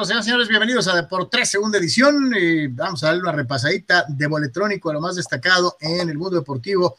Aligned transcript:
nosotros, 0.00 0.08
señoras 0.08 0.24
y 0.24 0.28
señores. 0.28 0.48
Bienvenidos 0.48 0.88
a 0.88 0.96
Deportes, 0.96 1.50
segunda 1.50 1.76
edición. 1.76 2.32
vamos 2.70 3.04
a 3.04 3.08
darle 3.08 3.20
una 3.20 3.32
repasadita 3.32 4.06
de 4.08 4.26
boletrónico 4.28 4.88
a 4.88 4.94
lo 4.94 5.00
más 5.02 5.16
destacado 5.16 5.76
en 5.78 6.08
el 6.08 6.16
mundo 6.16 6.38
deportivo 6.38 6.96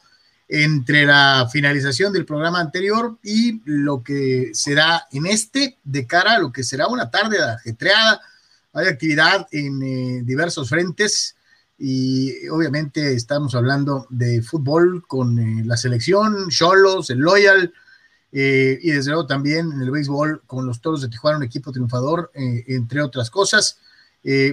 entre 0.48 1.04
la 1.04 1.48
finalización 1.50 2.12
del 2.12 2.24
programa 2.24 2.60
anterior 2.60 3.18
y 3.24 3.60
lo 3.64 4.04
que 4.04 4.52
será 4.54 5.08
en 5.10 5.26
este, 5.26 5.78
de 5.82 6.06
cara 6.06 6.34
a 6.34 6.38
lo 6.38 6.52
que 6.52 6.62
será 6.62 6.86
una 6.86 7.10
tarde 7.10 7.42
ajetreada. 7.42 8.20
Hay 8.72 8.86
actividad 8.86 9.48
en 9.50 9.82
eh, 9.82 10.22
diversos 10.22 10.68
frentes 10.68 11.34
y 11.80 12.46
obviamente 12.50 13.14
estamos 13.14 13.56
hablando 13.56 14.06
de 14.10 14.42
fútbol 14.42 15.04
con 15.08 15.40
eh, 15.40 15.64
la 15.64 15.76
selección, 15.76 16.50
Cholos, 16.50 17.10
el 17.10 17.18
Loyal 17.18 17.74
eh, 18.32 18.78
y 18.82 18.90
desde 18.90 19.10
luego 19.10 19.26
también 19.26 19.70
en 19.72 19.82
el 19.82 19.90
béisbol 19.90 20.42
con 20.46 20.66
los 20.66 20.80
Toros 20.80 21.02
de 21.02 21.08
Tijuana, 21.08 21.38
un 21.38 21.44
equipo 21.44 21.70
triunfador, 21.70 22.30
entre 22.34 23.02
otras 23.02 23.30
cosas. 23.30 23.78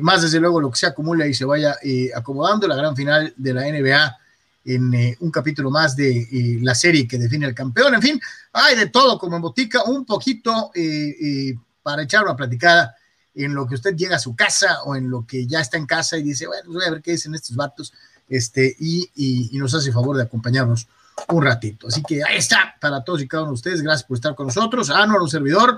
más 0.02 0.22
desde 0.22 0.40
luego 0.40 0.60
lo 0.60 0.70
que 0.72 0.78
se 0.78 0.88
acumula 0.88 1.28
y 1.28 1.34
se 1.34 1.46
vaya 1.46 1.76
acomodando 2.16 2.68
la 2.68 2.76
gran 2.76 2.96
final 2.96 3.34
de 3.38 3.54
la 3.54 3.62
NBA 3.62 4.18
en 4.66 4.94
eh, 4.94 5.18
un 5.22 5.32
capítulo 5.32 5.72
más 5.72 5.96
de 5.96 6.20
eh, 6.22 6.60
la 6.62 6.76
serie 6.76 7.08
que 7.08 7.18
define 7.18 7.46
el 7.48 7.56
campeón. 7.56 7.96
En 7.96 8.02
fin, 8.02 8.22
hay 8.54 8.76
de 8.76 8.88
todo 8.88 9.18
como 9.18 9.36
en 9.36 9.42
botica, 9.42 9.84
un 9.84 10.06
poquito 10.06 10.72
eh, 10.76 11.56
para 11.82 12.04
echar 12.04 12.24
una 12.24 12.36
platicada 12.36 12.96
en 13.34 13.54
lo 13.54 13.68
que 13.68 13.76
usted 13.76 13.96
llega 13.96 14.18
a 14.18 14.20
su 14.20 14.36
casa 14.36 14.84
o 14.84 14.96
en 14.96 15.10
lo 15.10 15.26
que 15.26 15.48
ya 15.48 15.60
está 15.62 15.78
en 15.78 15.86
casa 15.86 16.18
y 16.18 16.24
dice, 16.24 16.46
bueno, 16.48 16.64
pues 16.66 16.76
voy 16.76 16.86
a 16.86 16.92
ver 16.92 17.02
qué 17.02 17.12
dicen 17.12 17.34
estos 17.36 17.56
vatos, 17.56 17.94
este, 18.28 18.76
y, 18.80 19.10
y, 19.16 19.58
nos 19.58 19.74
hace 19.74 19.92
favor 19.92 20.16
de 20.16 20.24
acompañarnos 20.24 20.88
un 21.28 21.44
ratito. 21.44 21.88
Así 21.88 22.02
que 22.04 22.24
ahí 22.24 22.38
está 22.38 22.76
para 22.80 23.04
todos 23.04 23.22
y 23.22 23.28
cada 23.28 23.44
uno 23.44 23.52
de 23.52 23.56
ustedes. 23.56 23.82
Gracias 23.82 24.08
por 24.08 24.16
estar 24.16 24.36
con 24.36 24.48
nosotros. 24.48 24.90
a 24.90 25.04
un 25.04 25.30
servidor 25.30 25.78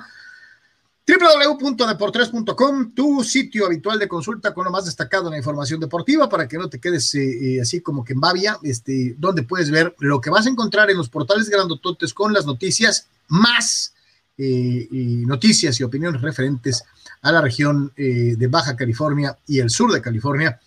www.deportres.com, 1.08 2.94
tu 2.94 3.23
sitio 3.23 3.66
habitual 3.66 3.97
de 3.97 4.08
consulta 4.08 4.53
con 4.53 4.66
lo 4.66 4.72
más 4.72 4.86
destacado 4.86 5.25
en 5.25 5.31
la 5.31 5.38
información 5.38 5.80
deportiva 5.80 6.30
para 6.30 6.47
que 6.47 6.58
no 6.58 6.69
te 6.69 6.80
quedes 6.80 7.14
eh, 7.16 7.56
eh, 7.56 7.62
así 7.62 7.81
como 7.81 8.03
que 8.03 8.14
en 8.14 8.19
babia, 8.19 8.59
este, 8.64 9.16
donde 9.17 9.44
puedes 9.44 9.72
ver 9.72 9.95
lo 10.00 10.22
que 10.22 10.30
vas 10.30 10.45
a 10.45 10.50
encontrar 10.50 10.89
en 10.92 10.97
los 10.97 11.09
portales 11.09 11.50
grandototes 11.50 12.14
con 12.14 12.34
las 12.34 12.45
noticias 12.45 13.08
más 13.28 13.94
eh, 14.38 14.88
noticias 14.92 15.80
y 15.80 15.84
opiniones 15.84 16.22
referentes 16.22 16.84
a 17.22 17.31
la 17.31 17.42
región 17.42 17.92
de 17.95 18.47
Baja 18.47 18.75
California 18.75 19.38
y 19.45 19.59
el 19.59 19.69
sur 19.69 19.92
de 19.92 20.02
California. 20.02 20.59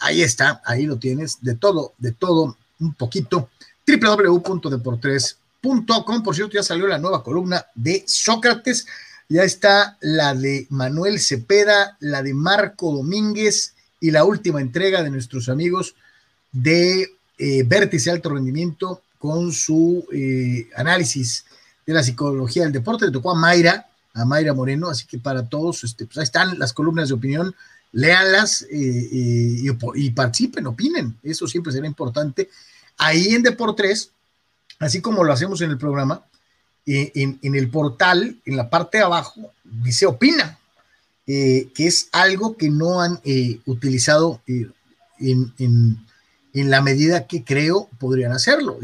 ahí 0.00 0.22
está, 0.22 0.62
ahí 0.64 0.86
lo 0.86 0.98
tienes, 0.98 1.42
de 1.42 1.56
todo, 1.56 1.92
de 1.98 2.12
todo, 2.12 2.56
un 2.80 2.94
poquito. 2.94 3.50
www.deportres.com, 3.86 6.22
por 6.22 6.34
cierto, 6.34 6.54
ya 6.54 6.62
salió 6.62 6.86
la 6.86 6.98
nueva 6.98 7.22
columna 7.22 7.66
de 7.74 8.02
Sócrates 8.06 8.86
ya 9.28 9.42
está 9.42 9.96
la 10.00 10.34
de 10.34 10.66
Manuel 10.70 11.18
Cepeda, 11.18 11.96
la 12.00 12.22
de 12.22 12.32
Marco 12.32 12.92
Domínguez 12.92 13.74
y 14.00 14.10
la 14.10 14.24
última 14.24 14.60
entrega 14.60 15.02
de 15.02 15.10
nuestros 15.10 15.48
amigos 15.48 15.94
de 16.52 17.08
eh, 17.38 17.62
Vértice 17.64 18.10
Alto 18.10 18.30
Rendimiento 18.30 19.02
con 19.18 19.52
su 19.52 20.06
eh, 20.12 20.68
análisis 20.76 21.44
de 21.84 21.92
la 21.92 22.02
psicología 22.02 22.62
del 22.62 22.72
deporte. 22.72 23.06
Le 23.06 23.12
tocó 23.12 23.32
a 23.32 23.34
Mayra, 23.34 23.86
a 24.14 24.24
Mayra 24.24 24.54
Moreno, 24.54 24.88
así 24.88 25.06
que 25.06 25.18
para 25.18 25.48
todos, 25.48 25.82
este, 25.82 26.06
pues 26.06 26.18
ahí 26.18 26.24
están 26.24 26.58
las 26.58 26.72
columnas 26.72 27.08
de 27.08 27.14
opinión, 27.14 27.54
léanlas 27.92 28.62
eh, 28.62 28.66
y, 28.70 29.68
y, 29.94 30.10
participen, 30.10 30.66
opinen, 30.66 31.16
eso 31.22 31.48
siempre 31.48 31.72
será 31.72 31.86
importante. 31.86 32.48
Ahí 32.98 33.34
en 33.34 33.42
Deportes, 33.42 34.10
así 34.78 35.00
como 35.00 35.24
lo 35.24 35.32
hacemos 35.32 35.60
en 35.60 35.70
el 35.70 35.78
programa, 35.78 36.22
en, 36.86 37.54
el 37.54 37.68
portal, 37.68 38.36
en 38.44 38.56
la 38.56 38.70
parte 38.70 38.98
de 38.98 39.04
abajo, 39.04 39.52
dice 39.64 40.06
opina, 40.06 40.58
eh, 41.26 41.68
que 41.74 41.86
es 41.88 42.08
algo 42.12 42.56
que 42.56 42.70
no 42.70 43.00
han 43.00 43.20
eh, 43.24 43.58
utilizado 43.66 44.40
eh, 44.46 44.68
en, 45.18 45.98
la 46.52 46.80
medida 46.80 47.26
que 47.26 47.44
creo 47.44 47.90
podrían 47.98 48.32
hacerlo. 48.32 48.78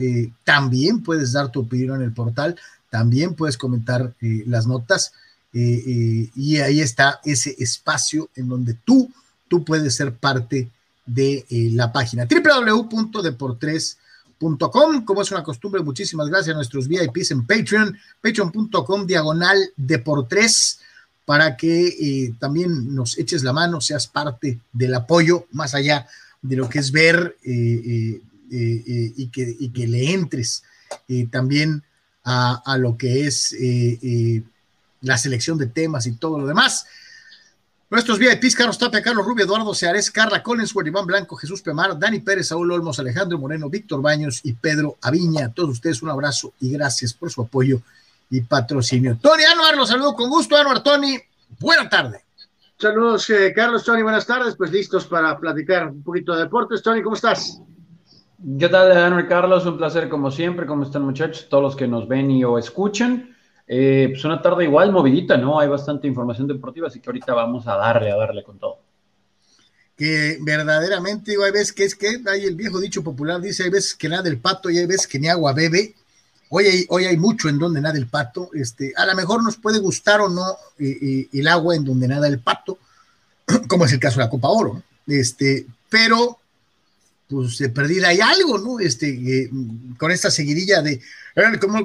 también 0.45 1.03
puedes 1.03 1.33
dar 1.33 1.51
tu 1.51 1.61
opinión 1.61 1.97
en 1.97 2.03
el 2.03 2.12
portal, 2.12 2.56
también 2.91 3.34
puedes 3.34 3.56
comentar 3.56 4.12
las 4.21 4.67
notas 4.67 5.15
y 5.55 6.59
ahí 6.59 6.83
está 6.83 7.19
ese 7.25 7.56
espacio 7.59 8.28
en 8.37 8.51
donde 8.51 8.75
tú, 8.75 9.11
tú 9.49 9.65
puedes 9.65 9.95
ser 9.95 10.12
parte 10.15 10.69
de 11.06 11.47
la 11.72 11.93
página 11.93 12.27
www.deportres.com 12.27 14.02
como 15.04 15.22
es 15.22 15.30
una 15.30 15.42
costumbre, 15.42 15.82
muchísimas 15.82 16.28
gracias 16.28 16.54
a 16.54 16.56
nuestros 16.56 16.88
VIPs 16.88 17.30
en 17.30 17.47
Patreon, 17.47 17.97
patreon.com 18.20 19.06
diagonal 19.06 19.58
de 19.76 19.98
por 19.98 20.26
tres, 20.26 20.80
para 21.25 21.56
que 21.56 21.86
eh, 21.86 22.34
también 22.38 22.94
nos 22.94 23.16
eches 23.19 23.44
la 23.44 23.53
mano, 23.53 23.80
seas 23.80 24.06
parte 24.06 24.58
del 24.72 24.94
apoyo, 24.94 25.47
más 25.53 25.75
allá 25.75 26.06
de 26.41 26.56
lo 26.56 26.69
que 26.69 26.80
es 26.80 26.91
ver 26.91 27.36
eh, 27.44 28.20
eh, 28.50 29.12
y, 29.16 29.28
que, 29.28 29.56
que, 29.72 29.86
le 29.86 30.12
entres 30.12 30.64
también 31.30 31.82
a, 32.24 32.62
a, 32.66 32.76
lo 32.76 32.97
que 32.98 33.26
es 33.26 33.56
la 35.00 35.16
selección 35.16 35.56
de 35.56 35.66
temas 35.66 36.06
y 36.06 36.12
todo 36.12 36.38
lo 36.38 36.47
demás. 36.47 36.86
Nuestros 37.92 38.19
VIPs, 38.19 38.56
Carlos 38.56 38.78
Tapia, 38.78 39.03
Carlos 39.03 39.26
Rubio, 39.26 39.44
Eduardo 39.44 39.75
Seares, 39.75 40.10
Carla 40.10 40.42
Collinsworth, 40.42 40.86
Iván 40.86 41.04
Blanco, 41.04 41.36
Jesús 41.36 41.60
Pemar, 41.60 41.98
Dani 41.98 42.20
Pérez, 42.20 42.48
Saúl 42.48 42.72
Olmos, 42.72 42.98
Alejandro 42.98 43.36
Moreno, 43.36 43.69
Víctor 43.69 44.00
Baños 44.00 44.41
y 44.44 44.54
Pedro 44.54 44.97
Aviña. 45.03 45.44
A 45.44 45.53
todos 45.53 45.69
ustedes 45.72 46.03
un 46.03 46.08
abrazo 46.08 46.54
y 46.58 46.72
gracias 46.72 47.12
por 47.12 47.30
su 47.30 47.42
apoyo 47.42 47.82
y 48.30 48.41
patrocinio. 48.41 49.19
Tony 49.20 49.42
Anuar, 49.44 49.76
los 49.76 49.91
saludo 49.91 50.14
con 50.14 50.30
gusto. 50.30 50.56
Anuar, 50.56 50.82
Tony, 50.82 51.19
buena 51.60 51.86
tarde. 51.86 52.25
Saludos, 52.78 53.28
eh, 53.28 53.53
Carlos, 53.54 53.84
Tony, 53.84 54.00
buenas 54.00 54.24
tardes. 54.24 54.56
Pues 54.56 54.72
listos 54.72 55.04
para 55.04 55.38
platicar 55.38 55.88
un 55.88 56.03
poquito 56.03 56.34
de 56.34 56.44
deportes. 56.44 56.82
Tony, 56.82 57.03
¿cómo 57.03 57.16
estás? 57.16 57.60
¿Qué 58.59 58.70
tal, 58.70 58.91
Anuar 58.91 59.28
Carlos? 59.28 59.66
Un 59.66 59.76
placer 59.76 60.09
como 60.09 60.30
siempre. 60.30 60.64
¿Cómo 60.64 60.84
están, 60.84 61.03
muchachos? 61.03 61.47
Todos 61.50 61.62
los 61.62 61.76
que 61.76 61.86
nos 61.86 62.09
ven 62.09 62.30
y 62.30 62.42
o 62.42 62.56
escuchan. 62.56 63.31
Eh, 63.67 64.09
pues 64.11 64.25
una 64.25 64.43
tarde 64.43 64.65
igual 64.65 64.93
movidita, 64.93 65.37
¿no? 65.37 65.59
Hay 65.59 65.69
bastante 65.69 66.06
información 66.06 66.49
deportiva, 66.49 66.89
así 66.89 67.00
que 67.00 67.09
ahorita 67.09 67.33
vamos 67.33 67.67
a 67.67 67.77
darle, 67.77 68.11
a 68.11 68.17
darle 68.17 68.43
con 68.43 68.59
todo. 68.59 68.78
Que 69.97 70.39
verdaderamente, 70.41 71.31
digo, 71.31 71.45
hay 71.45 71.53
veces 71.53 71.72
que 71.72 71.84
es 71.84 71.95
que 71.95 72.21
hay 72.27 72.45
el 72.45 72.56
viejo 72.56 72.81
dicho 72.81 73.03
popular, 73.03 73.41
dice, 73.41 73.65
hay 73.65 73.71
veces 73.71 73.95
que 73.95 74.09
nada 74.09 74.28
el 74.28 74.39
pato 74.39 74.69
y 74.71 74.78
hay 74.78 74.87
veces 74.87 75.06
que 75.06 75.19
ni 75.19 75.28
agua 75.28 75.53
bebe. 75.53 75.95
Hoy 76.51 76.67
hay, 76.67 76.87
hoy 76.89 77.05
hay 77.06 77.17
mucho 77.17 77.49
en 77.49 77.59
donde 77.59 77.81
nada 77.81 77.97
el 77.97 78.09
pato. 78.09 78.51
Este, 78.53 78.93
a 78.97 79.06
lo 79.06 79.15
mejor 79.15 79.43
nos 79.43 79.56
puede 79.56 79.78
gustar 79.78 80.21
o 80.21 80.28
no 80.28 80.51
eh, 80.78 80.99
eh, 81.01 81.28
el 81.33 81.48
agua 81.48 81.77
en 81.77 81.84
donde 81.84 82.09
nada 82.09 82.28
el 82.28 82.41
pato, 82.41 82.78
como 83.69 83.86
es 83.86 83.92
el 83.92 84.01
caso 84.01 84.19
de 84.19 84.25
la 84.25 84.31
Copa 84.31 84.48
Oro. 84.48 84.83
Este, 85.07 85.66
pero 85.89 86.39
pues 87.33 87.57
de 87.57 87.71
perdida 87.71 88.09
hay 88.09 88.21
algo, 88.21 88.59
¿no? 88.59 88.79
Este, 88.79 89.49
con 89.97 90.11
esta 90.11 90.31
seguidilla 90.31 90.83
de, 90.83 91.01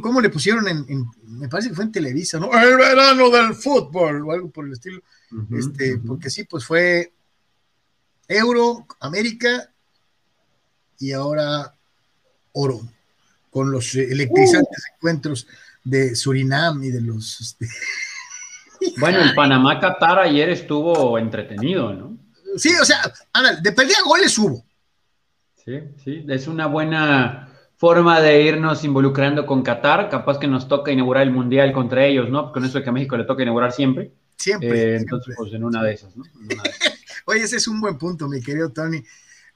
¿cómo, 0.02 0.20
le 0.20 0.30
pusieron 0.30 0.68
en, 0.68 1.06
me 1.24 1.48
parece 1.48 1.70
que 1.70 1.76
fue 1.76 1.86
en 1.86 1.92
Televisa, 1.94 2.38
¿no? 2.38 2.52
El 2.52 2.76
verano 2.76 3.30
del 3.30 3.56
fútbol 3.56 4.24
o 4.28 4.32
algo 4.34 4.50
por 4.50 4.66
el 4.66 4.74
estilo. 4.74 5.02
este, 5.58 6.00
porque 6.06 6.30
sí, 6.30 6.44
pues 6.44 6.66
fue 6.66 7.14
Euro, 8.28 8.86
América 9.00 9.70
y 11.00 11.14
ahora 11.14 11.74
Oro, 12.52 12.82
con 13.50 13.72
los 13.72 13.96
electrizantes 13.96 14.84
uh. 14.84 14.96
encuentros 14.96 15.48
de 15.82 16.14
Surinam 16.14 16.84
y 16.84 16.90
de 16.90 17.02
los... 17.02 17.40
Este, 17.40 17.70
bueno, 19.00 19.22
el 19.22 19.34
Panamá-Qatar 19.34 20.20
ayer 20.20 20.50
estuvo 20.50 21.18
entretenido, 21.18 21.94
¿no? 21.94 22.18
Sí, 22.58 22.74
o 22.82 22.84
sea, 22.84 23.14
de 23.62 23.72
perdida 23.72 23.98
goles 24.04 24.38
hubo 24.40 24.67
Sí, 25.68 25.82
sí, 26.02 26.26
es 26.30 26.48
una 26.48 26.68
buena 26.68 27.54
forma 27.76 28.22
de 28.22 28.42
irnos 28.42 28.86
involucrando 28.86 29.46
con 29.46 29.64
Qatar. 29.64 30.10
Capaz 30.10 30.40
que 30.40 30.48
nos 30.48 30.70
toca 30.70 30.94
inaugurar 30.94 31.24
el 31.24 31.32
Mundial 31.32 31.74
contra 31.74 32.06
ellos, 32.06 32.30
¿no? 32.30 32.54
Con 32.54 32.64
eso 32.64 32.78
de 32.78 32.86
que 32.86 32.90
a 32.90 32.94
México 32.94 33.18
le 33.18 33.26
toca 33.26 33.44
inaugurar 33.44 33.74
siempre. 33.74 34.14
Siempre. 34.38 34.94
Eh, 34.94 34.96
entonces, 34.96 35.36
pues 35.38 35.52
en 35.52 35.66
una 35.66 35.84
de 35.84 35.94
esas, 35.94 36.16
¿no? 36.16 36.24
Oye, 37.26 37.42
ese 37.42 37.58
es 37.58 37.68
un 37.68 37.82
buen 37.82 37.98
punto, 37.98 38.30
mi 38.30 38.42
querido 38.42 38.70
Tony. 38.70 39.04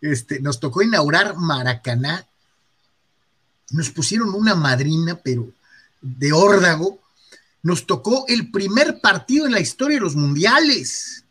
Este, 0.02 0.42
nos 0.42 0.60
tocó 0.60 0.82
inaugurar 0.82 1.38
Maracaná. 1.38 2.28
Nos 3.70 3.90
pusieron 3.90 4.36
una 4.36 4.54
madrina, 4.54 5.18
pero 5.24 5.48
de 6.02 6.34
órdago. 6.34 7.00
Nos 7.64 7.86
tocó 7.88 8.26
el 8.28 8.52
primer 8.52 9.00
partido 9.00 9.46
en 9.46 9.54
la 9.54 9.62
historia 9.62 9.96
de 9.96 10.02
los 10.02 10.18
mundiales. 10.18 11.24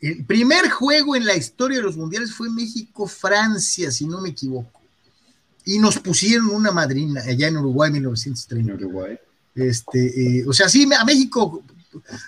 El 0.00 0.24
primer 0.24 0.70
juego 0.70 1.14
en 1.14 1.26
la 1.26 1.36
historia 1.36 1.78
de 1.78 1.84
los 1.84 1.96
mundiales 1.96 2.32
fue 2.32 2.50
México-Francia, 2.50 3.90
si 3.90 4.06
no 4.06 4.20
me 4.20 4.30
equivoco. 4.30 4.80
Y 5.66 5.78
nos 5.78 5.98
pusieron 5.98 6.48
una 6.48 6.70
madrina 6.70 7.20
allá 7.20 7.48
en 7.48 7.58
Uruguay, 7.58 7.90
1930. 7.90 8.74
Uruguay. 8.74 9.18
Este, 9.54 10.38
eh, 10.38 10.44
o 10.46 10.52
sea, 10.52 10.68
sí, 10.68 10.88
a 10.98 11.04
México 11.04 11.62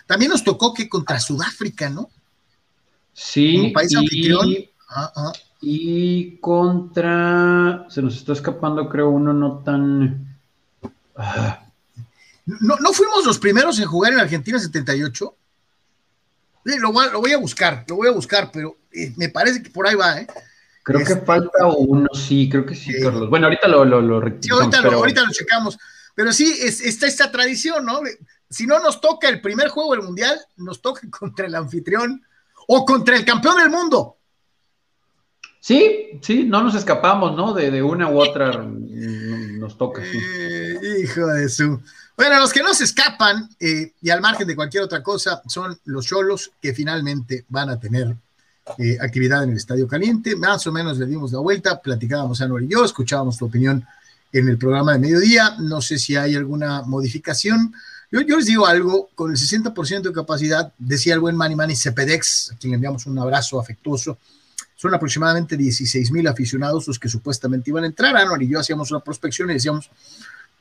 también 0.06 0.30
nos 0.30 0.44
tocó 0.44 0.74
que 0.74 0.88
contra 0.88 1.19
Sudáfrica, 1.19 1.88
¿no? 1.88 2.10
Sí. 3.14 3.70
país 3.74 3.92
y, 3.92 3.96
anfitrión. 3.96 4.54
Ah, 4.88 5.12
ah. 5.16 5.32
Y 5.60 6.36
contra. 6.38 7.86
Se 7.88 8.02
nos 8.02 8.16
está 8.16 8.32
escapando, 8.32 8.88
creo, 8.88 9.10
uno 9.10 9.32
no 9.32 9.58
tan. 9.58 10.36
Ah. 11.16 11.64
¿No, 12.44 12.76
¿No 12.80 12.92
fuimos 12.92 13.24
los 13.24 13.38
primeros 13.38 13.78
en 13.78 13.86
jugar 13.86 14.12
en 14.12 14.20
Argentina 14.20 14.58
78? 14.58 15.36
Lo, 16.64 16.93
voy 16.93 17.06
a, 17.06 17.11
lo 17.11 17.20
voy 17.20 17.32
a 17.32 17.38
buscar, 17.38 17.85
lo 17.88 17.97
voy 17.97 18.09
a 18.09 18.12
buscar, 18.12 18.50
pero 18.53 18.79
eh, 18.93 19.12
me 19.17 19.29
parece 19.29 19.62
que 19.62 19.70
por 19.70 19.87
ahí 19.87 19.94
va, 19.94 20.20
¿eh? 20.20 20.26
Creo 20.85 20.99
que 21.05 21.12
este, 21.12 21.25
falta 21.25 21.67
uno, 21.67 22.09
sí, 22.12 22.49
creo 22.49 22.67
que 22.67 22.75
sí, 22.75 22.93
Carlos. 23.00 23.31
Bueno, 23.31 23.47
ahorita 23.47 23.69
lo, 23.69 23.85
lo, 23.85 24.00
lo 24.00 24.20
sí, 24.41 24.50
ahorita, 24.50 24.79
pero... 24.79 24.93
lo, 24.93 24.99
ahorita, 24.99 25.23
lo, 25.23 25.31
checamos. 25.31 25.79
Pero 26.14 26.32
sí, 26.32 26.53
es, 26.61 26.81
está 26.81 27.06
esta 27.06 27.31
tradición, 27.31 27.85
¿no? 27.85 28.00
Si 28.50 28.67
no 28.67 28.81
nos 28.81 29.00
toca 29.00 29.29
el 29.29 29.41
primer 29.41 29.69
juego 29.69 29.93
del 29.93 30.03
Mundial, 30.03 30.38
nos 30.56 30.82
toca 30.82 31.03
contra 31.11 31.47
el 31.47 31.55
anfitrión 31.55 32.23
o 32.67 32.85
contra 32.85 33.17
el 33.17 33.25
campeón 33.25 33.58
del 33.58 33.70
mundo. 33.70 34.19
Sí, 35.61 36.19
sí, 36.23 36.44
no 36.44 36.62
nos 36.65 36.75
escapamos, 36.75 37.37
¿no? 37.37 37.55
De, 37.55 37.70
de 37.70 37.82
una 37.82 38.11
u 38.11 38.20
otra 38.20 38.50
nos 39.62 39.79
toca. 39.79 40.03
Sí. 40.03 40.19
Eh, 40.19 40.79
hijo 41.05 41.26
de 41.26 41.49
su. 41.49 41.81
Bueno, 42.17 42.38
los 42.38 42.53
que 42.53 42.62
no 42.62 42.75
se 42.75 42.85
escapan, 42.85 43.49
eh, 43.59 43.93
y 44.03 44.11
al 44.11 44.20
margen 44.20 44.47
de 44.47 44.55
cualquier 44.55 44.82
otra 44.82 45.03
cosa, 45.03 45.43
son 45.47 45.79
los 45.87 46.06
cholos 46.06 46.53
que 46.61 46.75
finalmente 46.75 47.44
van 47.49 47.70
a 47.70 47.81
tener 47.81 48.14
eh, 48.79 48.97
actividad 49.00 49.43
en 49.43 49.50
el 49.50 49.56
Estadio 49.56 49.88
Caliente. 49.88 50.37
Más 50.37 50.67
o 50.67 50.73
menos 50.73 50.99
le 50.99 51.06
dimos 51.06 51.32
la 51.32 51.41
vuelta, 51.41 51.81
platicábamos 51.81 52.41
a 52.41 52.49
Nori 52.49 52.67
y 52.67 52.70
yo, 52.70 52.85
escuchábamos 52.85 53.38
tu 53.38 53.47
opinión 53.47 53.85
en 54.32 54.49
el 54.49 54.59
programa 54.59 54.93
de 54.93 54.99
mediodía. 54.99 55.56
No 55.59 55.81
sé 55.81 55.99
si 55.99 56.17
hay 56.17 56.35
alguna 56.35 56.82
modificación. 56.82 57.75
Yo, 58.11 58.20
les 58.20 58.47
digo 58.47 58.67
algo, 58.67 59.08
con 59.15 59.31
el 59.31 59.37
60% 59.37 60.03
de 60.03 60.12
capacidad, 60.12 60.73
decía 60.79 61.15
el 61.15 61.20
buen 61.20 61.35
Manny 61.35 61.56
Manny 61.56 61.75
Cepedex, 61.75 62.53
a 62.53 62.56
quien 62.56 62.75
enviamos 62.75 63.06
un 63.06 63.19
abrazo 63.19 63.58
afectuoso, 63.58 64.19
son 64.76 64.93
aproximadamente 64.93 65.56
16 65.56 66.11
mil 66.12 66.26
aficionados 66.29 66.87
los 66.88 66.99
que 66.99 67.08
supuestamente 67.08 67.70
iban 67.70 67.85
a 67.85 67.87
entrar. 67.87 68.15
Anuar 68.17 68.43
y 68.43 68.49
yo 68.49 68.61
hacíamos 68.61 68.91
una 68.91 69.00
prospección 69.00 69.50
y 69.50 69.55
decíamos, 69.55 69.91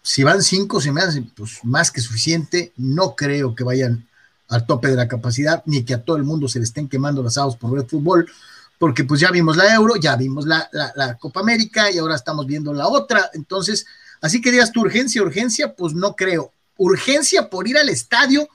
si 0.01 0.23
van 0.23 0.41
cinco, 0.41 0.81
se 0.81 0.91
me 0.91 1.01
hace 1.01 1.21
pues, 1.21 1.59
más 1.63 1.91
que 1.91 2.01
suficiente. 2.01 2.73
No 2.77 3.15
creo 3.15 3.55
que 3.55 3.63
vayan 3.63 4.07
al 4.49 4.65
tope 4.65 4.89
de 4.89 4.95
la 4.95 5.07
capacidad, 5.07 5.63
ni 5.65 5.83
que 5.83 5.93
a 5.93 6.03
todo 6.03 6.17
el 6.17 6.23
mundo 6.23 6.47
se 6.47 6.59
le 6.59 6.65
estén 6.65 6.89
quemando 6.89 7.23
las 7.23 7.37
aguas 7.37 7.55
por 7.55 7.71
ver 7.71 7.85
fútbol, 7.85 8.29
porque 8.77 9.03
pues 9.03 9.21
ya 9.21 9.31
vimos 9.31 9.55
la 9.55 9.73
Euro, 9.73 9.95
ya 9.95 10.15
vimos 10.15 10.45
la, 10.45 10.67
la, 10.73 10.91
la, 10.95 11.17
Copa 11.17 11.39
América 11.39 11.89
y 11.89 11.99
ahora 11.99 12.15
estamos 12.15 12.45
viendo 12.47 12.73
la 12.73 12.87
otra. 12.87 13.29
Entonces, 13.33 13.85
así 14.19 14.41
que 14.41 14.51
digas 14.51 14.71
tu 14.71 14.81
urgencia, 14.81 15.21
urgencia, 15.21 15.73
pues 15.73 15.93
no 15.93 16.15
creo. 16.15 16.51
Urgencia 16.77 17.49
por 17.49 17.67
ir 17.67 17.77
al 17.77 17.89
estadio 17.89 18.49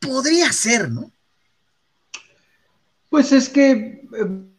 podría 0.00 0.50
ser, 0.52 0.90
¿no? 0.90 1.12
Pues 3.10 3.32
es 3.32 3.48
que 3.48 4.08
eh, 4.16 4.50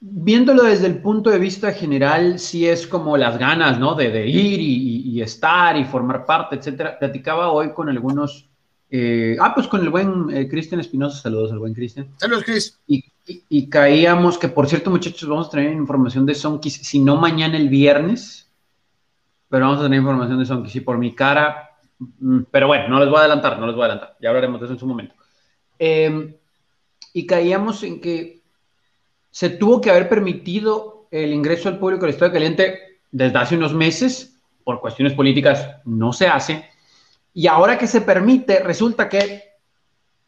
viéndolo 0.00 0.62
desde 0.62 0.86
el 0.86 0.98
punto 1.00 1.30
de 1.30 1.38
vista 1.38 1.72
general, 1.72 2.38
sí 2.38 2.66
es 2.66 2.86
como 2.86 3.16
las 3.16 3.38
ganas, 3.38 3.78
¿no? 3.78 3.94
De, 3.94 4.10
de 4.10 4.28
ir 4.28 4.60
y, 4.60 5.02
y, 5.10 5.22
estar 5.22 5.76
y 5.76 5.84
formar 5.84 6.24
parte, 6.24 6.56
etcétera. 6.56 6.98
Platicaba 6.98 7.50
hoy 7.50 7.72
con 7.72 7.88
algunos 7.88 8.48
eh, 8.90 9.36
ah, 9.40 9.54
pues 9.54 9.66
con 9.68 9.82
el 9.82 9.90
buen 9.90 10.30
eh, 10.34 10.48
Cristian 10.48 10.80
Espinosa, 10.80 11.20
saludos 11.20 11.52
al 11.52 11.58
buen 11.58 11.74
Cristian. 11.74 12.08
Saludos, 12.16 12.44
Cris. 12.44 12.78
Y, 12.86 13.04
y, 13.26 13.44
y, 13.48 13.68
caíamos, 13.68 14.38
que 14.38 14.48
por 14.48 14.66
cierto, 14.66 14.90
muchachos, 14.90 15.28
vamos 15.28 15.48
a 15.48 15.50
tener 15.50 15.72
información 15.72 16.24
de 16.24 16.34
Sonkis, 16.34 16.74
si 16.74 16.98
no 16.98 17.16
mañana 17.16 17.58
el 17.58 17.68
viernes, 17.68 18.50
pero 19.48 19.66
vamos 19.66 19.80
a 19.80 19.84
tener 19.84 19.98
información 19.98 20.38
de 20.38 20.46
Sonkis, 20.46 20.76
y 20.76 20.80
por 20.80 20.96
mi 20.96 21.14
cara, 21.14 21.76
mm, 21.98 22.44
pero 22.50 22.66
bueno, 22.68 22.88
no 22.88 22.98
les 22.98 23.10
voy 23.10 23.18
a 23.18 23.20
adelantar, 23.20 23.58
no 23.58 23.66
les 23.66 23.74
voy 23.74 23.82
a 23.82 23.86
adelantar, 23.86 24.16
ya 24.20 24.30
hablaremos 24.30 24.60
de 24.60 24.66
eso 24.66 24.72
en 24.72 24.80
su 24.80 24.86
momento. 24.86 25.14
Eh, 25.78 26.38
y 27.12 27.26
caíamos 27.26 27.82
en 27.82 28.00
que 28.00 28.37
se 29.30 29.50
tuvo 29.50 29.80
que 29.80 29.90
haber 29.90 30.08
permitido 30.08 31.06
el 31.10 31.32
ingreso 31.32 31.68
al 31.68 31.78
público 31.78 32.04
al 32.04 32.10
Estadio 32.10 32.32
Caliente 32.32 32.98
desde 33.10 33.38
hace 33.38 33.56
unos 33.56 33.72
meses, 33.72 34.38
por 34.64 34.80
cuestiones 34.80 35.14
políticas 35.14 35.76
no 35.84 36.12
se 36.12 36.26
hace, 36.28 36.68
y 37.32 37.46
ahora 37.46 37.78
que 37.78 37.86
se 37.86 38.00
permite, 38.00 38.60
resulta 38.60 39.08
que 39.08 39.44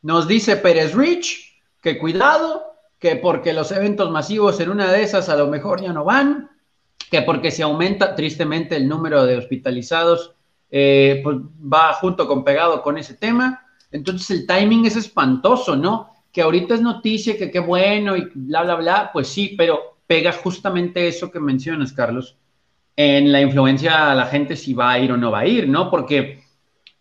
nos 0.02 0.26
dice 0.28 0.56
Pérez 0.56 0.94
Rich 0.94 1.50
que 1.82 1.98
cuidado, 1.98 2.74
que 2.98 3.16
porque 3.16 3.52
los 3.52 3.72
eventos 3.72 4.10
masivos 4.10 4.60
en 4.60 4.70
una 4.70 4.92
de 4.92 5.02
esas 5.02 5.28
a 5.28 5.36
lo 5.36 5.46
mejor 5.46 5.80
ya 5.80 5.92
no 5.92 6.04
van, 6.04 6.50
que 7.10 7.22
porque 7.22 7.50
se 7.50 7.62
aumenta 7.62 8.14
tristemente 8.14 8.76
el 8.76 8.88
número 8.88 9.24
de 9.24 9.36
hospitalizados, 9.36 10.34
eh, 10.70 11.20
pues 11.24 11.38
va 11.38 11.94
junto 11.94 12.28
con 12.28 12.44
pegado 12.44 12.82
con 12.82 12.98
ese 12.98 13.14
tema. 13.14 13.66
Entonces 13.90 14.30
el 14.30 14.46
timing 14.46 14.86
es 14.86 14.96
espantoso, 14.96 15.74
¿no? 15.74 16.10
Que 16.32 16.42
ahorita 16.42 16.74
es 16.74 16.80
noticia, 16.80 17.36
que 17.36 17.50
qué 17.50 17.58
bueno 17.58 18.16
y 18.16 18.30
bla, 18.34 18.62
bla, 18.62 18.76
bla, 18.76 19.10
pues 19.12 19.28
sí, 19.28 19.54
pero 19.56 19.98
pega 20.06 20.32
justamente 20.32 21.06
eso 21.06 21.30
que 21.30 21.40
mencionas, 21.40 21.92
Carlos, 21.92 22.36
en 22.96 23.32
la 23.32 23.40
influencia 23.40 24.10
a 24.10 24.14
la 24.14 24.26
gente 24.26 24.56
si 24.56 24.74
va 24.74 24.92
a 24.92 24.98
ir 24.98 25.12
o 25.12 25.16
no 25.16 25.30
va 25.30 25.40
a 25.40 25.46
ir, 25.46 25.68
¿no? 25.68 25.90
Porque 25.90 26.42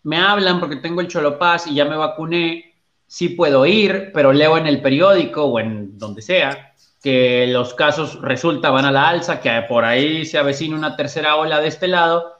me 0.02 0.16
hablan 0.16 0.60
porque 0.60 0.76
tengo 0.76 1.00
el 1.00 1.08
Cholopaz 1.08 1.66
y 1.66 1.74
ya 1.74 1.84
me 1.84 1.96
vacuné, 1.96 2.74
sí 3.06 3.30
puedo 3.30 3.66
ir, 3.66 4.10
pero 4.14 4.32
leo 4.32 4.56
en 4.56 4.66
el 4.66 4.80
periódico 4.80 5.44
o 5.44 5.58
en 5.60 5.98
donde 5.98 6.22
sea 6.22 6.70
que 7.02 7.46
los 7.48 7.74
casos 7.74 8.20
resulta 8.20 8.70
van 8.70 8.84
a 8.84 8.92
la 8.92 9.08
alza, 9.08 9.40
que 9.40 9.50
por 9.68 9.84
ahí 9.84 10.24
se 10.24 10.38
avecina 10.38 10.76
una 10.76 10.96
tercera 10.96 11.36
ola 11.36 11.60
de 11.60 11.68
este 11.68 11.88
lado, 11.88 12.34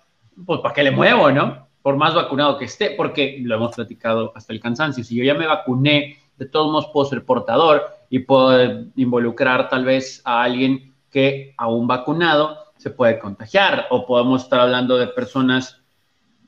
pues 0.45 0.61
¿para 0.61 0.75
qué 0.75 0.83
le 0.83 0.91
muevo, 0.91 1.31
no? 1.31 1.69
Por 1.83 1.97
más 1.97 2.15
vacunado 2.15 2.59
que 2.59 2.67
esté, 2.67 2.91
porque 2.91 3.39
lo 3.43 3.55
hemos 3.55 3.75
platicado 3.75 4.33
hasta 4.35 4.53
el 4.53 4.61
cansancio. 4.61 5.03
Si 5.03 5.17
yo 5.17 5.25
ya 5.25 5.35
me 5.35 5.47
vacuné, 5.47 6.19
de 6.41 6.47
todos 6.47 6.73
modos 6.73 6.89
puedo 6.91 7.07
ser 7.07 7.25
portador 7.25 7.87
y 8.09 8.21
puedo 8.21 8.87
involucrar 8.97 9.69
tal 9.69 9.85
vez 9.85 10.23
a 10.25 10.43
alguien 10.43 10.95
que 11.11 11.55
aún 11.59 11.87
vacunado 11.87 12.57
se 12.79 12.89
puede 12.89 13.19
contagiar, 13.19 13.89
o 13.91 14.07
podemos 14.07 14.43
estar 14.43 14.59
hablando 14.59 14.97
de 14.97 15.07
personas 15.09 15.83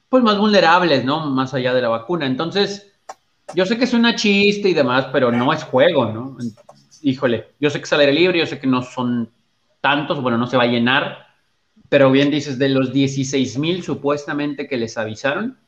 pues 0.09 0.25
más 0.25 0.39
vulnerables, 0.39 1.05
¿no? 1.05 1.27
Más 1.27 1.53
allá 1.53 1.75
de 1.75 1.83
la 1.83 1.89
vacuna. 1.89 2.25
Entonces, 2.25 2.91
yo 3.55 3.67
sé 3.67 3.77
que 3.77 3.85
es 3.85 3.93
una 3.93 4.15
chiste 4.15 4.71
y 4.71 4.75
demás, 4.75 5.09
pero 5.13 5.31
no 5.31 5.53
es 5.53 5.63
juego, 5.63 6.07
¿no? 6.07 6.39
Híjole, 7.03 7.49
yo 7.61 7.69
sé 7.69 7.79
que 7.79 7.85
es 7.85 7.93
al 7.93 8.01
aire 8.01 8.15
libre, 8.15 8.39
yo 8.39 8.47
sé 8.47 8.59
que 8.59 8.67
no 8.67 8.81
son 8.83 9.31
tantos, 9.83 10.23
bueno, 10.23 10.39
no 10.39 10.47
se 10.47 10.57
va 10.57 10.63
a 10.63 10.69
llenar, 10.69 11.27
pero 11.91 12.11
bien 12.11 12.31
dices, 12.31 12.59
de 12.59 12.71
los 12.71 12.95
16 12.95 13.59
mil 13.59 13.83
supuestamente 13.83 14.67
que 14.67 14.79
les 14.79 14.97
avisaron, 14.97 15.59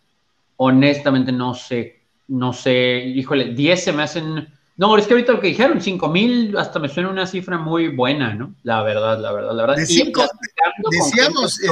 honestamente 0.57 1.31
no 1.31 1.52
sé, 1.52 2.04
no 2.28 2.52
sé, 2.52 2.99
híjole, 2.99 3.54
10 3.54 3.85
se 3.85 3.93
me 3.93 4.02
hacen... 4.02 4.49
No, 4.76 4.97
es 4.99 5.07
que 5.07 5.14
ahorita 5.14 5.33
lo 5.33 5.40
que 5.40 5.49
dijeron, 5.49 5.81
5 5.81 6.09
mil, 6.09 6.57
hasta 6.57 6.81
me 6.81 6.88
suena 6.88 7.09
una 7.09 7.28
cifra 7.28 7.59
muy 7.59 7.88
buena, 7.88 8.35
¿no? 8.35 8.54
La 8.64 8.83
verdad, 8.83 9.21
la 9.21 9.31
verdad, 9.31 9.54
la 9.54 9.62
verdad. 9.62 9.76
De 9.76 9.87
cinco, 9.87 10.25
decíamos, 10.90 11.62
eh, 11.62 11.69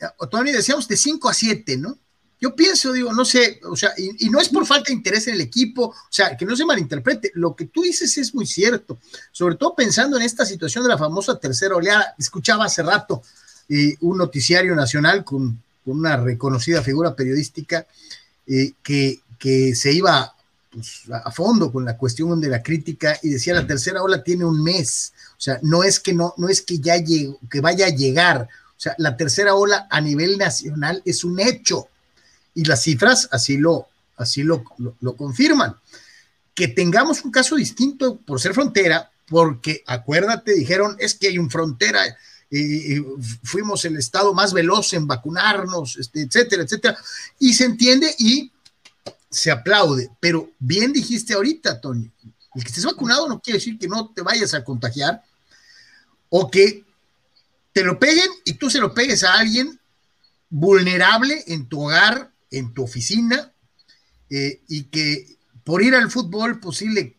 eh, 0.00 0.06
Tony, 0.30 0.52
decíamos 0.52 0.88
de 0.88 0.96
5 0.96 1.28
a 1.28 1.34
7, 1.34 1.76
¿no? 1.76 1.98
Yo 2.40 2.54
pienso, 2.54 2.92
digo, 2.92 3.12
no 3.12 3.24
sé, 3.24 3.60
o 3.68 3.76
sea, 3.76 3.90
y, 3.98 4.26
y, 4.26 4.30
no 4.30 4.40
es 4.40 4.48
por 4.48 4.64
falta 4.64 4.84
de 4.86 4.94
interés 4.94 5.26
en 5.26 5.34
el 5.34 5.40
equipo, 5.40 5.86
o 5.88 5.94
sea, 6.08 6.36
que 6.36 6.46
no 6.46 6.56
se 6.56 6.64
malinterprete, 6.64 7.32
lo 7.34 7.54
que 7.54 7.66
tú 7.66 7.82
dices 7.82 8.16
es 8.16 8.34
muy 8.34 8.46
cierto, 8.46 8.96
sobre 9.32 9.56
todo 9.56 9.74
pensando 9.74 10.16
en 10.16 10.22
esta 10.22 10.46
situación 10.46 10.84
de 10.84 10.90
la 10.90 10.96
famosa 10.96 11.38
tercera 11.38 11.74
oleada. 11.74 12.14
Escuchaba 12.16 12.64
hace 12.64 12.82
rato 12.82 13.22
eh, 13.68 13.96
un 14.00 14.16
noticiario 14.16 14.74
nacional 14.74 15.24
con, 15.24 15.62
con, 15.84 15.98
una 15.98 16.16
reconocida 16.16 16.80
figura 16.80 17.14
periodística 17.14 17.86
eh, 18.46 18.72
que, 18.82 19.20
que 19.38 19.74
se 19.74 19.92
iba 19.92 20.34
pues, 20.70 21.02
a 21.10 21.30
fondo 21.30 21.72
con 21.72 21.84
la 21.84 21.96
cuestión 21.96 22.40
de 22.40 22.48
la 22.48 22.62
crítica 22.62 23.18
y 23.22 23.30
decía 23.30 23.54
la 23.54 23.66
tercera 23.66 24.02
ola 24.02 24.22
tiene 24.22 24.44
un 24.44 24.62
mes, 24.62 25.12
o 25.32 25.40
sea, 25.40 25.58
no 25.62 25.82
es 25.84 26.00
que 26.00 26.12
no, 26.12 26.34
no 26.36 26.48
es 26.48 26.62
que 26.62 26.78
ya 26.78 26.96
llegue, 26.96 27.34
que 27.50 27.60
vaya 27.60 27.86
a 27.86 27.90
llegar, 27.90 28.48
o 28.78 28.80
sea, 28.80 28.94
la 28.98 29.16
tercera 29.16 29.54
ola 29.54 29.88
a 29.90 30.00
nivel 30.00 30.38
nacional 30.38 31.02
es 31.04 31.24
un 31.24 31.40
hecho. 31.40 31.88
Y 32.54 32.64
las 32.64 32.82
cifras 32.82 33.28
así 33.32 33.56
lo, 33.56 33.88
así 34.16 34.44
lo, 34.44 34.62
lo, 34.78 34.94
lo, 35.00 35.16
confirman. 35.16 35.74
Que 36.54 36.68
tengamos 36.68 37.24
un 37.24 37.32
caso 37.32 37.56
distinto 37.56 38.16
por 38.18 38.40
ser 38.40 38.54
frontera, 38.54 39.10
porque 39.28 39.82
acuérdate, 39.84 40.54
dijeron, 40.54 40.96
es 41.00 41.14
que 41.14 41.26
hay 41.26 41.38
un 41.38 41.50
frontera, 41.50 42.00
y, 42.50 42.94
y 42.94 43.04
fuimos 43.42 43.84
el 43.84 43.96
estado 43.96 44.32
más 44.32 44.52
veloz 44.52 44.92
en 44.92 45.08
vacunarnos, 45.08 45.96
este, 45.96 46.22
etcétera, 46.22 46.62
etcétera, 46.62 46.96
y 47.40 47.54
se 47.54 47.64
entiende 47.64 48.14
y 48.18 48.50
se 49.30 49.50
aplaude, 49.50 50.10
pero 50.20 50.50
bien 50.58 50.92
dijiste 50.92 51.34
ahorita, 51.34 51.80
Tony, 51.80 52.10
el 52.54 52.62
que 52.62 52.68
estés 52.68 52.84
vacunado 52.84 53.28
no 53.28 53.40
quiere 53.40 53.58
decir 53.58 53.78
que 53.78 53.88
no 53.88 54.10
te 54.14 54.22
vayas 54.22 54.54
a 54.54 54.64
contagiar 54.64 55.22
o 56.30 56.50
que 56.50 56.84
te 57.72 57.84
lo 57.84 57.98
peguen 57.98 58.28
y 58.44 58.54
tú 58.54 58.70
se 58.70 58.80
lo 58.80 58.94
pegues 58.94 59.22
a 59.24 59.34
alguien 59.34 59.78
vulnerable 60.50 61.44
en 61.46 61.68
tu 61.68 61.84
hogar 61.84 62.32
en 62.50 62.72
tu 62.72 62.84
oficina 62.84 63.52
eh, 64.30 64.62
y 64.68 64.84
que 64.84 65.36
por 65.64 65.82
ir 65.82 65.94
al 65.94 66.10
fútbol 66.10 66.58
posible 66.60 67.16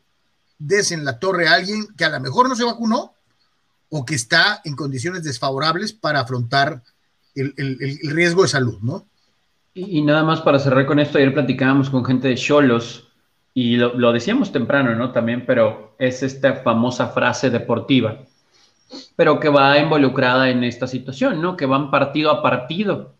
des 0.57 0.91
en 0.91 1.05
la 1.05 1.19
torre 1.19 1.47
a 1.47 1.53
alguien 1.53 1.87
que 1.95 2.05
a 2.05 2.09
lo 2.09 2.19
mejor 2.19 2.49
no 2.49 2.55
se 2.55 2.63
vacunó 2.63 3.13
o 3.89 4.05
que 4.05 4.15
está 4.15 4.61
en 4.65 4.75
condiciones 4.75 5.23
desfavorables 5.23 5.93
para 5.93 6.19
afrontar 6.19 6.83
el 7.35 7.53
riesgo 8.11 8.41
de 8.43 8.49
salud, 8.49 8.79
¿no? 8.81 9.07
Y, 9.87 10.01
nada 10.01 10.23
más 10.23 10.41
para 10.41 10.59
cerrar 10.59 10.85
con 10.85 10.99
esto, 10.99 11.17
ayer 11.17 11.33
platicábamos 11.33 11.89
con 11.89 12.03
gente 12.03 12.27
de 12.27 12.35
Cholos 12.35 13.07
y 13.53 13.77
lo, 13.77 14.11
decíamos 14.11 14.51
temprano, 14.51 14.93
¿no? 14.95 15.11
También, 15.11 15.45
pero 15.45 15.95
es 15.99 16.23
esta 16.23 16.55
famosa 16.55 17.07
frase 17.07 17.49
deportiva, 17.49 18.19
pero 19.15 19.39
que 19.39 19.49
va 19.49 19.77
involucrada 19.77 20.49
en 20.49 20.63
esta 20.63 20.87
situación, 20.87 21.41
¿no? 21.41 21.55
Que 21.55 21.65
van 21.65 21.91
partido 21.91 22.31
a 22.31 22.41
partido 22.41 23.15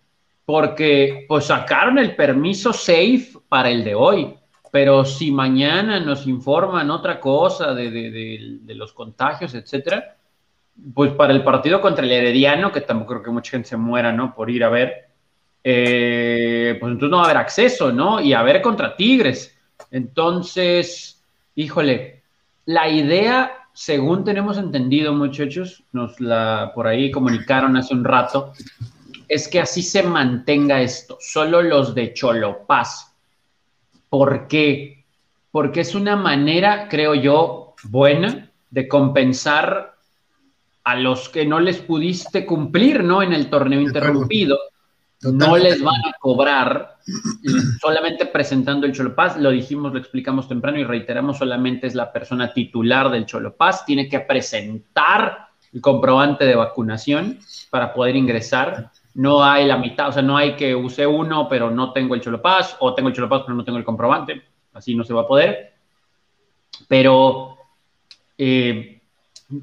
porque 0.45 1.25
pues 1.27 1.45
sacaron 1.45 1.99
el 1.99 2.15
permiso 2.15 2.73
safe 2.73 3.33
para 3.47 3.69
el 3.69 3.83
de 3.83 3.95
hoy, 3.95 4.35
pero 4.71 5.05
si 5.05 5.31
mañana 5.31 5.99
nos 5.99 6.25
informan 6.25 6.89
otra 6.89 7.19
cosa 7.19 7.73
de, 7.73 7.91
de 8.61 8.75
los 8.75 8.93
contagios, 8.93 9.53
etcétera, 9.53 10.17
pues 10.93 11.11
para 11.11 11.33
el 11.33 11.43
partido 11.43 11.81
contra 11.81 12.03
el 12.03 12.11
Herediano, 12.11 12.71
que 12.71 12.81
tampoco 12.81 13.13
creo 13.13 13.23
que 13.23 13.31
mucha 13.31 13.51
gente 13.51 13.69
se 13.69 13.77
muera, 13.77 14.11
¿no? 14.11 14.33
Por 14.33 14.49
ir 14.49 14.63
a 14.63 14.69
ver, 14.69 15.08
eh, 15.71 16.77
pues 16.79 16.91
entonces 16.91 17.11
no 17.11 17.17
va 17.17 17.23
a 17.23 17.25
haber 17.25 17.37
acceso, 17.37 17.91
¿no? 17.91 18.19
Y 18.19 18.33
a 18.33 18.41
ver 18.41 18.59
contra 18.59 18.95
Tigres. 18.95 19.55
Entonces, 19.91 21.23
híjole, 21.53 22.23
la 22.65 22.89
idea, 22.89 23.67
según 23.71 24.23
tenemos 24.23 24.57
entendido, 24.57 25.13
muchachos, 25.13 25.83
nos 25.91 26.19
la 26.19 26.71
por 26.73 26.87
ahí 26.87 27.11
comunicaron 27.11 27.77
hace 27.77 27.93
un 27.93 28.03
rato, 28.03 28.53
es 29.27 29.47
que 29.47 29.59
así 29.59 29.83
se 29.83 30.01
mantenga 30.01 30.81
esto, 30.81 31.17
solo 31.19 31.61
los 31.61 31.93
de 31.93 32.13
Cholopaz. 32.13 33.13
¿Por 34.09 34.47
qué? 34.47 35.05
Porque 35.51 35.81
es 35.81 35.93
una 35.93 36.15
manera, 36.15 36.87
creo 36.89 37.13
yo, 37.13 37.75
buena 37.83 38.49
de 38.71 38.87
compensar 38.87 39.97
a 40.83 40.95
los 40.95 41.29
que 41.29 41.45
no 41.45 41.59
les 41.59 41.77
pudiste 41.77 42.47
cumplir, 42.47 43.03
¿no? 43.03 43.21
En 43.21 43.33
el 43.33 43.51
torneo 43.51 43.79
interrumpido, 43.79 44.57
no 45.21 45.57
les 45.57 45.81
van 45.81 46.01
a 46.05 46.13
cobrar 46.19 46.97
solamente 47.81 48.25
presentando 48.25 48.85
el 48.85 48.93
Cholopaz. 48.93 49.37
Lo 49.37 49.51
dijimos, 49.51 49.91
lo 49.91 49.99
explicamos 49.99 50.47
temprano 50.47 50.77
y 50.77 50.83
reiteramos, 50.83 51.37
solamente 51.37 51.87
es 51.87 51.95
la 51.95 52.11
persona 52.11 52.53
titular 52.53 53.09
del 53.09 53.25
Cholopaz, 53.25 53.85
tiene 53.85 54.07
que 54.07 54.21
presentar 54.21 55.49
el 55.73 55.81
comprobante 55.81 56.45
de 56.45 56.55
vacunación 56.55 57.39
para 57.69 57.93
poder 57.93 58.15
ingresar. 58.15 58.91
No 59.13 59.43
hay 59.43 59.65
la 59.65 59.77
mitad, 59.77 60.09
o 60.09 60.11
sea, 60.11 60.21
no 60.21 60.37
hay 60.37 60.55
que 60.55 60.73
use 60.73 61.05
uno, 61.05 61.47
pero 61.49 61.69
no 61.69 61.91
tengo 61.91 62.15
el 62.15 62.21
Cholopaz, 62.21 62.77
o 62.79 62.93
tengo 62.93 63.09
el 63.09 63.15
Cholopaz, 63.15 63.43
pero 63.43 63.55
no 63.55 63.65
tengo 63.65 63.77
el 63.77 63.83
comprobante. 63.83 64.41
Así 64.73 64.95
no 64.95 65.03
se 65.03 65.13
va 65.13 65.21
a 65.21 65.27
poder. 65.27 65.73
Pero 66.87 67.57
eh, 68.37 69.01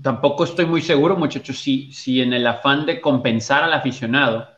tampoco 0.02 0.44
estoy 0.44 0.66
muy 0.66 0.82
seguro, 0.82 1.16
muchachos, 1.16 1.58
si, 1.58 1.90
si 1.92 2.20
en 2.20 2.34
el 2.34 2.46
afán 2.46 2.84
de 2.84 3.00
compensar 3.00 3.64
al 3.64 3.72
aficionado, 3.72 4.55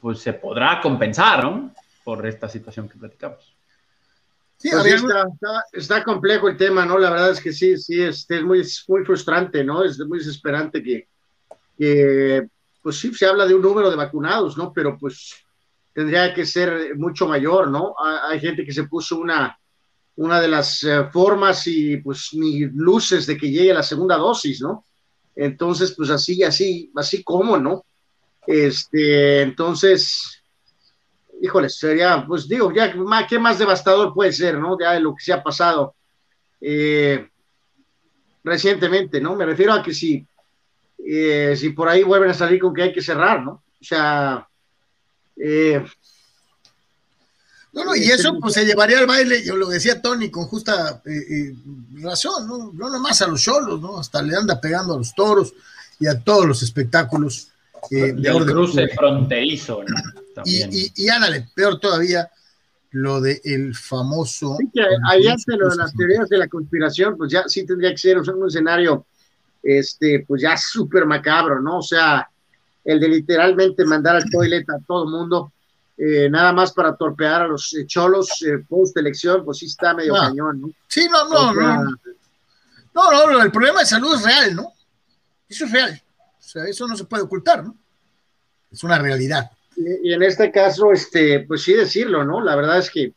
pues 0.00 0.20
se 0.20 0.32
podrá 0.32 0.80
compensar, 0.80 1.44
¿no? 1.44 1.72
Por 2.04 2.26
esta 2.26 2.48
situación 2.48 2.88
que 2.88 2.98
platicamos. 2.98 3.56
Sí, 4.58 4.70
pues 4.70 5.02
está, 5.72 6.02
complejo 6.02 6.48
el 6.48 6.56
tema, 6.56 6.86
¿no? 6.86 6.98
La 6.98 7.10
verdad 7.10 7.30
es 7.30 7.40
que 7.40 7.52
sí, 7.52 7.76
sí, 7.76 8.00
es, 8.00 8.24
es 8.28 8.42
muy, 8.42 8.66
muy 8.88 9.04
frustrante, 9.04 9.62
¿no? 9.62 9.84
Es 9.84 9.98
muy 9.98 10.18
desesperante 10.18 10.82
que, 10.82 11.08
que, 11.76 12.48
pues 12.82 12.98
sí, 12.98 13.12
se 13.12 13.26
habla 13.26 13.44
de 13.44 13.54
un 13.54 13.60
número 13.60 13.90
de 13.90 13.96
vacunados, 13.96 14.56
¿no? 14.56 14.72
Pero 14.72 14.96
pues 14.98 15.34
tendría 15.92 16.32
que 16.32 16.46
ser 16.46 16.96
mucho 16.96 17.26
mayor, 17.26 17.68
¿no? 17.70 17.94
Hay 17.98 18.40
gente 18.40 18.64
que 18.64 18.72
se 18.72 18.84
puso 18.84 19.18
una, 19.18 19.58
una 20.16 20.40
de 20.40 20.48
las 20.48 20.82
eh, 20.84 21.04
formas 21.12 21.66
y 21.66 21.98
pues 21.98 22.30
ni 22.32 22.60
luces 22.60 23.26
de 23.26 23.36
que 23.36 23.50
llegue 23.50 23.74
la 23.74 23.82
segunda 23.82 24.16
dosis, 24.16 24.60
¿no? 24.62 24.84
Entonces, 25.34 25.94
pues 25.94 26.08
así, 26.08 26.42
así, 26.42 26.90
así 26.96 27.22
como, 27.22 27.58
¿no? 27.58 27.84
Este, 28.46 29.42
entonces, 29.42 30.42
híjole, 31.40 31.68
sería, 31.68 32.24
pues 32.26 32.48
digo, 32.48 32.72
ya, 32.72 32.94
¿qué 33.28 33.38
más 33.38 33.58
devastador 33.58 34.14
puede 34.14 34.32
ser, 34.32 34.58
¿no? 34.58 34.78
Ya 34.78 34.92
de 34.92 35.00
lo 35.00 35.14
que 35.14 35.24
se 35.24 35.32
ha 35.32 35.42
pasado 35.42 35.94
eh, 36.60 37.28
recientemente, 38.44 39.20
¿no? 39.20 39.34
Me 39.34 39.46
refiero 39.46 39.72
a 39.72 39.82
que 39.82 39.92
si, 39.92 40.26
eh, 40.98 41.54
si 41.56 41.70
por 41.70 41.88
ahí 41.88 42.02
vuelven 42.02 42.30
a 42.30 42.34
salir 42.34 42.60
con 42.60 42.72
que 42.72 42.82
hay 42.82 42.92
que 42.92 43.02
cerrar, 43.02 43.42
¿no? 43.42 43.62
O 43.80 43.84
sea, 43.84 44.48
eh, 45.36 45.84
no, 47.76 47.84
no, 47.84 47.94
y 47.94 48.04
eso 48.04 48.38
pues 48.40 48.54
se 48.54 48.64
llevaría 48.64 48.98
al 48.98 49.06
baile, 49.06 49.44
yo 49.44 49.54
lo 49.54 49.68
decía 49.68 50.00
Tony 50.00 50.30
con 50.30 50.46
justa 50.46 51.02
eh, 51.04 51.54
razón, 52.00 52.46
¿no? 52.48 52.72
No 52.72 52.88
nomás 52.88 53.20
a 53.20 53.26
los 53.26 53.42
solos, 53.42 53.78
¿no? 53.82 53.98
Hasta 53.98 54.22
le 54.22 54.34
anda 54.34 54.58
pegando 54.58 54.94
a 54.94 54.96
los 54.96 55.14
toros 55.14 55.52
y 56.00 56.06
a 56.06 56.18
todos 56.18 56.46
los 56.46 56.62
espectáculos. 56.62 57.48
Eh, 57.90 58.12
de 58.12 58.30
orden 58.30 58.54
cruce 58.54 58.88
fronterizo, 58.88 59.82
¿no? 59.82 60.42
Y, 60.44 60.92
y, 60.94 61.08
ándale, 61.08 61.48
peor 61.54 61.80
todavía, 61.80 62.30
lo 62.90 63.20
del 63.20 63.40
el 63.44 63.74
famoso. 63.74 64.56
Sí, 64.58 64.70
que 64.72 64.82
ahí 65.08 65.26
hace 65.26 65.56
lo 65.56 65.70
de 65.70 65.76
las 65.76 65.94
teorías 65.94 66.28
de 66.28 66.38
la 66.38 66.48
conspiración, 66.48 67.16
pues 67.16 67.32
ya 67.32 67.44
sí 67.48 67.64
tendría 67.64 67.90
que 67.90 67.98
ser 67.98 68.18
un 68.18 68.46
escenario, 68.46 69.06
este, 69.62 70.24
pues 70.26 70.42
ya 70.42 70.56
súper 70.56 71.06
macabro, 71.06 71.60
¿no? 71.60 71.78
O 71.78 71.82
sea, 71.82 72.28
el 72.84 73.00
de 73.00 73.08
literalmente 73.08 73.84
mandar 73.84 74.16
al 74.16 74.30
toilet 74.30 74.68
a 74.70 74.78
todo 74.86 75.06
mundo 75.06 75.52
eh, 75.98 76.28
nada 76.28 76.52
más 76.52 76.72
para 76.72 76.94
torpear 76.94 77.42
a 77.42 77.48
los 77.48 77.72
eh, 77.72 77.86
cholos 77.86 78.28
eh, 78.42 78.58
post 78.68 78.96
elección, 78.98 79.44
pues 79.44 79.58
sí 79.58 79.66
está 79.66 79.94
medio 79.94 80.14
ah. 80.14 80.28
cañón, 80.28 80.60
¿no? 80.60 80.70
Sí, 80.88 81.08
no, 81.10 81.26
no, 81.28 81.54
no. 81.54 81.84
No, 82.94 83.30
no, 83.30 83.42
el 83.42 83.50
problema 83.50 83.80
de 83.80 83.86
salud 83.86 84.14
es 84.14 84.22
real, 84.22 84.56
¿no? 84.56 84.72
Eso 85.48 85.64
es 85.64 85.72
real. 85.72 86.02
O 86.46 86.48
sea, 86.48 86.64
eso 86.64 86.86
no 86.86 86.96
se 86.96 87.04
puede 87.04 87.24
ocultar, 87.24 87.64
¿no? 87.64 87.76
Es 88.70 88.82
una 88.84 88.98
realidad. 88.98 89.50
Y, 89.76 90.12
en 90.12 90.22
este 90.22 90.50
caso, 90.50 90.92
este, 90.92 91.40
pues 91.40 91.62
sí 91.62 91.74
decirlo, 91.74 92.24
¿no? 92.24 92.40
La 92.40 92.56
verdad 92.56 92.78
es 92.78 92.90
que 92.90 93.12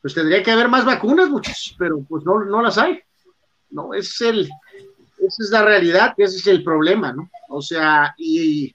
pues 0.00 0.14
tendría 0.14 0.42
que 0.42 0.50
haber 0.50 0.68
más 0.68 0.84
vacunas, 0.84 1.30
muchas, 1.30 1.74
pero 1.78 2.02
pues 2.02 2.24
no, 2.24 2.44
no 2.44 2.60
las 2.60 2.76
hay. 2.76 3.00
No, 3.70 3.94
es 3.94 4.20
el, 4.20 4.48
esa 5.18 5.42
es 5.42 5.50
la 5.50 5.62
realidad, 5.62 6.12
ese 6.18 6.36
es 6.36 6.46
el 6.46 6.62
problema, 6.62 7.12
¿no? 7.12 7.30
O 7.48 7.62
sea, 7.62 8.14
y 8.18 8.74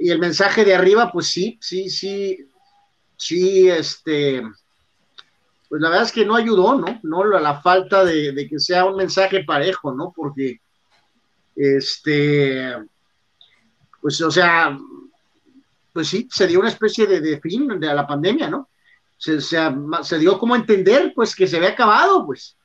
y 0.00 0.10
el 0.10 0.18
mensaje 0.18 0.64
de 0.64 0.74
arriba, 0.74 1.12
pues 1.12 1.26
sí, 1.26 1.58
sí, 1.60 1.90
sí, 1.90 2.48
sí, 3.18 3.68
este, 3.68 4.42
pues 5.68 5.82
la 5.82 5.90
verdad 5.90 6.06
es 6.06 6.12
que 6.12 6.24
no 6.24 6.36
ayudó, 6.36 6.74
¿no? 6.74 6.98
No 7.02 7.22
la, 7.24 7.60
falta 7.60 8.02
de, 8.02 8.46
que 8.48 8.58
sea 8.58 8.86
un 8.86 8.96
mensaje 8.96 9.44
parejo, 9.44 9.92
¿no? 9.92 10.10
Porque, 10.16 10.62
este, 11.60 12.74
pues, 14.00 14.18
o 14.22 14.30
sea, 14.30 14.78
pues 15.92 16.08
sí, 16.08 16.26
se 16.30 16.46
dio 16.46 16.60
una 16.60 16.70
especie 16.70 17.06
de, 17.06 17.38
fin 17.40 17.68
de 17.78 17.94
la 17.94 18.06
pandemia, 18.06 18.48
¿no? 18.48 18.68
Se, 19.18 19.40
se, 19.42 20.18
dio 20.18 20.38
como 20.38 20.56
entender, 20.56 21.12
pues, 21.14 21.34
que 21.34 21.46
se 21.46 21.58
había 21.58 21.70
acabado, 21.70 22.24
pues. 22.24 22.56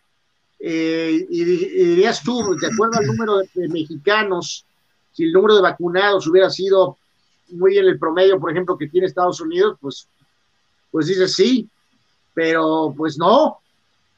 Eh, 0.59 1.27
y, 1.29 1.43
dirías 1.43 2.23
tú, 2.23 2.55
de 2.55 2.67
acuerdo 2.67 2.99
al 2.99 3.07
número 3.07 3.39
de 3.53 3.67
mexicanos, 3.67 4.65
si 5.11 5.23
el 5.23 5.33
número 5.33 5.55
de 5.55 5.61
vacunados 5.61 6.25
hubiera 6.27 6.49
sido 6.49 6.97
muy 7.49 7.77
en 7.77 7.85
el 7.85 7.99
promedio, 7.99 8.39
por 8.39 8.51
ejemplo, 8.51 8.77
que 8.77 8.87
tiene 8.87 9.07
Estados 9.07 9.41
Unidos, 9.41 9.77
pues, 9.81 10.07
pues 10.89 11.07
dice 11.07 11.27
sí, 11.27 11.69
pero 12.33 12.93
pues 12.95 13.17
no. 13.17 13.59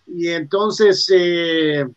Y 0.06 0.28
entonces, 0.28 1.12
eh, 1.12 1.88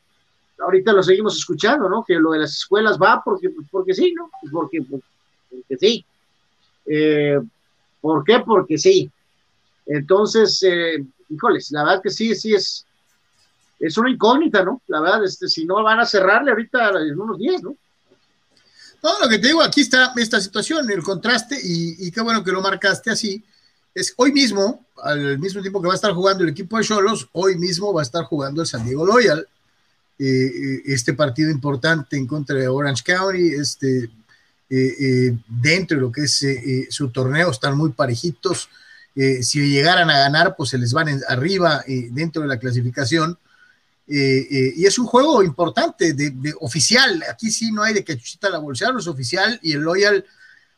ahorita 0.63 0.93
lo 0.93 1.03
seguimos 1.03 1.37
escuchando, 1.37 1.89
¿no? 1.89 2.05
Que 2.05 2.15
lo 2.15 2.33
de 2.33 2.41
las 2.41 2.53
escuelas 2.53 2.99
va 2.99 3.23
porque, 3.25 3.51
porque 3.71 3.95
sí, 3.95 4.13
¿no? 4.13 4.31
Porque, 4.51 4.83
porque 4.83 5.77
sí. 5.79 6.05
Eh, 6.87 7.41
¿Por 8.01 8.25
qué? 8.25 8.41
Porque 8.41 8.79
sí. 8.79 9.11
Entonces, 9.87 10.63
eh, 10.63 11.05
híjoles, 11.29 11.71
la 11.73 11.85
verdad 11.85 12.03
que 12.03 12.11
sí, 12.11 12.35
sí 12.35 12.55
es, 12.55 12.87
es 13.79 13.97
una 13.99 14.11
incógnita, 14.11 14.63
¿no? 14.63 14.83
La 14.87 15.01
verdad, 15.01 15.25
este, 15.25 15.49
si 15.49 15.65
no 15.65 15.83
van 15.83 16.01
a 16.01 16.07
cerrarle 16.07 16.51
ahorita 16.51 16.91
en 17.01 17.19
unos 17.19 17.39
días, 17.39 17.63
¿no? 17.63 17.77
No, 19.03 19.19
lo 19.19 19.29
que 19.29 19.39
te 19.39 19.49
digo, 19.49 19.63
aquí 19.63 19.81
está 19.81 20.13
esta 20.17 20.41
situación, 20.41 20.91
el 20.91 21.03
contraste, 21.03 21.59
y, 21.63 22.11
qué 22.11 22.21
bueno 22.21 22.45
que 22.45 22.53
lo 22.53 22.61
marcaste 22.61 23.11
así. 23.11 23.43
Es 23.95 24.13
hoy 24.17 24.31
mismo, 24.31 24.85
al 25.03 25.39
mismo 25.39 25.63
tiempo 25.63 25.81
que 25.81 25.89
va 25.89 25.95
a 25.95 25.97
estar 25.97 26.13
jugando 26.13 26.45
el 26.45 26.51
equipo 26.51 26.77
de 26.77 26.85
Cholos, 26.85 27.29
hoy 27.33 27.57
mismo 27.57 27.93
va 27.95 28.03
a 28.03 28.05
estar 28.05 28.25
jugando 28.25 28.61
el 28.61 28.69
San 28.69 28.85
Diego 28.85 29.07
Loyal. 29.07 29.49
Eh, 30.23 30.25
eh, 30.27 30.83
este 30.85 31.15
partido 31.15 31.51
importante 31.51 32.17
en 32.17 32.27
contra 32.27 32.55
de 32.57 32.69
Orange 32.69 33.03
County, 33.03 33.55
este, 33.55 34.11
eh, 34.69 35.37
dentro 35.49 35.97
de 35.97 36.03
lo 36.03 36.13
que 36.13 36.25
es 36.25 36.47
su 36.91 37.09
torneo, 37.11 37.51
están 37.51 37.77
muy 37.77 37.91
parejitos. 37.93 38.69
si 39.43 39.71
llegaran 39.71 40.09
a 40.11 40.19
ganar, 40.19 40.55
pues 40.57 40.71
se 40.71 40.79
les 40.79 40.93
van 40.93 41.09
arriba 41.29 41.83
dentro 41.87 42.43
de 42.43 42.49
la 42.49 42.59
clasificación. 42.59 43.37
Eh, 44.13 44.49
eh, 44.51 44.73
y 44.75 44.87
es 44.87 44.99
un 44.99 45.07
juego 45.07 45.41
importante, 45.45 46.13
de, 46.15 46.53
oficial. 46.61 47.23
Aquí 47.31 47.53
sí 47.53 47.71
no 47.71 47.85
hay 47.85 47.95
de 47.95 48.05
que 48.05 48.17
chuchita 48.17 48.51
la 48.51 48.59
bolsa, 48.59 48.93
es 48.99 49.07
oficial 49.07 49.61
y 49.63 49.73
el 49.73 49.83
Loyal 49.83 50.25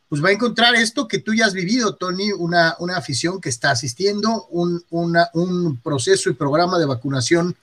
pues 0.07 0.23
va 0.23 0.29
a 0.29 0.33
encontrar 0.33 0.75
esto 0.75 1.07
que 1.07 1.17
tú 1.17 1.33
ya 1.33 1.47
has 1.47 1.55
vivido, 1.55 1.95
Tony, 1.95 2.31
una, 2.31 2.75
una 2.77 2.95
afición 2.95 3.41
que 3.41 3.49
está 3.49 3.71
asistiendo, 3.71 4.45
un, 4.51 4.85
un 4.91 5.79
proceso 5.81 6.29
y 6.29 6.33
programa 6.33 6.77
de 6.77 6.85
vacunación 6.85 7.55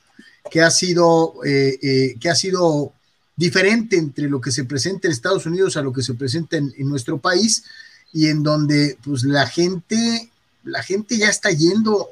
que 0.50 0.62
ha 0.62 0.70
sido, 0.70 1.34
eh, 1.44 2.16
que 2.20 2.30
ha 2.30 2.34
sido 2.34 2.92
diferente 3.36 3.96
entre 3.96 4.28
lo 4.28 4.40
que 4.40 4.52
se 4.52 4.64
presenta 4.64 5.08
en 5.08 5.12
Estados 5.12 5.46
Unidos 5.46 5.76
a 5.76 5.82
lo 5.82 5.92
que 5.92 6.02
se 6.02 6.14
presenta 6.14 6.56
en, 6.56 6.72
nuestro 6.78 7.18
país 7.18 7.64
y 8.12 8.28
en 8.28 8.42
donde 8.42 8.98
pues 9.02 9.24
la 9.24 9.46
gente, 9.46 10.30
la 10.64 10.82
gente 10.82 11.16
ya 11.16 11.28
está 11.28 11.50
yendo. 11.50 12.08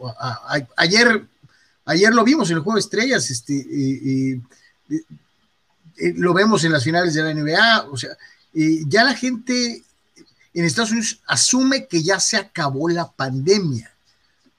ayer 0.76 1.26
Ayer 1.88 2.12
lo 2.12 2.22
vimos 2.22 2.50
en 2.50 2.58
el 2.58 2.62
juego 2.62 2.76
de 2.76 2.80
estrellas, 2.80 3.30
este, 3.30 4.42
lo 6.16 6.34
vemos 6.34 6.62
en 6.64 6.72
las 6.72 6.84
finales 6.84 7.14
de 7.14 7.22
la 7.22 7.32
NBA, 7.32 7.88
o 7.90 7.96
sea, 7.96 8.10
ya 8.52 9.04
la 9.04 9.14
gente, 9.14 9.82
en 10.52 10.64
Estados 10.66 10.90
Unidos 10.90 11.20
asume 11.26 11.86
que 11.86 12.02
ya 12.02 12.20
se 12.20 12.36
acabó 12.36 12.90
la 12.90 13.10
pandemia. 13.10 13.90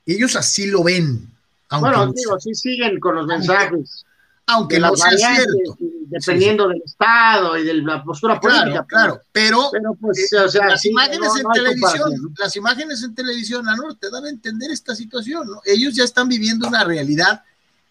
Ellos 0.08 0.36
así 0.36 0.66
lo 0.66 0.84
ven. 0.84 1.30
Bueno, 1.78 2.12
digo, 2.14 2.40
sí 2.40 2.54
siguen 2.56 3.00
con 3.00 3.16
los 3.16 3.28
mensajes. 3.28 4.06
Aunque 4.48 4.80
no 4.80 4.96
sea 4.96 5.12
cierto. 5.12 5.78
Dependiendo 6.08 6.68
del 6.70 6.82
Estado 6.84 7.56
y 7.56 7.64
de 7.64 7.76
la 7.76 8.04
postura 8.04 8.40
política. 8.40 8.84
Claro, 8.88 9.22
pero, 9.32 9.70
pues, 10.02 10.34
eh, 10.34 10.60
las 10.68 10.86
imágenes 10.86 11.30
en 11.40 11.52
televisión, 11.54 12.34
las 12.38 12.56
imágenes 12.56 13.04
en 13.04 13.14
televisión, 13.14 13.66
te 14.00 14.10
dan 14.10 14.26
a 14.26 14.30
entender 14.30 14.72
esta 14.72 14.96
situación, 14.96 15.48
¿no? 15.48 15.62
Ellos 15.66 15.94
ya 15.96 16.04
están 16.04 16.28
viviendo 16.28 16.68
una 16.68 16.84
realidad 16.84 17.44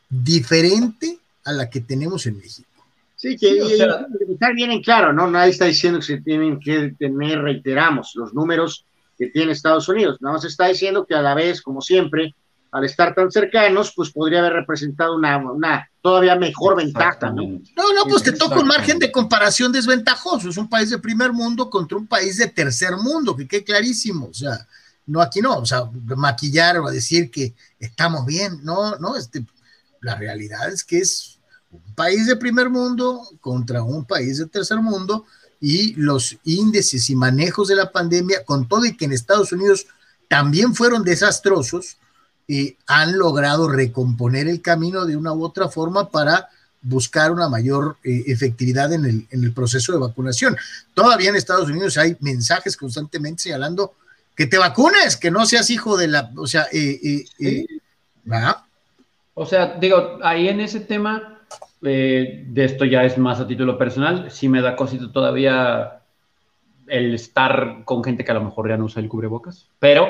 diferente 0.09 1.19
a 1.45 1.53
la 1.53 1.71
que 1.71 1.81
tenemos 1.81 2.27
en 2.27 2.39
México. 2.39 2.69
Sí, 3.15 3.37
que 3.37 3.59
está 4.31 4.53
bien 4.53 4.73
en 4.73 4.83
claro, 4.83 5.13
¿no? 5.13 5.31
Nadie 5.31 5.51
está 5.51 5.67
diciendo 5.67 6.01
que 6.01 6.07
se 6.07 6.21
tienen 6.21 6.59
que 6.59 6.95
tener, 6.99 7.41
reiteramos, 7.41 8.13
los 8.15 8.35
números 8.35 8.85
que 9.17 9.27
tiene 9.29 9.53
Estados 9.53 9.89
Unidos. 9.89 10.19
Nada 10.21 10.35
más 10.35 10.45
está 10.45 10.67
diciendo 10.67 11.05
que 11.05 11.15
a 11.15 11.23
la 11.23 11.35
vez, 11.35 11.63
como 11.63 11.81
siempre, 11.81 12.35
al 12.71 12.85
estar 12.85 13.15
tan 13.15 13.31
cercanos, 13.31 13.93
pues 13.95 14.11
podría 14.11 14.41
haber 14.41 14.53
representado 14.53 15.17
una, 15.17 15.91
todavía 16.03 16.37
mejor 16.37 16.77
ventaja, 16.77 17.31
¿no? 17.31 17.43
No, 17.77 17.95
no, 17.95 18.05
pues 18.09 18.23
te 18.23 18.33
toca 18.33 18.61
un 18.61 18.67
margen 18.67 18.99
de 18.99 19.11
comparación 19.11 19.73
desventajoso. 19.73 20.49
Es 20.49 20.57
un 20.57 20.69
país 20.69 20.91
de 20.91 20.99
primer 20.99 21.33
mundo 21.33 21.71
contra 21.71 21.97
un 21.97 22.07
país 22.07 22.37
de 22.37 22.49
tercer 22.49 22.97
mundo, 22.97 23.35
que 23.37 23.49
quede 23.49 23.65
clarísimo. 23.65 24.27
O 24.27 24.35
sea, 24.35 24.67
no 25.07 25.23
aquí 25.23 25.41
no, 25.41 25.57
o 25.57 25.67
sea, 25.67 25.85
maquillar 26.17 26.79
o 26.79 26.91
decir 26.91 27.31
que 27.31 27.55
estamos 27.81 28.27
bien, 28.27 28.61
no, 28.63 28.97
no, 28.97 29.17
este, 29.17 29.45
la 30.03 30.15
realidad 30.15 30.71
es 30.71 30.85
que 30.85 30.99
es 30.99 31.39
un 31.71 31.95
país 31.95 32.27
de 32.27 32.37
primer 32.37 32.69
mundo 32.69 33.23
contra 33.41 33.83
un 33.83 34.05
país 34.05 34.39
de 34.39 34.47
tercer 34.47 34.79
mundo 34.79 35.25
y 35.61 35.95
los 35.95 36.37
índices 36.45 37.09
y 37.11 37.17
manejos 37.17 37.69
de 37.69 37.77
la 37.77 37.91
pandemia, 37.91 38.45
con 38.45 38.69
todo 38.69 38.85
y 38.85 38.97
que 38.97 39.07
en 39.07 39.13
Estados 39.13 39.53
Unidos 39.53 39.87
también 40.29 40.75
fueron 40.75 41.03
desastrosos, 41.03 41.97
eh, 42.49 42.77
han 42.87 43.19
logrado 43.19 43.69
recomponer 43.69 44.49
el 44.49 44.63
camino 44.63 45.05
de 45.05 45.17
una 45.17 45.33
u 45.33 45.45
otra 45.45 45.69
forma 45.69 46.09
para 46.09 46.49
buscar 46.81 47.31
una 47.31 47.49
mayor 47.49 47.99
eh, 48.03 48.25
efectividad 48.27 48.93
en 48.93 49.05
el, 49.05 49.27
en 49.31 49.45
el, 49.45 49.53
proceso 49.53 49.93
de 49.93 49.99
vacunación. 49.99 50.57
Todavía 50.95 51.31
en 51.31 51.37
Estados 51.37 51.69
Unidos 51.69 51.99
hay 51.99 52.17
mensajes 52.21 52.77
constantemente 52.77 53.45
señalando 53.45 53.95
que 54.35 54.47
te 54.47 54.57
vacunes, 54.57 55.17
que 55.17 55.31
no 55.31 55.45
seas 55.47 55.69
hijo 55.69 55.97
de 55.97 56.09
la, 56.09 56.31
o 56.37 56.47
sea, 56.47 56.67
eh, 56.73 57.25
o 59.35 59.47
sea, 59.47 59.77
digo, 59.81 60.19
ahí 60.23 60.49
en 60.49 60.61
ese 60.61 60.81
tema, 60.81 61.41
eh, 61.83 62.45
de 62.47 62.65
esto 62.65 62.85
ya 62.85 63.05
es 63.05 63.19
más 63.19 63.41
a 63.41 63.47
título 63.47 63.79
personal, 63.79 64.31
sí 64.31 64.49
me 64.49 64.61
da 64.61 64.77
cosito 64.77 65.11
todavía 65.11 66.01
el 66.89 67.15
estar 67.15 67.85
con 67.85 68.03
gente 68.03 68.25
que 68.25 68.31
a 68.33 68.35
lo 68.35 68.43
mejor 68.43 68.69
ya 68.69 68.77
no 68.77 68.87
usa 68.87 69.01
el 69.01 69.09
cubrebocas, 69.09 69.69
pero 69.79 70.09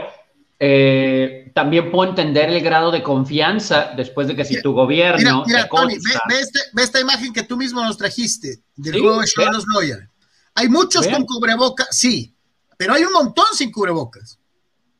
eh, 0.59 1.53
también 1.55 1.91
puedo 1.91 2.11
entender 2.11 2.49
el 2.51 2.61
grado 2.61 2.91
de 2.91 3.03
confianza 3.03 3.93
después 3.97 4.27
de 4.27 4.35
que 4.35 4.45
si 4.45 4.61
tu 4.61 4.73
gobierno... 4.73 5.45
Mira, 5.47 5.69
Tony, 5.69 5.95
este, 5.95 6.59
ve, 6.73 6.83
esta 6.83 7.01
imagen 7.01 7.33
que 7.33 7.45
tú 7.45 7.57
mismo 7.57 7.83
nos 7.83 7.97
trajiste 7.97 8.61
del 8.77 9.01
juego 9.01 9.21
de 9.21 9.27
Charles 9.27 9.65
Lawyer. 9.73 10.09
Hay 10.55 10.69
muchos 10.69 11.07
con 11.07 11.25
cubrebocas, 11.25 11.89
sí, 11.91 12.35
pero 12.77 12.95
hay 12.95 13.05
un 13.05 13.13
montón 13.13 13.47
sin 13.53 13.71
cubrebocas. 13.71 14.41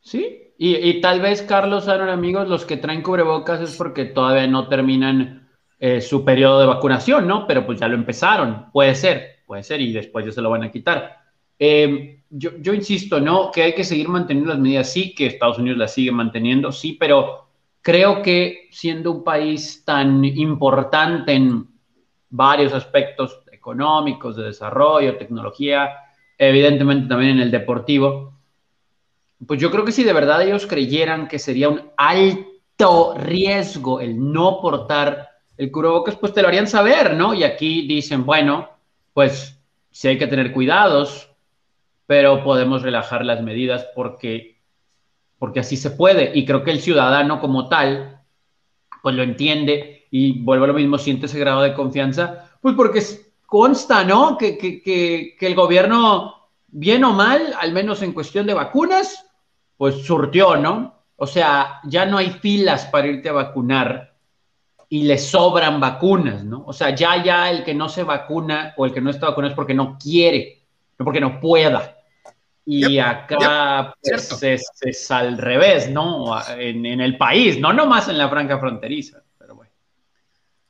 Sí, 0.01 0.53
y, 0.57 0.77
y 0.77 1.01
tal 1.01 1.21
vez, 1.21 1.43
Carlos, 1.43 1.89
Aaron, 1.89 2.09
amigos, 2.09 2.49
los 2.49 2.65
que 2.65 2.77
traen 2.77 3.03
cubrebocas 3.03 3.61
es 3.61 3.77
porque 3.77 4.05
todavía 4.05 4.47
no 4.47 4.69
terminan 4.69 5.49
eh, 5.81 6.01
su 6.01 6.25
periodo 6.25 6.61
de 6.61 6.67
vacunación, 6.67 7.27
¿no? 7.27 7.47
Pero 7.47 7.65
pues 7.65 7.79
ya 7.79 7.89
lo 7.89 7.95
empezaron, 7.95 8.71
puede 8.73 8.95
ser, 8.95 9.43
puede 9.47 9.63
ser, 9.63 9.81
y 9.81 9.93
después 9.93 10.27
ya 10.27 10.33
se 10.33 10.41
lo 10.41 10.51
van 10.51 10.65
a 10.65 10.73
quitar. 10.73 11.18
Eh, 11.59 12.23
yo, 12.31 12.51
yo, 12.59 12.75
insisto, 12.75 13.21
¿no? 13.21 13.51
Que 13.51 13.63
hay 13.63 13.75
que 13.75 13.85
seguir 13.85 14.09
manteniendo 14.09 14.51
las 14.53 14.61
medidas, 14.61 14.93
sí, 14.93 15.15
que 15.15 15.27
Estados 15.27 15.59
Unidos 15.59 15.79
las 15.79 15.95
sigue 15.95 16.13
manteniendo, 16.13 16.73
sí, 16.73 16.93
pero 16.93 17.49
creo 17.81 18.23
que 18.23 18.69
siendo 18.71 19.11
un 19.13 19.25
país 19.25 19.83
tan 19.85 20.25
importante 20.25 21.33
en 21.33 21.67
varios 22.31 22.75
aspectos 22.75 23.41
económicos, 23.51 24.37
de 24.37 24.45
desarrollo, 24.45 25.17
tecnología, 25.17 25.91
evidentemente 26.37 27.09
también 27.09 27.33
en 27.33 27.41
el 27.41 27.51
deportivo, 27.51 28.35
pues 29.47 29.61
yo 29.61 29.71
creo 29.71 29.85
que 29.85 29.93
si 29.93 30.05
de 30.05 30.13
verdad 30.13 30.43
ellos 30.43 30.67
creyeran 30.67 31.29
que 31.29 31.39
sería 31.39 31.69
un 31.69 31.91
alto 31.97 33.15
riesgo 33.17 34.01
el 34.01 34.33
no 34.33 34.61
portar 34.61 35.29
el 35.57 35.71
cubrebocas, 35.71 36.17
pues 36.17 36.33
te 36.33 36.43
lo 36.43 36.49
harían 36.49 36.67
saber, 36.67 37.15
¿no? 37.15 37.35
Y 37.35 37.43
aquí 37.43 37.87
dicen, 37.87 38.25
bueno, 38.25 38.69
pues 39.13 39.61
sí 39.91 40.09
hay 40.09 40.19
que 40.19 40.29
tener 40.29 40.53
cuidados, 40.53 41.31
pero 42.09 42.43
podemos 42.43 42.81
relajar 42.81 43.23
las 43.23 43.43
medidas 43.43 43.87
porque, 43.95 44.63
porque 45.39 45.61
así 45.61 45.77
se 45.77 45.91
puede. 45.91 46.33
Y 46.35 46.47
creo 46.47 46.65
que 46.65 46.71
el 46.71 46.81
ciudadano 46.81 47.39
como 47.39 47.69
tal, 47.69 48.23
pues 49.03 49.15
lo 49.15 49.23
entiende 49.23 50.07
y 50.11 50.41
vuelve 50.41 50.65
a 50.65 50.69
lo 50.69 50.75
mismo, 50.75 50.97
siente 50.97 51.27
ese 51.27 51.39
grado 51.39 51.61
de 51.61 51.75
confianza, 51.75 52.51
pues 52.63 52.75
porque 52.75 53.03
consta, 53.45 54.05
¿no? 54.05 54.39
Que, 54.39 54.57
que, 54.57 54.83
que, 54.83 55.37
que 55.39 55.47
el 55.47 55.55
gobierno, 55.55 56.49
bien 56.69 57.05
o 57.05 57.13
mal, 57.13 57.55
al 57.61 57.73
menos 57.73 58.01
en 58.01 58.15
cuestión 58.15 58.47
de 58.47 58.55
vacunas, 58.55 59.27
pues 59.77 59.97
surtió, 59.97 60.57
¿no? 60.57 60.95
O 61.17 61.27
sea, 61.27 61.81
ya 61.85 62.07
no 62.07 62.17
hay 62.17 62.31
filas 62.31 62.87
para 62.87 63.09
irte 63.09 63.29
a 63.29 63.33
vacunar 63.33 64.15
y 64.89 65.03
le 65.03 65.19
sobran 65.19 65.79
vacunas, 65.79 66.43
¿no? 66.43 66.65
O 66.67 66.73
sea, 66.73 66.95
ya, 66.95 67.23
ya 67.23 67.51
el 67.51 67.65
que 67.65 67.75
no 67.75 67.91
se 67.91 68.03
vacuna 68.03 68.73
o 68.79 68.87
el 68.87 68.95
que 68.95 69.03
no 69.03 69.11
está 69.11 69.27
vacunado 69.27 69.51
es 69.51 69.57
porque 69.57 69.75
no 69.75 69.99
quiere, 69.99 70.63
no 70.99 71.05
porque 71.05 71.21
no 71.21 71.39
pueda. 71.39 71.97
Y 72.71 72.99
acá 72.99 73.95
pues, 74.03 74.43
es, 74.83 75.11
al 75.11 75.39
revés, 75.39 75.91
¿no? 75.91 76.39
En, 76.51 76.85
el 76.85 77.17
país, 77.17 77.59
no 77.59 77.73
nomás 77.73 78.09
en 78.09 78.19
la 78.19 78.29
franca 78.29 78.59
fronteriza. 78.59 79.23
Pero 79.39 79.55
bueno. 79.55 79.73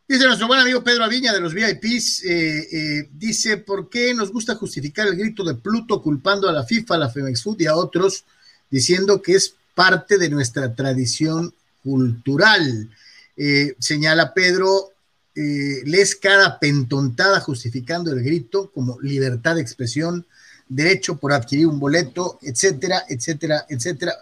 Dice 0.06 0.24
nuestro 0.24 0.46
buen 0.46 0.61
amigo 0.61 0.84
Pedro 0.84 1.02
Aviña 1.02 1.32
de 1.32 1.40
los 1.40 1.52
VIPs, 1.52 2.22
eh, 2.22 2.68
eh, 2.70 3.08
dice, 3.12 3.56
¿por 3.56 3.88
qué 3.90 4.14
nos 4.14 4.30
gusta 4.30 4.54
justificar 4.54 5.08
el 5.08 5.16
grito 5.16 5.42
de 5.42 5.56
Pluto 5.56 6.00
culpando 6.00 6.48
a 6.48 6.52
la 6.52 6.62
FIFA, 6.62 6.94
a 6.94 6.98
la 6.98 7.08
Femex 7.08 7.42
Food 7.42 7.62
y 7.62 7.66
a 7.66 7.74
otros, 7.74 8.24
diciendo 8.70 9.20
que 9.20 9.34
es 9.34 9.56
parte 9.74 10.18
de 10.18 10.30
nuestra 10.30 10.72
tradición 10.72 11.52
cultural? 11.82 12.88
Eh, 13.37 13.74
señala 13.80 14.34
Pedro, 14.34 14.92
lees 15.34 16.14
cada 16.14 16.61
pentontada 16.61 17.40
justificando 17.40 18.12
el 18.12 18.22
grito 18.22 18.70
como 18.70 19.00
libertad 19.00 19.56
de 19.56 19.62
expresión, 19.62 20.26
derecho 20.68 21.16
por 21.16 21.33
adquirir 21.33 21.66
un 21.66 21.78
boleto, 21.78 22.38
etcétera, 22.42 23.04
etcétera, 23.09 23.66
etcétera. 23.68 24.14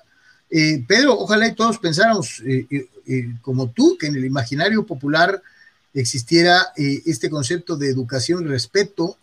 Eh, 0.49 0.85
Pedro, 0.87 1.19
ojalá 1.19 1.53
todos 1.55 1.79
pensáramos 1.79 2.43
como 3.43 3.71
tú, 3.71 3.97
que 3.99 4.07
en 4.07 4.17
el 4.17 4.25
imaginario 4.25 4.85
popular 4.85 5.41
existiera 5.95 6.73
este 6.77 7.31
concepto 7.31 7.77
de 7.77 7.89
educación 7.89 8.45
y 8.45 8.49
respeto, 8.49 9.17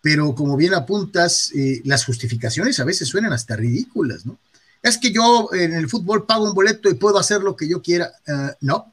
pero 0.00 0.34
como 0.34 0.56
bien 0.56 0.74
apuntas, 0.74 1.52
las 1.84 2.04
justificaciones 2.04 2.78
a 2.80 2.84
veces 2.84 3.08
suenan 3.08 3.32
hasta 3.32 3.56
ridículas, 3.56 4.24
¿no? 4.24 4.38
Es 4.82 4.96
que 4.96 5.12
yo 5.12 5.48
en 5.52 5.74
el 5.74 5.88
fútbol 5.88 6.24
pago 6.24 6.44
un 6.44 6.54
boleto 6.54 6.88
y 6.88 6.94
puedo 6.94 7.18
hacer 7.18 7.42
lo 7.42 7.56
que 7.56 7.68
yo 7.68 7.82
quiera. 7.82 8.12
no, 8.60 8.92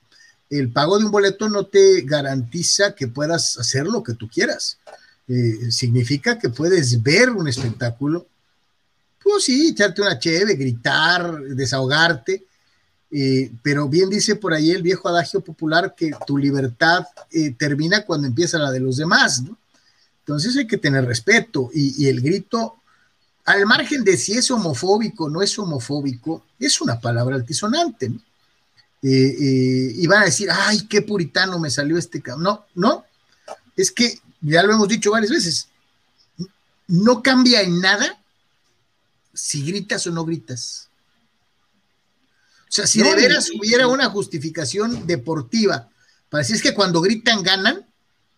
el 0.49 0.71
pago 0.71 0.97
de 0.97 1.05
un 1.05 1.11
boleto 1.11 1.49
no 1.49 1.65
te 1.65 2.01
garantiza 2.01 2.95
que 2.95 3.07
puedas 3.07 3.57
hacer 3.57 3.85
lo 3.85 4.03
que 4.03 4.13
tú 4.13 4.29
quieras. 4.29 4.77
Eh, 5.27 5.71
significa 5.71 6.37
que 6.37 6.49
puedes 6.49 7.01
ver 7.01 7.31
un 7.31 7.47
espectáculo, 7.47 8.27
pues 9.23 9.45
sí, 9.45 9.69
echarte 9.69 10.01
una 10.01 10.19
cheve, 10.19 10.53
gritar, 10.53 11.41
desahogarte, 11.41 12.45
eh, 13.09 13.51
pero 13.63 13.89
bien 13.89 14.07
dice 14.09 14.35
por 14.35 14.53
ahí 14.53 14.69
el 14.69 14.83
viejo 14.83 15.09
adagio 15.09 15.41
popular 15.41 15.95
que 15.97 16.11
tu 16.27 16.37
libertad 16.37 17.05
eh, 17.31 17.55
termina 17.57 18.05
cuando 18.05 18.27
empieza 18.27 18.59
la 18.59 18.71
de 18.71 18.79
los 18.79 18.97
demás, 18.97 19.41
¿no? 19.41 19.57
Entonces 20.19 20.55
hay 20.57 20.67
que 20.67 20.77
tener 20.77 21.05
respeto 21.05 21.69
y, 21.73 22.07
el 22.07 22.21
grito, 22.21 22.75
al 23.45 23.65
margen 23.65 24.03
de 24.03 24.17
si 24.17 24.33
es 24.33 24.49
homofóbico 24.49 25.25
o 25.25 25.29
no 25.29 25.41
es 25.41 25.57
homofóbico, 25.57 26.45
es 26.59 26.81
una 26.81 26.99
palabra 26.99 27.35
altisonante, 27.35 28.09
¿no? 28.09 28.19
Y 29.01 30.07
van 30.07 30.23
a 30.23 30.25
decir, 30.25 30.49
ay, 30.51 30.87
qué 30.87 31.03
puritano 31.03 31.59
me 31.59 31.69
salió 31.69 31.95
este 31.95 32.21
cabrón. 32.21 32.43
No, 32.43 32.65
no, 32.73 33.05
es 33.75 33.91
que 33.91 34.19
ya 34.51 34.63
lo 34.63 34.73
hemos 34.73 34.87
dicho 34.87 35.11
varias 35.11 35.31
veces, 35.31 35.69
no 36.87 37.23
cambia 37.23 37.61
en 37.61 37.79
nada 37.81 38.21
si 39.33 39.65
gritas 39.65 40.05
o 40.07 40.11
no 40.11 40.23
gritas. 40.23 40.89
O 42.67 42.71
sea, 42.75 42.87
si 42.87 43.01
de 43.01 43.15
veras 43.15 43.49
hubiera 43.57 43.87
una 43.87 44.09
justificación 44.09 45.07
deportiva 45.07 45.89
para 46.29 46.41
decir 46.41 46.55
es 46.55 46.61
que 46.61 46.73
cuando 46.73 47.01
gritan 47.01 47.43
ganan, 47.43 47.85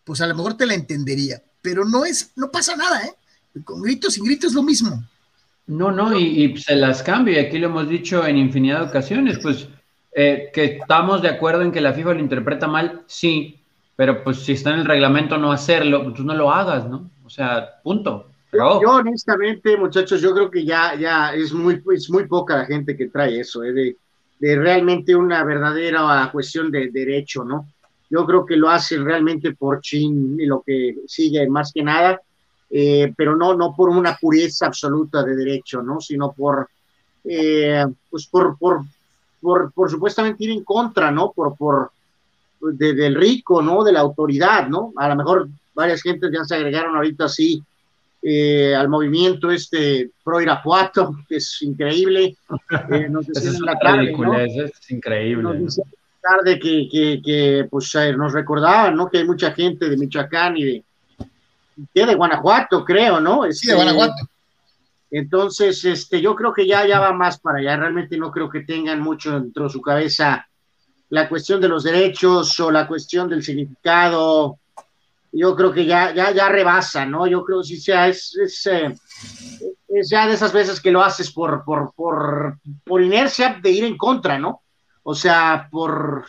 pues 0.03 0.21
a 0.21 0.27
lo 0.27 0.35
mejor 0.35 0.55
te 0.55 0.65
la 0.65 0.73
entendería, 0.73 1.41
pero 1.61 1.85
no 1.85 2.05
es, 2.05 2.31
no 2.35 2.51
pasa 2.51 2.75
nada, 2.75 3.03
¿eh? 3.03 3.13
Con 3.63 3.81
gritos 3.81 4.13
sin 4.13 4.25
gritos 4.25 4.51
es 4.51 4.55
lo 4.55 4.63
mismo. 4.63 5.03
No, 5.65 5.91
no, 5.91 6.17
y, 6.17 6.43
y 6.43 6.57
se 6.61 6.75
las 6.75 7.03
cambia, 7.03 7.41
y 7.41 7.45
aquí 7.45 7.57
lo 7.57 7.67
hemos 7.67 7.89
dicho 7.89 8.25
en 8.25 8.37
infinidad 8.37 8.81
de 8.81 8.85
ocasiones, 8.87 9.39
pues 9.41 9.67
eh, 10.13 10.49
que 10.53 10.77
estamos 10.79 11.21
de 11.21 11.29
acuerdo 11.29 11.61
en 11.61 11.71
que 11.71 11.81
la 11.81 11.93
FIFA 11.93 12.13
lo 12.13 12.19
interpreta 12.19 12.67
mal, 12.67 13.03
sí, 13.07 13.56
pero 13.97 14.23
pues 14.23 14.37
si 14.37 14.53
está 14.53 14.73
en 14.73 14.81
el 14.81 14.85
reglamento 14.85 15.37
no 15.37 15.51
hacerlo, 15.51 16.03
pues 16.03 16.19
no 16.19 16.35
lo 16.35 16.51
hagas, 16.51 16.87
¿no? 16.87 17.09
O 17.25 17.29
sea, 17.29 17.81
punto. 17.83 18.29
Yo, 18.53 18.91
honestamente, 18.91 19.75
muchachos, 19.75 20.21
yo 20.21 20.33
creo 20.33 20.49
que 20.49 20.63
ya, 20.63 20.95
ya 20.95 21.33
es 21.33 21.51
muy, 21.51 21.83
es 21.93 22.09
muy 22.09 22.27
poca 22.27 22.57
la 22.57 22.65
gente 22.65 22.95
que 22.95 23.07
trae 23.07 23.41
eso, 23.41 23.63
¿eh? 23.63 23.73
de, 23.73 23.97
de 24.39 24.55
realmente 24.55 25.15
una 25.15 25.43
verdadera 25.43 26.29
cuestión 26.31 26.71
de 26.71 26.89
derecho, 26.89 27.43
¿no? 27.43 27.67
Yo 28.09 28.25
creo 28.25 28.45
que 28.45 28.55
lo 28.55 28.69
hacen 28.69 29.03
realmente 29.03 29.53
por 29.53 29.81
chin 29.81 30.37
y 30.39 30.45
lo 30.45 30.61
que 30.61 30.99
sigue 31.07 31.49
más 31.49 31.73
que 31.73 31.83
nada, 31.83 32.21
eh, 32.69 33.11
pero 33.17 33.35
no, 33.35 33.55
no 33.55 33.75
por 33.75 33.89
una 33.89 34.15
pureza 34.15 34.67
absoluta 34.67 35.23
de 35.23 35.35
derecho, 35.35 35.81
¿no? 35.81 35.99
Sino 35.99 36.31
por, 36.33 36.69
eh, 37.23 37.83
pues 38.09 38.27
por, 38.27 38.57
por, 38.59 38.81
por, 39.41 39.73
por, 39.73 39.89
supuestamente 39.89 40.43
ir 40.43 40.51
en 40.51 40.63
contra, 40.63 41.11
¿no? 41.11 41.31
Por, 41.31 41.57
por, 41.57 41.91
del 42.59 43.15
rico, 43.15 43.61
¿no? 43.61 43.83
De 43.83 43.91
la 43.91 43.99
autoridad, 44.01 44.67
¿no? 44.67 44.93
A 44.97 45.09
lo 45.09 45.15
mejor 45.15 45.49
varias 45.73 46.01
gentes 46.01 46.31
ya 46.33 46.43
se 46.43 46.55
agregaron 46.55 46.95
ahorita 46.95 47.25
así 47.25 47.63
eh, 48.21 48.75
al 48.75 48.89
movimiento 48.89 49.51
este 49.51 50.09
pro 50.23 50.41
Irapuato, 50.41 51.15
que 51.27 51.37
es 51.37 51.61
increíble. 51.61 52.35
Eh, 52.91 53.07
nos 53.09 53.27
es 53.29 53.59
la 53.59 53.77
tarde, 53.77 54.13
es 54.45 54.91
increíble. 54.91 55.43
Nos 55.43 55.79
tarde 56.21 56.59
que, 56.59 56.87
que, 56.91 57.21
que 57.23 57.67
pues, 57.69 57.93
eh, 57.95 58.13
nos 58.13 58.33
recordaban, 58.33 58.95
¿no? 58.95 59.09
Que 59.09 59.19
hay 59.19 59.25
mucha 59.25 59.51
gente 59.51 59.89
de 59.89 59.97
Michoacán 59.97 60.57
y 60.57 60.63
de, 60.63 60.83
de 61.93 62.15
Guanajuato, 62.15 62.83
creo, 62.83 63.19
¿no? 63.19 63.49
sí, 63.51 63.67
de 63.67 63.75
Guanajuato. 63.75 64.27
Entonces, 65.09 65.83
este, 65.85 66.21
yo 66.21 66.35
creo 66.35 66.53
que 66.53 66.67
ya, 66.67 66.85
ya 66.85 66.99
va 66.99 67.13
más 67.13 67.39
para 67.39 67.59
allá. 67.59 67.77
Realmente 67.77 68.17
no 68.17 68.31
creo 68.31 68.49
que 68.49 68.61
tengan 68.61 68.99
mucho 68.99 69.39
dentro 69.39 69.65
de 69.65 69.69
su 69.69 69.81
cabeza 69.81 70.47
la 71.09 71.29
cuestión 71.29 71.61
de 71.61 71.67
los 71.67 71.83
derechos 71.83 72.59
o 72.59 72.71
la 72.71 72.87
cuestión 72.87 73.29
del 73.29 73.43
significado. 73.43 74.59
Yo 75.31 75.55
creo 75.55 75.71
que 75.71 75.85
ya, 75.85 76.13
ya, 76.13 76.31
ya 76.31 76.49
rebasa, 76.49 77.05
¿no? 77.05 77.27
Yo 77.27 77.43
creo 77.43 77.61
que 77.61 77.67
sí 77.67 77.79
sea, 77.79 78.07
es, 78.07 78.35
es, 78.37 78.65
eh, 78.67 78.95
es, 79.89 80.09
ya 80.09 80.27
de 80.27 80.33
esas 80.33 80.53
veces 80.53 80.79
que 80.81 80.91
lo 80.91 81.03
haces 81.03 81.31
por, 81.31 81.63
por, 81.63 81.93
por, 81.93 82.57
por 82.83 83.01
inercia 83.01 83.59
de 83.61 83.69
ir 83.69 83.83
en 83.83 83.97
contra, 83.97 84.39
¿no? 84.39 84.61
O 85.03 85.13
sea, 85.13 85.67
por, 85.71 86.25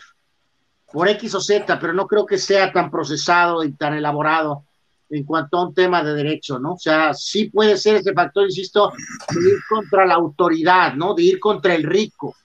por 0.91 1.07
X 1.07 1.35
o 1.35 1.41
Z, 1.41 1.79
pero 1.79 1.93
no 1.93 2.07
creo 2.07 2.25
que 2.25 2.37
sea 2.37 2.71
tan 2.71 2.91
procesado 2.91 3.63
y 3.63 3.73
tan 3.73 3.93
elaborado 3.93 4.65
en 5.09 5.23
cuanto 5.23 5.57
a 5.57 5.67
un 5.67 5.73
tema 5.73 6.03
de 6.03 6.13
derecho, 6.13 6.59
¿no? 6.59 6.73
O 6.73 6.79
sea, 6.79 7.13
sí 7.13 7.49
puede 7.49 7.77
ser 7.77 7.95
ese 7.95 8.13
factor, 8.13 8.45
insisto, 8.45 8.93
de 9.29 9.49
ir 9.49 9.57
contra 9.67 10.05
la 10.05 10.15
autoridad, 10.15 10.93
¿no? 10.93 11.13
De 11.13 11.23
ir 11.23 11.39
contra 11.39 11.73
el 11.73 11.83
rico. 11.83 12.35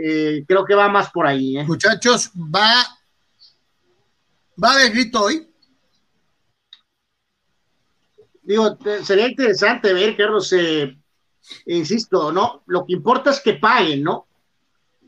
Eh, 0.00 0.44
creo 0.46 0.64
que 0.64 0.74
va 0.74 0.88
más 0.88 1.10
por 1.10 1.26
ahí. 1.26 1.58
¿eh? 1.58 1.64
Muchachos, 1.64 2.30
va, 2.36 2.86
va 4.62 4.70
a 4.70 4.74
haber 4.74 4.92
grito 4.92 5.22
hoy. 5.22 5.46
Digo, 8.42 8.78
sería 9.02 9.28
interesante 9.28 9.92
ver, 9.92 10.16
Carlos, 10.16 10.52
eh, 10.52 10.96
insisto, 11.66 12.32
¿no? 12.32 12.62
Lo 12.66 12.86
que 12.86 12.94
importa 12.94 13.30
es 13.30 13.40
que 13.40 13.54
paguen, 13.54 14.02
¿no? 14.02 14.26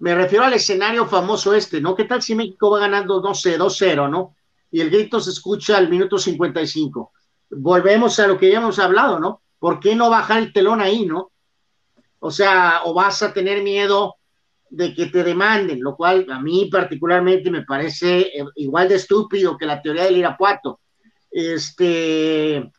Me 0.00 0.14
refiero 0.14 0.44
al 0.44 0.54
escenario 0.54 1.06
famoso 1.06 1.54
este, 1.54 1.80
¿no? 1.80 1.94
¿Qué 1.94 2.04
tal 2.04 2.20
si 2.20 2.34
México 2.34 2.70
va 2.70 2.80
ganando, 2.80 3.22
no 3.22 3.34
sé, 3.34 3.58
2-0, 3.58 4.10
¿no? 4.10 4.34
y 4.70 4.80
el 4.80 4.90
grito 4.90 5.20
se 5.20 5.30
escucha 5.30 5.76
al 5.76 5.88
minuto 5.88 6.18
55. 6.18 7.12
Volvemos 7.50 8.18
a 8.20 8.26
lo 8.26 8.38
que 8.38 8.50
ya 8.50 8.58
hemos 8.58 8.78
hablado, 8.78 9.18
¿no? 9.18 9.42
¿Por 9.58 9.80
qué 9.80 9.94
no 9.94 10.08
bajar 10.08 10.38
el 10.38 10.52
telón 10.52 10.80
ahí, 10.80 11.04
no? 11.04 11.32
O 12.20 12.30
sea, 12.30 12.82
o 12.84 12.94
vas 12.94 13.22
a 13.22 13.32
tener 13.32 13.62
miedo 13.62 14.16
de 14.70 14.94
que 14.94 15.06
te 15.06 15.24
demanden, 15.24 15.82
lo 15.82 15.96
cual 15.96 16.26
a 16.30 16.40
mí 16.40 16.68
particularmente 16.70 17.50
me 17.50 17.64
parece 17.64 18.20
eh, 18.20 18.44
igual 18.56 18.88
de 18.88 18.94
estúpido 18.94 19.58
que 19.58 19.66
la 19.66 19.82
teoría 19.82 20.04
del 20.04 20.18
Irapuato. 20.18 20.80
Este, 21.30 22.70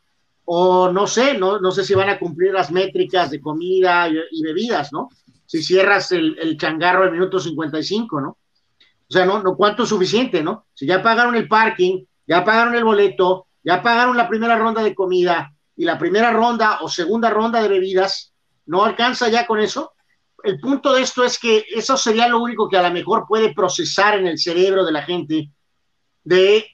o 0.45 0.91
no 0.91 1.07
sé, 1.07 1.37
no, 1.37 1.59
no 1.59 1.71
sé 1.71 1.83
si 1.83 1.93
van 1.93 2.09
a 2.09 2.19
cumplir 2.19 2.53
las 2.53 2.71
métricas 2.71 3.29
de 3.29 3.41
comida 3.41 4.07
y, 4.09 4.41
bebidas, 4.41 4.91
¿no? 4.91 5.09
Si 5.45 5.61
cierras 5.61 6.11
el, 6.11 6.37
el 6.39 6.57
changarro 6.57 7.03
al 7.03 7.11
minuto 7.11 7.39
55, 7.39 8.21
¿no? 8.21 8.29
O 8.29 9.13
sea, 9.13 9.25
no, 9.25 9.43
no, 9.43 9.57
¿cuánto 9.57 9.83
es 9.83 9.89
suficiente, 9.89 10.41
no? 10.41 10.67
Si 10.73 10.85
ya 10.85 11.03
pagaron 11.03 11.35
el 11.35 11.49
parking, 11.49 12.05
ya 12.25 12.45
pagaron 12.45 12.75
el 12.75 12.85
boleto, 12.85 13.47
ya 13.61 13.81
pagaron 13.81 14.15
la 14.15 14.29
primera 14.29 14.57
ronda 14.57 14.81
de 14.81 14.95
comida 14.95 15.53
y 15.75 15.83
la 15.83 15.97
primera 15.97 16.31
ronda 16.31 16.79
o 16.81 16.87
segunda 16.87 17.29
ronda 17.29 17.61
de 17.61 17.67
bebidas, 17.67 18.33
¿no 18.65 18.85
alcanza 18.85 19.27
ya 19.27 19.45
con 19.45 19.59
eso? 19.59 19.91
El 20.43 20.59
punto 20.59 20.93
de 20.93 21.01
esto 21.01 21.23
es 21.23 21.37
que 21.37 21.65
eso 21.73 21.97
sería 21.97 22.27
lo 22.27 22.41
único 22.41 22.69
que 22.69 22.77
a 22.77 22.83
lo 22.83 22.91
mejor 22.91 23.25
puede 23.27 23.53
procesar 23.53 24.17
en 24.17 24.27
el 24.27 24.37
cerebro 24.37 24.85
de 24.85 24.91
la 24.91 25.03
gente 25.03 25.49
de 26.23 26.65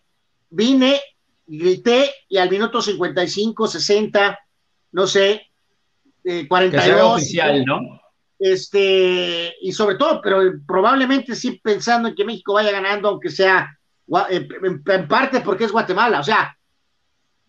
vine, 0.49 1.01
grité 1.45 2.11
y 2.29 2.37
al 2.37 2.49
minuto 2.49 2.81
55, 2.81 3.67
60, 3.67 4.39
no 4.91 5.07
sé, 5.07 5.47
eh, 6.23 6.47
42. 6.47 7.13
oficial, 7.13 7.65
¿no? 7.65 7.79
este, 8.39 9.55
y 9.61 9.71
sobre 9.71 9.95
todo, 9.95 10.21
pero 10.21 10.41
probablemente 10.65 11.35
sí 11.35 11.59
pensando 11.63 12.09
en 12.09 12.15
que 12.15 12.25
México 12.25 12.53
vaya 12.53 12.71
ganando, 12.71 13.09
aunque 13.09 13.29
sea 13.29 13.77
en, 14.29 14.83
parte 15.07 15.41
porque 15.41 15.65
es 15.65 15.71
Guatemala. 15.71 16.19
O 16.19 16.23
sea, 16.23 16.55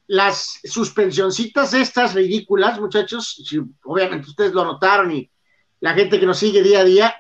las 0.07 0.61
suspensioncitas 0.64 1.74
estas 1.74 2.14
ridículas, 2.14 2.81
muchachos, 2.81 3.42
obviamente 3.85 4.31
ustedes 4.31 4.52
lo 4.52 4.64
notaron 4.64 5.12
y 5.12 5.31
la 5.80 5.94
gente 5.94 6.18
que 6.18 6.26
nos 6.26 6.38
sigue 6.38 6.62
día 6.62 6.80
a 6.80 6.84
día, 6.84 7.14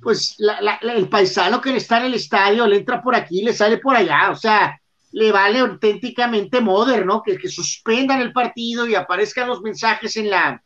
pues 0.00 0.36
el 0.38 1.08
paisano 1.08 1.60
que 1.60 1.76
está 1.76 1.98
en 1.98 2.06
el 2.06 2.14
estadio 2.14 2.66
le 2.66 2.76
entra 2.76 3.02
por 3.02 3.14
aquí, 3.14 3.42
le 3.42 3.52
sale 3.52 3.78
por 3.78 3.96
allá, 3.96 4.30
o 4.30 4.36
sea, 4.36 4.78
le 5.12 5.32
vale 5.32 5.60
auténticamente 5.60 6.60
moderno 6.60 7.22
que, 7.24 7.38
que 7.38 7.48
suspendan 7.48 8.20
el 8.20 8.32
partido 8.32 8.86
y 8.86 8.94
aparezcan 8.94 9.48
los 9.48 9.62
mensajes 9.62 10.16
en 10.16 10.30
la, 10.30 10.62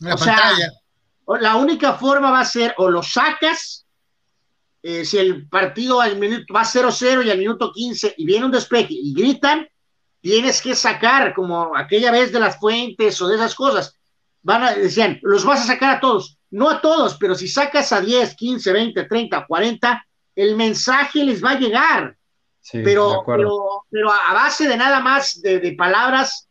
pantalla 0.00 0.72
la 1.40 1.56
única 1.56 1.94
forma 1.94 2.30
va 2.30 2.40
a 2.40 2.44
ser 2.44 2.74
o 2.78 2.88
lo 2.88 3.02
sacas, 3.02 3.86
eh, 4.82 5.04
si 5.04 5.18
el 5.18 5.48
partido 5.48 6.00
al 6.00 6.16
minuto, 6.18 6.54
va 6.54 6.62
0-0 6.62 7.24
y 7.24 7.30
al 7.30 7.38
minuto 7.38 7.72
15 7.72 8.14
y 8.16 8.24
viene 8.24 8.46
un 8.46 8.52
despeje 8.52 8.94
y 8.94 9.12
gritan, 9.12 9.68
tienes 10.20 10.62
que 10.62 10.74
sacar, 10.74 11.34
como 11.34 11.76
aquella 11.76 12.12
vez 12.12 12.32
de 12.32 12.40
las 12.40 12.58
fuentes 12.58 13.20
o 13.20 13.28
de 13.28 13.36
esas 13.36 13.54
cosas. 13.54 13.96
Van 14.42 14.62
a, 14.62 14.74
decían, 14.74 15.18
los 15.22 15.44
vas 15.44 15.62
a 15.62 15.66
sacar 15.66 15.96
a 15.96 16.00
todos. 16.00 16.35
No 16.50 16.70
a 16.70 16.80
todos, 16.80 17.16
pero 17.18 17.34
si 17.34 17.48
sacas 17.48 17.92
a 17.92 18.00
10, 18.00 18.34
15, 18.34 18.72
20, 18.72 19.04
30, 19.04 19.46
40, 19.46 20.06
el 20.36 20.56
mensaje 20.56 21.24
les 21.24 21.42
va 21.42 21.50
a 21.50 21.58
llegar. 21.58 22.16
pero, 22.72 23.22
pero, 23.26 23.84
pero, 23.90 24.12
a 24.12 24.32
base 24.32 24.68
de 24.68 24.76
nada 24.76 25.00
más 25.00 25.40
de, 25.42 25.60
de 25.60 25.72
palabras, 25.72 26.48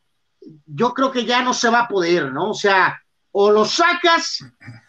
yo 0.65 0.93
creo 0.93 1.12
que 1.12 1.25
ya 1.25 1.41
no 1.41 1.53
se 1.53 1.69
va 1.69 1.81
a 1.81 1.88
poder, 1.88 2.31
¿no? 2.31 2.51
O 2.51 2.53
sea, 2.53 2.99
o 3.31 3.51
lo 3.51 3.65
sacas 3.65 4.39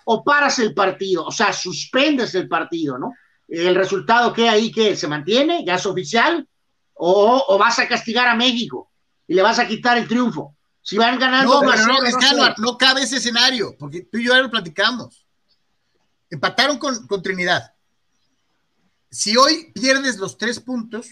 o 0.05 0.23
paras 0.23 0.59
el 0.61 0.73
partido, 0.73 1.25
o 1.27 1.33
sea, 1.33 1.53
suspendes 1.53 2.35
el 2.35 2.49
partido, 2.49 2.99
¿no? 2.99 3.13
El 3.49 3.75
resultado 3.75 4.33
que 4.33 4.49
ahí 4.49 4.71
que 4.71 4.97
se 4.97 5.09
mantiene, 5.09 5.65
ya 5.65 5.75
es 5.75 5.87
oficial, 5.87 6.47
o, 6.95 7.59
vas 7.59 7.79
a 7.79 7.89
castigar 7.89 8.29
a 8.29 8.35
México 8.35 8.91
y 9.27 9.35
le 9.35 9.43
vas 9.43 9.59
a 9.59 9.67
quitar 9.67 9.99
el 9.99 10.09
triunfo. 10.09 10.56
Si 10.87 10.97
van 10.97 11.19
ganando. 11.19 11.63
No, 11.63 11.69
pero 11.69 11.85
no, 11.85 12.55
no, 12.59 12.79
cabe 12.79 13.03
ese 13.03 13.17
escenario, 13.17 13.77
porque 13.77 14.03
tú 14.03 14.19
y 14.19 14.25
yo 14.25 14.35
ya 14.35 14.41
lo 14.41 14.51
platicamos. 14.51 15.27
Empataron 16.31 16.79
con, 16.79 17.09
con 17.09 17.23
Trinidad. 17.23 17.75
Si 19.11 19.37
hoy 19.37 19.73
pierdes 19.73 20.19
los 20.19 20.39
tres 20.39 20.61
puntos 20.61 21.09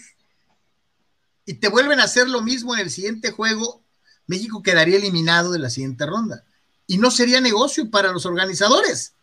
y 1.45 1.55
te 1.55 1.67
vuelven 1.67 1.99
a 1.99 2.05
hacer 2.05 2.29
lo 2.29 2.41
mismo 2.41 2.73
en 2.73 2.79
el 2.79 2.89
siguiente 2.89 3.31
juego, 3.31 3.83
México 4.27 4.63
quedaría 4.63 4.95
eliminado 4.95 5.51
de 5.51 5.59
la 5.59 5.69
siguiente 5.69 6.05
ronda 6.05 6.45
y 6.87 6.97
no 6.97 7.11
sería 7.11 7.41
negocio 7.41 7.91
para 7.91 8.13
los 8.13 8.25
organizadores. 8.25 9.15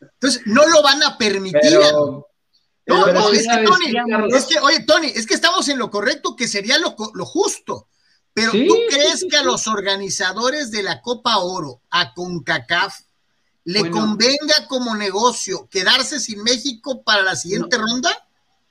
Entonces, 0.00 0.42
no 0.44 0.66
lo 0.66 0.82
van 0.82 1.04
a 1.04 1.18
permitir. 1.18 1.78
no, 2.86 3.32
es, 3.32 3.46
que, 3.46 3.64
Tony, 3.64 4.34
es 4.34 4.46
que, 4.46 4.58
oye, 4.58 4.80
Tony, 4.80 5.06
es 5.14 5.24
que 5.24 5.34
estamos 5.34 5.68
en 5.68 5.78
lo 5.78 5.88
correcto, 5.88 6.34
que 6.34 6.48
sería 6.48 6.78
lo, 6.78 6.96
justo. 7.24 7.86
Pero 8.40 8.52
¿tú 8.52 8.74
crees 8.88 9.26
que 9.28 9.36
a 9.36 9.42
los 9.42 9.66
organizadores 9.66 10.70
de 10.70 10.82
la 10.82 11.02
Copa 11.02 11.38
Oro, 11.38 11.80
a 11.90 12.14
CONCACAF, 12.14 12.94
le 13.64 13.90
convenga 13.90 14.66
como 14.68 14.96
negocio 14.96 15.68
quedarse 15.70 16.18
sin 16.18 16.42
México 16.42 17.02
para 17.02 17.22
la 17.22 17.36
siguiente 17.36 17.76
ronda? 17.76 18.10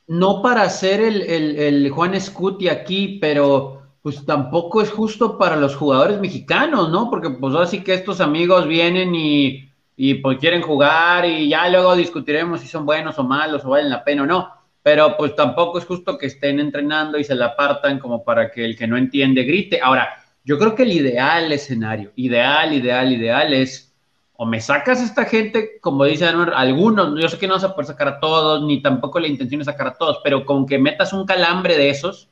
No 0.08 0.42
para 0.42 0.64
hacer 0.64 1.02
el, 1.02 1.22
el, 1.22 1.60
el 1.60 1.90
Juan 1.92 2.20
Scuti 2.20 2.68
aquí, 2.68 3.20
pero 3.22 3.80
pues 4.02 4.26
tampoco 4.26 4.82
es 4.82 4.90
justo 4.90 5.38
para 5.38 5.56
los 5.56 5.76
jugadores 5.76 6.20
mexicanos, 6.20 6.90
¿no? 6.90 7.10
Porque 7.10 7.30
pues 7.30 7.54
así 7.56 7.84
que 7.84 7.94
estos 7.94 8.20
amigos 8.22 8.68
vienen 8.68 9.14
y, 9.14 9.70
y 9.96 10.16
pues 10.16 10.40
quieren 10.40 10.62
jugar 10.62 11.26
y 11.26 11.50
ya 11.50 11.70
luego 11.70 11.96
discutiremos 11.96 12.62
si 12.62 12.68
son 12.68 12.86
buenos 12.86 13.20
o 13.20 13.24
malos 13.24 13.64
o 13.66 13.70
valen 13.70 13.90
la 13.90 14.04
pena 14.04 14.24
o 14.24 14.26
no. 14.26 14.59
Pero 14.82 15.18
pues 15.18 15.36
tampoco 15.36 15.80
es 15.80 15.86
justo 15.86 16.18
que 16.18 16.28
estén 16.28 16.60
entrenando 16.60 17.18
y 17.18 17.24
se 17.24 17.36
la 17.36 17.48
apartan 17.48 18.00
como 18.00 18.24
para 18.24 18.50
que 18.50 18.64
el 18.64 18.78
que 18.78 18.88
no 18.88 18.98
entiende 18.98 19.44
grite. 19.44 19.80
Ahora, 19.82 20.10
yo 20.44 20.58
creo 20.58 20.74
que 20.74 20.84
el 20.84 20.94
ideal 20.94 21.52
escenario, 21.52 22.12
ideal, 22.16 22.74
ideal, 22.74 23.12
ideal 23.12 23.54
es 23.54 23.94
o 24.42 24.46
me 24.46 24.62
sacas 24.62 25.02
a 25.02 25.04
esta 25.04 25.26
gente, 25.26 25.80
como 25.82 26.06
dicen 26.06 26.34
algunos, 26.54 27.22
yo 27.22 27.28
sé 27.28 27.38
que 27.38 27.46
no 27.46 27.56
vas 27.56 27.66
a 27.66 27.76
poder 27.76 27.88
sacar 27.88 28.08
a 28.08 28.20
todos, 28.22 28.64
ni 28.64 28.82
tampoco 28.82 29.20
la 29.20 29.28
intención 29.28 29.60
es 29.60 29.66
sacar 29.66 29.88
a 29.88 29.96
todos, 29.96 30.22
pero 30.24 30.46
con 30.46 30.66
que 30.66 30.80
metas 30.80 31.12
un 31.12 31.26
calambre 31.26 31.78
de 31.78 31.90
esos, 31.90 32.30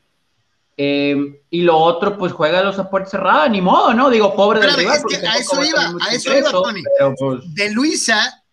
Eh, 0.79 1.41
y 1.49 1.63
lo 1.63 1.75
otro, 1.75 2.19
pues 2.19 2.31
juega 2.31 2.61
los 2.63 2.77
a 2.77 2.87
puerta 2.87 3.09
cerrada, 3.09 3.49
ni 3.49 3.61
modo, 3.61 3.95
¿no? 3.95 4.11
Digo, 4.11 4.35
pobre 4.35 4.59
de 4.59 4.67
rival. 4.67 4.95
Es 4.95 5.03
que 5.05 5.27
a 5.27 5.33
eso 5.37 5.63
iba, 5.63 5.81
a 5.99 6.13
eso 6.13 6.37
iba, 6.37 6.51
Tony. 6.51 6.83
Pues 7.17 7.55
de 7.55 7.71
Luisa, 7.71 8.43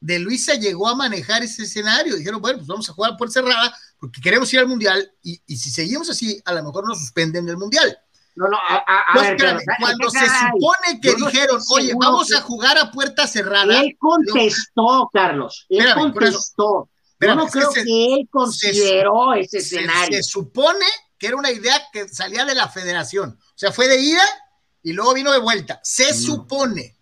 de 0.00 0.18
Luisa 0.18 0.54
llegó 0.54 0.88
a 0.88 0.94
manejar 0.94 1.42
ese 1.42 1.62
escenario. 1.62 2.16
Dijeron, 2.16 2.40
bueno, 2.40 2.58
pues 2.58 2.68
vamos 2.68 2.88
a 2.88 2.92
jugar 2.92 3.12
a 3.12 3.16
puerta 3.16 3.34
cerrada 3.34 3.74
porque 3.98 4.20
queremos 4.20 4.52
ir 4.52 4.60
al 4.60 4.66
Mundial 4.66 5.12
y, 5.22 5.40
y 5.46 5.56
si 5.56 5.70
seguimos 5.70 6.08
así, 6.08 6.40
a 6.44 6.54
lo 6.54 6.64
mejor 6.64 6.88
nos 6.88 6.98
suspenden 6.98 7.46
del 7.46 7.58
Mundial. 7.58 7.98
No, 8.36 8.48
no, 8.48 8.56
a, 8.56 9.20
ver, 9.20 9.36
cuando 9.78 10.08
se 10.08 10.20
supone 10.20 11.00
que 11.02 11.14
dijeron, 11.14 11.60
oye, 11.70 11.92
vamos 11.94 12.32
a 12.32 12.40
jugar 12.40 12.78
a 12.78 12.90
puerta 12.90 13.26
cerrada. 13.26 13.80
Él 13.80 13.96
contestó, 13.98 15.10
Carlos. 15.12 15.66
Él 15.68 15.86
contestó. 15.94 16.88
Yo 17.20 17.34
no 17.34 17.48
creo 17.48 17.70
que, 17.70 17.82
él 17.82 18.28
consideró 18.30 19.34
ese 19.34 19.58
escenario. 19.58 20.16
Se 20.16 20.22
supone 20.22 20.86
que 21.18 21.26
era 21.26 21.36
una 21.36 21.50
idea 21.50 21.82
que 21.92 22.08
salía 22.08 22.46
de 22.46 22.54
la 22.54 22.68
federación. 22.68 23.38
O 23.38 23.58
sea, 23.58 23.72
fue 23.72 23.88
de 23.88 24.00
ida 24.00 24.24
y 24.82 24.94
luego 24.94 25.12
vino 25.12 25.32
de 25.32 25.38
vuelta. 25.38 25.80
Se 25.82 26.10
mm. 26.12 26.16
supone. 26.16 26.96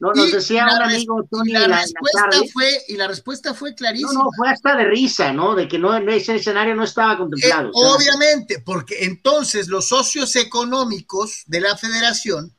No, 0.00 0.12
nos 0.12 0.30
decía 0.30 0.64
un 0.64 0.82
amigo 0.82 1.24
Tony. 1.28 1.50
Y 1.50 1.54
la, 1.54 1.66
respuesta 1.66 2.40
fue, 2.52 2.70
y 2.86 2.96
la 2.96 3.08
respuesta 3.08 3.54
fue 3.54 3.74
clarísima. 3.74 4.12
No, 4.12 4.24
no, 4.24 4.30
fue 4.36 4.48
hasta 4.48 4.76
de 4.76 4.84
risa, 4.84 5.32
¿no? 5.32 5.56
De 5.56 5.66
que 5.66 5.78
no, 5.78 5.96
ese 5.96 6.36
escenario 6.36 6.76
no 6.76 6.84
estaba 6.84 7.18
contemplado. 7.18 7.68
Eh, 7.68 7.72
obviamente, 7.74 8.60
porque 8.60 9.04
entonces 9.04 9.66
los 9.66 9.88
socios 9.88 10.36
económicos 10.36 11.42
de 11.46 11.60
la 11.60 11.76
federación, 11.76 12.54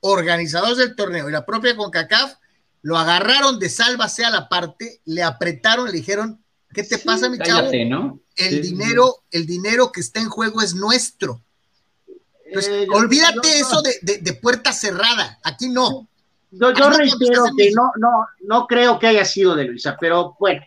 organizadores 0.00 0.76
del 0.76 0.94
torneo 0.94 1.28
y 1.28 1.32
la 1.32 1.44
propia 1.44 1.76
CONCACAF, 1.76 2.34
lo 2.82 2.96
agarraron 2.96 3.58
de 3.58 3.68
sálvase 3.68 4.24
a 4.24 4.30
la 4.30 4.48
parte, 4.48 5.00
le 5.06 5.24
apretaron, 5.24 5.86
le 5.86 5.92
dijeron, 5.92 6.44
¿qué 6.72 6.84
te 6.84 6.98
pasa, 6.98 7.28
mi 7.28 7.38
chavo? 7.38 7.70
El 8.36 8.62
dinero, 8.62 9.24
el 9.32 9.44
dinero 9.44 9.90
que 9.90 10.00
está 10.00 10.20
en 10.20 10.28
juego 10.28 10.62
es 10.62 10.76
nuestro. 10.76 11.42
Eh, 12.46 12.86
olvídate 12.92 13.58
eso 13.58 13.82
de, 13.82 14.18
de, 14.18 14.32
puerta 14.34 14.72
cerrada. 14.72 15.38
Aquí 15.42 15.68
no. 15.68 16.08
Yo, 16.50 16.72
reitero 16.90 17.44
que 17.56 17.70
no, 17.72 17.92
no, 17.98 18.26
no 18.40 18.66
creo 18.66 18.98
que 18.98 19.08
haya 19.08 19.24
sido 19.24 19.54
de 19.54 19.64
Luisa, 19.64 19.96
pero 20.00 20.36
bueno, 20.40 20.62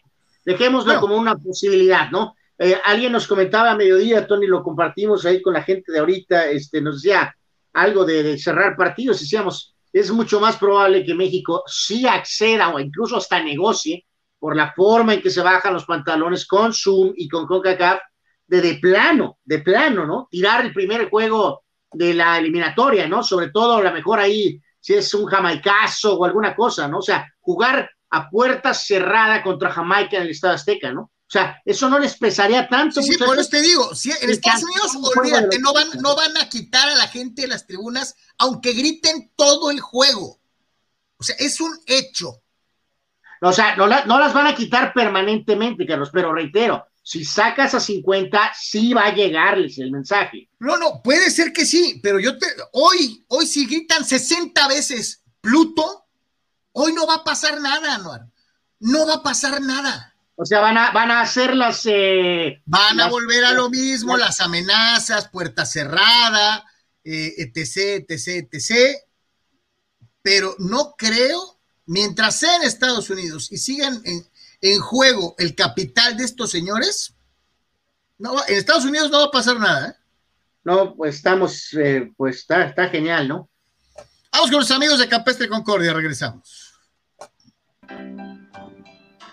dejémoslo 0.45 0.99
como 0.99 1.15
una 1.15 1.35
posibilidad, 1.35 2.09
¿no? 2.11 2.35
Eh, 2.57 2.79
alguien 2.85 3.11
nos 3.11 3.25
comentaba 3.25 3.71
a 3.71 3.75
mediodía, 3.75 4.27
Tony, 4.27 4.45
lo 4.45 4.61
compartimos 4.61 5.25
ahí 5.25 5.41
con 5.41 5.53
la 5.53 5.63
gente 5.63 5.91
de 5.91 5.99
ahorita, 5.99 6.45
este, 6.51 6.79
nos 6.81 7.01
decía 7.01 7.35
algo 7.73 8.05
de, 8.05 8.37
cerrar 8.37 8.75
partidos, 8.77 9.19
decíamos, 9.19 9.75
es 9.91 10.11
mucho 10.11 10.39
más 10.39 10.57
probable 10.57 11.03
que 11.03 11.15
México 11.15 11.63
sí 11.65 12.05
acceda 12.07 12.69
o 12.69 12.79
incluso 12.79 13.17
hasta 13.17 13.41
negocie 13.41 14.05
por 14.37 14.55
la 14.55 14.73
forma 14.73 15.15
en 15.15 15.21
que 15.21 15.31
se 15.31 15.41
bajan 15.41 15.73
los 15.73 15.85
pantalones 15.85 16.45
con 16.45 16.71
Zoom 16.73 17.13
y 17.15 17.27
con 17.27 17.47
CONCACAF, 17.47 17.99
de 18.45 18.61
de 18.61 18.75
plano, 18.75 19.39
de 19.43 19.59
plano, 19.59 20.05
¿no? 20.05 20.27
Tirar 20.29 20.63
el 20.65 20.73
primer 20.73 21.09
juego 21.09 21.63
de 21.91 22.13
la 22.13 22.37
eliminatoria, 22.37 23.07
¿no? 23.07 23.23
Sobre 23.23 23.49
todo 23.49 23.77
a 23.77 23.81
lo 23.81 23.91
mejor 23.91 24.19
ahí 24.19 24.61
si 24.81 24.95
es 24.95 25.13
un 25.13 25.25
jamaicazo 25.27 26.17
o 26.17 26.25
alguna 26.25 26.55
cosa, 26.55 26.87
¿no? 26.87 26.97
O 26.97 27.01
sea, 27.01 27.33
jugar 27.39 27.89
a 28.09 28.29
puerta 28.29 28.73
cerrada 28.73 29.41
contra 29.41 29.71
Jamaica 29.71 30.17
en 30.17 30.23
el 30.23 30.31
Estado 30.31 30.55
Azteca, 30.55 30.91
¿no? 30.91 31.01
O 31.03 31.31
sea, 31.31 31.61
eso 31.63 31.87
no 31.89 31.97
les 31.97 32.17
pesaría 32.17 32.67
tanto. 32.67 33.01
Sí, 33.01 33.17
por 33.17 33.39
eso 33.39 33.49
te 33.49 33.61
digo, 33.61 33.95
si 33.95 34.11
en 34.11 34.29
Estados 34.29 34.63
Unidos, 34.63 35.15
olvídate, 35.15 35.59
no 35.59 35.71
van, 35.73 35.87
no 36.01 36.13
van 36.13 36.35
a 36.35 36.49
quitar 36.49 36.89
a 36.89 36.95
la 36.95 37.07
gente 37.07 37.43
de 37.43 37.47
las 37.47 37.65
tribunas, 37.65 38.15
aunque 38.37 38.73
griten 38.73 39.31
todo 39.37 39.71
el 39.71 39.79
juego. 39.79 40.41
O 41.15 41.23
sea, 41.23 41.37
es 41.39 41.61
un 41.61 41.71
hecho. 41.85 42.41
O 43.39 43.53
sea, 43.53 43.77
no, 43.77 43.87
no 43.87 44.19
las 44.19 44.33
van 44.33 44.47
a 44.47 44.55
quitar 44.55 44.91
permanentemente, 44.91 45.85
Carlos, 45.85 46.09
pero 46.11 46.33
reitero, 46.33 46.85
si 47.03 47.25
sacas 47.25 47.73
a 47.73 47.79
50, 47.79 48.53
sí 48.59 48.93
va 48.93 49.05
a 49.05 49.15
llegarles 49.15 49.77
el 49.79 49.91
mensaje. 49.91 50.49
No, 50.59 50.77
no, 50.77 51.01
puede 51.03 51.31
ser 51.31 51.51
que 51.51 51.65
sí, 51.65 51.99
pero 52.03 52.19
yo 52.19 52.37
te, 52.37 52.45
hoy, 52.73 53.25
hoy 53.27 53.47
si 53.47 53.65
gritan 53.65 54.05
60 54.05 54.67
veces 54.67 55.23
Pluto, 55.41 56.05
hoy 56.73 56.93
no 56.93 57.07
va 57.07 57.15
a 57.15 57.23
pasar 57.23 57.59
nada, 57.59 57.95
Anuar. 57.95 58.27
No 58.79 59.07
va 59.07 59.15
a 59.15 59.23
pasar 59.23 59.61
nada. 59.61 60.15
O 60.35 60.45
sea, 60.45 60.59
van 60.59 60.77
a, 60.77 60.91
van 60.91 61.11
a 61.11 61.21
hacer 61.21 61.55
las... 61.55 61.85
Eh, 61.85 62.61
van 62.65 62.99
a 62.99 63.07
volver 63.07 63.45
a 63.45 63.53
lo 63.53 63.69
mismo, 63.69 64.17
las 64.17 64.39
amenazas, 64.39 65.29
puerta 65.29 65.65
cerrada, 65.65 66.65
eh, 67.03 67.33
etc, 67.37 68.05
etc, 68.09 68.47
etc. 68.51 68.97
Pero 70.21 70.55
no 70.59 70.95
creo, 70.97 71.59
mientras 71.85 72.37
sea 72.37 72.55
en 72.55 72.63
Estados 72.63 73.09
Unidos 73.09 73.51
y 73.51 73.57
sigan 73.57 74.01
en, 74.05 74.25
en 74.62 74.80
juego 74.80 75.36
el 75.38 75.56
capital 75.56 76.15
de 76.15 76.24
estos 76.24 76.52
señores, 76.52 77.15
no, 78.17 78.36
en 78.47 78.56
Estados 78.56 78.86
Unidos 78.86 79.10
no 79.10 79.19
va 79.19 79.26
a 79.26 79.32
pasar 79.32 79.60
nada. 79.60 79.89
¿eh? 79.89 79.95
No, 80.63 80.95
pues 80.95 81.15
estamos, 81.15 81.74
eh, 81.74 82.12
pues 82.15 82.38
está, 82.38 82.65
está 82.65 82.88
genial, 82.89 83.28
¿no? 83.28 83.50
Vamos 84.32 84.52
con 84.52 84.60
los 84.60 84.71
amigos 84.71 85.00
de 85.00 85.10
Campestre 85.10 85.50
Concordia, 85.50 85.91
regresamos. 85.91 86.71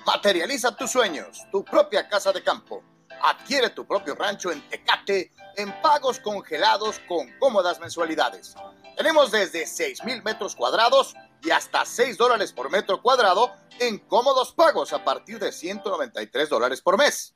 Materializa 0.06 0.74
tus 0.74 0.90
sueños, 0.90 1.44
tu 1.52 1.62
propia 1.64 2.08
casa 2.08 2.32
de 2.32 2.42
campo. 2.42 2.82
Adquiere 3.22 3.70
tu 3.70 3.86
propio 3.86 4.14
rancho 4.14 4.50
en 4.50 4.66
Tecate 4.68 5.32
en 5.56 5.72
pagos 5.82 6.18
congelados 6.20 7.00
con 7.06 7.28
cómodas 7.38 7.78
mensualidades. 7.78 8.54
Tenemos 8.96 9.30
desde 9.30 9.66
6 9.66 10.04
mil 10.04 10.22
metros 10.22 10.56
cuadrados 10.56 11.14
y 11.42 11.50
hasta 11.50 11.84
6 11.84 12.16
dólares 12.16 12.52
por 12.52 12.70
metro 12.70 13.00
cuadrado 13.00 13.52
en 13.78 13.98
cómodos 13.98 14.52
pagos 14.52 14.92
a 14.92 15.04
partir 15.04 15.38
de 15.38 15.52
193 15.52 16.48
dólares 16.48 16.80
por 16.80 16.98
mes. 16.98 17.34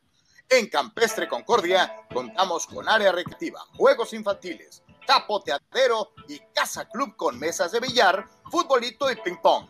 En 0.48 0.68
Campestre 0.68 1.28
Concordia 1.28 1.96
contamos 2.12 2.66
con 2.66 2.88
área 2.88 3.12
recreativa, 3.12 3.60
juegos 3.76 4.12
infantiles, 4.12 4.82
tapoteadero 5.06 6.12
y 6.28 6.38
casa 6.54 6.88
club 6.88 7.16
con 7.16 7.38
mesas 7.38 7.72
de 7.72 7.80
billar, 7.80 8.28
futbolito 8.50 9.10
y 9.10 9.16
ping 9.16 9.40
pong. 9.42 9.66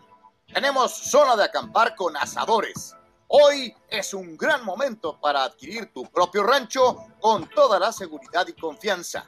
Tenemos 0.53 0.93
zona 0.93 1.37
de 1.37 1.45
acampar 1.45 1.95
con 1.95 2.17
asadores. 2.17 2.95
Hoy 3.29 3.75
es 3.89 4.13
un 4.13 4.37
gran 4.37 4.65
momento 4.65 5.19
para 5.21 5.45
adquirir 5.45 5.93
tu 5.93 6.05
propio 6.11 6.43
rancho 6.43 7.07
con 7.21 7.49
toda 7.49 7.79
la 7.79 7.93
seguridad 7.93 8.47
y 8.47 8.53
confianza. 8.53 9.25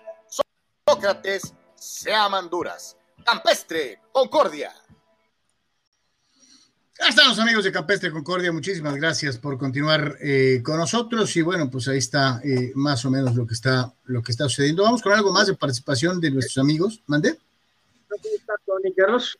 Sócrates 0.87 1.53
Seamanduras. 1.75 2.95
Campestre, 3.25 4.01
Concordia. 4.13 4.73
Ya 6.99 7.07
están 7.07 7.27
los 7.27 7.39
amigos 7.39 7.63
de 7.63 7.71
Campestre 7.71 8.11
Concordia, 8.11 8.51
muchísimas 8.51 8.95
gracias 8.95 9.37
por 9.39 9.57
continuar 9.57 10.15
eh, 10.21 10.61
con 10.63 10.77
nosotros 10.77 11.35
y 11.35 11.41
bueno, 11.41 11.69
pues 11.69 11.87
ahí 11.87 11.97
está 11.97 12.39
eh, 12.43 12.71
más 12.75 13.03
o 13.05 13.09
menos 13.09 13.35
lo 13.35 13.47
que 13.47 13.55
está 13.55 13.91
lo 14.05 14.21
que 14.21 14.31
está 14.31 14.43
sucediendo. 14.43 14.83
Vamos 14.83 15.01
con 15.01 15.11
algo 15.11 15.33
más 15.33 15.47
de 15.47 15.55
participación 15.55 16.21
de 16.21 16.29
nuestros 16.29 16.63
amigos. 16.63 17.01
¿Mande? 17.07 17.37
Carlos? 18.95 19.39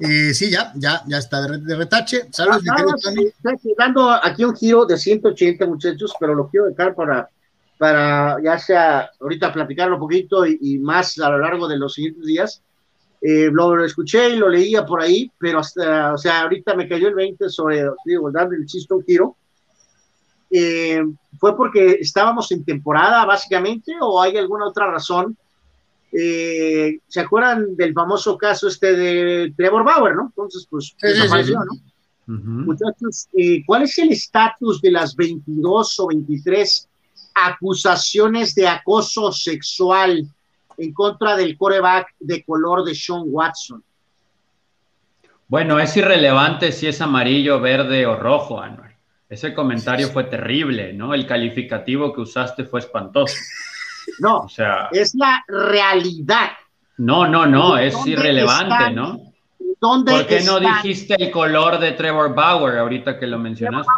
Eh, 0.00 0.32
sí, 0.32 0.50
ya, 0.50 0.72
ya, 0.76 1.02
ya 1.06 1.18
está 1.18 1.42
de, 1.42 1.76
retache. 1.76 2.26
Saludos, 2.32 2.62
Tony. 3.02 3.30
dando 3.76 4.10
aquí 4.10 4.44
un 4.44 4.56
giro 4.56 4.86
de 4.86 4.96
180, 4.96 5.66
muchachos, 5.66 6.14
pero 6.18 6.34
lo 6.34 6.48
quiero 6.48 6.66
dejar 6.66 6.94
para, 6.94 7.28
para 7.76 8.42
ya 8.42 8.58
sea 8.58 9.10
ahorita 9.20 9.52
platicarlo 9.52 9.96
un 9.96 10.00
poquito 10.00 10.46
y 10.46 10.78
más 10.78 11.18
a 11.18 11.28
lo 11.28 11.38
largo 11.38 11.68
de 11.68 11.76
los 11.76 11.92
siguientes 11.92 12.24
días 12.24 12.62
eh, 13.26 13.48
lo, 13.50 13.82
escuché 13.82 14.28
y 14.28 14.36
lo 14.36 14.50
leía 14.50 14.84
por 14.84 15.00
ahí, 15.00 15.32
pero 15.38 15.60
hasta, 15.60 16.12
o 16.12 16.18
sea, 16.18 16.42
ahorita 16.42 16.74
me 16.74 16.86
cayó 16.86 17.08
el 17.08 17.14
20 17.14 17.48
sobre, 17.48 17.82
digo, 18.04 18.30
darle 18.30 18.58
el 18.58 18.66
chiste 18.66 18.92
un 18.92 19.02
giro. 19.02 19.34
Eh, 20.50 21.02
¿Fue 21.38 21.56
porque 21.56 21.92
estábamos 22.00 22.52
en 22.52 22.66
temporada, 22.66 23.24
básicamente, 23.24 23.94
o 23.98 24.20
hay 24.20 24.36
alguna 24.36 24.66
otra 24.66 24.90
razón? 24.90 25.38
Eh, 26.12 26.98
¿Se 27.08 27.20
acuerdan 27.20 27.74
del 27.76 27.94
famoso 27.94 28.36
caso 28.36 28.68
este 28.68 28.94
de 28.94 29.54
Trevor 29.56 29.84
Bauer, 29.84 30.16
no? 30.16 30.26
Entonces, 30.26 30.66
pues, 30.68 30.94
desapareció, 31.00 31.60
¿no? 31.64 31.80
Muchachos, 32.26 33.28
eh, 33.32 33.62
¿cuál 33.64 33.84
es 33.84 33.96
el 33.96 34.12
estatus 34.12 34.82
de 34.82 34.90
las 34.90 35.16
22 35.16 35.98
o 36.00 36.08
23 36.08 36.88
acusaciones 37.34 38.54
de 38.54 38.68
acoso 38.68 39.32
sexual 39.32 40.28
en 40.78 40.92
contra 40.92 41.36
del 41.36 41.56
coreback 41.56 42.14
de 42.18 42.44
color 42.44 42.84
de 42.84 42.94
Sean 42.94 43.22
Watson? 43.26 43.82
Bueno, 45.48 45.78
es 45.78 45.96
irrelevante 45.96 46.72
si 46.72 46.86
es 46.86 47.00
amarillo, 47.00 47.60
verde 47.60 48.06
o 48.06 48.16
rojo, 48.16 48.60
Anuel. 48.60 48.92
Ese 49.28 49.54
comentario 49.54 50.08
fue 50.08 50.24
terrible, 50.24 50.92
¿no? 50.92 51.14
El 51.14 51.26
calificativo 51.26 52.12
que 52.12 52.20
usaste 52.20 52.64
fue 52.64 52.80
espantoso. 52.80 53.36
No, 54.18 54.40
o 54.40 54.48
sea, 54.48 54.88
es 54.92 55.14
la 55.14 55.42
realidad. 55.48 56.50
No, 56.98 57.26
no, 57.26 57.46
no, 57.46 57.76
es 57.78 57.94
irrelevante, 58.06 58.92
¿no? 58.92 59.32
¿Dónde 59.80 60.12
¿Por 60.12 60.26
qué 60.26 60.40
no 60.42 60.60
dijiste 60.60 61.14
el 61.18 61.30
color 61.30 61.78
de 61.78 61.92
Trevor 61.92 62.34
Bauer 62.34 62.78
ahorita 62.78 63.18
que 63.18 63.26
lo 63.26 63.38
mencionaste? 63.38 63.90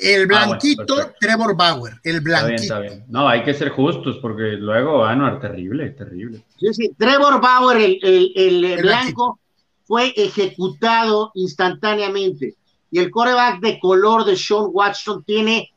El 0.00 0.22
ah, 0.22 0.46
blanquito 0.46 1.12
Trevor 1.18 1.56
Bauer, 1.56 1.94
el 2.04 2.20
blanquito. 2.20 2.62
Está 2.62 2.78
bien, 2.78 2.92
está 2.92 2.96
bien. 2.96 3.04
No, 3.08 3.28
hay 3.28 3.42
que 3.42 3.52
ser 3.52 3.70
justos 3.70 4.18
porque 4.22 4.52
luego, 4.52 5.04
Anuar, 5.04 5.40
terrible, 5.40 5.90
terrible. 5.90 6.44
Sí, 6.58 6.72
sí, 6.72 6.94
Trevor 6.96 7.40
Bauer, 7.40 7.76
el, 7.78 8.32
el, 8.34 8.82
blanco, 8.82 9.40
fue 9.84 10.12
ejecutado 10.16 11.32
instantáneamente. 11.34 12.54
Y 12.90 13.00
el 13.00 13.10
coreback 13.10 13.60
de 13.60 13.78
color 13.80 14.24
de 14.24 14.36
Sean 14.36 14.68
Watson 14.70 15.24
tiene 15.24 15.70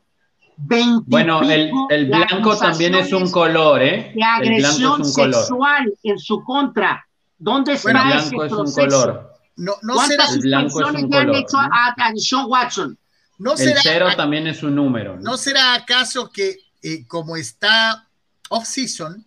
20 0.56 1.04
Bueno, 1.06 1.42
el, 1.42 1.70
el 1.90 2.06
blanco 2.06 2.56
también 2.56 2.94
es 2.94 3.12
un 3.12 3.30
color, 3.30 3.82
¿eh? 3.82 4.12
De 4.14 4.22
agresión 4.22 5.04
sexual 5.04 5.92
en 6.02 6.18
su 6.18 6.42
contra. 6.44 7.04
¿Dónde 7.38 7.72
está 7.72 7.90
bueno, 7.92 8.00
el 8.00 8.30
blanco 8.30 8.44
es 8.44 8.52
un 8.52 8.72
color. 8.72 9.32
No, 9.56 9.72
no 9.82 9.94
¿Cuántas 9.94 10.30
será, 10.30 10.60
el 10.60 11.10
le 11.10 11.16
han 11.16 11.34
hecho 11.34 11.58
a, 11.58 11.94
Sean 12.16 12.46
Watson? 12.46 12.98
No 13.42 13.54
el 13.54 13.74
cero 13.82 14.06
también 14.16 14.46
es 14.46 14.62
un 14.62 14.76
número. 14.76 15.18
¿No, 15.18 15.36
será 15.36 15.74
acaso 15.74 16.30
que 16.30 16.60
eh, 16.80 17.04
como 17.08 17.36
está 17.36 18.08
off-season, 18.50 19.24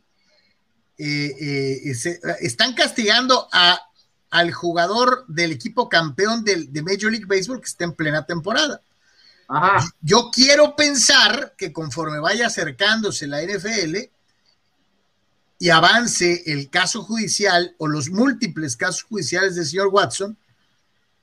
eh, 0.98 1.34
eh, 1.38 2.20
están 2.40 2.74
castigando 2.74 3.50
a, 3.52 3.78
al 4.30 4.54
jugador 4.54 5.26
del 5.28 5.52
equipo 5.52 5.90
campeón 5.90 6.46
del, 6.46 6.72
de 6.72 6.82
Major 6.82 7.12
League 7.12 7.26
Baseball 7.26 7.60
que 7.60 7.68
está 7.68 7.84
en 7.84 7.92
plena 7.92 8.26
temporada? 8.26 8.80
Ajá. 9.50 9.86
Yo 10.00 10.32
quiero 10.32 10.78
pensar 10.78 11.54
que 11.58 11.74
conforme 11.74 12.20
vaya 12.20 12.48
acercándose 12.48 13.28
la 13.28 13.44
NFL 13.44 13.98
y 15.60 15.70
avance 15.72 16.44
el 16.46 16.70
caso 16.70 17.04
judicial 17.04 17.76
o 17.80 17.90
los 17.90 18.10
múltiples 18.10 18.78
casos 18.78 19.04
judiciales 19.04 19.56
del 19.56 19.66
señor 19.66 19.88
Watson, 19.88 20.38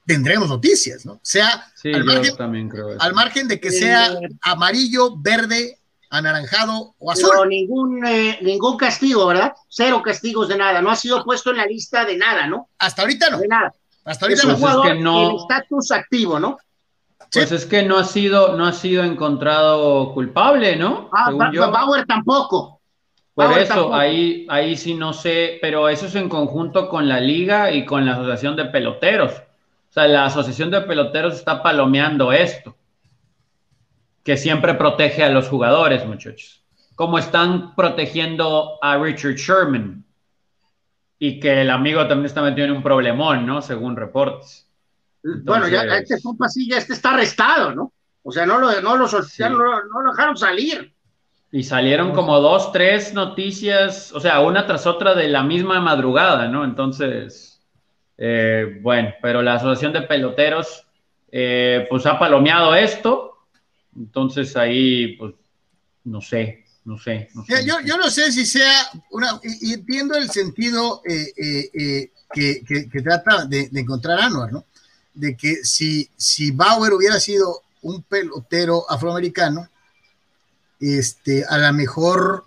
tendremos 0.07 0.49
noticias, 0.49 1.07
¿no? 1.07 1.21
Sea 1.23 1.73
al, 1.85 2.05
margen, 2.05 2.37
también 2.37 2.69
creo 2.69 2.89
al, 2.99 3.15
margen, 3.15 3.49
de 3.49 3.61
que 3.61 3.71
sea 3.71 4.11
amarillo, 4.43 5.17
verde, 5.17 5.79
anaranjado 6.11 6.95
o 6.99 7.11
azul. 7.11 7.31
Pero 7.31 7.47
ningún, 7.47 8.05
eh, 8.07 8.39
ningún 8.43 8.77
castigo, 8.77 9.27
¿verdad? 9.27 9.53
Cero 9.69 10.03
castigos 10.05 10.49
de 10.49 10.59
nada. 10.59 10.83
No 10.83 10.91
ha 10.91 10.97
sido 10.97 11.25
puesto 11.25 11.51
en 11.51 11.57
la 11.59 11.67
lista 11.67 12.05
de 12.05 12.17
nada, 12.17 12.47
¿no? 12.47 12.69
Hasta 12.79 13.03
ahorita 13.03 13.31
no. 13.31 13.39
De 13.39 13.49
nada. 13.49 13.73
Hasta 14.05 14.27
ahorita 14.27 14.47
no. 14.47 14.57
Jugador, 14.57 14.87
es 14.87 14.93
que 14.93 15.01
no. 15.01 15.31
El 15.31 15.37
estatus 15.37 15.91
activo, 15.91 16.39
¿no? 16.39 16.59
Pues 17.33 17.51
es 17.51 17.65
que 17.65 17.83
no 17.83 17.97
ha 17.97 18.05
sido, 18.05 18.57
no 18.59 18.67
ha 18.67 18.73
sido 18.73 19.05
encontrado 19.05 20.13
culpable, 20.13 20.77
¿no? 20.77 21.09
Ah, 21.13 21.31
Bauer 21.31 22.05
tampoco. 22.05 22.83
Por 23.35 23.59
eso, 23.59 23.95
ahí, 23.95 24.47
ahí 24.51 24.77
sí 24.77 24.95
no 24.95 25.15
sé, 25.15 25.59
pero 25.63 25.89
eso 25.89 26.05
es 26.05 26.15
en 26.15 26.29
conjunto 26.29 26.91
con 26.91 27.09
la 27.09 27.19
liga 27.19 27.71
y 27.71 27.87
con 27.87 28.05
la 28.05 28.13
asociación 28.13 28.57
de 28.57 28.67
peloteros. 28.67 29.33
O 29.93 29.95
sea, 29.95 30.09
la 30.09 30.25
asociación 30.25 30.71
de 30.71 30.81
peloteros 30.81 31.35
está 31.35 31.63
palomeando 31.63 32.33
esto, 32.33 32.77
que 34.25 34.37
siempre 34.37 34.75
protege 34.75 35.23
a 35.23 35.31
los 35.31 35.49
jugadores, 35.49 36.05
muchachos. 36.07 36.65
Como 36.97 37.19
están 37.19 37.75
protegiendo 37.75 38.79
a 38.83 38.97
Richard 38.99 39.37
Sherman 39.37 40.05
y 41.19 41.39
que 41.39 41.63
el 41.63 41.71
amigo 41.71 42.07
también 42.09 42.27
está 42.27 42.43
metido 42.43 42.67
en 42.67 42.73
un 42.73 42.83
problemón, 42.83 43.47
¿no? 43.47 43.63
Según 43.63 43.97
reportes 43.97 44.69
bueno, 45.23 45.69
ya 45.69 45.83
este 45.83 46.21
compa 46.21 46.49
sí, 46.49 46.69
ya 46.69 46.79
este 46.79 46.95
está 46.95 47.11
arrestado, 47.11 47.75
¿no? 47.75 47.93
O 48.23 48.33
sea, 48.33 48.47
no 48.47 48.59
lo, 48.59 48.69
no 48.81 48.97
lo, 48.97 49.09
no, 49.09 50.03
lo 50.03 50.11
dejaron 50.11 50.37
salir. 50.37 50.95
Y 51.51 51.65
salieron 51.65 52.13
como 52.13 52.41
dos, 52.41 52.73
tres 52.73 53.13
noticias, 53.15 54.13
o 54.13 54.21
sea, 54.21 54.41
una 54.41 54.67
tras 54.67 54.87
otra 54.87 55.15
de 55.15 55.29
la 55.29 55.43
misma 55.43 55.81
madrugada, 55.81 56.49
¿no? 56.49 56.65
Entonces, 56.65 57.52
eh, 58.19 58.79
bueno, 58.81 59.13
pero 59.21 59.43
la 59.43 59.55
Asociación 59.55 59.93
de 59.93 60.03
Peloteros, 60.03 60.87
eh, 61.31 61.87
pues 61.89 62.07
ha 62.07 62.19
palomeado 62.19 62.75
esto, 62.75 63.39
entonces 63.97 64.57
ahí, 64.57 65.17
pues, 65.17 65.35
no 66.05 66.21
sé, 66.21 66.65
no 66.85 66.99
sé. 66.99 67.29
Yo, 67.65 67.81
yo, 67.85 67.97
no 67.97 68.11
sé 68.11 68.33
si 68.33 68.45
sea, 68.45 68.73
una, 69.11 69.41
y, 69.43 69.73
entiendo 69.73 70.17
el 70.17 70.29
sentido 70.31 71.03
eh, 71.09 72.11
que, 72.33 72.63
que, 72.65 73.03
trata 73.03 73.47
de, 73.47 73.69
de 73.69 73.81
encontrar 73.81 74.21
Anuar, 74.21 74.53
¿no? 74.53 74.65
de 75.15 75.37
que 75.37 75.65
si, 75.65 76.09
si 76.17 76.51
Bauer 76.51 76.93
hubiera 76.93 77.21
sido 77.21 77.63
un 77.83 78.03
pelotero 78.03 78.91
afroamericano, 78.91 79.69
este, 80.81 81.45
a 81.45 81.59
lo 81.59 81.73
mejor 81.73 82.45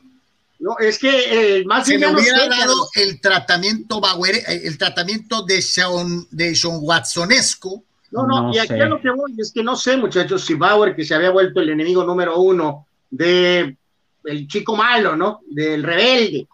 no, 0.60 0.78
es 0.80 1.00
que 1.00 1.60
eh, 1.60 1.66
más 1.66 1.86
se 1.86 1.98
le 1.98 2.08
hubiera 2.08 2.48
dado 2.48 2.90
el 2.96 3.20
tratamiento 3.20 4.00
Bauer, 4.00 4.36
eh, 4.36 4.62
el 4.64 4.78
tratamiento 4.78 5.44
de 5.44 5.62
Sean, 5.62 6.26
de 6.32 6.56
Sean 6.56 6.78
Watsonesco. 6.82 7.84
No, 8.12 8.26
no, 8.26 8.54
y 8.54 8.60
aquí 8.60 8.80
a 8.80 8.86
lo 8.86 9.02
que 9.02 9.10
voy 9.10 9.34
es 9.38 9.52
que 9.52 9.64
no 9.64 9.76
sé, 9.76 9.98
muchachos, 9.98 10.46
si 10.46 10.54
Bauer, 10.54 10.96
que 10.96 11.04
se 11.04 11.16
había 11.16 11.32
vuelto 11.32 11.60
el 11.60 11.70
enemigo 11.70 12.04
número 12.04 12.40
uno 12.40 12.88
de 13.10 13.76
el 14.24 14.48
chico 14.48 14.76
malo, 14.76 15.16
¿no? 15.16 15.42
Del 15.48 15.84
rebelde, 15.84 16.48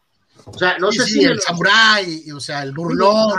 o 0.45 0.57
sea, 0.57 0.77
no 0.77 0.91
sé 0.91 1.05
si. 1.05 1.23
El 1.23 1.39
samurái, 1.39 2.31
o 2.31 2.39
sea, 2.39 2.63
el 2.63 2.71
burlón. 2.71 3.33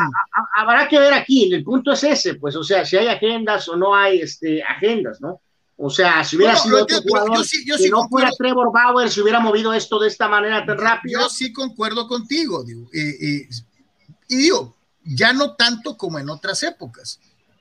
habrá 0.57 0.89
que 0.89 0.99
ver 0.99 1.13
aquí, 1.13 1.53
el 1.53 1.65
punto 1.65 1.93
es 1.93 2.05
ese, 2.05 2.35
pues, 2.35 2.55
o 2.57 2.63
sea, 2.63 2.85
si 2.85 2.97
hay 2.97 3.09
agendas 3.09 3.69
o 3.69 3.77
no 3.77 3.95
hay 3.95 4.21
este, 4.21 4.63
agendas, 4.63 5.21
¿no? 5.21 5.41
O 5.77 5.91
sea, 5.91 6.23
si 6.23 6.37
hubiera 6.37 6.57
sido 6.57 6.83
otro 6.83 7.01
jugador 7.03 7.45
que 7.79 7.91
no 7.91 8.09
fuera 8.09 8.31
Trevor 8.39 8.73
Bauer, 8.73 9.11
se 9.11 9.21
hubiera 9.21 9.41
movido 9.41 9.73
esto 9.73 9.99
de 9.99 10.09
esta 10.09 10.29
manera 10.29 10.65
tan 10.65 10.79
rápido. 10.79 11.21
Yo 11.21 11.29
sí 11.29 11.53
concuerdo 11.53 12.07
contigo, 12.07 12.63
digo. 12.63 12.89
y 12.93 14.37
digo, 14.37 14.77
ya 15.05 15.33
no 15.33 15.55
tanto 15.55 15.97
como 15.97 16.19
en 16.19 16.29
otras 16.29 16.63
épocas. 16.63 17.19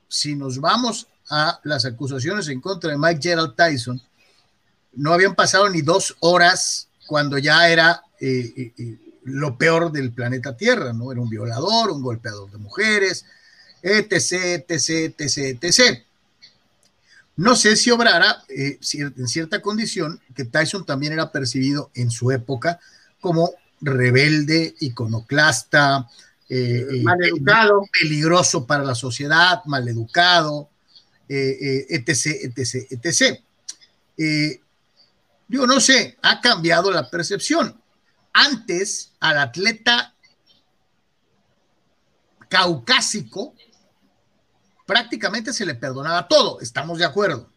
Si 0.08 0.36
nos 0.36 0.60
vamos 0.60 1.08
a 1.30 1.60
las 1.64 1.86
acusaciones 1.86 2.48
en 2.50 2.62
contra 2.62 2.92
de 2.92 2.98
Mike 2.98 3.22
Gerald 3.22 3.56
Tyson, 3.56 4.02
no 4.94 5.14
habían 5.14 5.36
pasado 5.36 5.70
ni 5.70 5.82
dos 5.82 6.16
horas 6.20 6.90
cuando 7.08 7.38
ya 7.38 7.70
era 7.70 8.04
eh, 8.20 8.74
eh, 8.78 8.98
lo 9.24 9.58
peor 9.58 9.92
del 9.92 10.12
planeta 10.12 10.56
Tierra, 10.56 10.94
¿no? 10.94 11.12
Era 11.12 11.22
un 11.22 11.30
violador, 11.30 11.92
un 11.92 12.02
golpeador 12.02 12.52
de 12.52 12.58
mujeres, 12.58 13.26
etc., 13.82 14.66
etc., 14.68 15.14
etc., 15.18 15.64
etc. 15.64 16.04
No 17.38 17.56
sé 17.56 17.76
si 17.76 17.92
obrara 17.92 18.44
eh, 18.50 18.80
en 18.94 19.28
cierta 19.28 19.62
condición 19.62 20.20
que 20.36 20.46
Tyson 20.46 20.86
también 20.86 21.14
era 21.14 21.32
percibido 21.32 21.92
en 21.96 22.12
su 22.12 22.32
época 22.32 22.80
como 23.20 23.52
rebelde, 23.80 24.76
iconoclasta, 24.80 26.08
eh, 26.50 26.86
eh 26.90 27.04
maleducado. 27.04 27.84
peligroso 28.00 28.68
para 28.68 28.84
la 28.84 28.96
sociedad, 28.96 29.62
maleducado, 29.66 30.70
etc., 31.28 32.10
etc., 32.44 32.88
etc. 32.90 33.40
digo, 35.48 35.66
no 35.66 35.80
sé, 35.80 36.18
ha 36.22 36.42
cambiado 36.42 36.92
la 36.92 37.10
percepción. 37.10 37.82
Antes, 38.34 39.12
al 39.20 39.38
atleta 39.40 40.14
caucásico 42.52 43.56
prácticamente 44.92 45.54
se 45.54 45.66
le 45.66 45.76
perdonaba 45.76 46.28
todo, 46.28 46.60
estamos 46.60 47.00
de 47.00 47.06
acuerdo. 47.06 47.48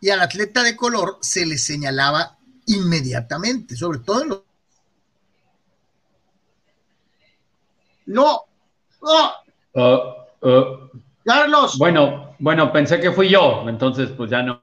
Y 0.00 0.10
al 0.10 0.20
atleta 0.20 0.62
de 0.62 0.76
color 0.76 1.18
se 1.20 1.44
le 1.44 1.58
señalaba 1.58 2.38
inmediatamente, 2.66 3.74
sobre 3.74 3.98
todo 3.98 4.22
en 4.22 4.28
los... 4.28 4.42
No, 8.06 8.42
no. 9.02 9.32
Uh, 9.72 10.48
uh. 10.48 10.90
Carlos. 11.24 11.76
Bueno, 11.78 12.36
bueno, 12.38 12.72
pensé 12.72 13.00
que 13.00 13.10
fui 13.10 13.28
yo, 13.28 13.68
entonces 13.68 14.10
pues 14.10 14.30
ya 14.30 14.40
no, 14.40 14.62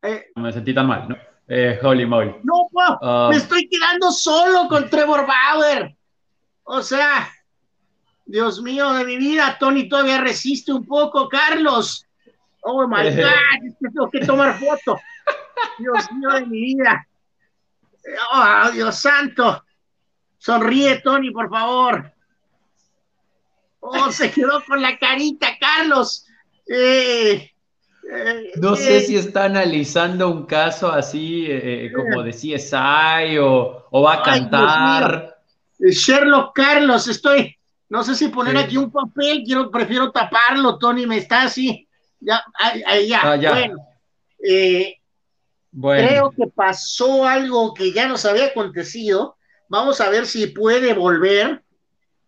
eh. 0.00 0.30
me 0.36 0.50
sentí 0.50 0.74
tan 0.74 0.86
mal, 0.86 1.10
¿no? 1.10 1.16
Eh, 1.46 1.78
holy 1.82 2.06
moly. 2.06 2.36
No, 2.42 2.68
uh, 2.72 3.28
me 3.28 3.36
estoy 3.36 3.68
quedando 3.68 4.10
solo 4.10 4.66
con 4.66 4.88
Trevor 4.88 5.26
Bauer. 5.26 5.94
O 6.62 6.80
sea, 6.80 7.30
Dios 8.26 8.60
mío 8.60 8.92
de 8.92 9.04
mi 9.04 9.16
vida, 9.16 9.56
Tony 9.58 9.88
todavía 9.88 10.20
resiste 10.20 10.72
un 10.72 10.84
poco, 10.84 11.28
Carlos. 11.28 12.04
Oh 12.62 12.86
my 12.88 13.04
God, 13.10 13.64
es 13.64 13.74
que 13.80 13.88
tengo 13.88 14.10
que 14.10 14.20
tomar 14.20 14.58
foto. 14.58 14.98
Dios 15.78 16.10
mío 16.12 16.30
de 16.30 16.46
mi 16.46 16.60
vida. 16.60 17.06
Oh, 18.32 18.70
Dios 18.72 18.96
santo. 18.98 19.64
Sonríe, 20.38 21.00
Tony, 21.00 21.30
por 21.30 21.48
favor. 21.48 22.12
Oh, 23.80 24.10
se 24.10 24.30
quedó 24.32 24.62
con 24.64 24.82
la 24.82 24.98
carita, 24.98 25.56
Carlos. 25.58 26.26
Eh, 26.68 27.52
no 28.56 28.74
sé 28.74 29.00
si 29.02 29.16
está 29.16 29.44
analizando 29.44 30.28
un 30.28 30.46
caso 30.46 30.90
así 30.90 31.48
como 31.94 32.22
de 32.22 32.32
CSI 32.32 33.38
o, 33.38 33.86
o 33.90 34.02
va 34.02 34.14
a 34.14 34.22
cantar. 34.22 35.36
Sherlock 35.78 36.54
Carlos, 36.54 37.06
estoy, 37.08 37.55
no 37.88 38.02
sé 38.02 38.14
si 38.14 38.28
poner 38.28 38.56
aquí 38.56 38.76
un 38.76 38.90
papel, 38.90 39.42
quiero, 39.44 39.70
prefiero 39.70 40.10
taparlo, 40.10 40.78
Tony, 40.78 41.06
me 41.06 41.18
está 41.18 41.42
así. 41.42 41.86
Ya, 42.20 42.42
ahí, 42.58 43.08
ya. 43.08 43.20
Ah, 43.22 43.36
bueno, 43.36 43.76
bueno, 45.70 46.08
creo 46.08 46.30
que 46.30 46.46
pasó 46.48 47.26
algo 47.26 47.74
que 47.74 47.92
ya 47.92 48.08
nos 48.08 48.24
había 48.24 48.46
acontecido. 48.46 49.36
Vamos 49.68 50.00
a 50.00 50.08
ver 50.10 50.26
si 50.26 50.46
puede 50.48 50.94
volver. 50.94 51.62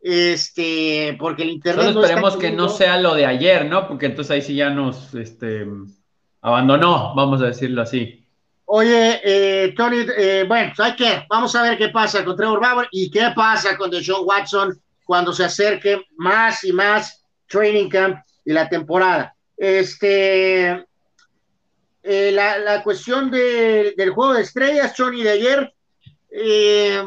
Este, 0.01 1.17
porque 1.19 1.43
el 1.43 1.51
internet. 1.51 1.87
Solo 1.87 2.03
esperemos 2.03 2.37
que 2.37 2.53
no 2.53 2.69
sea 2.69 3.01
lo 3.01 3.15
de 3.15 3.27
ayer, 3.27 3.67
¿no? 3.67 3.89
Porque 3.89 4.07
entonces 4.07 4.31
ahí 4.31 4.43
sí 4.43 4.55
ya 4.55 4.71
nos 4.71 5.13
este, 5.15 5.67
abandonó, 6.41 7.15
vamos 7.17 7.43
a 7.43 7.47
decirlo 7.47 7.83
así. 7.83 8.25
Oye, 8.67 9.21
eh, 9.25 9.75
Tony, 9.77 10.05
eh, 10.17 10.45
bueno, 10.47 10.73
¿sabes 10.77 10.95
qué? 10.97 11.25
Vamos 11.29 11.55
a 11.57 11.63
ver 11.63 11.79
qué 11.79 11.89
pasa 11.89 12.25
con 12.25 12.37
Trevor 12.37 12.61
Bauer 12.61 12.89
y 12.93 13.11
qué 13.11 13.33
pasa 13.35 13.77
con 13.77 13.91
Deshaun 13.91 14.27
Watson 14.27 14.79
cuando 15.09 15.33
se 15.33 15.43
acerque 15.43 16.03
más 16.19 16.65
y 16.65 16.73
más 16.75 17.25
Training 17.47 17.89
Camp 17.89 18.19
y 18.45 18.53
la 18.53 18.69
temporada. 18.69 19.35
Este, 19.57 20.87
eh, 22.03 22.31
la, 22.31 22.83
cuestión 22.83 23.31
del 23.31 24.11
juego 24.11 24.35
de 24.35 24.43
estrellas, 24.43 24.95
Tony, 24.95 25.23
de 25.23 25.31
ayer, 25.31 25.75
eh, 26.31 27.03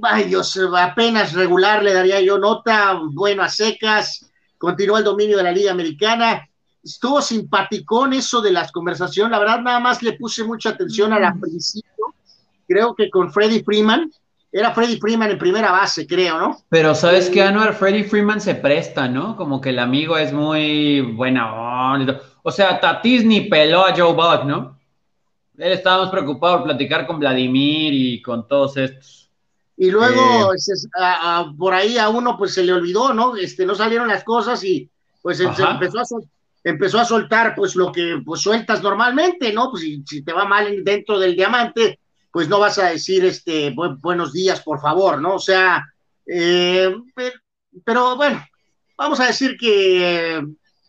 ay 0.00 0.24
Dios, 0.24 0.58
apenas 0.74 1.34
regular 1.34 1.82
le 1.82 1.92
daría 1.92 2.18
yo 2.22 2.38
nota, 2.38 2.98
bueno, 3.10 3.42
a 3.42 3.50
secas, 3.50 4.32
continúa 4.56 5.00
el 5.00 5.04
dominio 5.04 5.36
de 5.36 5.42
la 5.42 5.52
Liga 5.52 5.70
Americana, 5.70 6.48
estuvo 6.82 7.20
simpaticón 7.20 8.14
eso 8.14 8.40
de 8.40 8.52
las 8.52 8.72
conversaciones, 8.72 9.32
la 9.32 9.38
verdad 9.38 9.60
nada 9.60 9.80
más 9.80 10.02
le 10.02 10.14
puse 10.14 10.44
mucha 10.44 10.70
atención 10.70 11.10
la 11.10 11.34
mm. 11.34 11.40
principio, 11.42 12.14
creo 12.66 12.94
que 12.94 13.10
con 13.10 13.30
Freddy 13.30 13.62
Freeman, 13.62 14.10
era 14.52 14.74
Freddy 14.74 14.98
Freeman 14.98 15.30
en 15.30 15.38
primera 15.38 15.72
base, 15.72 16.06
creo, 16.06 16.38
¿no? 16.38 16.58
Pero 16.68 16.94
sabes 16.94 17.30
que 17.30 17.42
Anuar, 17.42 17.74
Freddy 17.74 18.04
Freeman 18.04 18.40
se 18.40 18.54
presta, 18.54 19.08
¿no? 19.08 19.34
Como 19.34 19.62
que 19.62 19.70
el 19.70 19.78
amigo 19.78 20.18
es 20.18 20.30
muy 20.30 21.00
buena. 21.00 21.94
O 22.42 22.50
sea, 22.50 22.78
Tatis 22.78 23.24
ni 23.24 23.42
peló 23.42 23.86
a 23.86 23.96
Joe 23.96 24.12
Buck, 24.12 24.44
¿no? 24.44 24.78
Él 25.56 25.72
estaba 25.72 26.02
más 26.02 26.10
preocupado 26.10 26.58
por 26.58 26.64
platicar 26.64 27.06
con 27.06 27.18
Vladimir 27.18 27.94
y 27.94 28.20
con 28.20 28.46
todos 28.46 28.76
estos. 28.76 29.30
Y 29.78 29.90
luego, 29.90 30.52
eh, 30.52 31.44
por 31.56 31.72
ahí 31.72 31.96
a 31.96 32.10
uno 32.10 32.36
pues 32.36 32.52
se 32.52 32.62
le 32.62 32.74
olvidó, 32.74 33.14
¿no? 33.14 33.36
Este, 33.36 33.64
no 33.64 33.74
salieron 33.74 34.06
las 34.06 34.22
cosas 34.22 34.62
y 34.64 34.88
pues 35.22 35.40
empezó 35.40 35.98
a, 35.98 36.06
empezó 36.62 37.00
a 37.00 37.04
soltar 37.06 37.54
pues 37.54 37.74
lo 37.74 37.90
que 37.90 38.20
pues 38.24 38.42
sueltas 38.42 38.82
normalmente, 38.82 39.50
¿no? 39.52 39.70
Pues 39.70 39.82
si, 39.82 40.02
si 40.06 40.22
te 40.22 40.32
va 40.32 40.44
mal 40.44 40.84
dentro 40.84 41.18
del 41.18 41.34
diamante, 41.34 41.98
pues 42.32 42.48
no 42.48 42.58
vas 42.58 42.78
a 42.78 42.88
decir 42.90 43.24
este 43.24 43.74
buenos 44.00 44.32
días, 44.32 44.62
por 44.62 44.80
favor, 44.80 45.20
¿no? 45.20 45.34
O 45.34 45.38
sea, 45.38 45.84
eh, 46.26 46.94
pero 47.84 48.16
bueno, 48.16 48.42
vamos 48.96 49.20
a 49.20 49.26
decir 49.26 49.56
que 49.58 50.42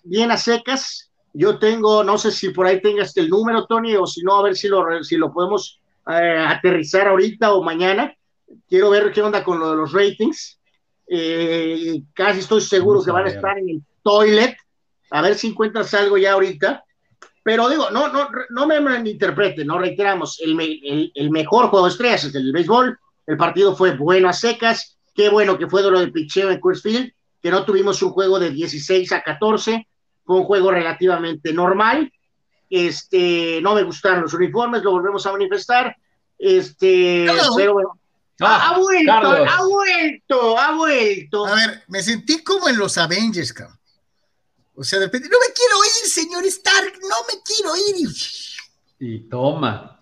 bien 0.03 0.31
a 0.31 0.37
secas. 0.37 1.11
Yo 1.35 1.57
tengo, 1.57 2.03
no 2.03 2.17
sé 2.17 2.31
si 2.31 2.49
por 2.49 2.67
ahí 2.67 2.79
tengas 2.79 3.17
el 3.17 3.27
número, 3.27 3.65
Tony, 3.65 3.95
o 3.95 4.05
si 4.05 4.21
no, 4.21 4.35
a 4.35 4.43
ver 4.43 4.55
si 4.55 4.67
lo, 4.67 5.03
si 5.03 5.17
lo 5.17 5.33
podemos 5.33 5.81
eh, 6.07 6.45
aterrizar 6.47 7.07
ahorita 7.07 7.53
o 7.53 7.63
mañana. 7.63 8.15
Quiero 8.69 8.91
ver 8.91 9.11
qué 9.11 9.21
onda 9.21 9.43
con 9.43 9.59
lo 9.59 9.71
de 9.71 9.77
los 9.77 9.91
ratings. 9.91 10.59
Eh, 11.07 12.03
casi 12.13 12.39
estoy 12.39 12.61
seguro 12.61 13.03
que 13.03 13.11
van 13.11 13.25
a 13.25 13.29
estar 13.29 13.57
en 13.57 13.69
el 13.69 13.83
toilet. 14.03 14.55
A 15.09 15.21
ver 15.21 15.35
si 15.35 15.47
encuentras 15.47 15.93
algo 15.95 16.17
ya 16.17 16.33
ahorita. 16.33 16.83
Pero 17.43 17.69
digo, 17.69 17.89
no, 17.91 18.07
no, 18.07 18.29
no 18.49 18.67
me 18.67 19.09
interpreten, 19.09 19.67
no 19.67 19.77
reiteramos, 19.77 20.39
el, 20.39 21.11
el, 21.13 21.29
mejor 21.29 21.67
juego 21.67 21.85
de 21.85 21.91
estrellas 21.91 22.23
es 22.23 22.35
el 22.35 22.53
béisbol, 22.53 22.97
el 23.27 23.37
partido 23.37 23.75
fue 23.75 23.97
bueno 23.97 24.29
a 24.29 24.33
secas, 24.33 24.97
qué 25.13 25.29
bueno 25.29 25.57
que 25.57 25.67
fue 25.67 25.83
lo 25.83 25.99
de 25.99 26.07
picheo 26.07 26.51
en 26.51 26.61
Coors 26.61 26.81
que 26.81 27.51
no 27.51 27.65
tuvimos 27.65 28.01
un 28.01 28.11
juego 28.11 28.39
de 28.39 28.49
16 28.51 29.11
a 29.11 29.21
14, 29.21 29.85
fue 30.23 30.37
un 30.37 30.45
juego 30.45 30.71
relativamente 30.71 31.51
normal, 31.51 32.09
este, 32.69 33.59
no 33.61 33.75
me 33.75 33.83
gustaron 33.83 34.21
los 34.21 34.33
uniformes, 34.33 34.81
lo 34.81 34.91
volvemos 34.91 35.25
a 35.25 35.33
manifestar, 35.33 35.97
este, 36.39 37.27
pero 37.57 37.73
bueno, 37.73 37.99
ah, 38.39 38.69
ha 38.69 38.79
vuelto, 38.79 39.11
ha 39.11 39.65
vuelto, 39.65 40.57
ha 40.59 40.71
vuelto. 40.75 41.45
A 41.45 41.55
ver, 41.55 41.83
me 41.89 42.01
sentí 42.01 42.41
como 42.41 42.69
en 42.69 42.77
los 42.77 42.97
Avengers, 42.97 43.51
cabrón. 43.51 43.77
O 44.75 44.83
sea, 44.83 44.99
de 44.99 45.05
repente, 45.05 45.29
no 45.29 45.37
me 45.39 45.53
quiero 45.53 45.75
ir, 45.83 46.09
señor 46.09 46.45
Stark, 46.45 46.93
no 47.01 47.15
me 47.27 47.41
quiero 47.43 47.75
ir. 47.99 48.09
Y 48.99 49.19
toma. 49.29 50.01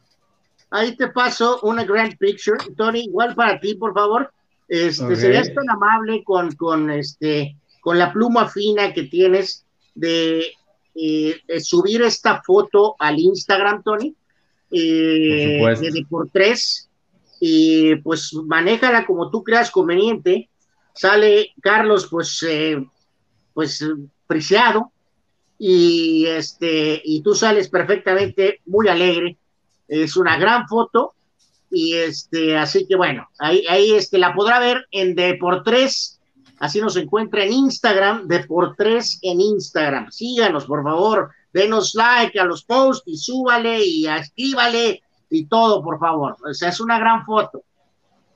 Ahí 0.69 0.95
te 0.95 1.09
paso 1.09 1.59
una 1.63 1.83
grand 1.83 2.17
picture, 2.17 2.57
Tony, 2.77 3.01
igual 3.01 3.35
para 3.35 3.59
ti, 3.59 3.75
por 3.75 3.93
favor. 3.93 4.31
Este, 4.69 5.17
serías 5.17 5.53
tan 5.53 5.69
amable 5.69 6.23
con, 6.23 6.55
con, 6.55 6.89
este, 6.89 7.57
con 7.81 7.99
la 7.99 8.13
pluma 8.13 8.47
fina 8.47 8.93
que 8.93 9.03
tienes 9.03 9.65
de, 9.95 10.53
eh, 10.95 11.41
subir 11.59 12.01
esta 12.03 12.41
foto 12.41 12.95
al 12.99 13.19
Instagram, 13.19 13.83
Tony, 13.83 14.15
eh, 14.71 15.75
de, 15.77 16.05
por 16.09 16.29
tres, 16.29 16.89
y 17.41 17.95
pues 17.97 18.33
manéjala 18.33 19.05
como 19.05 19.29
tú 19.29 19.43
creas 19.43 19.71
conveniente. 19.71 20.49
Sale 20.93 21.51
Carlos, 21.61 22.07
pues, 22.09 22.41
eh, 22.47 22.81
pues 23.53 23.83
y 25.57 26.25
este 26.25 27.01
y 27.03 27.21
tú 27.21 27.35
sales 27.35 27.69
perfectamente 27.69 28.61
muy 28.65 28.87
alegre. 28.87 29.37
Es 29.87 30.17
una 30.17 30.37
gran 30.37 30.67
foto 30.67 31.13
y 31.69 31.93
este 31.93 32.57
así 32.57 32.87
que 32.87 32.95
bueno 32.95 33.29
ahí 33.39 33.91
este 33.91 34.17
la 34.17 34.33
podrá 34.33 34.59
ver 34.59 34.87
en 34.91 35.15
de 35.15 35.35
por 35.35 35.63
tres 35.63 36.19
así 36.59 36.81
nos 36.81 36.95
encuentra 36.95 37.43
en 37.43 37.53
Instagram 37.53 38.27
de 38.27 38.43
por 38.45 38.75
tres 38.75 39.19
en 39.21 39.39
Instagram. 39.39 40.11
Síganos 40.11 40.65
por 40.65 40.83
favor. 40.83 41.29
Denos 41.53 41.93
like 41.95 42.39
a 42.39 42.45
los 42.45 42.63
posts 42.63 43.03
y 43.05 43.17
súbale 43.17 43.85
y 43.85 44.07
escríbale 44.07 45.03
y 45.29 45.45
todo 45.45 45.83
por 45.83 45.99
favor. 45.99 46.37
O 46.43 46.53
sea 46.53 46.69
es 46.69 46.79
una 46.79 46.97
gran 46.97 47.25
foto 47.25 47.63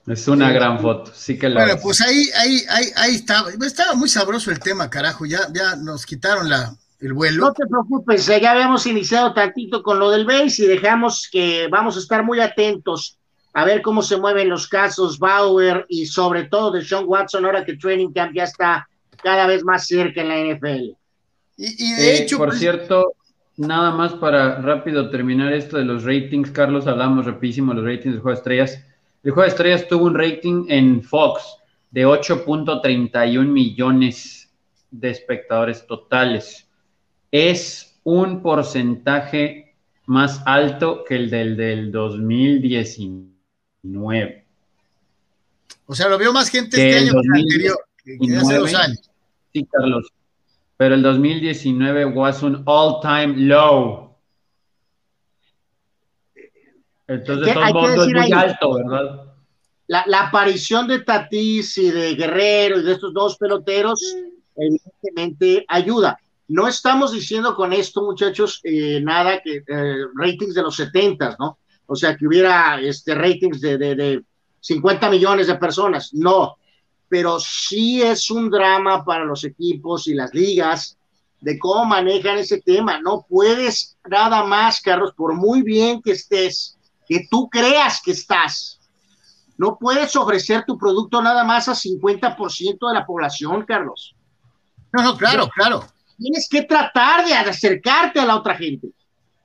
es 0.07 0.27
una 0.27 0.51
gran 0.51 0.79
foto, 0.79 1.11
sí 1.13 1.37
que 1.37 1.49
la 1.49 1.65
Bueno, 1.65 1.79
pues 1.81 2.01
ahí, 2.01 2.29
ahí, 2.37 2.61
ahí, 2.69 2.85
ahí 2.95 3.15
estaba. 3.15 3.49
Estaba 3.65 3.95
muy 3.95 4.09
sabroso 4.09 4.51
el 4.51 4.59
tema, 4.59 4.89
carajo. 4.89 5.25
Ya, 5.25 5.39
ya 5.53 5.75
nos 5.75 6.05
quitaron 6.05 6.49
la, 6.49 6.75
el 6.99 7.13
vuelo. 7.13 7.45
No 7.45 7.53
te 7.53 7.65
preocupes, 7.65 8.25
ya 8.25 8.51
habíamos 8.51 8.85
iniciado 8.85 9.33
tantito 9.33 9.81
con 9.83 9.99
lo 9.99 10.11
del 10.11 10.25
base 10.25 10.63
y 10.63 10.67
dejamos 10.67 11.27
que 11.31 11.67
vamos 11.69 11.97
a 11.97 11.99
estar 11.99 12.23
muy 12.23 12.39
atentos 12.39 13.17
a 13.55 13.63
ver 13.63 13.81
cómo 13.81 14.01
se 14.01 14.17
mueven 14.17 14.49
los 14.49 14.67
casos 14.67 15.17
Bauer 15.17 15.85
y 15.87 16.05
sobre 16.07 16.43
todo 16.43 16.71
de 16.71 16.83
Sean 16.83 17.05
Watson 17.07 17.45
ahora 17.45 17.63
que 17.63 17.77
Training 17.77 18.11
Camp 18.11 18.33
ya 18.35 18.43
está 18.43 18.87
cada 19.23 19.47
vez 19.47 19.63
más 19.63 19.87
cerca 19.87 20.21
en 20.21 20.27
la 20.27 20.55
NFL. 20.55 20.91
Y, 21.57 21.93
de 21.93 22.11
eh, 22.11 22.21
hecho, 22.21 22.37
por 22.37 22.49
pues, 22.49 22.59
cierto, 22.59 23.13
nada 23.55 23.91
más 23.91 24.13
para 24.13 24.59
rápido 24.59 25.09
terminar 25.09 25.53
esto 25.53 25.77
de 25.77 25.85
los 25.85 26.03
ratings, 26.03 26.51
Carlos, 26.51 26.85
hablamos 26.85 27.25
rapidísimo 27.25 27.73
de 27.73 27.81
los 27.81 27.89
ratings 27.89 28.15
de 28.15 28.21
Juego 28.21 28.35
de 28.35 28.39
Estrellas. 28.39 28.85
El 29.25 29.31
juego 29.31 29.41
de 29.41 29.49
estrellas 29.49 29.87
tuvo 29.87 30.05
un 30.05 30.13
rating 30.13 30.67
en 30.69 31.01
Fox 31.01 31.57
de 31.89 32.05
8.31 32.05 33.47
millones 33.47 34.53
de 34.91 35.09
espectadores 35.09 35.87
totales. 35.87 36.69
Es 37.31 37.99
un 38.03 38.43
porcentaje 38.43 39.75
más 40.05 40.43
alto 40.45 41.03
que 41.03 41.15
el 41.15 41.31
del, 41.31 41.57
del 41.57 41.91
2019. 41.91 44.45
O 45.87 45.95
sea, 45.95 46.07
lo 46.07 46.19
vio 46.19 46.31
más 46.31 46.49
gente 46.49 46.77
este 46.77 46.99
año 46.99 47.13
que 47.13 47.27
el 47.27 47.33
anterior, 47.33 47.79
que 48.03 48.19
hace 48.37 48.57
dos 48.57 48.75
años. 48.75 49.09
Sí, 49.51 49.67
Carlos. 49.71 50.13
Pero 50.77 50.93
el 50.93 51.01
2019 51.01 52.05
was 52.05 52.43
un 52.43 52.61
all-time 52.67 53.37
low. 53.37 54.04
Entonces 57.07 57.53
todo 57.53 58.03
es 58.03 58.13
muy 58.13 58.31
alto, 58.31 58.73
¿verdad? 58.75 59.25
La, 59.87 60.21
aparición 60.21 60.87
de 60.87 60.99
Tatis 60.99 61.77
y 61.77 61.91
de 61.91 62.15
Guerrero 62.15 62.79
y 62.79 62.83
de 62.83 62.93
estos 62.93 63.13
dos 63.13 63.37
peloteros, 63.37 64.01
evidentemente 64.55 65.63
ayuda. 65.67 66.17
No 66.47 66.67
estamos 66.67 67.11
diciendo 67.11 67.55
con 67.55 67.71
esto, 67.73 68.03
muchachos, 68.03 68.61
eh, 68.63 68.99
nada 69.01 69.41
que 69.43 69.63
eh, 69.67 70.05
ratings 70.15 70.55
de 70.55 70.61
los 70.63 70.75
70, 70.75 71.35
¿no? 71.39 71.59
O 71.87 71.95
sea, 71.95 72.15
que 72.15 72.25
hubiera 72.25 72.79
este, 72.81 73.13
ratings 73.13 73.61
de, 73.61 73.77
de, 73.77 73.95
de 73.95 74.23
50 74.59 75.09
millones 75.09 75.47
de 75.47 75.55
personas, 75.55 76.11
no. 76.13 76.55
Pero 77.07 77.39
sí 77.39 78.01
es 78.01 78.31
un 78.31 78.49
drama 78.49 79.05
para 79.05 79.23
los 79.23 79.43
equipos 79.43 80.07
y 80.07 80.15
las 80.15 80.33
ligas 80.33 80.97
de 81.41 81.59
cómo 81.59 81.85
manejan 81.85 82.39
ese 82.39 82.61
tema. 82.61 82.99
No 82.99 83.25
puedes 83.29 83.97
nada 84.09 84.43
más, 84.43 84.81
Carlos, 84.81 85.13
por 85.15 85.35
muy 85.35 85.61
bien 85.61 86.01
que 86.01 86.11
estés, 86.11 86.74
que 87.07 87.27
tú 87.29 87.49
creas 87.49 88.01
que 88.01 88.11
estás. 88.11 88.79
No 89.57 89.77
puedes 89.77 90.15
ofrecer 90.15 90.63
tu 90.65 90.77
producto 90.77 91.21
nada 91.21 91.43
más 91.43 91.69
a 91.69 91.73
50% 91.73 92.87
de 92.87 92.93
la 92.93 93.05
población, 93.05 93.63
Carlos. 93.65 94.15
No, 94.91 95.03
no, 95.03 95.17
claro, 95.17 95.49
claro. 95.49 95.85
tienes 96.17 96.47
que 96.49 96.63
tratar 96.63 97.25
de 97.25 97.33
acercarte 97.33 98.19
a 98.19 98.25
la 98.25 98.35
otra 98.35 98.55
gente. 98.55 98.89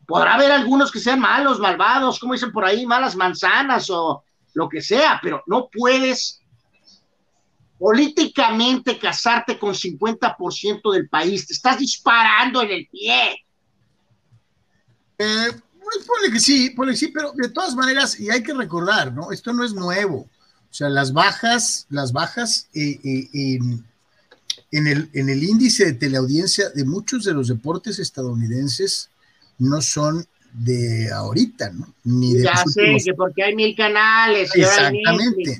Podrá 0.06 0.34
haber 0.34 0.50
algunos 0.50 0.90
que 0.90 0.98
sean 0.98 1.20
malos, 1.20 1.60
malvados, 1.60 2.18
como 2.18 2.32
dicen 2.32 2.50
por 2.50 2.64
ahí, 2.64 2.84
malas 2.84 3.14
manzanas 3.14 3.88
o 3.90 4.24
lo 4.54 4.68
que 4.68 4.82
sea, 4.82 5.20
pero 5.22 5.42
no 5.46 5.68
puedes 5.68 6.40
políticamente 7.78 8.98
casarte 8.98 9.58
con 9.58 9.72
50% 9.72 10.92
del 10.92 11.08
país. 11.08 11.46
Te 11.46 11.54
estás 11.54 11.78
disparando 11.78 12.62
en 12.62 12.70
el 12.70 12.88
pie. 12.88 13.44
Eh, 15.18 15.50
pues 16.06 16.32
que 16.32 16.40
sí, 16.40 16.70
ponle 16.70 16.92
que 16.92 16.98
sí, 16.98 17.08
pero 17.08 17.32
de 17.34 17.48
todas 17.48 17.74
maneras, 17.74 18.18
y 18.18 18.30
hay 18.30 18.42
que 18.42 18.54
recordar, 18.54 19.12
¿no? 19.12 19.32
Esto 19.32 19.52
no 19.52 19.64
es 19.64 19.72
nuevo. 19.72 20.28
O 20.70 20.72
sea, 20.74 20.88
las 20.88 21.12
bajas, 21.12 21.86
las 21.90 22.12
bajas 22.12 22.68
eh, 22.74 23.00
eh, 23.02 23.58
en, 24.70 24.86
el, 24.86 25.10
en 25.12 25.28
el 25.28 25.42
índice 25.42 25.84
de 25.84 25.92
teleaudiencia 25.94 26.70
de 26.70 26.84
muchos 26.84 27.24
de 27.24 27.34
los 27.34 27.48
deportes 27.48 27.98
estadounidenses 27.98 29.10
no 29.58 29.80
son 29.82 30.26
de 30.52 31.10
ahorita, 31.12 31.70
¿no? 31.70 31.94
Ni 32.04 32.34
de 32.34 32.44
ya 32.44 32.64
sé, 32.66 32.96
que 33.04 33.14
porque 33.14 33.44
hay 33.44 33.54
mil 33.54 33.76
canales. 33.76 34.50
Exactamente. 34.54 35.58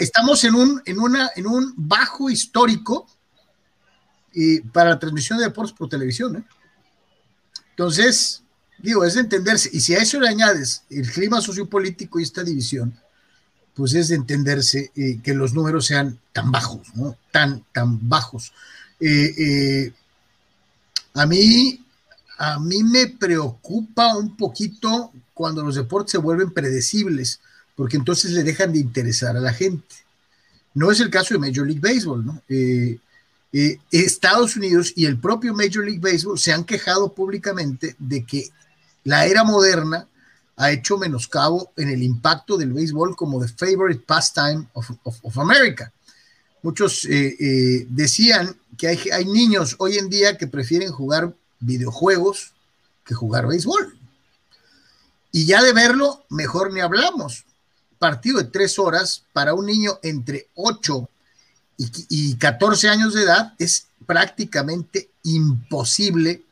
estamos 0.00 0.42
en 0.44 0.54
un, 0.54 0.82
en, 0.84 0.98
una, 0.98 1.30
en 1.36 1.46
un 1.46 1.72
bajo 1.76 2.28
histórico 2.30 3.06
y 4.32 4.60
para 4.60 4.90
la 4.90 4.98
transmisión 4.98 5.38
de 5.38 5.46
deportes 5.46 5.74
por 5.76 5.88
televisión. 5.88 6.36
¿eh? 6.36 6.42
Entonces, 7.70 8.42
digo, 8.78 9.04
es 9.04 9.14
de 9.14 9.20
entenderse. 9.20 9.70
Y 9.72 9.80
si 9.80 9.94
a 9.94 9.98
eso 9.98 10.20
le 10.20 10.28
añades 10.28 10.82
el 10.90 11.10
clima 11.10 11.40
sociopolítico 11.40 12.18
y 12.18 12.22
esta 12.22 12.42
división, 12.42 12.98
pues 13.74 13.94
es 13.94 14.08
de 14.08 14.16
entenderse 14.16 14.90
eh, 14.96 15.20
que 15.22 15.34
los 15.34 15.54
números 15.54 15.86
sean 15.86 16.18
tan 16.32 16.50
bajos, 16.50 16.88
¿no? 16.94 17.16
Tan, 17.30 17.64
tan 17.72 18.08
bajos. 18.08 18.52
Eh, 19.00 19.34
eh 19.38 19.92
a 21.14 21.26
mí 21.26 21.84
a 22.38 22.60
mí 22.60 22.84
me 22.84 23.08
preocupa 23.08 24.16
un 24.16 24.36
poquito 24.36 25.12
cuando 25.34 25.64
los 25.64 25.74
deportes 25.74 26.12
se 26.12 26.18
vuelven 26.18 26.52
predecibles, 26.52 27.40
porque 27.74 27.96
entonces 27.96 28.30
le 28.30 28.44
dejan 28.44 28.72
de 28.72 28.78
interesar 28.78 29.36
a 29.36 29.40
la 29.40 29.52
gente. 29.52 29.96
No 30.74 30.92
es 30.92 31.00
el 31.00 31.10
caso 31.10 31.34
de 31.34 31.40
Major 31.40 31.66
League 31.66 31.80
Baseball, 31.80 32.24
¿no? 32.24 32.42
Estados 33.90 34.54
Unidos 34.54 34.92
y 34.94 35.06
el 35.06 35.18
propio 35.18 35.52
Major 35.52 35.84
League 35.84 36.00
Baseball 36.00 36.38
se 36.38 36.52
han 36.52 36.64
quejado 36.64 37.12
públicamente 37.12 37.96
de 37.98 38.24
que 38.24 38.50
la 39.08 39.24
era 39.24 39.42
moderna 39.42 40.06
ha 40.56 40.70
hecho 40.70 40.98
menoscabo 40.98 41.72
en 41.76 41.88
el 41.88 42.02
impacto 42.02 42.58
del 42.58 42.74
béisbol 42.74 43.16
como 43.16 43.40
the 43.40 43.48
favorite 43.48 44.02
pastime 44.06 44.68
of, 44.74 44.90
of, 45.02 45.38
America. 45.38 45.90
Muchos 46.62 47.06
eh, 47.06 47.86
decían 47.88 48.54
que 48.76 48.88
hay, 48.88 49.00
hay 49.10 49.24
niños 49.24 49.76
hoy 49.78 49.96
en 49.96 50.10
día 50.10 50.36
que 50.36 50.46
prefieren 50.46 50.92
jugar 50.92 51.34
videojuegos 51.58 52.52
que 53.02 53.14
jugar 53.14 53.46
béisbol. 53.46 53.96
Y 55.32 55.46
ya 55.46 55.62
de 55.62 55.72
verlo, 55.72 56.26
mejor 56.28 56.72
ni 56.72 56.80
hablamos. 56.80 57.46
Partido 57.98 58.38
de 58.38 58.44
tres 58.44 58.78
horas 58.78 59.24
para 59.32 59.54
un 59.54 59.64
niño 59.64 59.98
entre 60.02 60.48
8 60.54 61.08
y, 61.78 62.34
14 62.36 62.88
años 62.88 63.14
de 63.14 63.22
edad 63.22 63.54
es 63.58 63.86
prácticamente 64.04 65.08
imposible. 65.22 66.42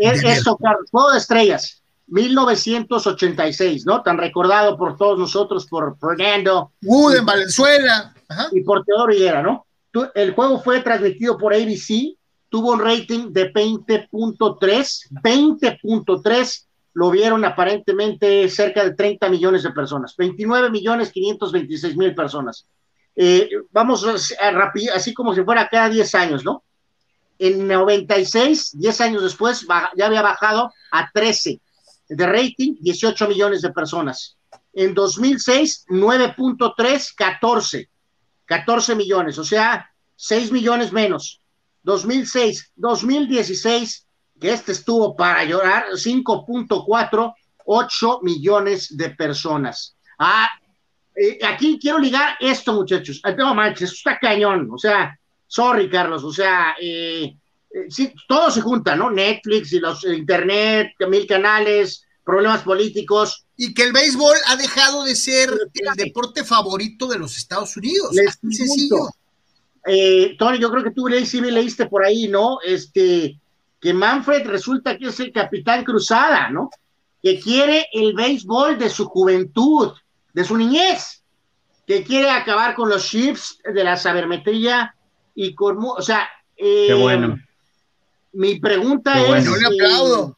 Eso, 0.00 0.58
Juego 0.90 1.12
de 1.12 1.18
Estrellas, 1.18 1.82
1986, 2.06 3.86
¿no? 3.86 4.02
Tan 4.02 4.18
recordado 4.18 4.76
por 4.76 4.96
todos 4.96 5.18
nosotros, 5.18 5.66
por 5.66 5.96
Fernando. 5.98 6.72
Wood 6.82 7.16
en 7.16 7.26
Valenzuela. 7.26 8.14
Y 8.52 8.62
por 8.62 8.84
Teodoro 8.84 9.12
Higuera, 9.12 9.42
¿no? 9.42 9.66
El 10.14 10.34
juego 10.34 10.60
fue 10.60 10.80
transmitido 10.80 11.36
por 11.36 11.52
ABC 11.52 12.16
tuvo 12.50 12.72
un 12.72 12.80
rating 12.80 13.32
de 13.32 13.50
20.3, 13.52 15.08
20.3 15.22 16.66
lo 16.92 17.10
vieron 17.10 17.44
aparentemente 17.44 18.48
cerca 18.48 18.84
de 18.84 18.94
30 18.94 19.28
millones 19.30 19.62
de 19.62 19.70
personas, 19.70 20.16
29 20.16 20.70
millones 20.70 21.12
526 21.12 21.96
mil 21.96 22.14
personas. 22.14 22.66
Eh, 23.14 23.48
vamos 23.70 24.04
a, 24.04 24.14
así 24.94 25.14
como 25.14 25.32
si 25.32 25.42
fuera 25.42 25.68
cada 25.68 25.88
10 25.88 26.14
años, 26.16 26.44
¿no? 26.44 26.64
En 27.42 27.66
96, 27.66 28.72
10 28.78 29.00
años 29.00 29.22
después, 29.22 29.66
ya 29.96 30.06
había 30.06 30.20
bajado 30.20 30.70
a 30.92 31.10
13 31.10 31.58
de 32.10 32.26
rating, 32.26 32.74
18 32.80 33.28
millones 33.28 33.62
de 33.62 33.72
personas. 33.72 34.36
En 34.74 34.92
2006, 34.92 35.86
9.3, 35.88 37.14
14, 37.16 37.88
14 38.44 38.94
millones, 38.94 39.38
o 39.38 39.44
sea, 39.44 39.90
6 40.16 40.52
millones 40.52 40.92
menos. 40.92 41.40
2006, 41.82 42.72
2016, 42.76 44.06
que 44.38 44.52
este 44.52 44.72
estuvo 44.72 45.16
para 45.16 45.42
llorar, 45.44 45.86
5.4, 45.94 47.34
8 47.64 48.20
millones 48.22 48.94
de 48.94 49.10
personas. 49.10 49.96
Ah, 50.18 50.50
eh, 51.16 51.38
aquí 51.42 51.78
quiero 51.80 51.98
ligar 51.98 52.36
esto, 52.38 52.74
muchachos. 52.74 53.22
No 53.38 53.54
manches, 53.54 53.92
esto 53.92 54.10
está 54.10 54.18
cañón. 54.18 54.68
O 54.70 54.76
sea, 54.76 55.18
sorry, 55.50 55.90
Carlos. 55.90 56.22
O 56.22 56.32
sea, 56.32 56.76
eh, 56.80 57.36
eh, 57.70 57.86
sí, 57.88 58.12
todo 58.28 58.50
se 58.50 58.60
junta, 58.60 58.94
¿no? 58.94 59.10
Netflix 59.10 59.72
y 59.72 59.80
los 59.80 60.04
internet, 60.04 60.92
mil 61.08 61.26
canales, 61.26 62.06
problemas 62.24 62.62
políticos. 62.62 63.44
Y 63.56 63.74
que 63.74 63.82
el 63.82 63.92
béisbol 63.92 64.36
ha 64.46 64.56
dejado 64.56 65.04
de 65.04 65.14
ser 65.16 65.50
el 65.50 65.94
deporte 65.96 66.44
favorito 66.44 67.06
de 67.08 67.18
los 67.18 67.36
Estados 67.36 67.76
Unidos. 67.76 68.16
Así 68.26 68.52
sencillo 68.52 69.08
eh, 69.86 70.36
Tony, 70.38 70.58
yo 70.58 70.70
creo 70.70 70.84
que 70.84 70.90
tú 70.90 71.08
leíste, 71.08 71.40
leíste 71.40 71.86
por 71.86 72.04
ahí, 72.04 72.28
¿no? 72.28 72.58
Este, 72.64 73.40
que 73.80 73.94
Manfred 73.94 74.46
resulta 74.46 74.96
que 74.98 75.06
es 75.08 75.18
el 75.20 75.32
capitán 75.32 75.84
cruzada, 75.84 76.50
¿no? 76.50 76.70
Que 77.22 77.40
quiere 77.40 77.86
el 77.92 78.14
béisbol 78.14 78.78
de 78.78 78.90
su 78.90 79.06
juventud, 79.06 79.92
de 80.34 80.44
su 80.44 80.56
niñez, 80.56 81.22
que 81.86 82.04
quiere 82.04 82.30
acabar 82.30 82.74
con 82.74 82.88
los 82.88 83.08
chips 83.08 83.58
de 83.64 83.82
la 83.82 83.96
sabermetría 83.96 84.94
y 85.42 85.54
con, 85.54 85.78
o 85.78 86.02
sea, 86.02 86.28
eh, 86.54 86.84
Qué 86.88 86.94
bueno. 86.94 87.38
Mi 88.32 88.60
pregunta 88.60 89.18
es. 89.18 89.46
Yo 89.46 89.56
le 89.56 89.66
aplaudo. 89.66 90.36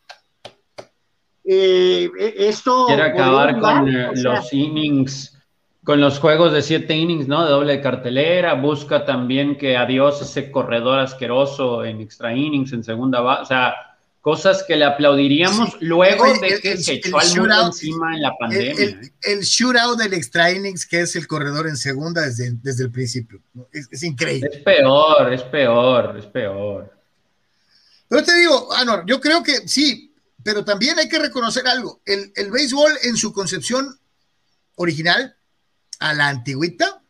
Eh, 1.44 2.08
esto. 2.36 2.86
Quiere 2.86 3.02
acabar 3.02 3.58
con 3.58 3.92
los 4.22 4.52
innings 4.52 5.36
con 5.82 6.00
los 6.00 6.20
juegos 6.20 6.52
de 6.52 6.62
siete 6.62 6.94
innings, 6.94 7.26
¿no? 7.26 7.44
De 7.44 7.50
doble 7.50 7.80
cartelera, 7.80 8.54
busca 8.54 9.04
también 9.04 9.58
que 9.58 9.76
adiós 9.76 10.22
ese 10.22 10.52
corredor 10.52 11.00
asqueroso 11.00 11.84
en 11.84 12.00
extra 12.00 12.32
innings, 12.32 12.72
en 12.72 12.84
segunda 12.84 13.20
base, 13.20 13.42
o 13.42 13.46
sea, 13.46 13.74
cosas 14.22 14.64
que 14.66 14.76
le 14.76 14.86
aplaudiríamos 14.86 15.76
luego 15.80 16.24
de 16.40 16.60
que 16.60 16.78
se 16.78 16.94
echó 16.94 17.18
al 17.18 17.28
mundo 17.36 17.66
encima 17.66 18.14
en 18.14 18.22
la 18.22 18.34
pandemia. 18.38 19.00
El, 19.20 19.40
shootout 19.40 19.98
del 19.98 20.14
extra 20.14 20.50
innings, 20.50 20.86
que 20.86 21.00
es 21.00 21.14
el 21.16 21.26
corredor 21.26 21.66
en 21.66 21.76
segunda 21.76 22.22
desde, 22.22 22.52
desde 22.62 22.84
el 22.84 22.90
principio, 22.90 23.42
es, 23.70 24.02
increíble. 24.02 24.48
Es 24.50 24.62
peor, 24.62 25.32
es 25.32 25.42
peor, 25.42 26.16
es 26.16 26.26
peor. 26.26 26.90
Pero 28.08 28.22
te 28.22 28.34
digo, 28.38 28.72
Anor, 28.72 29.04
yo 29.06 29.20
creo 29.20 29.42
que 29.42 29.68
sí, 29.68 30.14
pero 30.42 30.64
también 30.64 30.98
hay 30.98 31.08
que 31.08 31.18
reconocer 31.18 31.66
algo, 31.66 32.00
el, 32.06 32.32
el 32.34 32.50
béisbol 32.50 32.92
en 33.02 33.16
su 33.16 33.32
concepción 33.32 33.98
original 34.76 35.36
a 35.98 36.14
la 36.14 36.28
antigüita, 36.28 37.02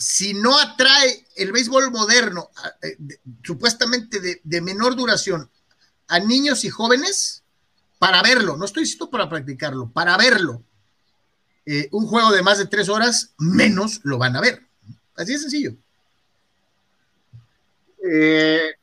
si 0.00 0.32
no 0.32 0.58
atrae 0.58 1.26
el 1.36 1.52
béisbol 1.52 1.90
moderno, 1.90 2.50
eh, 2.82 2.96
supuestamente 3.44 4.40
de, 4.42 4.60
menor 4.62 4.96
duración, 4.96 5.50
a 6.10 6.20
niños 6.20 6.64
y 6.64 6.68
jóvenes, 6.68 7.42
para 7.98 8.22
verlo, 8.22 8.56
no 8.56 8.64
estoy 8.64 8.82
diciendo 8.82 9.10
para 9.10 9.28
practicarlo, 9.28 9.90
para 9.90 10.16
verlo, 10.16 10.62
eh, 11.66 11.88
un 11.92 12.06
juego 12.06 12.30
de 12.32 12.42
más 12.42 12.58
de 12.58 12.66
tres 12.66 12.88
horas, 12.88 13.34
menos 13.38 14.00
lo 14.02 14.18
van 14.18 14.36
a 14.36 14.40
ver. 14.40 14.62
Así 15.16 15.32
de 15.32 15.38
sencillo. 15.38 15.72
Eh, 18.02 18.74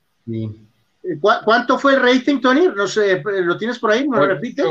¿Cuánto 1.20 1.80
fue 1.80 1.96
el 1.96 2.02
rating, 2.02 2.40
Tony? 2.40 2.68
No 2.76 2.88
sé, 2.88 3.22
¿lo 3.24 3.58
tienes 3.58 3.80
por 3.80 3.92
ahí? 3.92 4.08
¿Me 4.08 4.18
lo 4.18 4.28
repites? 4.28 4.66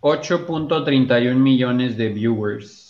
8.31 0.00 1.34
millones 1.34 1.96
de 1.96 2.08
viewers 2.08 2.86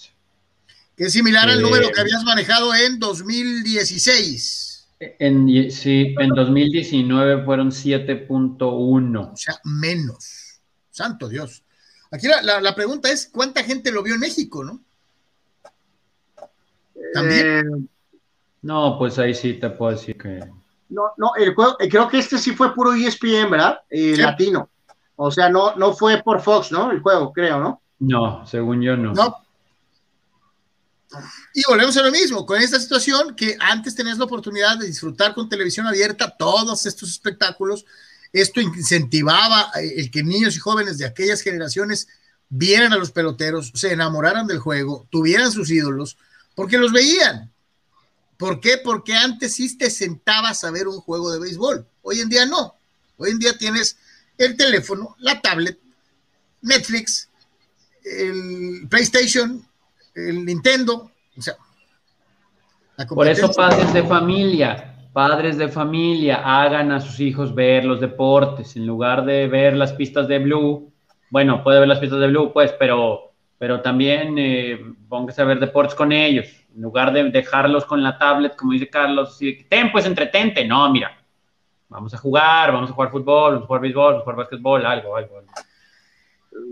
que 0.96 1.04
es 1.04 1.12
similar 1.12 1.48
al 1.48 1.61
número 1.61 1.90
que 1.92 2.00
habías 2.00 2.24
manejado 2.24 2.74
en 2.74 2.98
2016. 2.98 4.76
En, 4.99 5.70
sí, 5.70 6.14
en 6.18 6.30
2019 6.30 7.44
fueron 7.44 7.70
7.1. 7.70 9.32
O 9.32 9.36
sea, 9.36 9.61
menos. 9.64 10.61
Santo 10.90 11.28
Dios. 11.28 11.62
Aquí 12.11 12.26
la, 12.28 12.74
pregunta 12.74 13.11
es, 13.11 13.28
¿cuánta 13.32 13.62
gente 13.62 13.92
lo 13.92 14.03
vio 14.03 14.14
en 14.14 14.20
México, 14.20 14.64
no? 14.64 14.80
¿También? 17.12 17.47
Eh, 17.47 17.62
no, 18.62 18.97
pues 18.99 19.18
ahí 19.18 19.34
sí 19.34 19.55
te 19.55 19.70
puedo 19.70 19.92
decir 19.92 20.16
que... 20.16 20.40
No, 20.88 21.11
no, 21.16 21.34
el 21.36 21.55
juego, 21.55 21.76
eh, 21.80 21.88
creo 21.88 22.09
que 22.09 22.18
este 22.18 22.38
sí 22.38 22.53
fue 22.53 22.74
puro 22.74 22.94
ESPN, 22.94 23.51
¿verdad? 23.51 23.80
Eh, 23.90 24.16
latino. 24.16 24.70
O 25.16 25.30
sea, 25.30 25.49
no, 25.51 25.74
no 25.76 25.92
fue 25.92 26.22
por 26.22 26.40
Fox, 26.40 26.70
¿no? 26.72 26.90
El 26.90 27.01
juego, 27.01 27.32
creo, 27.32 27.59
¿no? 27.59 27.82
No, 27.99 28.47
según 28.47 28.82
yo 28.82 28.97
no. 28.97 29.12
No, 29.12 29.36
Y 31.54 31.62
volvemos 31.68 31.96
a 31.96 32.02
lo 32.02 32.11
mismo, 32.11 32.44
con 32.44 32.61
esta 32.61 32.80
situación 32.80 33.34
que 33.36 33.57
antes 33.61 33.94
tenías 33.94 34.18
la 34.18 34.24
oportunidad 34.24 34.78
de 34.78 34.86
disfrutar 34.86 35.34
con 35.34 35.48
televisión 35.48 35.86
abierta 35.86 36.36
todos 36.36 36.84
estos 36.86 37.11
espectáculos, 37.11 37.84
esto 38.32 38.61
incentivaba 38.61 39.70
eh, 39.76 39.94
el 39.96 40.11
que 40.11 40.22
niños 40.22 40.57
y 40.57 40.59
jóvenes 40.59 40.98
de 40.98 41.07
aquellas 41.07 41.40
generaciones 41.42 42.09
vieran 42.48 42.92
a 42.92 42.96
los 42.96 43.11
peloteros, 43.11 43.72
se 43.74 43.92
enamoraran 43.92 44.46
del 44.46 44.59
juego, 44.59 45.07
tuvieran 45.11 45.52
sus 45.52 45.70
ídolos, 45.70 46.18
porque 46.54 46.78
los 46.78 46.92
veían. 46.92 47.52
¿Por 48.36 48.61
qué? 48.61 48.78
Porque 48.78 49.14
antes 49.14 49.54
sí 49.54 49.76
te 49.78 49.90
sentabas 49.90 50.64
a 50.64 50.70
ver 50.70 50.88
un 50.88 51.00
juego 51.00 51.32
de 51.32 51.40
béisbol. 51.40 51.86
Hoy 52.02 52.20
en 52.20 52.28
día 52.28 52.44
no. 52.44 52.74
Hoy 53.16 53.30
en 53.30 53.38
día 53.38 53.57
tienes 53.57 53.96
el 54.36 54.57
teléfono, 54.57 55.16
la 55.20 55.40
tablet, 55.40 55.78
Netflix, 56.61 57.28
el 58.04 58.86
PlayStation, 58.90 59.66
el 60.17 60.45
Nintendo. 60.45 61.11
O 61.37 61.41
sea, 61.41 61.55
Por 63.09 63.29
eso 63.29 63.53
padres 63.53 63.93
de 63.93 64.03
familia, 64.03 64.97
padres 65.12 65.57
de 65.59 65.69
familia, 65.69 66.43
hagan 66.45 66.91
a 66.91 67.01
sus 67.01 67.21
hijos 67.21 67.55
ver 67.55 67.85
los 67.85 68.01
deportes 68.01 68.75
en 68.77 68.87
lugar 68.87 69.25
de 69.25 69.47
ver 69.47 69.77
las 69.77 69.93
pistas 69.93 70.27
de 70.27 70.39
Blue. 70.41 70.93
Bueno, 71.31 71.62
puede 71.62 71.81
ver 71.81 71.89
las 71.89 71.99
pistas 71.99 72.21
de 72.21 72.29
Blue, 72.29 72.53
pues, 72.53 72.75
pero, 72.79 73.33
pero 73.59 73.81
también 73.81 74.37
eh, 74.39 74.81
póngase 75.09 75.43
a 75.43 75.45
ver 75.45 75.61
deportes 75.61 75.95
con 75.95 76.11
ellos 76.11 76.47
en 76.77 76.83
lugar 76.83 77.12
de 77.12 77.31
dejarlos 77.31 77.87
con 77.87 78.03
la 78.03 78.19
tablet, 78.19 78.55
como 78.55 78.73
dice 78.73 78.89
Carlos, 78.89 79.39
ten, 79.69 79.91
pues 79.91 80.05
entretente. 80.05 80.67
No, 80.67 80.91
mira, 80.93 81.17
vamos 81.89 82.12
a 82.12 82.19
jugar, 82.19 82.71
vamos 82.71 82.91
a 82.91 82.93
jugar 82.93 83.11
fútbol, 83.11 83.53
vamos 83.53 83.64
a 83.64 83.67
jugar 83.67 83.81
béisbol, 83.81 84.05
vamos 84.05 84.21
a 84.21 84.25
jugar 84.25 84.37
básquetbol, 84.37 84.87
algo, 84.87 85.17
algo. 85.17 85.43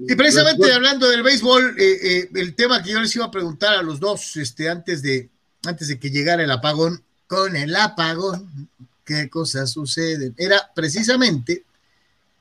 Y 0.07 0.15
precisamente 0.17 0.73
hablando 0.73 1.09
del 1.09 1.23
béisbol, 1.23 1.77
eh, 1.79 1.99
eh, 2.03 2.31
el 2.35 2.55
tema 2.55 2.83
que 2.83 2.91
yo 2.91 3.01
les 3.01 3.15
iba 3.17 3.25
a 3.25 3.31
preguntar 3.31 3.75
a 3.75 3.83
los 3.83 4.01
dos, 4.01 4.37
este, 4.37 4.69
antes 4.69 5.03
de, 5.03 5.31
antes 5.65 5.89
de 5.89 5.99
que 5.99 6.11
llegara 6.11 6.43
el 6.43 6.51
apagón, 6.51 7.03
con 7.27 7.57
el 7.57 7.75
apagón, 7.75 8.69
¿qué 9.05 9.31
cosas 9.31 9.71
suceden? 9.71 10.35
Era 10.37 10.71
precisamente, 10.75 11.65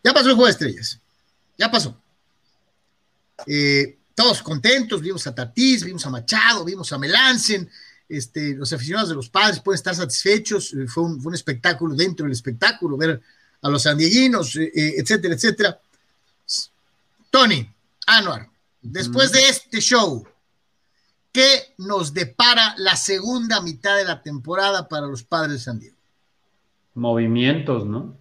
ya 0.03 0.13
pasó 0.13 0.29
el 0.29 0.35
juego 0.35 0.47
de 0.47 0.51
estrellas, 0.51 0.99
ya 1.57 1.71
pasó. 1.71 1.97
Eh, 3.47 3.97
todos 4.13 4.43
contentos, 4.43 5.01
vimos 5.01 5.25
a 5.25 5.33
Tatís, 5.33 5.85
vimos 5.85 6.05
a 6.05 6.09
Machado, 6.09 6.65
vimos 6.65 6.91
a 6.91 6.97
Melancen, 6.97 7.69
este, 8.09 8.55
los 8.55 8.73
aficionados 8.73 9.09
de 9.09 9.15
los 9.15 9.29
padres 9.29 9.61
pueden 9.61 9.77
estar 9.77 9.95
satisfechos, 9.95 10.73
eh, 10.73 10.85
fue 10.87 11.03
un, 11.03 11.33
espectáculo 11.33 11.95
dentro 11.95 12.25
del 12.25 12.33
espectáculo, 12.33 12.97
ver 12.97 13.21
a 13.61 13.69
los 13.69 13.83
sandieguinos, 13.83 14.57
etcétera, 14.57 15.33
etcétera. 15.33 15.79
Tony, 17.33 17.67
Anuar, 18.05 18.47
después 18.79 19.31
de 19.31 19.49
este 19.49 19.81
show, 19.81 20.23
¿qué 21.31 21.73
nos 21.79 22.13
depara 22.13 22.75
la 22.77 22.95
segunda 22.95 23.59
mitad 23.59 23.97
de 23.97 24.05
la 24.05 24.21
temporada 24.21 24.87
para 24.87 25.07
los 25.07 25.23
padres 25.23 25.53
de 25.53 25.59
San 25.59 25.79
Diego? 25.79 25.97
Movimientos, 26.93 27.87
¿no? 27.87 28.15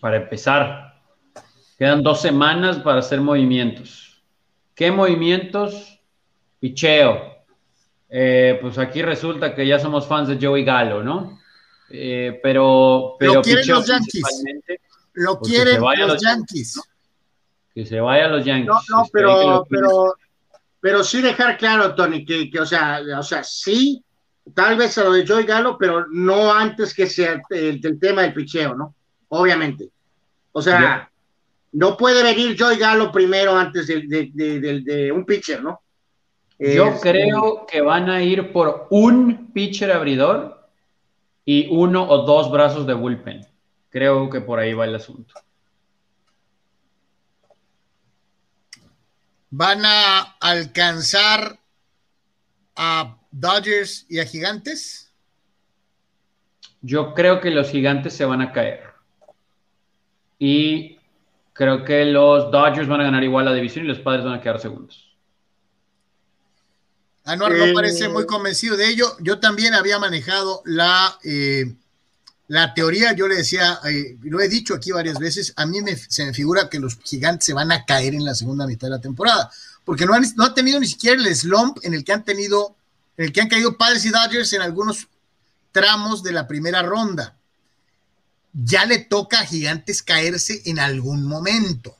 Para 0.00 0.16
empezar, 0.16 0.98
quedan 1.76 2.02
dos 2.02 2.22
semanas 2.22 2.78
para 2.78 3.00
hacer 3.00 3.20
movimientos 3.20 4.06
¿Qué 4.74 4.90
movimientos? 4.90 6.00
Picheo. 6.58 7.44
Eh, 8.08 8.58
pues 8.62 8.78
aquí 8.78 9.02
resulta 9.02 9.54
que 9.54 9.66
ya 9.66 9.78
somos 9.78 10.06
fans 10.06 10.26
de 10.26 10.38
Joey 10.40 10.64
Galo, 10.64 11.02
¿no? 11.02 11.38
Eh, 11.90 12.40
pero, 12.42 13.16
pero 13.18 13.34
lo 13.34 13.42
quieren 13.42 13.68
los 13.68 13.86
Yankees. 13.86 14.24
Lo 15.12 15.38
quieren 15.38 15.82
los, 15.82 16.22
Yankees. 16.22 16.80
Que 17.74 17.86
se 17.86 18.00
vaya 18.00 18.26
a 18.26 18.28
los 18.28 18.44
Yankees. 18.44 18.66
No, 18.66 18.80
no, 18.88 19.08
pero, 19.12 19.66
pero, 19.68 20.14
pero 20.80 21.04
sí 21.04 21.20
dejar 21.20 21.56
claro, 21.56 21.94
Tony, 21.94 22.24
que, 22.24 22.50
que, 22.50 22.60
o, 22.60 22.66
sea, 22.66 23.00
o 23.18 23.22
sea, 23.22 23.44
sí, 23.44 24.02
tal 24.54 24.76
vez 24.76 24.96
a 24.98 25.04
lo 25.04 25.12
de 25.12 25.26
Joey 25.26 25.44
Galo, 25.44 25.76
pero 25.78 26.06
no 26.10 26.52
antes 26.52 26.94
que 26.94 27.06
sea 27.06 27.40
el, 27.50 28.00
tema 28.00 28.22
del 28.22 28.34
picheo, 28.34 28.74
¿no? 28.74 28.94
Obviamente. 29.28 29.90
O 30.52 30.60
sea, 30.60 31.10
no 31.72 31.96
puede 31.96 32.22
venir 32.22 32.56
Joy 32.56 32.76
Galo 32.76 33.12
primero 33.12 33.56
antes 33.56 33.86
de, 33.86 35.12
un 35.14 35.24
pitcher, 35.24 35.62
¿no? 35.62 35.80
Yo 36.58 36.98
creo 37.00 37.64
que 37.66 37.80
van 37.80 38.10
a 38.10 38.22
ir 38.22 38.52
por 38.52 38.86
un 38.90 39.50
pitcher 39.52 39.92
abridor 39.92 40.68
y 41.44 41.68
uno 41.70 42.06
o 42.08 42.26
dos 42.26 42.50
brazos 42.50 42.86
de 42.86 42.94
bullpen. 42.94 43.46
Creo 43.88 44.28
que 44.28 44.40
por 44.40 44.58
ahí 44.58 44.74
va 44.74 44.84
el 44.84 44.94
asunto. 44.94 45.34
¿Van 49.50 49.84
a 49.84 50.36
alcanzar 50.40 51.58
a 52.76 53.18
Dodgers 53.30 54.06
y 54.08 54.20
a 54.20 54.24
Gigantes? 54.24 55.12
Yo 56.80 57.14
creo 57.14 57.40
que 57.40 57.50
los 57.50 57.68
Gigantes 57.70 58.14
se 58.14 58.24
van 58.24 58.40
a 58.40 58.52
caer. 58.52 58.84
Y 60.38 61.00
Creo 61.60 61.84
que 61.84 62.06
los 62.06 62.50
Dodgers 62.50 62.88
van 62.88 63.02
a 63.02 63.04
ganar 63.04 63.22
igual 63.22 63.44
la 63.44 63.52
división 63.52 63.84
y 63.84 63.88
los 63.88 63.98
padres 63.98 64.24
van 64.24 64.32
a 64.32 64.40
quedar 64.40 64.58
segundos. 64.58 65.14
Anuar 67.22 67.52
no 67.52 67.74
parece 67.74 68.08
muy 68.08 68.24
convencido 68.24 68.78
de 68.78 68.88
ello. 68.88 69.14
Yo 69.20 69.40
también 69.40 69.74
había 69.74 69.98
manejado 69.98 70.62
la, 70.64 71.18
eh, 71.22 71.74
la 72.50 72.74
teoría, 72.74 73.12
yo 73.14 73.28
le 73.28 73.36
decía, 73.36 73.78
eh, 73.88 74.16
lo 74.22 74.40
he 74.40 74.48
dicho 74.48 74.74
aquí 74.74 74.90
varias 74.92 75.18
veces, 75.18 75.52
a 75.56 75.66
mí 75.66 75.80
me, 75.82 75.96
se 75.96 76.24
me 76.24 76.34
figura 76.34 76.68
que 76.68 76.80
los 76.80 76.98
gigantes 77.02 77.46
se 77.46 77.54
van 77.54 77.70
a 77.72 77.84
caer 77.84 78.14
en 78.14 78.24
la 78.24 78.34
segunda 78.34 78.66
mitad 78.66 78.88
de 78.88 78.96
la 78.96 79.00
temporada, 79.00 79.50
porque 79.84 80.04
no 80.04 80.14
han, 80.14 80.24
no 80.36 80.52
tenido 80.52 80.80
ni 80.80 80.86
siquiera 80.86 81.20
el 81.20 81.34
slump 81.34 81.78
en 81.82 81.94
el 81.94 82.04
que 82.04 82.12
han 82.12 82.24
tenido, 82.24 82.76
en 83.16 83.26
el 83.26 83.32
que 83.32 83.40
han 83.40 83.48
caído 83.48 83.76
padres 83.76 84.04
y 84.04 84.10
Dodgers 84.10 84.52
en 84.52 84.62
algunos 84.62 85.06
tramos 85.72 86.22
de 86.22 86.32
la 86.32 86.48
primera 86.48 86.82
ronda 86.82 87.36
ya 88.52 88.84
le 88.84 88.98
toca 88.98 89.40
a 89.40 89.46
Gigantes 89.46 90.02
caerse 90.02 90.62
en 90.64 90.78
algún 90.78 91.26
momento. 91.26 91.96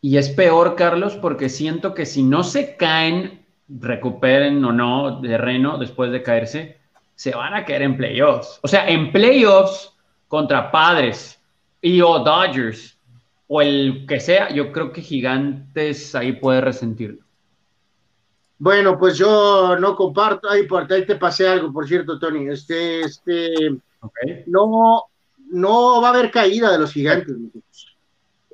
Y 0.00 0.18
es 0.18 0.28
peor, 0.28 0.76
Carlos, 0.76 1.16
porque 1.16 1.48
siento 1.48 1.94
que 1.94 2.06
si 2.06 2.22
no 2.22 2.44
se 2.44 2.76
caen, 2.76 3.44
recuperen 3.68 4.64
o 4.64 4.72
no 4.72 5.20
terreno 5.20 5.78
después 5.78 6.12
de 6.12 6.22
caerse, 6.22 6.78
se 7.14 7.32
van 7.32 7.54
a 7.54 7.64
caer 7.64 7.82
en 7.82 7.96
playoffs. 7.96 8.58
O 8.62 8.68
sea, 8.68 8.88
en 8.88 9.12
playoffs 9.12 9.92
contra 10.28 10.70
Padres 10.70 11.40
y 11.80 12.00
o 12.00 12.18
Dodgers 12.18 12.98
o 13.46 13.60
el 13.60 14.06
que 14.08 14.20
sea, 14.20 14.50
yo 14.52 14.72
creo 14.72 14.92
que 14.92 15.02
Gigantes 15.02 16.14
ahí 16.14 16.32
puede 16.32 16.60
resentirlo. 16.60 17.24
Bueno, 18.58 18.98
pues 18.98 19.18
yo 19.18 19.76
no 19.78 19.94
comparto, 19.94 20.48
ahí 20.48 20.66
por 20.66 20.90
ahí 20.90 21.04
te 21.04 21.16
pasé 21.16 21.46
algo, 21.46 21.72
por 21.72 21.86
cierto, 21.86 22.18
Tony. 22.18 22.48
Este, 22.48 23.02
este, 23.02 23.76
no, 24.46 25.04
no 25.50 26.00
va 26.00 26.08
a 26.08 26.10
haber 26.12 26.30
caída 26.30 26.72
de 26.72 26.78
los 26.78 26.92
gigantes. 26.92 27.36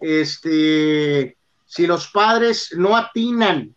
Este, 0.00 1.36
si 1.66 1.86
los 1.86 2.08
padres 2.08 2.74
no 2.76 2.96
atinan 2.96 3.74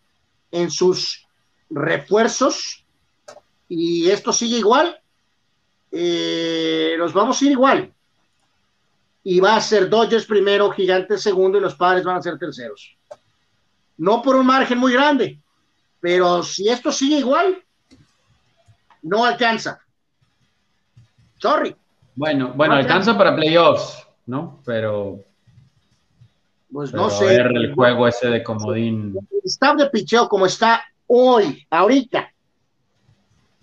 en 0.50 0.70
sus 0.70 1.26
refuerzos 1.70 2.83
y 3.68 4.10
esto 4.10 4.32
sigue 4.32 4.58
igual, 4.58 4.98
eh, 5.90 6.96
nos 6.98 7.12
vamos 7.12 7.40
a 7.40 7.44
ir 7.44 7.52
igual. 7.52 7.92
Y 9.22 9.40
va 9.40 9.56
a 9.56 9.60
ser 9.60 9.88
Dodgers 9.88 10.26
primero, 10.26 10.70
Gigantes 10.70 11.22
segundo 11.22 11.58
y 11.58 11.60
los 11.60 11.76
padres 11.76 12.04
van 12.04 12.16
a 12.16 12.22
ser 12.22 12.38
terceros. 12.38 12.96
No 13.96 14.20
por 14.20 14.36
un 14.36 14.46
margen 14.46 14.78
muy 14.78 14.92
grande, 14.92 15.40
pero 16.00 16.42
si 16.42 16.68
esto 16.68 16.92
sigue 16.92 17.18
igual, 17.18 17.62
no 19.02 19.24
alcanza. 19.24 19.80
Sorry. 21.38 21.74
Bueno, 22.16 22.52
bueno, 22.54 22.74
alcanza 22.74 23.16
para 23.16 23.34
playoffs, 23.34 24.06
¿no? 24.26 24.60
Pero. 24.64 25.20
Pues 26.72 26.92
no 26.92 27.08
sé. 27.08 27.36
el 27.36 27.72
juego 27.74 28.08
ese 28.08 28.28
de 28.28 28.42
comodín. 28.42 29.16
El 29.30 29.40
staff 29.44 29.76
de 29.76 29.90
picheo 29.90 30.28
como 30.28 30.46
está 30.46 30.84
hoy, 31.06 31.64
ahorita, 31.70 32.33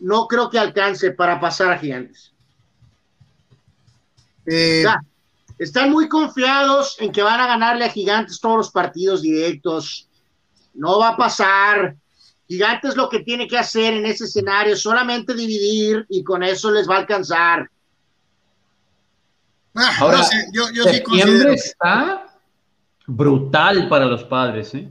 no 0.01 0.27
creo 0.27 0.49
que 0.49 0.59
alcance 0.59 1.11
para 1.11 1.39
pasar 1.39 1.71
a 1.71 1.77
Gigantes. 1.77 2.33
Eh, 4.45 4.83
están 5.57 5.91
muy 5.91 6.09
confiados 6.09 6.97
en 6.99 7.11
que 7.11 7.21
van 7.21 7.39
a 7.39 7.47
ganarle 7.47 7.85
a 7.85 7.89
Gigantes 7.89 8.39
todos 8.39 8.57
los 8.57 8.71
partidos 8.71 9.21
directos. 9.21 10.09
No 10.73 10.99
va 10.99 11.09
a 11.09 11.17
pasar. 11.17 11.95
Gigantes 12.47 12.95
lo 12.95 13.07
que 13.07 13.19
tiene 13.19 13.47
que 13.47 13.57
hacer 13.57 13.93
en 13.93 14.05
ese 14.05 14.25
escenario 14.25 14.73
es 14.73 14.81
solamente 14.81 15.35
dividir 15.35 16.05
y 16.09 16.23
con 16.23 16.43
eso 16.43 16.71
les 16.71 16.89
va 16.89 16.95
a 16.95 16.99
alcanzar. 16.99 17.69
Ah, 19.75 19.95
Ahora, 19.99 20.27
yo, 20.51 20.69
yo 20.73 20.83
septiembre 20.83 21.53
está 21.53 22.27
brutal 23.05 23.87
para 23.87 24.05
los 24.05 24.23
padres, 24.23 24.73
¿eh? 24.73 24.89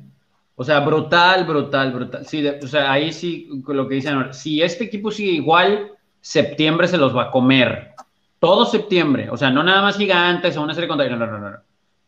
O 0.61 0.65
sea, 0.65 0.81
brutal, 0.81 1.47
brutal, 1.47 1.91
brutal. 1.91 2.27
Sí, 2.27 2.47
o 2.47 2.67
sea, 2.67 2.93
ahí 2.93 3.15
sí, 3.15 3.49
lo 3.67 3.89
que 3.89 3.95
dicen, 3.95 4.35
si 4.35 4.61
este 4.61 4.85
equipo 4.85 5.11
sigue 5.11 5.31
igual, 5.31 5.93
septiembre 6.21 6.87
se 6.87 6.99
los 6.99 7.17
va 7.17 7.23
a 7.23 7.31
comer. 7.31 7.93
Todo 8.39 8.67
septiembre, 8.67 9.31
o 9.31 9.39
sea, 9.39 9.49
no 9.49 9.63
nada 9.63 9.81
más 9.81 9.97
gigantes 9.97 10.59
o 10.59 10.63
una 10.63 10.75
serie 10.75 10.87
contra... 10.87 11.09
No, 11.09 11.17
no, 11.17 11.39
no, 11.39 11.51
no. 11.51 11.57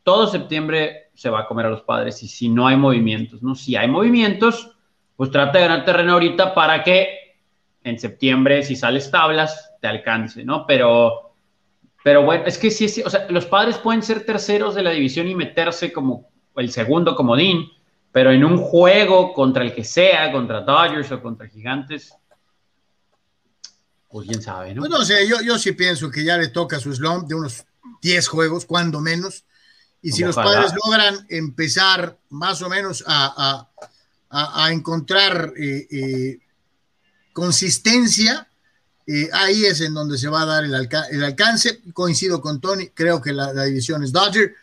Todo 0.02 0.26
septiembre 0.26 1.08
se 1.14 1.30
va 1.30 1.40
a 1.40 1.46
comer 1.46 1.64
a 1.64 1.70
los 1.70 1.80
padres 1.80 2.22
y 2.24 2.28
si 2.28 2.50
no 2.50 2.66
hay 2.66 2.76
movimientos, 2.76 3.42
¿no? 3.42 3.54
Si 3.54 3.74
hay 3.74 3.88
movimientos, 3.88 4.76
pues 5.16 5.30
trata 5.30 5.56
de 5.56 5.68
ganar 5.68 5.86
terreno 5.86 6.12
ahorita 6.12 6.52
para 6.52 6.84
que 6.84 7.38
en 7.84 7.98
septiembre, 7.98 8.62
si 8.64 8.76
sales 8.76 9.10
tablas, 9.10 9.72
te 9.80 9.88
alcance, 9.88 10.44
¿no? 10.44 10.66
Pero, 10.66 11.32
pero 12.04 12.22
bueno, 12.22 12.44
es 12.44 12.58
que 12.58 12.70
sí, 12.70 12.86
sí, 12.90 13.02
o 13.02 13.08
sea, 13.08 13.26
los 13.30 13.46
padres 13.46 13.78
pueden 13.78 14.02
ser 14.02 14.26
terceros 14.26 14.74
de 14.74 14.82
la 14.82 14.90
división 14.90 15.26
y 15.26 15.34
meterse 15.34 15.90
como 15.90 16.28
el 16.56 16.70
segundo 16.70 17.16
comodín, 17.16 17.70
pero 18.12 18.30
en 18.30 18.44
un 18.44 18.58
juego 18.58 19.32
contra 19.32 19.64
el 19.64 19.74
que 19.74 19.84
sea, 19.84 20.30
contra 20.30 20.60
Dodgers 20.60 21.10
o 21.10 21.22
contra 21.22 21.48
Gigantes, 21.48 22.14
pues 24.10 24.28
quién 24.28 24.42
sabe, 24.42 24.74
¿no? 24.74 24.80
Pues 24.80 24.90
no 24.90 25.02
sé, 25.04 25.26
yo, 25.26 25.40
yo 25.40 25.58
sí 25.58 25.72
pienso 25.72 26.10
que 26.10 26.22
ya 26.22 26.36
le 26.36 26.48
toca 26.48 26.78
su 26.78 26.94
slump 26.94 27.26
de 27.26 27.34
unos 27.34 27.64
10 28.02 28.28
juegos, 28.28 28.66
cuando 28.66 29.00
menos. 29.00 29.44
Y 30.02 30.12
si 30.12 30.22
los 30.22 30.34
padres 30.34 30.72
logran 30.84 31.26
empezar 31.30 32.18
más 32.28 32.60
o 32.60 32.68
menos 32.68 33.02
a, 33.06 33.68
a, 34.28 34.64
a, 34.64 34.72
encontrar 34.72 35.54
eh, 35.56 35.86
eh, 35.90 36.40
consistencia, 37.32 38.48
eh, 39.06 39.30
ahí 39.32 39.64
es 39.64 39.80
en 39.80 39.94
donde 39.94 40.18
se 40.18 40.28
va 40.28 40.42
a 40.42 40.46
dar 40.46 40.64
el, 40.64 40.74
alca 40.74 41.04
el 41.04 41.24
alcance. 41.24 41.80
Coincido 41.94 42.40
con 42.42 42.60
Tony, 42.60 42.88
creo 42.88 43.22
que 43.22 43.32
la, 43.32 43.52
la 43.54 43.64
división 43.64 44.02
es 44.02 44.12
Dodger. 44.12 44.56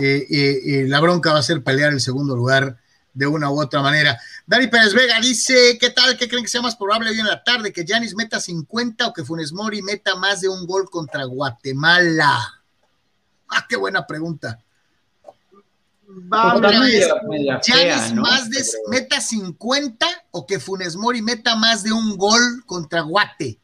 la 0.00 1.00
bronca 1.00 1.34
va 1.34 1.40
a 1.40 1.42
ser 1.42 1.62
pelear 1.62 1.92
el 1.92 2.00
segundo 2.00 2.34
lugar 2.34 2.78
de 3.16 3.26
una 3.26 3.50
u 3.50 3.60
otra 3.60 3.80
manera. 3.80 4.20
Dani 4.46 4.66
Pérez 4.66 4.92
Vega 4.92 5.18
dice, 5.20 5.78
¿qué 5.80 5.88
tal? 5.90 6.18
¿Qué 6.18 6.28
creen 6.28 6.44
que 6.44 6.50
sea 6.50 6.60
más 6.60 6.76
probable 6.76 7.10
hoy 7.10 7.18
en 7.18 7.26
la 7.26 7.42
tarde? 7.42 7.72
¿Que 7.72 7.84
Janis 7.86 8.14
meta 8.14 8.38
50 8.38 9.06
o 9.06 9.12
que 9.14 9.24
Funes 9.24 9.52
Mori 9.52 9.80
meta 9.82 10.14
más 10.16 10.42
de 10.42 10.48
un 10.48 10.66
gol 10.66 10.88
contra 10.90 11.24
Guatemala? 11.24 12.62
Ah, 13.48 13.66
qué 13.66 13.76
buena 13.76 14.06
pregunta. 14.06 14.62
Vamos 16.08 16.60
Janis 17.64 18.12
más 18.14 18.50
de 18.50 18.62
meta 18.88 19.20
50 19.20 20.06
o 20.32 20.46
que 20.46 20.60
Funes 20.60 20.94
Mori 20.94 21.22
meta 21.22 21.56
más 21.56 21.82
de 21.82 21.92
un 21.92 22.18
gol 22.18 22.64
contra 22.66 23.00
Guate. 23.00 23.58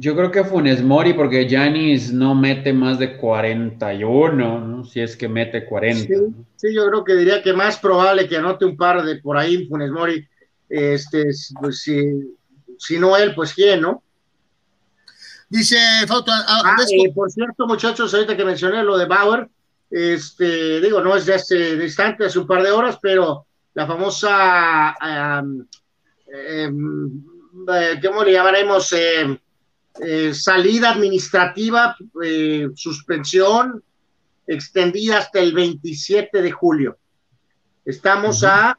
Yo 0.00 0.14
creo 0.14 0.30
que 0.30 0.44
Funes 0.44 0.80
Mori, 0.80 1.12
porque 1.12 1.48
Janis 1.50 2.12
no 2.12 2.32
mete 2.32 2.72
más 2.72 3.00
de 3.00 3.16
41, 3.16 4.60
¿no? 4.60 4.84
Si 4.84 5.00
es 5.00 5.16
que 5.16 5.28
mete 5.28 5.64
40. 5.64 6.14
Sí, 6.54 6.72
yo 6.72 6.86
creo 6.86 7.02
que 7.02 7.16
diría 7.16 7.42
que 7.42 7.52
más 7.52 7.78
probable 7.78 8.28
que 8.28 8.36
anote 8.36 8.64
un 8.64 8.76
par 8.76 9.02
de 9.02 9.16
por 9.16 9.36
ahí 9.36 9.66
Funes 9.66 9.90
Mori. 9.90 10.24
Este, 10.68 11.24
pues 11.60 11.80
si, 11.80 12.32
si 12.78 12.96
no 12.96 13.16
él, 13.16 13.34
pues 13.34 13.52
quién, 13.52 13.80
¿no? 13.80 14.04
Dice 15.48 15.76
Fausto. 16.06 16.30
Ah, 16.32 16.62
ah 16.64 16.76
eh, 16.88 17.12
por 17.12 17.28
cierto, 17.32 17.66
muchachos, 17.66 18.14
ahorita 18.14 18.36
que 18.36 18.44
mencioné 18.44 18.84
lo 18.84 18.96
de 18.96 19.06
Bauer, 19.06 19.48
este, 19.90 20.80
digo, 20.80 21.00
no 21.00 21.16
es 21.16 21.26
de 21.26 21.34
hace 21.34 21.72
instante, 21.74 22.26
hace 22.26 22.38
un 22.38 22.46
par 22.46 22.62
de 22.62 22.70
horas, 22.70 23.00
pero 23.02 23.46
la 23.74 23.84
famosa, 23.84 24.94
um, 25.42 25.66
¿cómo 28.00 28.22
le 28.22 28.32
llamaremos? 28.32 28.92
Eh, 28.92 29.40
eh, 30.00 30.32
salida 30.34 30.90
administrativa, 30.90 31.96
eh, 32.22 32.68
suspensión 32.74 33.82
extendida 34.46 35.18
hasta 35.18 35.40
el 35.40 35.52
27 35.52 36.40
de 36.40 36.50
julio. 36.50 36.98
Estamos 37.84 38.44
a 38.44 38.78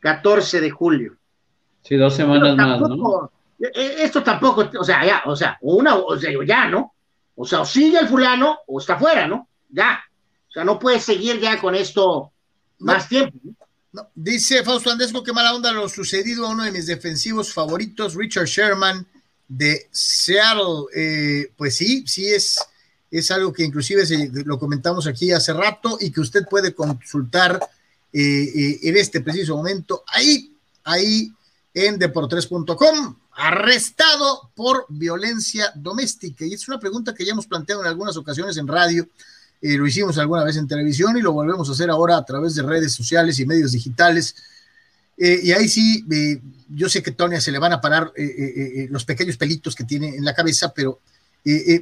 14 0.00 0.60
de 0.60 0.70
julio. 0.70 1.16
Sí, 1.82 1.96
dos 1.96 2.14
semanas 2.14 2.56
más, 2.56 2.80
¿no? 2.80 3.30
Eh, 3.58 3.96
esto 3.98 4.22
tampoco, 4.22 4.70
o 4.78 4.84
sea, 4.84 5.04
ya, 5.04 5.22
o 5.26 5.36
sea, 5.36 5.58
una, 5.60 5.96
o 5.96 6.18
sea, 6.18 6.30
ya, 6.46 6.68
¿no? 6.68 6.94
O 7.36 7.44
sea, 7.46 7.60
o 7.60 7.64
sigue 7.64 7.98
el 7.98 8.08
fulano 8.08 8.58
o 8.66 8.80
está 8.80 8.98
fuera, 8.98 9.26
¿no? 9.26 9.48
Ya. 9.68 10.02
O 10.48 10.52
sea, 10.52 10.64
no 10.64 10.78
puede 10.78 11.00
seguir 11.00 11.40
ya 11.40 11.60
con 11.60 11.74
esto 11.74 12.32
más 12.78 13.08
tiempo. 13.08 13.38
Dice 14.14 14.64
Fausto 14.64 14.90
Andesco 14.90 15.22
que 15.22 15.32
mala 15.32 15.54
onda 15.54 15.72
lo 15.72 15.88
sucedido 15.88 16.46
a 16.46 16.50
uno 16.50 16.64
de 16.64 16.72
mis 16.72 16.86
defensivos 16.86 17.52
favoritos, 17.52 18.14
Richard 18.14 18.46
Sherman 18.46 19.06
de 19.48 19.88
Seattle. 19.90 20.86
Eh, 20.94 21.52
pues 21.56 21.76
sí, 21.76 22.04
sí 22.06 22.28
es, 22.28 22.58
es 23.10 23.30
algo 23.30 23.52
que 23.52 23.64
inclusive 23.64 24.04
lo 24.44 24.58
comentamos 24.58 25.06
aquí 25.06 25.32
hace 25.32 25.52
rato 25.52 25.98
y 26.00 26.10
que 26.10 26.20
usted 26.20 26.44
puede 26.48 26.74
consultar 26.74 27.60
eh, 28.12 28.20
eh, 28.20 28.78
en 28.82 28.96
este 28.96 29.20
preciso 29.20 29.56
momento 29.56 30.04
ahí, 30.06 30.52
ahí 30.84 31.32
en 31.72 31.98
deportres.com, 31.98 33.16
arrestado 33.32 34.50
por 34.54 34.86
violencia 34.88 35.72
doméstica. 35.74 36.44
Y 36.46 36.54
es 36.54 36.68
una 36.68 36.78
pregunta 36.78 37.14
que 37.14 37.24
ya 37.24 37.32
hemos 37.32 37.46
planteado 37.46 37.82
en 37.82 37.88
algunas 37.88 38.16
ocasiones 38.16 38.56
en 38.56 38.68
radio, 38.68 39.08
lo 39.66 39.86
hicimos 39.86 40.18
alguna 40.18 40.44
vez 40.44 40.58
en 40.58 40.68
televisión 40.68 41.16
y 41.16 41.22
lo 41.22 41.32
volvemos 41.32 41.66
a 41.70 41.72
hacer 41.72 41.88
ahora 41.88 42.18
a 42.18 42.24
través 42.26 42.54
de 42.54 42.62
redes 42.62 42.92
sociales 42.92 43.38
y 43.38 43.46
medios 43.46 43.72
digitales 43.72 44.36
eh, 45.16 45.40
y 45.42 45.52
ahí 45.52 45.68
sí, 45.68 46.04
eh, 46.10 46.40
yo 46.68 46.88
sé 46.88 47.02
que 47.02 47.12
Tony 47.12 47.40
se 47.40 47.52
le 47.52 47.58
van 47.58 47.72
a 47.72 47.80
parar 47.80 48.12
eh, 48.16 48.88
los 48.90 49.04
pequeños 49.04 49.36
pelitos 49.36 49.74
que 49.74 49.84
tiene 49.84 50.08
en 50.08 50.24
la 50.24 50.34
cabeza, 50.34 50.72
pero 50.74 51.00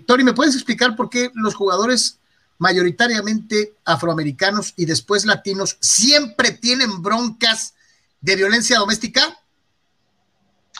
Tony, 0.06 0.24
¿me 0.24 0.32
puedes 0.32 0.54
explicar 0.54 0.96
por 0.96 1.08
qué 1.08 1.30
los 1.34 1.54
jugadores 1.54 2.18
mayoritariamente 2.58 3.74
afroamericanos 3.84 4.74
y 4.76 4.86
después 4.86 5.24
latinos 5.24 5.78
siempre 5.80 6.50
tienen 6.50 7.00
broncas 7.00 7.74
de 8.20 8.36
violencia 8.36 8.78
doméstica? 8.78 9.38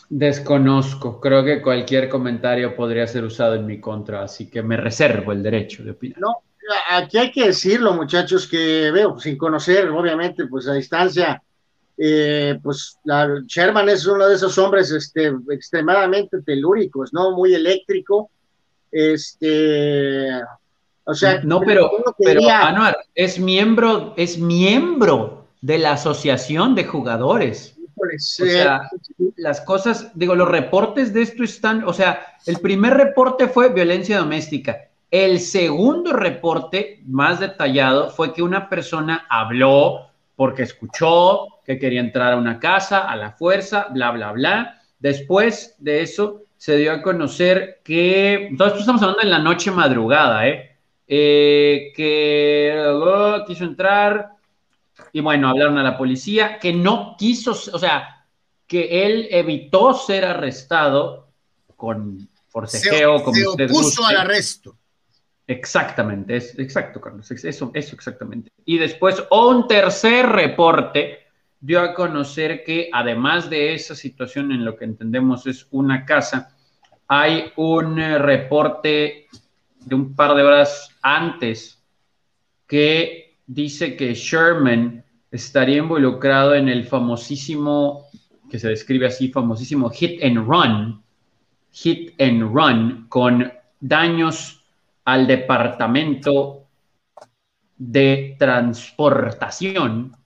Desconozco, 0.09 1.21
creo 1.21 1.45
que 1.45 1.63
cualquier 1.63 2.09
comentario 2.09 2.75
podría 2.75 3.07
ser 3.07 3.25
usado 3.25 3.55
en 3.55 3.67
mi 3.67 3.81
contra, 3.81 4.25
así 4.25 4.51
que 4.51 4.63
me 4.63 4.77
reservo 4.77 5.33
el 5.33 5.43
derecho 5.43 5.85
de 5.85 5.93
opinar. 5.93 6.19
No, 6.21 6.35
aquí 6.91 7.19
hay 7.19 7.31
que 7.31 7.47
decirlo, 7.47 7.95
muchachos, 7.95 8.47
que 8.49 8.91
veo, 8.91 9.19
sin 9.21 9.39
conocer, 9.39 9.89
obviamente, 9.91 10.47
pues 10.47 10.67
a 10.67 10.75
distancia, 10.75 11.41
eh, 11.99 12.59
pues 12.63 12.99
la, 13.05 13.29
Sherman 13.47 13.89
es 13.89 14.07
uno 14.07 14.27
de 14.27 14.35
esos 14.35 14.57
hombres 14.59 14.91
este, 14.91 15.33
extremadamente 15.51 16.41
telúricos, 16.43 17.13
¿no? 17.13 17.33
Muy 17.33 17.55
eléctrico. 17.55 18.31
Este, 18.91 20.29
o 21.05 21.15
sea, 21.15 21.41
no, 21.43 21.61
pero, 21.61 21.91
pero 22.19 22.41
Anuar, 22.49 22.97
es 23.15 23.39
miembro, 23.39 24.15
es 24.17 24.39
miembro 24.39 25.47
de 25.61 25.79
la 25.79 25.93
asociación 25.93 26.75
de 26.75 26.85
jugadores. 26.85 27.77
o 27.97 28.19
sea, 28.45 28.89
las 29.37 29.61
cosas, 29.61 30.11
digo, 30.15 30.35
los 30.35 30.49
reportes 30.49 31.13
de 31.13 31.23
esto 31.23 31.43
están, 31.45 31.85
o 31.85 31.93
sea, 31.93 32.37
el 32.47 32.59
primer 32.59 32.95
reporte 32.95 33.49
fue 33.49 33.73
violencia 33.73 34.19
doméstica. 34.19 34.89
El 35.11 35.41
segundo 35.41 36.13
reporte, 36.13 37.03
más 37.07 37.39
detallado, 37.41 38.11
fue 38.11 38.33
que 38.33 38.43
una 38.43 38.69
persona 38.69 39.27
habló 39.29 40.07
porque 40.37 40.63
escuchó 40.63 41.47
que 41.65 41.79
quería 41.79 42.01
entrar 42.01 42.33
a 42.33 42.37
una 42.37 42.59
casa 42.59 43.09
a 43.09 43.17
la 43.17 43.33
fuerza, 43.33 43.89
bla, 43.91 44.11
bla, 44.11 44.33
bla. 44.33 44.83
Después 44.99 45.77
de 45.79 46.03
eso 46.03 46.43
se 46.57 46.77
dio 46.77 46.93
a 46.93 47.03
conocer 47.03 47.81
que, 47.85 48.49
esto 48.49 48.77
estamos 48.77 49.03
hablando 49.03 49.23
en 49.23 49.31
la 49.31 49.39
noche 49.39 49.71
madrugada, 49.71 50.47
¿eh? 50.47 50.77
eh 51.07 51.93
que 51.95 52.85
oh, 52.87 53.45
quiso 53.47 53.65
entrar 53.65 54.31
y 55.13 55.21
bueno, 55.21 55.49
hablaron 55.49 55.79
a 55.79 55.83
la 55.83 55.99
policía, 55.99 56.59
que 56.59 56.73
no 56.73 57.17
quiso, 57.19 57.51
o 57.51 57.79
sea, 57.79 58.27
que 58.67 59.05
él 59.05 59.29
evitó 59.31 59.93
ser 59.93 60.25
arrestado 60.25 61.29
con 61.77 62.29
forcejeo, 62.49 63.23
como 63.23 63.37
se 63.37 63.65
opuso 63.65 64.05
al 64.07 64.17
arresto. 64.19 64.77
Exactamente, 65.47 66.37
es 66.37 66.59
exacto, 66.59 67.01
Carlos, 67.01 67.31
eso, 67.31 67.71
eso 67.75 67.95
exactamente. 67.97 68.51
Y 68.65 68.79
después 68.79 69.23
un 69.31 69.67
tercer 69.67 70.27
reporte 70.27 71.22
dio 71.63 71.81
a 71.81 71.95
conocer 71.95 72.65
que 72.65 72.91
además 72.93 73.49
de 73.49 73.73
esa 73.73 73.95
situación 73.95 74.51
en 74.51 74.65
lo 74.65 74.77
que 74.77 74.85
entendemos 74.85 75.47
es 75.47 75.69
una 75.71 76.05
casa, 76.05 76.57
hay 77.07 77.53
un 77.57 78.01
eh, 78.01 78.19
reporte 78.19 79.29
de 79.79 79.95
un 79.95 80.15
par 80.15 80.35
de 80.35 80.43
horas 80.43 80.91
antes 81.03 81.81
que 82.67 83.37
dice 83.47 83.97
que 83.97 84.13
Sherman 84.13 85.05
estaría 85.31 85.79
involucrado 85.79 86.55
en 86.57 86.69
el 86.69 86.85
famosísimo, 86.85 88.07
que 88.51 88.59
se 88.59 88.69
describe 88.69 89.07
así, 89.07 89.29
famosísimo 89.29 89.89
hit 89.91 90.23
and 90.23 90.39
run, 90.39 91.01
hit 91.71 92.21
and 92.21 92.43
run 92.43 93.07
con 93.09 93.53
daños 93.79 94.65
al 95.05 95.29
departamento 95.29 96.67
de 97.77 98.35
transportación 98.37 100.17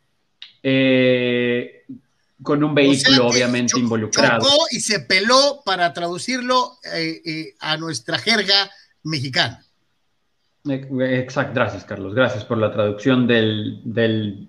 eh, 0.68 1.84
con 2.42 2.64
un 2.64 2.74
vehículo 2.74 3.28
obviamente 3.28 3.78
involucrado. 3.78 4.40
Chocó 4.40 4.64
y 4.72 4.80
se 4.80 4.98
peló 4.98 5.62
para 5.64 5.92
traducirlo 5.92 6.78
eh, 6.92 7.22
eh, 7.24 7.54
a 7.60 7.76
nuestra 7.76 8.18
jerga 8.18 8.68
mexicana. 9.04 9.64
Exacto, 10.64 11.54
gracias 11.54 11.84
Carlos, 11.84 12.16
gracias 12.16 12.44
por 12.44 12.58
la 12.58 12.72
traducción 12.72 13.28
del 13.28 13.80
del 13.84 14.48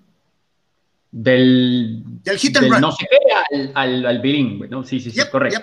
del, 1.12 2.02
del 2.24 2.38
hit 2.40 2.58
and 2.58 2.72
run. 2.72 2.82
no 2.82 2.92
sé 2.94 3.06
qué 3.12 3.70
al, 3.76 4.04
al, 4.04 4.20
bilingüe, 4.20 4.68
¿no? 4.68 4.84
Sí, 4.84 5.00
sí, 5.00 5.12
sí, 5.12 5.22
correcto. 5.32 5.62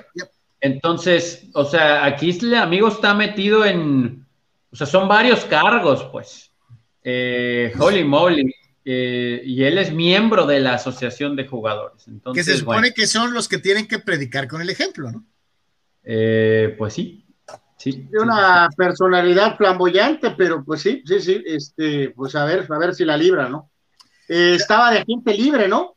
Entonces, 0.60 1.48
o 1.52 1.64
sea, 1.64 2.04
aquí 2.04 2.30
el 2.30 2.54
amigo 2.54 2.86
está 2.86 3.12
metido 3.12 3.64
en, 3.64 4.24
o 4.70 4.76
sea, 4.76 4.86
son 4.86 5.08
varios 5.08 5.44
cargos, 5.46 6.04
pues. 6.12 6.52
Eh, 7.02 7.72
holy 7.76 8.04
moly. 8.04 8.54
Eh, 8.84 9.40
y 9.44 9.64
él 9.64 9.78
es 9.78 9.92
miembro 9.92 10.46
de 10.46 10.60
la 10.60 10.74
asociación 10.74 11.36
de 11.36 11.46
jugadores. 11.46 12.04
que 12.34 12.44
se 12.44 12.58
supone 12.58 12.92
que 12.92 13.06
son 13.06 13.32
los 13.32 13.48
que 13.48 13.58
tienen 13.58 13.88
que 13.88 13.98
predicar 13.98 14.46
con 14.46 14.60
el 14.60 14.68
ejemplo, 14.68 15.10
¿no? 15.10 15.24
Eh, 16.02 16.74
pues 16.76 16.92
sí, 16.92 17.24
sí. 17.78 18.06
una 18.12 18.68
personalidad 18.76 19.56
flamboyante, 19.56 20.32
pero 20.32 20.62
pues 20.62 20.82
sí, 20.82 21.02
sí, 21.06 21.18
sí, 21.20 21.42
este, 21.46 22.10
pues 22.10 22.34
a 22.34 22.44
ver, 22.44 22.66
a 22.68 22.78
ver 22.78 22.94
si 22.94 23.06
la 23.06 23.16
libra, 23.16 23.48
¿no? 23.48 23.70
Eh, 24.28 24.56
estaba 24.56 24.90
de 24.90 25.04
gente 25.04 25.32
libre, 25.32 25.66
¿no? 25.66 25.96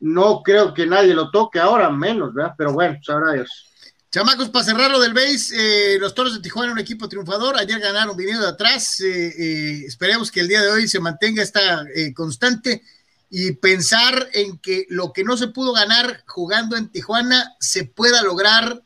No 0.00 0.42
creo 0.42 0.74
que 0.74 0.86
nadie 0.86 1.14
lo 1.14 1.30
toque 1.30 1.58
ahora, 1.58 1.88
menos, 1.88 2.34
¿verdad? 2.34 2.54
Pero 2.58 2.74
bueno, 2.74 2.98
sabrá 3.02 3.32
Dios. 3.32 3.72
Chamacos, 4.10 4.48
para 4.48 4.64
cerrar 4.64 4.90
lo 4.90 5.00
del 5.00 5.12
base, 5.12 5.54
eh, 5.94 5.98
los 5.98 6.14
Toros 6.14 6.32
de 6.32 6.40
Tijuana, 6.40 6.72
un 6.72 6.78
equipo 6.78 7.10
triunfador. 7.10 7.58
Ayer 7.58 7.78
ganaron 7.78 8.16
viniendo 8.16 8.42
de 8.42 8.48
atrás. 8.48 9.00
Eh, 9.00 9.34
eh, 9.38 9.84
esperemos 9.86 10.30
que 10.30 10.40
el 10.40 10.48
día 10.48 10.62
de 10.62 10.70
hoy 10.70 10.88
se 10.88 10.98
mantenga 10.98 11.42
esta 11.42 11.84
constante 12.14 12.82
y 13.28 13.52
pensar 13.52 14.30
en 14.32 14.56
que 14.58 14.86
lo 14.88 15.12
que 15.12 15.24
no 15.24 15.36
se 15.36 15.48
pudo 15.48 15.74
ganar 15.74 16.22
jugando 16.26 16.74
en 16.76 16.88
Tijuana 16.88 17.54
se 17.60 17.84
pueda 17.84 18.22
lograr 18.22 18.82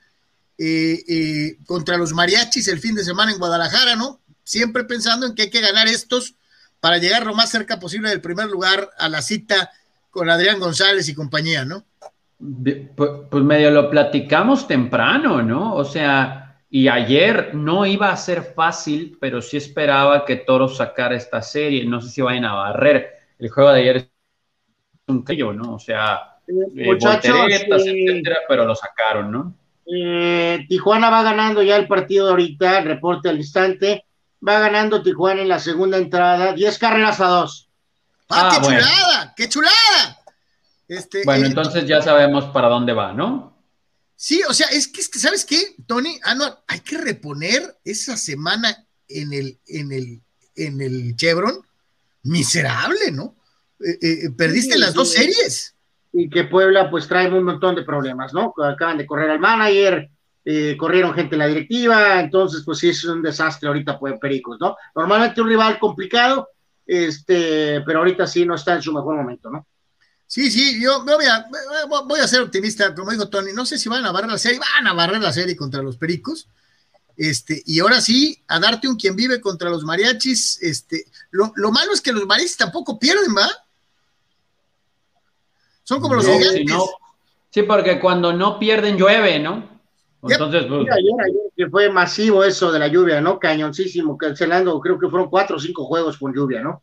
contra 1.67 1.97
los 1.97 2.13
mariachis 2.13 2.69
el 2.69 2.79
fin 2.79 2.95
de 2.95 3.05
semana 3.05 3.33
en 3.33 3.39
Guadalajara, 3.39 3.97
¿no? 3.97 4.21
Siempre 4.45 4.85
pensando 4.85 5.27
en 5.27 5.35
que 5.35 5.43
hay 5.43 5.51
que 5.51 5.61
ganar 5.61 5.89
estos 5.89 6.35
para 6.81 6.99
llegar 6.99 7.27
lo 7.27 7.35
más 7.35 7.51
cerca 7.51 7.79
posible 7.81 8.11
del 8.11 8.21
primer 8.21 8.47
lugar 8.47 8.91
a 8.99 9.09
la 9.09 9.23
cita 9.23 9.71
con 10.11 10.31
Adrián 10.31 10.61
González 10.61 11.09
y 11.09 11.15
compañía, 11.15 11.65
¿no? 11.65 11.85
Pues, 12.97 13.45
medio 13.45 13.71
lo 13.71 13.89
platicamos 13.89 14.67
temprano, 14.67 15.43
¿no? 15.43 15.75
O 15.75 15.85
sea, 15.85 16.61
y 16.69 16.89
ayer 16.89 17.55
no 17.55 17.87
iba 17.87 18.11
a 18.11 18.17
ser 18.17 18.43
fácil, 18.43 19.17
pero 19.21 19.41
sí 19.41 19.59
esperaba 19.59 20.25
que 20.25 20.37
Toros 20.37 20.77
sacara 20.77 21.15
esta 21.15 21.41
serie. 21.41 21.85
No 21.85 22.01
sé 22.01 22.09
si 22.09 22.21
vayan 22.21 22.47
a 22.47 22.55
barrer. 22.55 23.11
El 23.39 23.49
juego 23.49 23.71
de 23.71 23.81
ayer 23.81 23.97
es 23.97 24.09
un 25.07 25.23
crillo, 25.23 25.53
¿no? 25.53 25.75
O 25.75 25.79
sea, 25.79 26.39
eh, 26.49 26.85
muchachos, 26.85 27.47
etcétera, 27.49 28.39
pero 28.49 28.65
lo 28.65 28.75
sacaron, 28.75 29.31
¿no? 29.31 29.55
Eh, 29.87 30.65
Tijuana 30.69 31.11
va 31.11 31.23
ganando 31.23 31.63
ya 31.63 31.77
el 31.77 31.87
partido 31.87 32.31
ahorita, 32.31 32.81
reporte 32.81 33.29
al 33.29 33.37
instante. 33.37 34.05
Va 34.47 34.59
ganando 34.59 35.03
Tijuana 35.03 35.43
en 35.43 35.49
la 35.49 35.61
segunda 35.61 35.99
entrada, 35.99 36.53
10 36.53 36.79
carreras 36.79 37.21
a 37.21 37.27
2. 37.27 37.69
¡Ah, 38.31 38.49
qué 38.51 38.57
ah, 38.59 38.65
chulada! 38.65 39.35
¡Qué 39.37 39.49
chulada! 39.49 40.22
Este, 40.93 41.23
bueno, 41.25 41.45
eh, 41.45 41.49
entonces 41.49 41.87
ya 41.87 42.03
sabemos 42.03 42.45
para 42.47 42.69
dónde 42.69 42.93
va, 42.93 43.15
¿no? 43.15 43.57
Sí, 44.15 44.43
o 44.47 44.53
sea, 44.53 44.67
es 44.67 44.89
que, 44.89 45.03
¿sabes 45.03 45.47
qué, 45.47 45.75
Tony? 45.87 46.21
Ah, 46.23 46.35
no, 46.35 46.45
hay 46.69 46.81
que 46.81 46.99
reponer 46.99 47.63
esa 47.83 48.17
semana 48.19 48.87
en 49.09 49.33
el, 49.33 49.59
en 49.67 49.91
el, 49.91 50.21
en 50.55 50.81
el 50.83 51.17
Chevron. 51.17 51.63
Miserable, 52.25 53.11
¿no? 53.11 53.37
Eh, 53.81 53.99
eh, 54.01 54.31
perdiste 54.37 54.79
las 54.79 54.93
dos 54.93 55.11
series. 55.13 55.75
Y 56.13 56.29
que 56.29 56.45
Puebla, 56.45 56.91
pues, 56.91 57.09
trae 57.09 57.33
un 57.33 57.43
montón 57.43 57.75
de 57.75 57.85
problemas, 57.85 58.35
¿no? 58.35 58.53
Acaban 58.63 58.99
de 58.99 59.07
correr 59.07 59.31
al 59.31 59.41
manager, 59.41 60.11
corrieron 60.77 61.15
gente 61.15 61.37
en 61.37 61.39
la 61.39 61.47
directiva, 61.47 62.21
entonces, 62.21 62.63
pues 62.65 62.79
sí, 62.79 62.91
es 62.91 63.03
un 63.05 63.23
desastre 63.23 63.69
ahorita, 63.69 63.99
pues, 63.99 64.19
Pericos, 64.21 64.59
¿no? 64.61 64.77
Normalmente 64.95 65.41
un 65.41 65.49
rival 65.49 65.79
complicado, 65.79 66.51
este, 66.87 67.81
pero 67.81 68.01
ahorita 68.01 68.27
sí 68.27 68.45
no 68.45 68.57
está 68.57 68.75
en 68.75 68.83
su 68.83 68.93
mejor 68.93 69.17
momento, 69.17 69.51
¿no? 69.51 69.67
Sí, 70.33 70.51
sí, 70.51 70.83
yo, 70.83 71.05
voy, 71.05 71.27
a, 71.27 71.47
voy 72.07 72.19
a 72.19 72.27
ser 72.27 72.41
optimista, 72.41 72.95
como 72.95 73.11
dijo 73.11 73.29
Tony, 73.29 73.53
no 73.53 73.67
sé 73.67 73.77
si 73.77 73.91
van 73.91 74.07
a 74.07 74.13
barrer 74.13 74.31
la 74.31 74.39
serie, 74.39 74.59
van 74.59 74.87
a 74.87 74.95
barrer 74.95 75.21
la 75.21 75.31
serie 75.31 75.55
contra 75.55 75.83
los 75.83 75.99
Pericos, 75.99 76.49
este, 77.19 77.63
y 77.67 77.81
ahora 77.81 78.01
sí, 78.01 78.43
a 78.49 78.59
darte 78.59 78.89
un 78.89 78.97
quien 78.97 79.15
vive 79.15 79.43
contra 79.43 79.69
los 79.69 79.85
mariachis, 79.85 80.63
este, 80.63 81.05
lo, 81.33 81.53
malo 81.71 81.93
es 81.93 82.01
que 82.01 82.15
los 82.15 82.25
mariachis 82.25 82.57
tampoco 82.57 82.99
pierden, 82.99 83.37
¿va? 83.37 83.47
Son 85.83 86.01
como 86.01 86.15
los 86.15 86.25
gigantes. 86.25 86.79
Sí, 87.51 87.65
porque 87.65 88.01
cuando 88.01 88.33
no 88.33 88.59
pierden 88.59 88.97
llueve, 88.97 89.39
¿no? 89.39 89.69
Entonces, 90.23 90.65
pues, 90.65 90.91
ayer, 90.93 91.13
ayer 91.27 91.53
que 91.55 91.69
fue 91.69 91.91
masivo 91.91 92.43
eso 92.43 92.73
de 92.73 92.79
la 92.79 92.89
lluvia, 92.89 93.21
¿no? 93.21 93.39
Cañoncísimo, 93.39 94.17
cancelando, 94.17 94.81
creo 94.81 94.99
que 94.99 95.11
fueron 95.11 95.29
cuatro 95.29 95.57
o 95.57 95.61
cinco 95.61 95.85
juegos 95.85 96.17
con 96.17 96.33
lluvia, 96.33 96.63
¿no? 96.63 96.83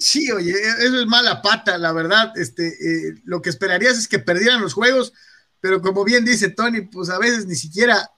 Sí, 0.00 0.32
oye, 0.32 0.50
eso 0.50 0.98
es 0.98 1.06
mala 1.06 1.42
pata, 1.42 1.76
la 1.76 1.92
verdad. 1.92 2.32
Este, 2.36 2.68
eh, 2.68 3.14
lo 3.24 3.42
que 3.42 3.50
esperarías 3.50 3.98
es 3.98 4.08
que 4.08 4.18
perdieran 4.18 4.62
los 4.62 4.72
juegos, 4.72 5.12
pero 5.60 5.82
como 5.82 6.04
bien 6.04 6.24
dice 6.24 6.48
Tony, 6.48 6.80
pues 6.80 7.10
a 7.10 7.18
veces 7.18 7.44
ni 7.44 7.54
siquiera, 7.54 8.10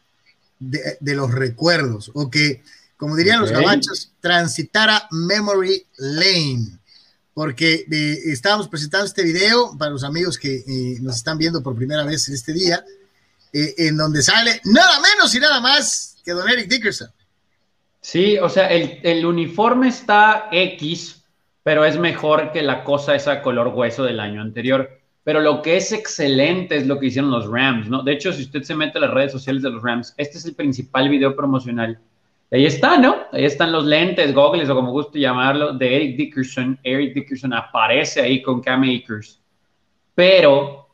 de, 0.58 0.96
de 1.00 1.14
los 1.14 1.32
recuerdos, 1.32 2.10
o 2.14 2.30
que 2.30 2.62
como 2.96 3.14
dirían 3.14 3.40
los 3.40 3.50
gabachos, 3.50 4.12
transitara 4.20 5.06
Memory 5.10 5.86
Lane, 5.98 6.78
porque 7.34 7.84
estábamos 8.24 8.68
presentando 8.68 9.04
este 9.04 9.22
video 9.22 9.76
para 9.76 9.90
los 9.90 10.04
amigos 10.04 10.38
que 10.38 10.96
nos 11.00 11.16
están 11.16 11.36
viendo 11.36 11.62
por 11.62 11.76
primera 11.76 12.04
vez 12.04 12.26
en 12.28 12.34
este 12.34 12.54
día, 12.54 12.84
eh, 13.52 13.74
en 13.78 13.96
donde 13.96 14.22
sale 14.22 14.60
nada 14.64 15.00
menos 15.00 15.34
y 15.34 15.40
nada 15.40 15.60
más 15.60 16.16
que 16.24 16.32
don 16.32 16.48
Eric 16.48 16.68
Dickerson. 16.68 17.10
Sí, 18.00 18.38
o 18.38 18.48
sea, 18.48 18.68
el, 18.68 19.00
el 19.02 19.26
uniforme 19.26 19.88
está 19.88 20.48
X, 20.50 21.22
pero 21.62 21.84
es 21.84 21.98
mejor 21.98 22.52
que 22.52 22.62
la 22.62 22.82
cosa 22.84 23.14
esa 23.14 23.42
color 23.42 23.68
hueso 23.68 24.04
del 24.04 24.20
año 24.20 24.40
anterior. 24.40 24.98
Pero 25.22 25.40
lo 25.40 25.60
que 25.60 25.76
es 25.76 25.92
excelente 25.92 26.76
es 26.76 26.86
lo 26.86 26.98
que 26.98 27.06
hicieron 27.06 27.30
los 27.30 27.46
Rams, 27.46 27.88
¿no? 27.88 28.02
De 28.02 28.12
hecho, 28.12 28.32
si 28.32 28.42
usted 28.42 28.62
se 28.62 28.74
mete 28.74 28.98
a 28.98 29.02
las 29.02 29.10
redes 29.10 29.32
sociales 29.32 29.62
de 29.62 29.70
los 29.70 29.82
Rams, 29.82 30.14
este 30.16 30.38
es 30.38 30.46
el 30.46 30.54
principal 30.54 31.10
video 31.10 31.36
promocional 31.36 32.00
Ahí 32.52 32.66
está, 32.66 32.98
¿no? 32.98 33.16
Ahí 33.32 33.44
están 33.44 33.70
los 33.70 33.84
lentes, 33.84 34.34
goggles 34.34 34.68
o 34.68 34.74
como 34.74 34.90
guste 34.90 35.20
llamarlo, 35.20 35.72
de 35.72 35.94
Eric 35.94 36.16
Dickerson. 36.16 36.78
Eric 36.82 37.14
Dickerson 37.14 37.52
aparece 37.52 38.20
ahí 38.20 38.42
con 38.42 38.60
Cam 38.60 38.82
Akers. 38.82 39.40
Pero 40.16 40.88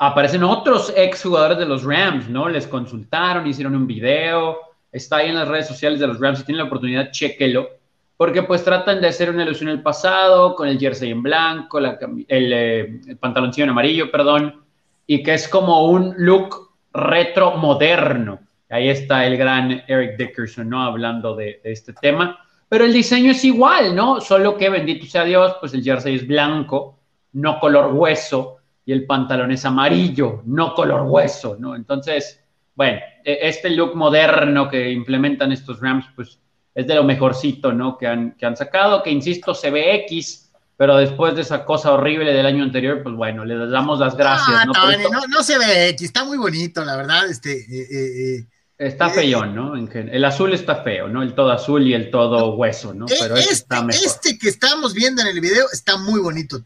aparecen 0.00 0.42
otros 0.42 0.92
exjugadores 0.96 1.58
de 1.58 1.66
los 1.66 1.84
Rams, 1.84 2.28
¿no? 2.28 2.48
Les 2.48 2.66
consultaron, 2.66 3.46
hicieron 3.46 3.76
un 3.76 3.86
video. 3.86 4.58
Está 4.90 5.18
ahí 5.18 5.28
en 5.28 5.36
las 5.36 5.46
redes 5.46 5.68
sociales 5.68 6.00
de 6.00 6.08
los 6.08 6.18
Rams. 6.18 6.38
Si 6.38 6.44
tienen 6.44 6.58
la 6.58 6.64
oportunidad, 6.64 7.12
chequelo. 7.12 7.68
Porque 8.16 8.42
pues 8.42 8.64
tratan 8.64 9.00
de 9.00 9.08
hacer 9.08 9.30
una 9.30 9.44
ilusión 9.44 9.68
el 9.68 9.82
pasado, 9.82 10.56
con 10.56 10.68
el 10.68 10.78
jersey 10.78 11.10
en 11.10 11.22
blanco, 11.22 11.78
el, 11.78 11.96
eh, 12.28 13.00
el 13.06 13.16
pantaloncillo 13.18 13.64
en 13.64 13.70
amarillo, 13.70 14.10
perdón. 14.10 14.64
Y 15.06 15.22
que 15.22 15.34
es 15.34 15.46
como 15.46 15.86
un 15.86 16.14
look 16.16 16.70
retro 16.92 17.56
moderno 17.56 18.40
Ahí 18.70 18.88
está 18.88 19.26
el 19.26 19.36
gran 19.36 19.82
Eric 19.88 20.16
Dickerson, 20.16 20.68
¿no? 20.68 20.82
Hablando 20.82 21.34
de, 21.34 21.60
este 21.64 21.92
tema. 21.92 22.38
pero 22.68 22.84
el 22.84 22.92
diseño 22.92 23.32
es 23.32 23.44
igual, 23.44 23.96
¿no? 23.96 24.20
Solo 24.20 24.56
que 24.56 24.70
bendito 24.70 25.04
sea 25.06 25.24
Dios, 25.24 25.56
pues 25.58 25.74
el 25.74 25.82
jersey 25.82 26.14
es 26.14 26.26
blanco, 26.26 27.00
no 27.32 27.58
color 27.58 27.92
hueso, 27.92 28.58
y 28.84 28.92
el 28.92 29.06
pantalón 29.06 29.52
es 29.52 29.64
amarillo, 29.64 30.42
no 30.46 30.74
color 30.74 31.02
hueso, 31.02 31.56
¿no? 31.58 31.76
Entonces, 31.76 32.40
bueno, 32.74 32.98
e, 33.24 33.38
este 33.42 33.70
look 33.70 33.94
moderno 33.94 34.68
que 34.68 34.90
implementan 34.90 35.52
estos 35.52 35.80
Rams, 35.80 36.06
pues 36.16 36.38
es 36.74 36.86
de 36.86 36.94
lo 36.94 37.04
mejorcito, 37.04 37.72
¿no? 37.72 37.98
Que 37.98 38.06
han, 38.06 38.32
que 38.32 38.46
han 38.46 38.56
sacado, 38.56 39.02
que 39.02 39.10
insisto, 39.10 39.54
se 39.54 39.70
ve 39.70 39.94
X, 40.06 40.50
pero 40.76 40.96
después 40.96 41.34
de 41.34 41.42
esa 41.42 41.64
cosa 41.64 41.92
horrible 41.92 42.32
del 42.32 42.46
año 42.46 42.64
anterior, 42.64 43.02
pues 43.02 43.14
bueno, 43.14 43.44
le 43.44 43.54
damos 43.68 43.98
las 43.98 44.16
gracias. 44.16 44.66
¿no? 44.66 44.72
No, 44.72 45.26
no, 45.28 45.42
se 45.42 45.58
ve 45.58 45.88
X, 45.90 46.06
está 46.06 46.24
muy 46.24 46.38
bonito, 46.38 46.84
la 46.84 46.96
verdad, 46.96 47.28
este... 47.28 47.52
Eh, 47.52 47.86
eh, 47.90 48.38
eh 48.38 48.46
Está 48.80 49.10
feyón, 49.10 49.54
¿no? 49.54 49.74
El 49.76 50.24
azul 50.24 50.54
está 50.54 50.76
feo, 50.76 51.06
¿no? 51.06 51.22
El 51.22 51.34
todo 51.34 51.52
azul 51.52 51.86
y 51.86 51.92
el 51.92 52.10
todo 52.10 52.54
hueso, 52.56 52.94
¿no? 52.94 53.04
Pero 53.04 53.36
este, 53.36 53.40
este, 53.40 53.52
está 53.52 53.82
mejor. 53.82 54.06
Este 54.06 54.38
que 54.38 54.48
estamos 54.48 54.94
viendo 54.94 55.20
en 55.20 55.28
el 55.28 55.38
video 55.38 55.66
está 55.70 55.98
muy 55.98 56.18
bonito. 56.18 56.62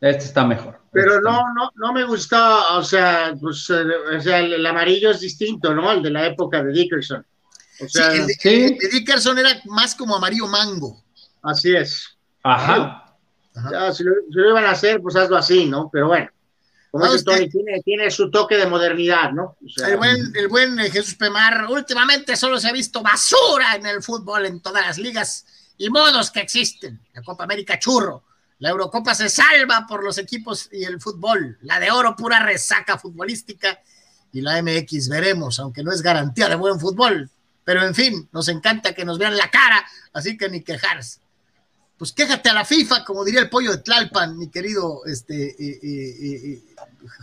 Este 0.00 0.24
está 0.24 0.46
mejor. 0.46 0.81
Pero 0.92 1.14
este 1.14 1.24
no, 1.24 1.54
no, 1.54 1.70
no 1.74 1.92
me 1.92 2.04
gustó, 2.04 2.76
o 2.76 2.82
sea, 2.82 3.34
pues, 3.40 3.68
eh, 3.70 4.16
o 4.16 4.20
sea, 4.20 4.40
el, 4.40 4.64
amarillo 4.66 5.10
es 5.10 5.20
distinto, 5.20 5.74
¿no? 5.74 5.90
El 5.90 6.02
de 6.02 6.10
la 6.10 6.26
época 6.26 6.62
de 6.62 6.72
Dickerson. 6.72 7.24
O 7.80 7.88
sea, 7.88 8.12
el, 8.12 8.26
de, 8.26 8.78
Dickerson 8.92 9.38
era 9.38 9.60
más 9.66 9.94
como 9.94 10.16
amarillo 10.16 10.46
mango. 10.46 11.02
Así 11.42 11.74
es. 11.74 12.16
Ajá. 12.42 13.16
si, 13.94 14.04
lo, 14.04 14.12
si, 14.30 14.34
lo, 14.34 14.50
iban 14.50 14.66
a 14.66 14.72
hacer, 14.72 15.00
pues 15.00 15.16
hazlo 15.16 15.36
así, 15.36 15.66
¿no? 15.66 15.88
Pero 15.90 16.08
bueno. 16.08 16.28
Como 16.92 17.10
dice 17.10 17.24
Tony, 17.24 17.48
tiene, 17.82 18.10
su 18.10 18.30
toque 18.30 18.58
de 18.58 18.66
modernidad, 18.66 19.32
¿no? 19.32 19.56
el 19.86 19.96
buen, 19.96 20.36
el 20.36 20.48
buen 20.48 20.78
eh, 20.78 20.90
Jesús 20.90 21.14
Pemar, 21.14 21.64
últimamente 21.70 22.36
solo 22.36 22.60
se 22.60 22.68
ha 22.68 22.72
visto 22.72 23.02
basura 23.02 23.76
en 23.76 23.86
el 23.86 24.02
fútbol 24.02 24.44
en 24.44 24.60
todas 24.60 24.86
las 24.86 24.98
ligas 24.98 25.46
y 25.78 25.88
modos 25.88 26.30
que 26.30 26.40
existen. 26.40 27.00
La 27.14 27.22
Copa 27.22 27.44
América 27.44 27.78
churro, 27.78 28.24
la 28.62 28.70
Eurocopa 28.70 29.12
se 29.12 29.28
salva 29.28 29.86
por 29.88 30.04
los 30.04 30.18
equipos 30.18 30.68
y 30.70 30.84
el 30.84 31.00
fútbol, 31.00 31.58
la 31.62 31.80
de 31.80 31.90
oro 31.90 32.14
pura 32.14 32.38
resaca 32.38 32.96
futbolística 32.96 33.80
y 34.32 34.40
la 34.40 34.62
MX 34.62 35.08
veremos, 35.08 35.58
aunque 35.58 35.82
no 35.82 35.90
es 35.90 36.00
garantía 36.00 36.48
de 36.48 36.54
buen 36.54 36.78
fútbol. 36.78 37.28
Pero 37.64 37.84
en 37.84 37.92
fin, 37.92 38.28
nos 38.30 38.46
encanta 38.46 38.94
que 38.94 39.04
nos 39.04 39.18
vean 39.18 39.36
la 39.36 39.50
cara, 39.50 39.84
así 40.12 40.36
que 40.36 40.48
ni 40.48 40.62
quejarse 40.62 41.18
pues 41.98 42.12
quéjate 42.12 42.48
a 42.48 42.54
la 42.54 42.64
FIFA, 42.64 43.04
como 43.04 43.24
diría 43.24 43.40
el 43.40 43.48
pollo 43.48 43.70
de 43.70 43.78
Tlalpan, 43.78 44.36
mi 44.36 44.48
querido 44.48 45.04
este, 45.06 45.50
eh, 45.50 45.78
eh, 45.82 46.52
eh, 46.52 46.62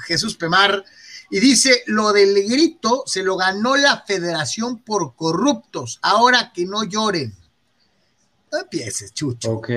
Jesús 0.07 0.37
Pemar. 0.37 0.85
Y 1.29 1.41
dice, 1.41 1.83
lo 1.87 2.13
del 2.13 2.33
grito 2.47 3.03
se 3.05 3.21
lo 3.21 3.35
ganó 3.35 3.75
la 3.75 4.05
federación 4.07 4.79
por 4.79 5.17
corruptos, 5.17 5.99
ahora 6.01 6.53
que 6.53 6.65
no 6.65 6.85
lloren. 6.85 7.33
No 8.53 8.59
empieces, 8.59 9.13
chucho. 9.13 9.51
Ok. 9.51 9.69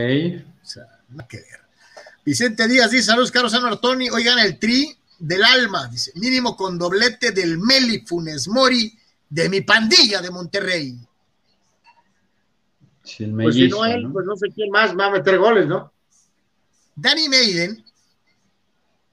O 1.12 1.14
sea, 1.14 1.16
nada 1.16 1.28
que 1.28 1.38
ver. 1.38 1.60
Vicente 2.24 2.68
Díaz 2.68 2.90
dice, 2.90 3.04
saludos, 3.04 3.30
Carlos 3.30 3.52
San 3.52 3.64
Artoni, 3.64 4.08
oigan 4.10 4.38
el 4.38 4.58
tri 4.58 4.96
del 5.18 5.42
alma, 5.44 5.88
dice, 5.88 6.12
mínimo 6.16 6.56
con 6.56 6.78
doblete 6.78 7.32
del 7.32 7.58
Meli 7.58 8.04
Funes 8.06 8.48
Mori 8.48 8.96
de 9.28 9.48
mi 9.48 9.60
pandilla 9.62 10.20
de 10.20 10.30
Monterrey 10.30 10.98
pues 13.02 13.54
si 13.54 13.68
no 13.68 13.84
él, 13.84 14.10
pues 14.12 14.26
no 14.26 14.36
sé 14.36 14.48
quién 14.54 14.70
más 14.70 14.96
va 14.96 15.06
a 15.06 15.10
meter 15.10 15.38
goles, 15.38 15.66
¿no? 15.66 15.92
Danny 16.94 17.28
Maiden, 17.28 17.84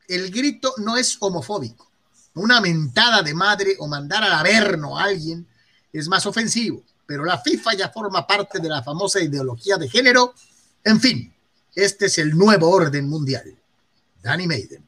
el 0.08 0.32
grito 0.32 0.74
no 0.78 0.96
es 0.98 1.18
homofóbico. 1.20 1.90
Una 2.36 2.62
mentada 2.62 3.22
de 3.24 3.34
madre 3.34 3.76
o 3.80 3.88
mandar 3.88 4.24
al 4.24 4.34
averno 4.34 4.98
a 4.98 5.06
alguien 5.06 5.48
es 5.92 6.08
más 6.08 6.26
ofensivo, 6.26 6.84
pero 7.06 7.26
la 7.26 7.40
FIFA 7.40 7.74
ya 7.74 7.90
forma 7.90 8.28
parte 8.28 8.60
de 8.60 8.70
la 8.70 8.84
famosa 8.84 9.20
ideología 9.22 9.78
de 9.78 9.90
género. 9.90 10.36
En 10.84 11.00
fin, 11.00 11.34
este 11.76 12.08
es 12.08 12.18
el 12.18 12.32
nuevo 12.32 12.70
orden 12.70 13.08
mundial. 13.10 13.56
Danny 14.22 14.48
Maiden. 14.48 14.84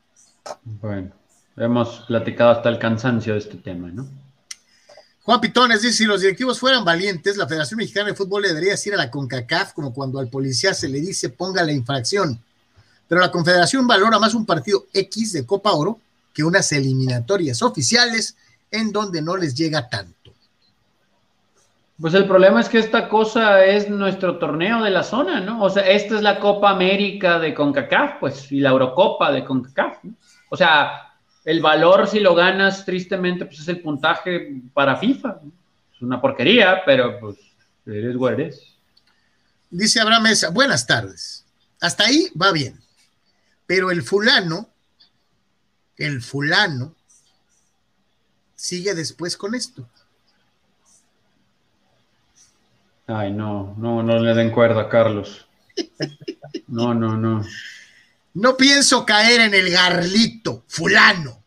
Bueno, 0.64 1.12
hemos 1.58 2.02
platicado 2.08 2.52
hasta 2.52 2.70
el 2.70 2.80
cansancio 2.80 3.34
de 3.34 3.40
este 3.40 3.58
tema, 3.58 3.90
¿no? 3.90 4.08
Juan 5.24 5.40
Pitones 5.40 5.84
dice, 5.84 5.98
si 5.98 6.06
los 6.06 6.22
directivos 6.22 6.60
fueran 6.60 6.84
valientes, 6.84 7.38
la 7.38 7.48
Federación 7.48 7.78
Mexicana 7.78 8.10
de 8.10 8.16
Fútbol 8.16 8.42
le 8.42 8.48
debería 8.50 8.72
decir 8.72 8.94
a 8.94 8.98
la 8.98 9.12
CONCACAF 9.12 9.74
como 9.74 9.94
cuando 9.94 10.20
al 10.20 10.30
policía 10.30 10.74
se 10.74 10.90
le 10.90 11.00
dice 11.00 11.30
ponga 11.30 11.64
la 11.64 11.72
infracción. 11.72 12.42
Pero 13.08 13.22
la 13.22 13.32
Confederación 13.32 13.86
valora 13.86 14.18
más 14.18 14.34
un 14.34 14.46
partido 14.46 14.88
X 14.92 15.34
de 15.34 15.46
Copa 15.46 15.74
Oro 15.74 16.00
que 16.34 16.44
unas 16.44 16.72
eliminatorias 16.72 17.62
oficiales 17.62 18.36
en 18.72 18.92
donde 18.92 19.22
no 19.22 19.38
les 19.38 19.54
llega 19.54 19.88
tanto. 19.90 20.21
Pues 22.02 22.16
el 22.16 22.26
problema 22.26 22.60
es 22.60 22.68
que 22.68 22.80
esta 22.80 23.08
cosa 23.08 23.64
es 23.64 23.88
nuestro 23.88 24.40
torneo 24.40 24.82
de 24.82 24.90
la 24.90 25.04
zona, 25.04 25.40
¿no? 25.40 25.62
O 25.62 25.70
sea, 25.70 25.84
esta 25.84 26.16
es 26.16 26.24
la 26.24 26.40
Copa 26.40 26.72
América 26.72 27.38
de 27.38 27.54
CONCACAF, 27.54 28.20
pues, 28.20 28.52
y 28.52 28.60
la 28.60 28.72
Eurocopa 28.72 29.32
de 29.32 29.46
CONCACAF. 29.46 30.04
¿no? 30.06 30.16
O 30.50 30.58
sea, 30.58 31.14
el 31.46 31.62
valor, 31.62 32.08
si 32.08 32.20
lo 32.20 32.34
ganas, 32.34 32.86
tristemente, 32.86 33.46
pues 33.46 33.60
es 33.60 33.68
el 33.68 33.82
puntaje 33.82 34.62
para 34.74 34.96
FIFA. 34.96 35.42
Es 35.94 36.02
una 36.02 36.20
porquería, 36.20 36.82
pero 36.84 37.20
pues 37.20 37.38
eres 37.86 38.16
eres. 38.32 38.78
Dice 39.70 40.00
Abraham 40.00 40.24
Mesa, 40.24 40.50
buenas 40.50 40.88
tardes. 40.88 41.46
Hasta 41.80 42.06
ahí 42.06 42.30
va 42.40 42.52
bien. 42.52 42.80
Pero 43.68 43.92
el 43.92 44.02
fulano, 44.02 44.70
el 45.98 46.24
fulano, 46.24 46.96
sigue 48.56 48.96
después 48.96 49.38
con 49.38 49.54
esto. 49.54 49.88
Ay, 53.14 53.32
no, 53.32 53.76
no, 53.78 54.04
no 54.04 54.20
le 54.20 54.34
den 54.34 54.52
cuerda, 54.52 54.88
Carlos. 54.90 55.48
No, 56.68 56.94
no, 56.94 57.18
no. 57.18 57.46
No 58.34 58.58
pienso 58.58 59.06
caer 59.06 59.42
en 59.42 59.54
el 59.54 59.70
garlito, 59.70 60.64
fulano. 60.68 61.44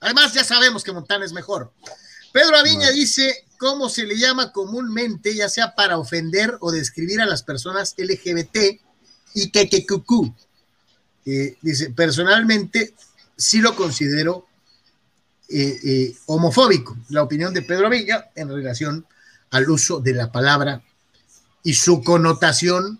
Además, 0.00 0.34
ya 0.34 0.44
sabemos 0.44 0.84
que 0.84 0.92
Montana 0.92 1.24
es 1.24 1.32
mejor. 1.32 1.72
Pedro 2.32 2.56
Aviña 2.56 2.90
dice 2.90 3.46
cómo 3.58 3.88
se 3.88 4.04
le 4.04 4.18
llama 4.18 4.52
comúnmente, 4.52 5.34
ya 5.34 5.48
sea 5.48 5.74
para 5.74 5.98
ofender 5.98 6.58
o 6.60 6.70
describir 6.70 7.20
a 7.20 7.26
las 7.26 7.42
personas 7.42 7.94
LGBT 7.96 8.80
y 9.34 9.50
que 9.50 9.68
que 9.68 9.86
cucú. 9.86 10.34
Eh, 11.24 11.56
dice, 11.62 11.90
personalmente 11.90 12.94
sí 13.36 13.60
lo 13.60 13.74
considero 13.74 14.46
eh, 15.48 15.78
eh, 15.84 16.16
homofóbico, 16.26 16.96
la 17.08 17.22
opinión 17.22 17.54
de 17.54 17.62
Pedro 17.62 17.86
Aviña 17.86 18.26
en 18.34 18.48
relación 18.48 19.06
al 19.50 19.70
uso 19.70 20.00
de 20.00 20.12
la 20.12 20.30
palabra 20.30 20.82
y 21.66 21.74
su 21.74 22.02
connotación 22.02 22.98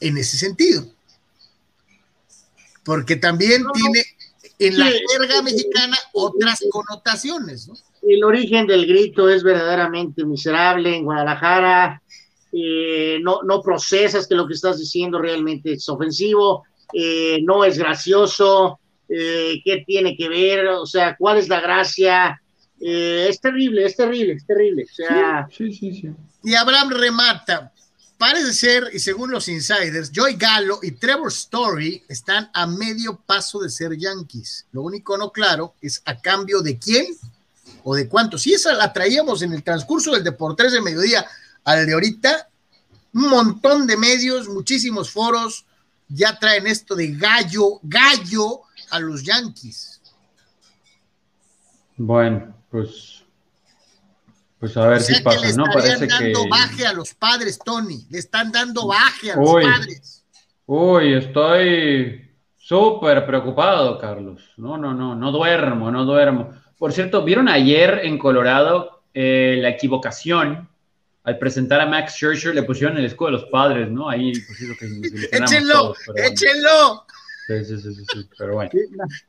en 0.00 0.18
ese 0.18 0.38
sentido 0.38 0.86
porque 2.86 3.16
también 3.16 3.64
tiene 3.74 4.04
en 4.60 4.78
la 4.78 4.86
jerga 4.86 5.42
mexicana 5.42 5.98
otras 6.14 6.64
connotaciones. 6.70 7.68
¿no? 7.68 7.74
El 8.00 8.24
origen 8.24 8.66
del 8.66 8.86
grito 8.86 9.28
es 9.28 9.42
verdaderamente 9.42 10.24
miserable 10.24 10.96
en 10.96 11.04
Guadalajara. 11.04 12.00
Eh, 12.52 13.18
no, 13.22 13.42
no 13.42 13.60
procesas 13.60 14.28
que 14.28 14.36
lo 14.36 14.46
que 14.46 14.54
estás 14.54 14.78
diciendo 14.78 15.18
realmente 15.18 15.72
es 15.72 15.86
ofensivo, 15.88 16.64
eh, 16.94 17.40
no 17.42 17.64
es 17.64 17.76
gracioso, 17.76 18.78
eh, 19.08 19.60
qué 19.64 19.82
tiene 19.84 20.16
que 20.16 20.28
ver, 20.28 20.68
o 20.68 20.86
sea, 20.86 21.16
cuál 21.18 21.38
es 21.38 21.48
la 21.48 21.60
gracia. 21.60 22.40
es 22.80 23.40
terrible, 23.40 23.84
es 23.84 23.96
terrible, 23.96 24.34
es 24.34 24.46
terrible. 24.46 24.84
O 24.84 24.94
sea, 24.94 25.48
sí, 25.50 25.72
sí, 25.72 25.92
sí. 25.92 26.10
Y 26.46 26.54
Abraham 26.54 26.90
remata, 26.90 27.72
Parece 28.16 28.54
ser, 28.54 28.90
y 28.92 29.00
según 29.00 29.32
los 29.32 29.48
insiders, 29.48 30.12
Joy 30.12 30.36
Gallo 30.36 30.78
y 30.80 30.92
Trevor 30.92 31.32
Story 31.32 32.04
están 32.08 32.48
a 32.54 32.68
medio 32.68 33.16
paso 33.16 33.58
de 33.58 33.68
ser 33.68 33.96
Yankees. 33.98 34.64
Lo 34.70 34.82
único 34.82 35.18
no 35.18 35.32
claro 35.32 35.74
es 35.80 36.00
a 36.04 36.16
cambio 36.16 36.62
de 36.62 36.78
quién 36.78 37.04
o 37.82 37.96
de 37.96 38.08
cuánto. 38.08 38.38
Si 38.38 38.54
esa 38.54 38.74
la 38.74 38.92
traíamos 38.92 39.42
en 39.42 39.54
el 39.54 39.64
transcurso 39.64 40.12
del 40.12 40.22
Deportes 40.22 40.70
de 40.70 40.80
Mediodía 40.80 41.26
al 41.64 41.84
de 41.84 41.92
ahorita, 41.92 42.48
un 43.14 43.28
montón 43.28 43.88
de 43.88 43.96
medios, 43.96 44.48
muchísimos 44.48 45.10
foros 45.10 45.66
ya 46.08 46.38
traen 46.38 46.68
esto 46.68 46.94
de 46.94 47.08
gallo, 47.08 47.80
gallo 47.82 48.60
a 48.90 49.00
los 49.00 49.24
Yankees. 49.24 50.00
Bueno, 51.96 52.54
pues 52.70 53.15
pues 54.66 54.76
a 54.84 54.88
ver 54.88 55.00
si 55.00 55.22
pasa, 55.22 55.56
¿no? 55.56 55.64
Parece 55.72 56.06
dando 56.06 56.48
baje 56.48 56.86
a 56.86 56.92
los 56.92 57.14
padres, 57.14 57.58
Tony. 57.64 58.06
Le 58.10 58.18
están 58.18 58.50
dando 58.50 58.88
baje 58.88 59.30
a 59.30 59.36
los 59.36 59.52
padres. 59.62 60.24
Uy, 60.66 61.14
estoy 61.14 62.28
súper 62.56 63.24
preocupado, 63.24 63.96
Carlos. 63.98 64.42
No, 64.56 64.76
no, 64.76 64.92
no, 64.92 65.14
no 65.14 65.30
duermo, 65.30 65.90
no 65.92 66.04
duermo. 66.04 66.50
Por 66.76 66.92
cierto, 66.92 67.22
¿vieron 67.22 67.48
ayer 67.48 68.00
en 68.02 68.18
Colorado 68.18 69.02
eh, 69.14 69.58
la 69.60 69.68
equivocación? 69.68 70.68
Al 71.22 71.38
presentar 71.38 71.80
a 71.80 71.86
Max 71.86 72.14
Scherzer 72.14 72.54
le 72.54 72.64
pusieron 72.64 72.98
el 72.98 73.04
escudo 73.04 73.28
de 73.28 73.32
los 73.32 73.44
padres, 73.44 73.88
¿no? 73.88 74.08
Ahí 74.08 74.32
pues, 74.32 74.78
que 74.78 75.36
Échenlo, 75.36 75.94
échenlo. 76.16 77.06
Sí, 77.46 77.64
sí, 77.64 77.80
sí, 77.80 77.94
sí, 77.94 78.28
pero 78.36 78.54
bueno. 78.54 78.70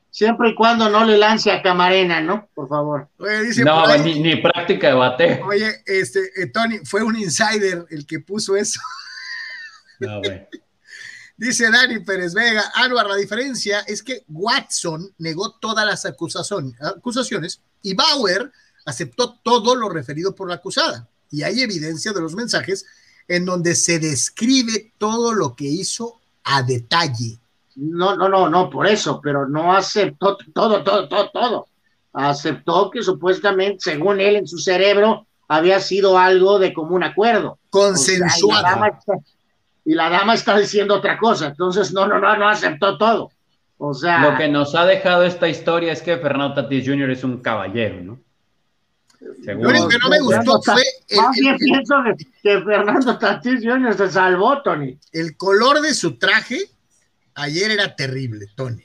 Siempre 0.10 0.50
y 0.50 0.56
cuando 0.56 0.90
no 0.90 1.06
le 1.06 1.18
lance 1.18 1.52
a 1.52 1.62
Camarena, 1.62 2.20
¿no? 2.20 2.50
Por 2.56 2.68
favor. 2.68 3.10
no, 3.20 3.98
ni, 4.00 4.36
práctica 4.38 4.88
de 4.88 4.94
bate. 4.94 5.42
Oye, 5.44 5.84
este, 5.86 6.32
eh, 6.36 6.48
Tony, 6.48 6.80
fue 6.84 7.04
un 7.04 7.16
insider 7.16 7.86
el 7.90 8.06
que 8.08 8.20
puso 8.20 8.56
eso. 8.56 8.80
No, 10.00 10.20
güey. 10.20 10.48
Dice 11.38 11.70
Dani 11.70 12.00
Pérez 12.00 12.34
Vega, 12.34 12.72
Anuar, 12.74 13.06
la 13.06 13.16
diferencia 13.16 13.82
es 13.82 14.02
que 14.02 14.24
Watson 14.28 15.14
negó 15.20 15.52
todas 15.52 15.86
las 15.86 16.04
acusaciones 16.06 17.62
y 17.84 17.94
Bauer 17.94 18.52
aceptó 18.88 19.36
todo 19.44 19.76
lo 19.76 19.88
referido 19.90 20.34
por 20.34 20.50
la 20.50 20.56
acusada. 20.56 21.08
Y 21.30 21.44
hay 21.44 21.62
evidencia 21.62 22.12
de 22.12 22.22
los 22.22 22.34
mensajes 22.34 22.86
en 23.28 23.46
donde 23.46 23.76
se 23.76 24.00
describe 24.00 24.94
todo 24.98 25.34
lo 25.34 25.56
que 25.56 25.66
hizo 25.66 26.20
a 26.44 26.64
detalle. 26.64 27.38
No, 27.78 28.16
no, 28.16 28.28
no, 28.28 28.50
no, 28.50 28.72
por 28.72 28.88
eso, 28.88 29.22
pero 29.22 29.48
no 29.48 29.72
aceptó 29.72 30.36
todo, 30.52 30.84
todo, 30.84 31.08
todo, 31.08 31.30
todo. 31.30 31.68
Aceptó 32.12 32.90
que 32.90 33.04
supuestamente, 33.04 33.78
según 33.80 34.20
él, 34.20 34.38
en 34.38 34.48
su 34.48 34.58
cerebro 34.58 35.28
había 35.48 35.80
sido 35.80 36.18
algo 36.18 36.58
de 36.58 36.74
común 36.74 37.04
acuerdo. 37.04 37.60
Consensuado. 37.70 38.84
y, 39.86 39.94
la 39.94 40.10
dama 40.10 40.34
está 40.34 40.58
diciendo 40.58 40.96
otra 40.96 41.20
cosa, 41.20 41.48
entonces 41.48 41.94
no, 41.94 42.08
no, 42.08 42.20
no, 42.20 42.36
no 42.36 42.50
aceptó 42.50 42.98
todo. 42.98 43.32
O 43.78 43.94
sea. 43.94 44.32
Lo 44.32 44.38
que 44.38 44.48
nos 44.48 44.74
ha 44.74 44.84
dejado 44.86 45.24
esta 45.24 45.48
historia 45.48 45.94
es 45.94 46.02
que 46.02 46.18
Fernando 46.18 46.56
Tatis 46.56 46.84
Jr. 46.84 47.12
es 47.12 47.24
un 47.24 47.38
caballero, 47.42 48.02
¿no? 48.02 48.20
Lo 49.20 49.70
único 49.70 49.88
que 49.88 49.98
no 50.00 50.10
me 50.10 50.20
gustó 50.20 50.62
fue. 50.64 50.82
El, 51.10 51.58
pienso 51.58 51.96
que, 52.42 52.62
Fernando 52.62 53.20
Tatis 53.20 53.64
Jr. 53.64 53.94
se 53.96 54.10
salvó, 54.10 54.64
Tony. 54.64 54.98
El 55.12 55.38
color 55.38 55.82
de 55.82 55.94
su 55.94 56.18
traje 56.18 56.72
ayer 57.38 57.72
era 57.72 57.96
terrible, 57.96 58.48
Tony. 58.56 58.84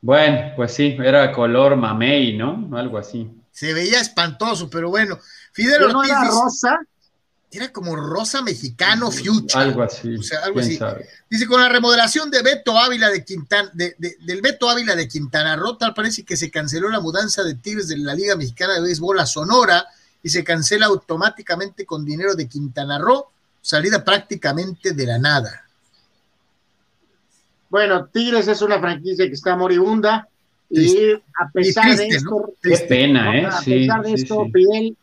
Bueno, 0.00 0.52
pues 0.54 0.72
sí, 0.72 0.96
era 1.02 1.32
color 1.32 1.76
mamey, 1.76 2.36
¿no? 2.36 2.70
Algo 2.76 2.98
así. 2.98 3.30
Se 3.50 3.72
veía 3.72 4.00
espantoso, 4.00 4.68
pero 4.70 4.90
bueno. 4.90 5.18
Fidel 5.52 5.82
Ortiz. 5.82 5.94
No 5.94 6.04
era 6.04 6.24
rosa? 6.24 6.80
era 7.56 7.72
como 7.72 7.94
rosa 7.96 8.42
mexicano 8.42 9.10
future. 9.10 9.64
Algo 9.64 9.82
así. 9.82 10.16
O 10.16 10.22
sea, 10.22 10.40
algo 10.40 10.60
así. 10.60 10.78
Dice, 11.30 11.46
con 11.46 11.60
la 11.60 11.68
remodelación 11.68 12.30
de 12.30 12.42
Beto 12.42 12.78
Ávila 12.78 13.10
de 13.10 13.24
Quintana, 13.24 13.70
del 13.72 14.42
Beto 14.42 14.68
Ávila 14.68 14.96
de 14.96 15.08
Quintana 15.08 15.56
Roo, 15.56 15.76
tal 15.76 15.94
parece 15.94 16.24
que 16.24 16.36
se 16.36 16.50
canceló 16.50 16.88
la 16.88 17.00
mudanza 17.00 17.42
de 17.42 17.54
Tigres 17.54 17.88
de 17.88 17.98
la 17.98 18.14
Liga 18.14 18.36
Mexicana 18.36 18.74
de 18.74 18.82
Béisbol 18.82 19.20
a 19.20 19.26
Sonora 19.26 19.86
y 20.22 20.30
se 20.30 20.42
cancela 20.42 20.86
automáticamente 20.86 21.86
con 21.86 22.04
dinero 22.04 22.34
de 22.34 22.48
Quintana 22.48 22.98
Roo, 22.98 23.26
salida 23.60 24.04
prácticamente 24.04 24.92
de 24.92 25.06
la 25.06 25.18
nada. 25.18 25.63
Bueno, 27.74 28.06
Tigres 28.06 28.46
es 28.46 28.62
una 28.62 28.78
franquicia 28.78 29.26
que 29.26 29.32
está 29.32 29.56
moribunda. 29.56 30.28
Y 30.70 31.10
a 31.12 31.50
pesar 31.52 31.96
de 31.96 32.06
esto, 32.06 32.52
Qué 32.62 32.78
pena, 32.88 33.36
¿eh? 33.36 33.46
A 33.46 33.60
pesar 33.60 34.00
de 34.00 34.12
esto, 34.12 34.46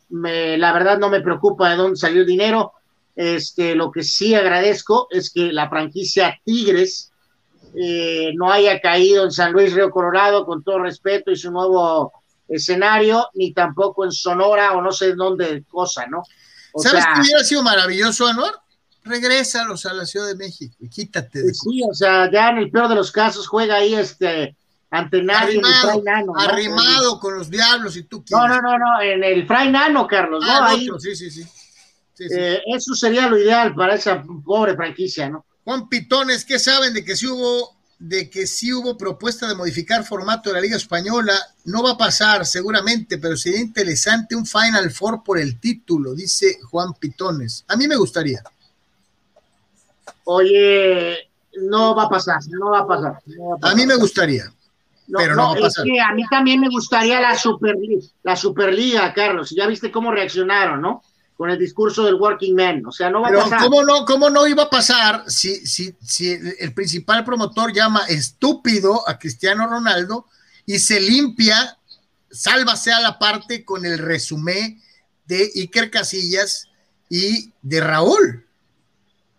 me, 0.07 0.57
la 0.57 0.71
verdad 0.71 0.97
no 0.97 1.09
me 1.09 1.19
preocupa 1.19 1.69
de 1.69 1.75
dónde 1.75 1.97
salió 1.97 2.21
el 2.21 2.27
dinero. 2.27 2.71
Este, 3.13 3.75
lo 3.75 3.91
que 3.91 4.03
sí 4.03 4.35
agradezco 4.35 5.09
es 5.11 5.33
que 5.33 5.51
la 5.51 5.67
franquicia 5.67 6.39
Tigres 6.45 7.11
eh, 7.75 8.31
no 8.35 8.49
haya 8.49 8.79
caído 8.79 9.25
en 9.25 9.31
San 9.31 9.51
Luis 9.51 9.73
Río 9.73 9.91
Colorado, 9.91 10.45
con 10.45 10.63
todo 10.63 10.79
respeto, 10.79 11.29
y 11.29 11.35
su 11.35 11.51
nuevo 11.51 12.13
escenario, 12.47 13.27
ni 13.33 13.51
tampoco 13.51 14.05
en 14.05 14.13
Sonora 14.13 14.71
o 14.77 14.81
no 14.81 14.93
sé 14.93 15.13
dónde 15.13 15.65
cosa, 15.67 16.07
¿no? 16.07 16.23
¿Sabes 16.77 17.03
qué 17.03 17.19
hubiera 17.19 17.43
sido 17.43 17.63
maravilloso, 17.63 18.27
Anuar? 18.27 18.53
Regrésalos 19.03 19.85
a 19.85 19.93
la 19.93 20.05
Ciudad 20.05 20.27
de 20.27 20.35
México 20.35 20.75
y 20.79 20.89
quítate 20.89 21.41
de 21.41 21.53
Sí, 21.53 21.81
o 21.89 21.93
sea, 21.93 22.29
ya 22.31 22.49
en 22.49 22.57
el 22.59 22.69
peor 22.69 22.87
de 22.87 22.95
los 22.95 23.11
casos 23.11 23.47
juega 23.47 23.75
ahí 23.75 23.95
este 23.95 24.55
ante 24.91 25.23
nadie 25.23 25.59
arrimado, 25.63 26.03
Nano, 26.03 26.33
arrimado 26.37 27.19
con 27.19 27.35
los 27.35 27.49
diablos 27.49 27.95
y 27.95 28.03
tú 28.03 28.23
quieres. 28.25 28.47
No, 28.47 28.61
no, 28.61 28.61
no, 28.61 28.77
no, 28.77 29.01
en 29.01 29.23
el 29.23 29.47
Fray 29.47 29.71
Nano, 29.71 30.05
Carlos, 30.05 30.43
¿no? 30.45 30.51
Ah, 30.51 30.69
ahí, 30.69 30.87
sí, 30.99 31.15
sí, 31.15 31.31
sí. 31.31 31.47
Eh, 32.19 32.61
eso 32.67 32.93
sería 32.93 33.27
lo 33.27 33.37
ideal 33.37 33.73
para 33.73 33.95
esa 33.95 34.21
pobre 34.45 34.75
franquicia, 34.75 35.29
¿no? 35.29 35.45
Juan 35.63 35.87
Pitones, 35.87 36.43
¿qué 36.43 36.59
saben 36.59 36.93
de 36.93 37.03
que 37.05 37.15
si 37.15 37.27
hubo 37.27 37.75
de 37.99 38.31
que 38.31 38.47
sí 38.47 38.73
hubo 38.73 38.97
propuesta 38.97 39.47
de 39.47 39.53
modificar 39.53 40.03
formato 40.03 40.49
de 40.49 40.55
la 40.55 40.61
Liga 40.61 40.75
Española? 40.75 41.33
No 41.65 41.83
va 41.83 41.91
a 41.91 41.97
pasar 41.97 42.45
seguramente, 42.45 43.17
pero 43.17 43.37
sería 43.37 43.61
interesante 43.61 44.35
un 44.35 44.45
Final 44.45 44.91
Four 44.91 45.23
por 45.23 45.39
el 45.39 45.59
título, 45.59 46.13
dice 46.13 46.59
Juan 46.69 46.93
Pitones. 46.99 47.63
A 47.67 47.75
mí 47.75 47.87
me 47.87 47.95
gustaría. 47.95 48.43
Oye, 50.33 51.17
no 51.63 51.95
va 51.95 52.03
a 52.03 52.09
pasar, 52.09 52.39
no 52.49 52.71
va 52.71 52.79
a 52.79 52.87
pasar. 52.87 53.19
a 53.61 53.75
mí 53.75 53.85
me 53.85 53.95
gustaría 53.95 54.51
pero 55.17 55.35
no, 55.35 55.55
Es 55.55 55.75
que 55.83 55.99
a 55.99 56.13
mí 56.13 56.23
también 56.29 56.59
me 56.59 56.69
gustaría 56.69 57.19
la, 57.19 57.37
Superliga, 57.37 58.01
la 58.23 58.35
Superliga, 58.35 59.13
Carlos. 59.13 59.53
Ya 59.55 59.67
viste 59.67 59.91
cómo 59.91 60.11
reaccionaron, 60.11 60.81
¿no? 60.81 61.03
Con 61.35 61.49
el 61.49 61.57
discurso 61.57 62.05
del 62.05 62.15
Working 62.15 62.55
Man. 62.55 62.85
O 62.85 62.91
sea, 62.91 63.09
no 63.09 63.21
va 63.21 63.29
a 63.29 63.33
pasar. 63.33 63.59
¿cómo 63.61 63.83
no, 63.83 64.05
¿Cómo 64.05 64.29
no 64.29 64.47
iba 64.47 64.63
a 64.63 64.69
pasar 64.69 65.23
si, 65.27 65.65
si, 65.65 65.95
si 66.01 66.31
el 66.59 66.73
principal 66.73 67.25
promotor 67.25 67.73
llama 67.73 68.01
estúpido 68.07 69.07
a 69.07 69.17
Cristiano 69.17 69.67
Ronaldo 69.67 70.27
y 70.65 70.79
se 70.79 70.99
limpia, 70.99 71.77
sálvase 72.29 72.91
a 72.91 73.01
la 73.01 73.19
parte 73.19 73.65
con 73.65 73.85
el 73.85 73.97
resumen 73.97 74.81
de 75.25 75.51
Iker 75.55 75.89
Casillas 75.89 76.67
y 77.09 77.51
de 77.61 77.81
Raúl? 77.81 78.45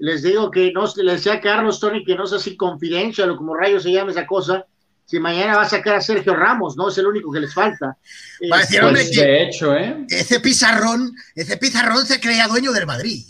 Les 0.03 0.20
digo 0.20 0.50
que 0.50 0.72
no, 0.72 0.84
le 0.96 1.12
decía 1.12 1.34
a 1.34 1.40
Carlos 1.40 1.78
Tony 1.78 2.05
que 2.05 2.16
no 2.16 2.26
sé 2.26 2.40
si 2.40 2.57
confidencial 2.57 3.30
o 3.30 3.36
como 3.36 3.55
rayos 3.55 3.84
se 3.84 3.92
llama 3.92 4.11
esa 4.11 4.26
cosa, 4.26 4.66
si 5.05 5.20
mañana 5.20 5.55
va 5.55 5.62
a 5.62 5.68
sacar 5.68 5.94
a 5.94 6.00
Sergio 6.00 6.34
Ramos, 6.34 6.76
¿no? 6.76 6.88
Es 6.88 6.98
el 6.98 7.07
único 7.07 7.30
que 7.30 7.38
les 7.38 7.55
falta. 7.55 7.86
Va 8.53 8.59
pues, 8.66 9.14
de 9.14 9.42
hecho, 9.44 9.76
¿eh? 9.76 10.05
Ese 10.09 10.40
pizarrón, 10.40 11.14
ese 11.36 11.57
pizarrón 11.57 12.05
se 12.05 12.18
creía 12.18 12.48
dueño 12.48 12.72
del 12.72 12.84
Madrid. 12.84 13.24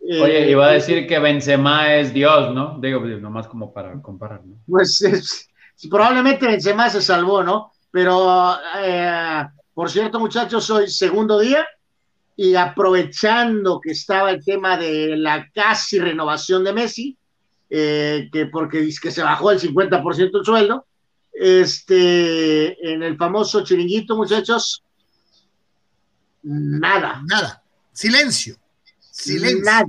Eh, 0.00 0.20
Oye, 0.20 0.50
iba 0.50 0.66
a 0.66 0.72
decir 0.72 1.06
que 1.06 1.20
Benzema 1.20 1.94
es 1.94 2.12
Dios, 2.12 2.52
¿no? 2.52 2.80
Digo, 2.82 2.98
nomás 2.98 3.46
como 3.46 3.72
para 3.72 4.02
comparar, 4.02 4.44
¿no? 4.44 4.56
Pues 4.66 5.48
probablemente 5.88 6.48
Benzema 6.48 6.90
se 6.90 7.00
salvó, 7.00 7.44
¿no? 7.44 7.70
Pero, 7.92 8.56
eh, 8.82 9.46
por 9.72 9.88
cierto, 9.88 10.18
muchachos, 10.18 10.68
hoy 10.70 10.88
segundo 10.88 11.38
día 11.38 11.64
y 12.40 12.54
aprovechando 12.54 13.80
que 13.80 13.90
estaba 13.90 14.30
el 14.30 14.44
tema 14.44 14.76
de 14.76 15.16
la 15.16 15.50
casi 15.52 15.98
renovación 15.98 16.62
de 16.62 16.72
Messi, 16.72 17.18
eh, 17.68 18.28
que 18.32 18.46
porque 18.46 18.80
dice 18.80 19.00
que 19.02 19.10
se 19.10 19.24
bajó 19.24 19.50
el 19.50 19.58
50% 19.58 20.38
el 20.38 20.44
sueldo, 20.44 20.86
este, 21.32 22.92
en 22.92 23.02
el 23.02 23.16
famoso 23.16 23.64
chiringuito, 23.64 24.14
muchachos, 24.14 24.84
nada. 26.44 27.24
Nada. 27.26 27.60
Silencio. 27.92 28.56
Silencio. 29.00 29.64
Nada. 29.64 29.88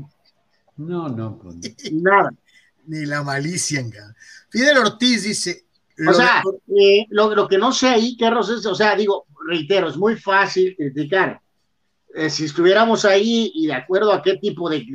No, 0.77 1.07
no. 1.07 1.39
Nada. 1.91 2.31
Ni 2.87 3.05
la 3.05 3.21
malicia. 3.21 3.85
Fidel 4.49 4.79
Ortiz 4.79 5.21
dice. 5.21 5.65
O 6.07 6.13
sea, 6.13 6.41
eh, 6.81 7.05
lo, 7.09 7.47
que 7.47 7.59
no 7.59 7.71
sé 7.73 7.89
ahí, 7.89 8.17
Carlos, 8.17 8.49
es, 8.49 8.65
o 8.65 8.73
sea, 8.73 8.95
digo, 8.95 9.27
reitero, 9.47 9.87
es 9.87 9.97
muy 9.97 10.15
fácil 10.15 10.75
criticar. 10.75 11.39
Eh, 12.15 12.29
si 12.29 12.45
estuviéramos 12.45 13.05
ahí 13.05 13.51
y 13.53 13.67
de 13.67 13.73
acuerdo 13.73 14.11
a 14.11 14.21
qué 14.21 14.37
tipo 14.37 14.69
de, 14.69 14.85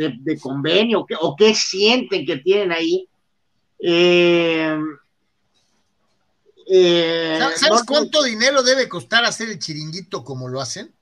convenio 0.41 1.07
o 1.21 1.37
qué 1.37 1.55
sienten 1.55 2.27
que 2.27 2.39
tienen 2.39 2.73
ahí, 2.73 3.09
eh, 3.79 4.77
eh, 6.67 7.39
¿Sabes 7.57 7.83
cuánto 7.87 8.23
dinero 8.23 8.63
debe 8.63 8.89
costar 8.89 9.25
hacer 9.25 9.51
el 9.51 9.59
chiringuito 9.59 10.25
como 10.25 10.49
lo 10.49 10.61
hacen? 10.61 10.93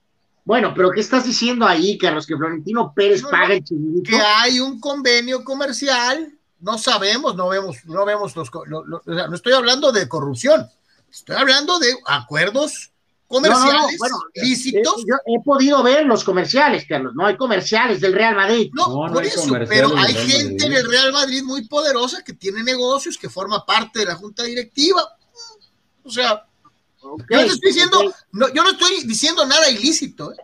Bueno, 0.44 0.72
pero 0.74 0.90
¿qué 0.90 1.00
estás 1.00 1.24
diciendo 1.24 1.66
ahí, 1.66 1.96
Carlos? 1.96 2.26
Que 2.26 2.36
Florentino 2.36 2.92
Pérez 2.94 3.22
paga 3.22 3.54
el 3.54 3.62
chiringuito. 3.62 4.10
Que 4.10 4.20
hay 4.20 4.58
un 4.58 4.80
convenio 4.80 5.44
comercial, 5.44 6.36
no 6.60 6.78
sabemos, 6.78 7.36
no 7.36 7.48
vemos, 7.48 7.84
no 7.84 8.04
vemos 8.04 8.34
los, 8.34 8.50
no 8.66 9.34
estoy 9.34 9.52
hablando 9.52 9.92
de 9.92 10.08
corrupción, 10.08 10.68
estoy 11.10 11.36
hablando 11.36 11.78
de 11.78 11.94
acuerdos 12.06 12.91
comerciales 13.32 13.98
lícitos. 14.34 15.00
Eh, 15.00 15.04
yo 15.08 15.16
he 15.26 15.42
podido 15.42 15.82
ver 15.82 16.06
los 16.06 16.22
comerciales, 16.22 16.84
Carlos, 16.86 17.14
no 17.16 17.26
hay 17.26 17.36
comerciales 17.36 18.00
del 18.00 18.12
Real 18.12 18.36
Madrid. 18.36 18.70
No, 18.74 19.06
por 19.12 19.24
eso, 19.24 19.42
pero 19.68 19.96
hay 19.96 20.14
gente 20.14 20.66
en 20.66 20.72
el 20.72 20.88
Real 20.88 21.12
Madrid 21.12 21.42
muy 21.42 21.66
poderosa 21.66 22.22
que 22.22 22.34
tiene 22.34 22.62
negocios, 22.62 23.18
que 23.18 23.28
forma 23.28 23.64
parte 23.66 24.00
de 24.00 24.06
la 24.06 24.14
junta 24.14 24.44
directiva 24.44 25.02
o 26.04 26.10
sea, 26.10 26.46
yo, 27.02 27.16
no 27.30 27.40
estoy 27.40 27.70
diciendo, 27.70 28.14
no, 28.32 28.52
yo 28.52 28.62
no 28.62 28.70
estoy 28.70 29.04
diciendo 29.04 29.46
nada 29.46 29.68
ilícito. 29.70 30.32
¿eh? 30.32 30.36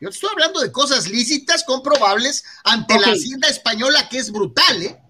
Yo 0.00 0.08
estoy 0.08 0.30
hablando 0.32 0.60
de 0.60 0.72
cosas 0.72 1.08
lícitas, 1.08 1.64
comprobables, 1.64 2.44
ante 2.64 2.98
la 2.98 3.12
hacienda 3.12 3.48
española, 3.48 4.08
que 4.08 4.18
es 4.18 4.32
brutal. 4.32 4.82
¿eh? 4.82 5.00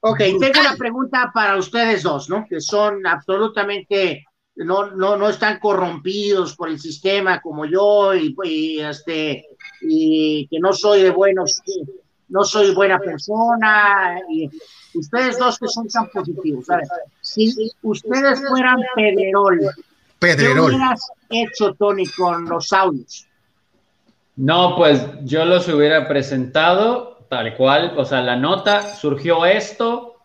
Ok, 0.00 0.18
tengo 0.18 0.60
una 0.60 0.76
pregunta 0.76 1.30
para 1.32 1.56
ustedes 1.56 2.02
dos, 2.02 2.28
¿no? 2.28 2.46
Que 2.48 2.60
son 2.60 3.06
absolutamente, 3.06 4.24
no, 4.64 4.90
no, 4.90 5.16
no 5.16 5.28
están 5.28 5.58
corrompidos 5.58 6.54
por 6.54 6.68
el 6.68 6.78
sistema 6.78 7.40
como 7.40 7.64
yo 7.64 8.14
y, 8.14 8.80
este, 8.80 9.46
y 9.80 10.46
que 10.48 10.58
no 10.60 10.72
soy 10.72 11.02
de 11.02 11.10
buenos, 11.10 11.60
no 12.28 12.44
soy 12.44 12.74
buena 12.74 12.98
persona. 12.98 14.20
Y 14.28 14.50
ustedes 14.94 15.38
dos 15.38 15.58
que 15.58 15.68
son 15.68 15.88
tan 15.88 16.08
positivos, 16.08 16.66
¿sabes? 16.66 16.88
Si 17.20 17.54
ustedes 17.82 18.42
fueran 18.48 18.82
Pedrerol, 18.94 19.60
Pedrerol. 20.18 20.70
¿qué 20.70 20.76
hubieras 20.76 21.10
hecho, 21.28 21.74
Tony, 21.74 22.06
con 22.06 22.48
los 22.48 22.72
audios? 22.72 23.26
No, 24.36 24.76
pues 24.76 25.02
yo 25.22 25.44
los 25.44 25.68
hubiera 25.68 26.08
presentado 26.08 27.10
tal 27.30 27.56
cual, 27.56 27.94
o 27.96 28.04
sea, 28.04 28.22
la 28.22 28.36
nota 28.36 28.94
surgió 28.96 29.46
esto 29.46 30.16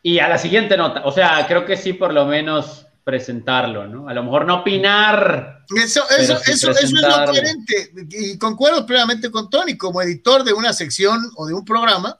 y 0.00 0.20
a 0.20 0.28
la 0.28 0.38
siguiente 0.38 0.76
nota, 0.76 1.02
o 1.04 1.10
sea, 1.10 1.44
creo 1.48 1.64
que 1.64 1.76
sí 1.76 1.92
por 1.92 2.14
lo 2.14 2.24
menos 2.26 2.85
presentarlo, 3.06 3.86
¿no? 3.86 4.08
A 4.08 4.14
lo 4.14 4.24
mejor 4.24 4.46
no 4.46 4.62
opinar. 4.62 5.64
Eso, 5.76 6.02
pero 6.08 6.22
eso, 6.22 6.38
sí 6.44 6.50
eso, 6.50 6.72
eso 6.72 6.80
es 6.86 6.90
lo 6.90 7.24
coherente. 7.24 7.92
Y 8.10 8.36
concuerdo 8.36 8.84
plenamente 8.84 9.30
con 9.30 9.48
Tony, 9.48 9.78
como 9.78 10.02
editor 10.02 10.42
de 10.42 10.52
una 10.52 10.72
sección 10.72 11.30
o 11.36 11.46
de 11.46 11.54
un 11.54 11.64
programa, 11.64 12.18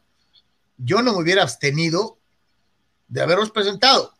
yo 0.76 1.02
no 1.02 1.12
me 1.12 1.22
hubiera 1.24 1.42
abstenido 1.42 2.18
de 3.08 3.20
haberlos 3.20 3.50
presentado. 3.50 4.14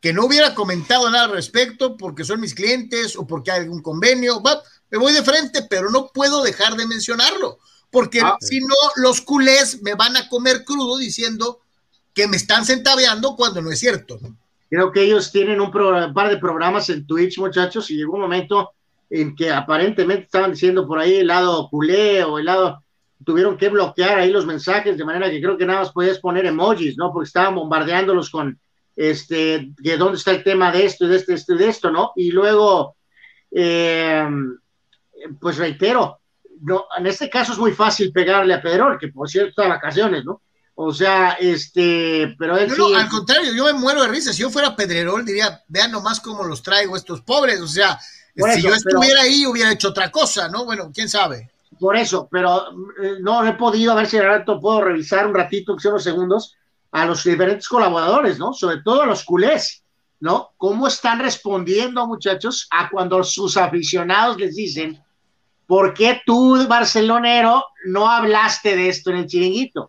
Que 0.00 0.14
no 0.14 0.24
hubiera 0.24 0.54
comentado 0.54 1.10
nada 1.10 1.24
al 1.24 1.32
respecto 1.32 1.98
porque 1.98 2.24
son 2.24 2.40
mis 2.40 2.54
clientes 2.54 3.14
o 3.14 3.26
porque 3.26 3.50
hay 3.50 3.60
algún 3.60 3.82
convenio. 3.82 4.42
Va, 4.42 4.62
me 4.90 4.96
voy 4.96 5.12
de 5.12 5.22
frente, 5.22 5.64
pero 5.68 5.90
no 5.90 6.06
puedo 6.08 6.42
dejar 6.42 6.74
de 6.74 6.86
mencionarlo. 6.86 7.58
Porque 7.90 8.22
Ah. 8.22 8.38
si 8.40 8.60
no, 8.60 8.74
los 8.96 9.20
culés 9.20 9.82
me 9.82 9.92
van 9.92 10.16
a 10.16 10.30
comer 10.30 10.64
crudo 10.64 10.96
diciendo 10.96 11.60
que 12.14 12.26
me 12.28 12.38
están 12.38 12.64
centaveando 12.64 13.36
cuando 13.36 13.60
no 13.60 13.70
es 13.70 13.78
cierto. 13.78 14.18
¿no? 14.22 14.38
Creo 14.72 14.90
que 14.90 15.02
ellos 15.02 15.30
tienen 15.30 15.60
un, 15.60 15.66
un 15.76 16.14
par 16.14 16.30
de 16.30 16.38
programas 16.38 16.88
en 16.88 17.06
Twitch, 17.06 17.38
muchachos, 17.38 17.90
y 17.90 17.96
llegó 17.98 18.14
un 18.14 18.22
momento 18.22 18.70
en 19.10 19.36
que 19.36 19.50
aparentemente 19.50 20.24
estaban 20.24 20.52
diciendo 20.52 20.88
por 20.88 20.98
ahí 20.98 21.16
el 21.16 21.26
lado 21.26 21.68
culé 21.68 22.24
o 22.24 22.38
el 22.38 22.46
lado, 22.46 22.82
tuvieron 23.22 23.58
que 23.58 23.68
bloquear 23.68 24.18
ahí 24.18 24.30
los 24.30 24.46
mensajes, 24.46 24.96
de 24.96 25.04
manera 25.04 25.28
que 25.28 25.42
creo 25.42 25.58
que 25.58 25.66
nada 25.66 25.80
más 25.80 25.92
podías 25.92 26.18
poner 26.20 26.46
emojis, 26.46 26.96
¿no? 26.96 27.12
Porque 27.12 27.26
estaban 27.26 27.54
bombardeándolos 27.54 28.30
con, 28.30 28.58
este, 28.96 29.72
que 29.84 29.98
dónde 29.98 30.16
está 30.16 30.30
el 30.30 30.42
tema 30.42 30.72
de 30.72 30.86
esto 30.86 31.04
y 31.04 31.08
de 31.08 31.16
esto 31.16 31.32
y 31.32 31.34
de 31.34 31.38
esto 31.38 31.54
de 31.54 31.68
esto, 31.68 31.90
¿no? 31.90 32.12
Y 32.16 32.30
luego, 32.30 32.96
eh, 33.50 34.26
pues 35.38 35.58
reitero, 35.58 36.18
no, 36.62 36.86
en 36.96 37.06
este 37.08 37.28
caso 37.28 37.52
es 37.52 37.58
muy 37.58 37.72
fácil 37.72 38.10
pegarle 38.10 38.54
a 38.54 38.62
Pedrol, 38.62 38.98
que 38.98 39.08
por 39.08 39.28
cierto 39.28 39.50
está 39.50 39.64
de 39.64 39.68
vacaciones, 39.68 40.24
¿no? 40.24 40.40
O 40.84 40.92
sea, 40.92 41.32
este, 41.40 42.34
pero 42.38 42.56
él 42.58 42.72
No, 42.76 42.88
sí- 42.88 42.94
al 42.94 43.08
contrario, 43.08 43.52
yo 43.54 43.64
me 43.66 43.72
muero 43.74 44.02
de 44.02 44.08
risa. 44.08 44.32
Si 44.32 44.40
yo 44.42 44.50
fuera 44.50 44.74
Pedrerol, 44.74 45.24
diría, 45.24 45.62
vean 45.68 45.92
nomás 45.92 46.18
cómo 46.20 46.42
los 46.44 46.62
traigo 46.62 46.96
estos 46.96 47.20
pobres. 47.20 47.60
O 47.60 47.68
sea, 47.68 47.98
si 48.00 48.40
eso, 48.42 48.56
yo 48.58 48.62
pero- 48.62 48.74
estuviera 48.74 49.20
ahí, 49.22 49.46
hubiera 49.46 49.70
hecho 49.72 49.90
otra 49.90 50.10
cosa, 50.10 50.48
¿no? 50.48 50.64
Bueno, 50.64 50.90
quién 50.92 51.08
sabe. 51.08 51.50
Por 51.78 51.96
eso, 51.96 52.28
pero 52.30 52.66
eh, 53.02 53.14
no 53.20 53.44
he 53.46 53.52
podido, 53.54 53.92
a 53.92 53.96
ver 53.96 54.06
si 54.06 54.16
de 54.16 54.24
rato 54.24 54.60
puedo 54.60 54.82
revisar 54.82 55.26
un 55.26 55.34
ratito, 55.34 55.74
que 55.76 55.82
son 55.82 55.92
unos 55.92 56.04
segundos, 56.04 56.56
a 56.90 57.06
los 57.06 57.24
diferentes 57.24 57.68
colaboradores, 57.68 58.38
¿no? 58.38 58.52
Sobre 58.52 58.82
todo 58.82 59.02
a 59.02 59.06
los 59.06 59.24
culés, 59.24 59.82
¿no? 60.20 60.50
¿Cómo 60.56 60.86
están 60.88 61.20
respondiendo, 61.20 62.06
muchachos, 62.06 62.66
a 62.70 62.90
cuando 62.90 63.24
sus 63.24 63.56
aficionados 63.56 64.36
les 64.38 64.54
dicen, 64.54 65.02
¿por 65.66 65.94
qué 65.94 66.20
tú, 66.26 66.66
barcelonero, 66.68 67.64
no 67.86 68.08
hablaste 68.10 68.76
de 68.76 68.88
esto 68.88 69.10
en 69.10 69.16
el 69.16 69.26
chiringuito? 69.26 69.88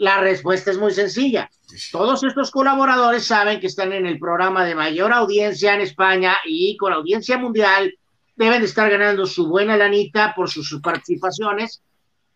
La 0.00 0.18
respuesta 0.18 0.70
es 0.70 0.78
muy 0.78 0.92
sencilla. 0.94 1.50
Todos 1.92 2.24
estos 2.24 2.50
colaboradores 2.50 3.26
saben 3.26 3.60
que 3.60 3.66
están 3.66 3.92
en 3.92 4.06
el 4.06 4.18
programa 4.18 4.64
de 4.64 4.74
mayor 4.74 5.12
audiencia 5.12 5.74
en 5.74 5.82
España 5.82 6.38
y 6.46 6.74
con 6.78 6.94
audiencia 6.94 7.36
mundial 7.36 7.92
deben 8.34 8.60
de 8.60 8.66
estar 8.66 8.90
ganando 8.90 9.26
su 9.26 9.46
buena 9.46 9.76
lanita 9.76 10.32
por 10.34 10.48
sus, 10.48 10.66
sus 10.66 10.80
participaciones. 10.80 11.82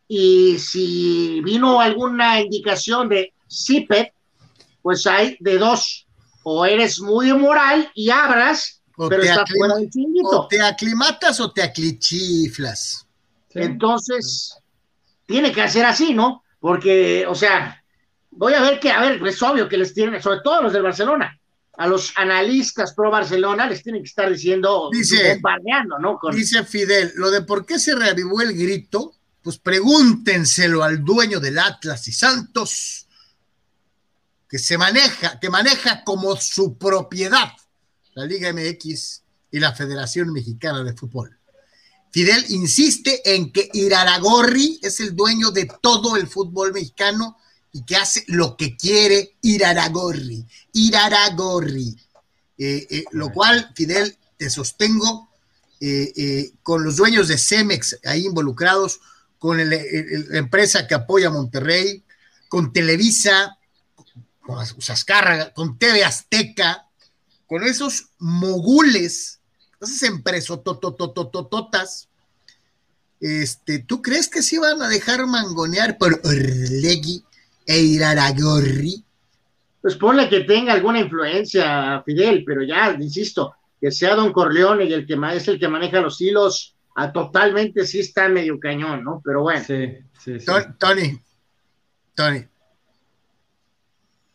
Y 0.06 0.58
si 0.58 1.40
vino 1.40 1.80
alguna 1.80 2.38
indicación 2.42 3.08
de 3.08 3.32
CIPET, 3.50 4.12
pues 4.82 5.06
hay 5.06 5.38
de 5.40 5.56
dos. 5.56 6.06
O 6.42 6.66
eres 6.66 7.00
muy 7.00 7.32
moral 7.32 7.90
y 7.94 8.10
abras, 8.10 8.82
O 8.98 9.08
pero 9.08 9.22
aclim- 9.22 9.56
fuera 9.56 9.74
del 9.76 9.88
chiringuito. 9.88 10.28
o 10.40 10.48
te 10.48 10.60
aclimatas 10.60 11.40
o 11.40 11.50
te 11.50 11.62
aclichiflas. 11.62 13.06
Sí. 13.50 13.60
Entonces, 13.60 14.58
tiene 15.24 15.50
que 15.50 15.66
ser 15.70 15.86
así, 15.86 16.12
¿no? 16.12 16.43
Porque, 16.64 17.26
o 17.28 17.34
sea, 17.34 17.84
voy 18.30 18.54
a 18.54 18.62
ver 18.62 18.80
que, 18.80 18.90
a 18.90 18.98
ver, 19.02 19.26
es 19.26 19.42
obvio 19.42 19.68
que 19.68 19.76
les 19.76 19.92
tienen, 19.92 20.22
sobre 20.22 20.40
todo 20.42 20.54
a 20.54 20.62
los 20.62 20.72
del 20.72 20.80
Barcelona, 20.82 21.38
a 21.76 21.86
los 21.86 22.14
analistas 22.16 22.94
pro 22.94 23.10
Barcelona 23.10 23.66
les 23.68 23.82
tienen 23.82 24.02
que 24.02 24.08
estar 24.08 24.30
diciendo, 24.30 24.88
Dice- 24.90 25.34
bombardeando, 25.34 25.98
¿no? 25.98 26.16
Con, 26.18 26.34
Dice 26.34 26.64
Fidel, 26.64 27.12
lo 27.16 27.30
de 27.30 27.42
por 27.42 27.66
qué 27.66 27.78
se 27.78 27.94
reavivó 27.94 28.40
el 28.40 28.54
grito, 28.56 29.12
pues 29.42 29.58
pregúntenselo 29.58 30.82
al 30.82 31.04
dueño 31.04 31.38
del 31.38 31.58
Atlas 31.58 32.08
y 32.08 32.12
Santos, 32.12 33.08
que 34.48 34.58
se 34.58 34.78
maneja, 34.78 35.38
que 35.38 35.50
maneja 35.50 36.02
como 36.02 36.34
su 36.36 36.78
propiedad 36.78 37.52
la 38.14 38.24
Liga 38.24 38.50
MX 38.54 39.22
y 39.50 39.60
la 39.60 39.74
Federación 39.74 40.32
Mexicana 40.32 40.82
de 40.82 40.94
Fútbol. 40.94 41.38
Fidel 42.14 42.44
insiste 42.50 43.34
en 43.34 43.50
que 43.50 43.68
Iraragorri 43.72 44.78
es 44.84 45.00
el 45.00 45.16
dueño 45.16 45.50
de 45.50 45.68
todo 45.82 46.14
el 46.14 46.28
fútbol 46.28 46.72
mexicano 46.72 47.36
y 47.72 47.84
que 47.84 47.96
hace 47.96 48.22
lo 48.28 48.56
que 48.56 48.76
quiere 48.76 49.34
Iraragorri. 49.42 50.46
Iraragorri. 50.74 51.96
Eh, 52.56 52.86
eh, 52.88 53.04
lo 53.10 53.32
cual, 53.32 53.72
Fidel, 53.74 54.16
te 54.36 54.48
sostengo, 54.48 55.28
eh, 55.80 56.52
con 56.62 56.84
los 56.84 56.94
dueños 56.94 57.26
de 57.26 57.36
Cemex 57.36 57.98
ahí 58.04 58.26
involucrados, 58.26 59.00
con 59.40 59.58
el- 59.58 59.72
el- 59.72 60.28
la 60.28 60.38
empresa 60.38 60.86
que 60.86 60.94
apoya 60.94 61.26
a 61.26 61.32
Monterrey, 61.32 62.04
con 62.48 62.72
Televisa, 62.72 63.58
con 64.40 64.60
Az- 64.60 64.76
Azcárraga, 64.88 65.52
con 65.52 65.78
TV 65.80 66.04
Azteca, 66.04 66.86
con 67.48 67.64
esos 67.64 68.10
mogules, 68.20 69.40
esas 69.84 70.02
empresas 70.08 70.62
totototototas, 70.62 72.08
este, 73.20 73.78
¿tú 73.80 74.02
crees 74.02 74.28
que 74.28 74.42
se 74.42 74.56
iban 74.56 74.82
a 74.82 74.88
dejar 74.88 75.26
mangonear 75.26 75.96
por 75.98 76.20
Orlegui 76.24 77.24
e 77.66 77.78
Iraragorri? 77.80 79.02
pues 79.80 79.96
ponle 79.96 80.30
que 80.30 80.40
tenga 80.40 80.72
alguna 80.72 81.00
influencia, 81.00 82.02
Fidel, 82.06 82.42
pero 82.46 82.62
ya, 82.62 82.96
insisto, 82.98 83.54
que 83.78 83.90
sea 83.90 84.14
Don 84.14 84.32
Corleone 84.32 84.84
y 84.86 84.92
el 84.94 85.06
que 85.06 85.18
es 85.34 85.46
el 85.48 85.58
que 85.58 85.68
maneja 85.68 86.00
los 86.00 86.18
hilos, 86.22 86.74
a 86.96 87.12
totalmente 87.12 87.86
sí 87.86 88.00
está 88.00 88.26
medio 88.30 88.58
cañón, 88.58 89.04
¿no? 89.04 89.20
Pero 89.22 89.42
bueno. 89.42 89.62
Sí, 89.62 89.98
sí, 90.18 90.40
sí. 90.40 90.46
Ton- 90.46 90.74
Tony, 90.78 91.20
Tony, 92.14 92.46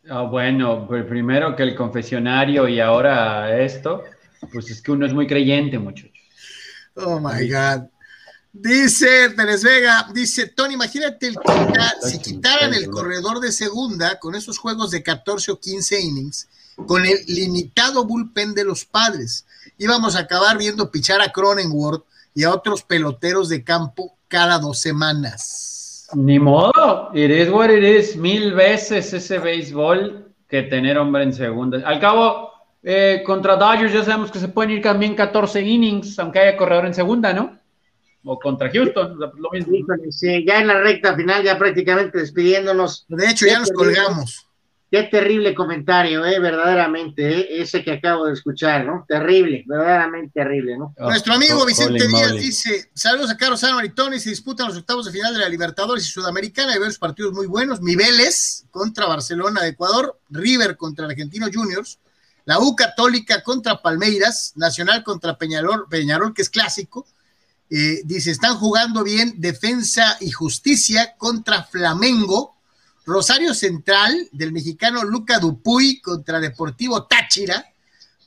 Ah, 0.07 0.21
bueno, 0.23 0.85
pues 0.87 1.03
primero 1.05 1.55
que 1.55 1.63
el 1.63 1.75
confesionario 1.75 2.67
y 2.67 2.79
ahora 2.79 3.59
esto, 3.61 4.03
pues 4.51 4.69
es 4.69 4.81
que 4.81 4.91
uno 4.91 5.05
es 5.05 5.13
muy 5.13 5.27
creyente, 5.27 5.77
muchachos. 5.79 6.11
Oh 6.95 7.19
my 7.19 7.49
God. 7.49 7.89
Dice 8.51 9.29
Pérez 9.35 9.63
Vega, 9.63 10.07
dice 10.11 10.47
Tony, 10.47 10.73
imagínate 10.73 11.27
el 11.27 11.37
si 12.01 12.19
quitaran 12.19 12.73
el 12.73 12.89
corredor 12.89 13.39
de 13.39 13.51
segunda 13.51 14.17
con 14.19 14.33
esos 14.33 14.57
juegos 14.57 14.89
de 14.89 15.03
14 15.03 15.51
o 15.51 15.59
15 15.59 16.01
innings, 16.01 16.49
con 16.87 17.05
el 17.05 17.19
limitado 17.27 18.05
bullpen 18.05 18.55
de 18.55 18.63
los 18.63 18.85
padres, 18.85 19.45
íbamos 19.77 20.15
a 20.15 20.21
acabar 20.21 20.57
viendo 20.57 20.89
pichar 20.89 21.21
a 21.21 21.31
Cronenworth 21.31 22.05
y 22.33 22.43
a 22.43 22.51
otros 22.51 22.81
peloteros 22.81 23.49
de 23.49 23.63
campo 23.63 24.17
cada 24.27 24.57
dos 24.57 24.79
semanas. 24.79 26.07
Ni 26.15 26.39
modo, 26.39 27.11
it 27.13 27.29
is 27.29 27.49
what 27.49 27.69
it 27.69 27.83
is, 27.83 28.15
mil 28.15 28.53
veces 28.53 29.13
ese 29.13 29.37
béisbol 29.37 30.33
que 30.47 30.63
tener 30.63 30.97
hombre 30.97 31.23
en 31.23 31.33
segunda. 31.33 31.87
Al 31.87 31.99
cabo, 31.99 32.51
eh, 32.81 33.23
contra 33.25 33.55
Dodgers 33.55 33.93
ya 33.93 34.03
sabemos 34.03 34.31
que 34.31 34.39
se 34.39 34.47
pueden 34.47 34.71
ir 34.71 34.81
también 34.81 35.15
14 35.15 35.61
innings, 35.61 36.17
aunque 36.19 36.39
haya 36.39 36.57
corredor 36.57 36.85
en 36.85 36.93
segunda, 36.93 37.33
¿no? 37.33 37.57
O 38.23 38.39
contra 38.39 38.69
Houston, 38.69 39.17
sea, 39.17 39.31
lo 39.37 39.49
mismo. 39.51 39.73
Híjole, 39.73 40.11
sí, 40.11 40.45
ya 40.45 40.59
en 40.59 40.67
la 40.67 40.79
recta 40.79 41.15
final, 41.15 41.43
ya 41.43 41.57
prácticamente 41.57 42.19
despidiéndonos. 42.19 43.05
De 43.07 43.29
hecho, 43.29 43.45
ya 43.45 43.59
nos 43.59 43.71
colgamos. 43.71 44.45
Qué 44.91 45.03
terrible 45.03 45.53
comentario, 45.53 46.25
eh, 46.25 46.39
verdaderamente, 46.39 47.41
eh, 47.41 47.61
ese 47.61 47.83
que 47.83 47.91
acabo 47.91 48.25
de 48.25 48.33
escuchar, 48.33 48.85
¿no? 48.85 49.05
Terrible, 49.07 49.63
verdaderamente 49.67 50.31
terrible, 50.33 50.77
¿no? 50.79 50.95
Oh, 50.97 51.09
Nuestro 51.09 51.33
amigo 51.33 51.61
oh, 51.61 51.65
Vicente 51.65 52.07
Díaz 52.07 52.33
dice: 52.33 52.89
Saludos 52.93 53.29
a 53.29 53.37
Carlos 53.37 53.63
Álvaro 53.63 53.85
y 53.85 53.91
Tony. 53.91 54.19
Se 54.19 54.31
disputan 54.31 54.67
los 54.67 54.77
octavos 54.77 55.05
de 55.05 55.11
final 55.11 55.31
de 55.33 55.41
la 55.41 55.49
Libertadores 55.49 56.05
y 56.05 56.09
Sudamericana. 56.09 56.73
Hay 56.73 56.79
varios 56.79 56.97
partidos 56.97 57.33
muy 57.33 57.45
buenos. 57.45 57.81
Miveles 57.81 58.65
contra 58.71 59.05
Barcelona 59.05 59.61
de 59.61 59.69
Ecuador, 59.69 60.19
River 60.29 60.75
contra 60.75 61.05
Argentino 61.05 61.47
Juniors, 61.53 61.99
la 62.49 62.57
U 62.57 62.75
Católica 62.75 63.43
contra 63.43 63.79
Palmeiras, 63.79 64.53
Nacional 64.55 65.03
contra 65.03 65.37
Peñarol, 65.37 65.87
Peñarol 65.87 66.33
que 66.33 66.41
es 66.41 66.49
clásico. 66.49 67.05
Eh, 67.69 68.01
dice: 68.05 68.31
Están 68.31 68.57
jugando 68.57 69.03
bien 69.03 69.35
Defensa 69.37 70.17
y 70.19 70.31
Justicia 70.31 71.13
contra 71.19 71.61
Flamengo. 71.61 72.55
Rosario 73.05 73.53
Central 73.53 74.29
del 74.31 74.51
mexicano 74.51 75.03
Luca 75.03 75.37
Dupuy 75.37 76.01
contra 76.01 76.39
Deportivo 76.39 77.03
Táchira. 77.05 77.71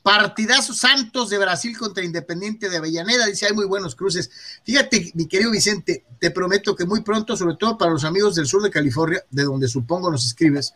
Partidazo 0.05 0.73
Santos 0.73 1.29
de 1.29 1.39
Brasil 1.39 1.77
contra 1.77 2.05
Independiente 2.05 2.71
de 2.71 2.77
Avellaneda. 2.77 3.27
Dice, 3.27 3.47
hay 3.47 3.55
muy 3.55 3.67
buenos 3.67 3.97
cruces. 3.97 4.31
Fíjate, 4.63 5.11
mi 5.15 5.27
querido 5.27 5.51
Vicente, 5.51 6.05
te 6.21 6.31
prometo 6.31 6.77
que 6.77 6.85
muy 6.85 7.01
pronto, 7.01 7.37
sobre 7.37 7.57
todo 7.57 7.77
para 7.77 7.91
los 7.91 8.05
amigos 8.05 8.37
del 8.37 8.47
sur 8.47 8.63
de 8.63 8.71
California, 8.71 9.21
de 9.33 9.43
donde 9.43 9.67
supongo 9.67 10.13
nos 10.13 10.25
escribes, 10.25 10.75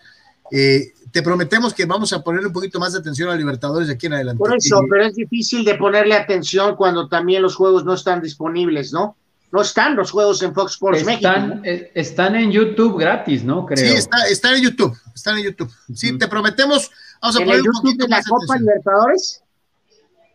eh, 0.50 0.94
te 1.16 1.22
prometemos 1.22 1.72
que 1.72 1.86
vamos 1.86 2.12
a 2.12 2.22
poner 2.22 2.46
un 2.46 2.52
poquito 2.52 2.78
más 2.78 2.92
de 2.92 2.98
atención 2.98 3.30
a 3.30 3.34
Libertadores 3.34 3.88
de 3.88 3.94
aquí 3.94 4.04
en 4.04 4.12
adelante. 4.12 4.38
Por 4.38 4.54
eso, 4.54 4.82
pero 4.90 5.06
es 5.06 5.14
difícil 5.14 5.64
de 5.64 5.74
ponerle 5.76 6.14
atención 6.14 6.76
cuando 6.76 7.08
también 7.08 7.40
los 7.40 7.56
juegos 7.56 7.86
no 7.86 7.94
están 7.94 8.20
disponibles, 8.20 8.92
¿no? 8.92 9.16
No 9.50 9.62
están 9.62 9.96
los 9.96 10.10
juegos 10.10 10.42
en 10.42 10.52
Fox 10.52 10.72
Sports 10.72 11.08
están, 11.08 11.62
México. 11.62 11.64
eh, 11.64 11.90
Están 11.94 12.36
en 12.36 12.52
YouTube 12.52 12.98
gratis, 12.98 13.44
¿no? 13.44 13.64
Creo. 13.64 13.78
Sí, 13.78 13.96
está, 13.96 14.26
está 14.28 14.54
en 14.54 14.62
YouTube, 14.62 14.94
están 15.14 15.38
en 15.38 15.44
YouTube. 15.44 15.72
Sí, 15.94 16.18
te 16.18 16.28
prometemos, 16.28 16.90
vamos 17.22 17.36
a 17.36 17.38
¿En 17.40 17.44
poner 17.46 17.60
el 17.60 17.60
un 17.62 17.66
YouTube 17.66 17.82
poquito 17.82 18.04
de 18.04 18.10
la 18.10 18.22
Copa 18.22 18.36
atención. 18.36 18.58
Libertadores? 18.60 19.42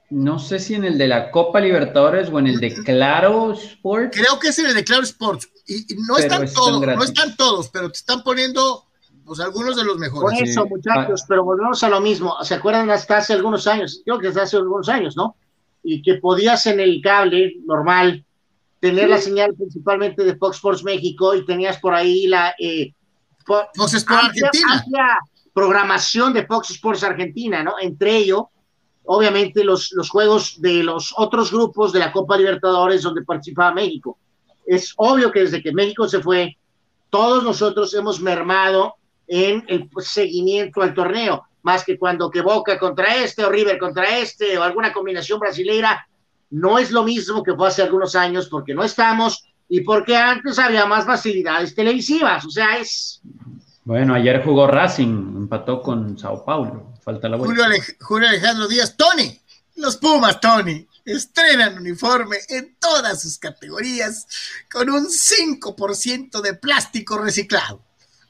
No 0.10 0.40
sé 0.40 0.58
si 0.58 0.74
en 0.74 0.84
el 0.86 0.98
de 0.98 1.08
la 1.08 1.30
Copa 1.30 1.60
Libertadores 1.60 2.30
o 2.32 2.40
en 2.40 2.48
el 2.48 2.60
de 2.60 2.74
Claro 2.74 3.54
Sport. 3.54 4.16
Creo 4.16 4.40
que 4.40 4.48
es 4.48 4.58
en 4.58 4.66
el 4.66 4.74
de 4.74 4.84
Claro 4.84 5.04
Sports. 5.04 5.48
Y, 5.68 5.94
y 5.94 5.96
no 6.08 6.16
Pero 6.16 6.28
están 6.28 6.44
están 6.44 6.64
todos, 6.64 6.82
no 6.88 7.04
están 7.04 7.36
todos, 7.38 7.70
pero 7.70 7.92
te 7.92 7.98
están 8.00 8.24
poniendo 8.24 8.88
pues 9.32 9.40
algunos 9.40 9.78
de 9.78 9.84
los 9.86 9.94
Por 9.94 10.00
mejores. 10.02 10.40
Sí. 10.40 10.50
eso, 10.50 10.66
muchachos, 10.66 11.24
pero 11.26 11.46
volvemos 11.46 11.82
a 11.84 11.88
lo 11.90 12.02
mismo. 12.02 12.36
¿Se 12.44 12.56
acuerdan 12.56 12.90
hasta 12.90 13.18
hace 13.20 13.32
algunos 13.32 13.66
años? 13.66 14.02
Creo 14.04 14.20
que 14.20 14.28
hasta 14.28 14.42
hace 14.42 14.58
algunos 14.58 14.90
años, 14.90 15.16
¿no? 15.16 15.38
Y 15.84 16.02
que 16.02 16.16
podías 16.16 16.66
en 16.66 16.82
el 16.82 17.00
cable 17.02 17.54
normal 17.66 18.26
tener 18.82 19.08
la 19.10 19.20
señal 19.20 19.54
principalmente 19.56 20.26
de 20.26 20.36
Fox 20.36 20.58
Sports 20.58 20.84
México 20.84 21.34
y 21.34 21.46
tenías 21.46 21.78
por 21.80 21.94
ahí 21.94 22.28
la 22.28 22.54
eh, 22.60 22.94
fo- 23.46 23.70
Fox 23.74 23.94
Sports 23.94 24.26
amplia, 24.26 24.48
Argentina. 24.48 24.74
amplia 24.74 25.20
programación 25.54 26.34
de 26.34 26.46
Fox 26.46 26.72
Sports 26.72 27.04
Argentina, 27.04 27.64
¿no? 27.64 27.76
Entre 27.80 28.18
ello, 28.18 28.50
obviamente, 29.06 29.64
los, 29.64 29.94
los 29.94 30.10
juegos 30.10 30.60
de 30.62 30.84
los 30.84 31.14
otros 31.16 31.52
grupos 31.52 31.94
de 31.94 32.00
la 32.00 32.12
Copa 32.12 32.38
Libertadores 32.38 33.02
donde 33.02 33.24
participaba 33.24 33.74
México. 33.74 34.18
Es 34.66 34.94
obvio 34.98 35.32
que 35.32 35.40
desde 35.42 35.64
que 35.64 35.72
México 35.72 36.08
se 36.10 36.20
fue, 36.20 36.58
todos 37.10 37.44
nosotros 37.44 37.94
hemos 37.94 38.20
mermado 38.20 38.96
en 39.34 39.64
el 39.70 39.90
seguimiento 40.04 40.82
al 40.82 40.94
torneo, 40.94 41.46
más 41.64 41.86
que 41.86 41.98
cuando 41.98 42.30
que 42.30 42.42
Boca 42.42 42.78
contra 42.78 43.16
este 43.16 43.46
o 43.46 43.50
River 43.50 43.78
contra 43.80 44.18
este 44.18 44.58
o 44.58 44.64
alguna 44.64 44.92
combinación 44.92 45.40
brasileira, 45.40 46.06
no 46.50 46.78
es 46.78 46.92
lo 46.92 47.04
mismo 47.04 47.42
que 47.42 47.54
fue 47.56 47.70
hace 47.70 47.82
algunos 47.82 48.14
años 48.16 48.50
porque 48.50 48.74
no 48.74 48.84
estamos 48.84 49.46
y 49.70 49.80
porque 49.82 50.18
antes 50.18 50.60
había 50.60 50.86
más 50.86 51.06
facilidades 51.06 51.74
televisivas, 51.74 52.44
o 52.46 52.50
sea, 52.50 52.78
es 52.78 53.22
Bueno, 53.86 54.14
ayer 54.16 54.44
jugó 54.44 54.68
Racing, 54.68 55.38
empató 55.38 55.82
con 55.82 56.20
Sao 56.20 56.44
Paulo. 56.44 56.92
Falta 57.02 57.30
la 57.30 57.38
Julio. 57.38 57.64
Alej- 57.64 57.96
Julio 58.02 58.28
Alejandro 58.28 58.68
Díaz, 58.68 58.98
Tony, 58.98 59.40
los 59.78 59.96
Pumas, 59.96 60.42
Tony, 60.42 60.86
estrenan 61.06 61.78
uniforme 61.78 62.36
en 62.50 62.76
todas 62.80 63.22
sus 63.22 63.38
categorías 63.40 64.28
con 64.70 64.90
un 64.90 65.08
5% 65.10 66.42
de 66.42 66.54
plástico 66.56 67.18
reciclado. 67.18 67.82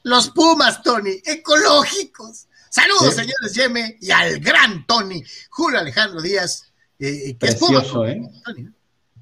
Los 0.04 0.30
Pumas, 0.30 0.82
Tony, 0.82 1.20
ecológicos. 1.24 2.46
Saludos, 2.70 3.14
Sí. 3.14 3.20
señores 3.20 3.54
Yeme, 3.54 3.98
y 4.00 4.10
al 4.10 4.40
gran 4.40 4.86
Tony, 4.86 5.22
Julio 5.50 5.78
Alejandro 5.78 6.22
Díaz, 6.22 6.72
eh, 6.98 7.36
que 7.38 7.46
es 7.46 7.56
Puma, 7.56 7.80
Precioso, 7.80 8.06
¿eh? 8.06 8.22
Tony, 8.44 8.62
¿no? 8.62 8.72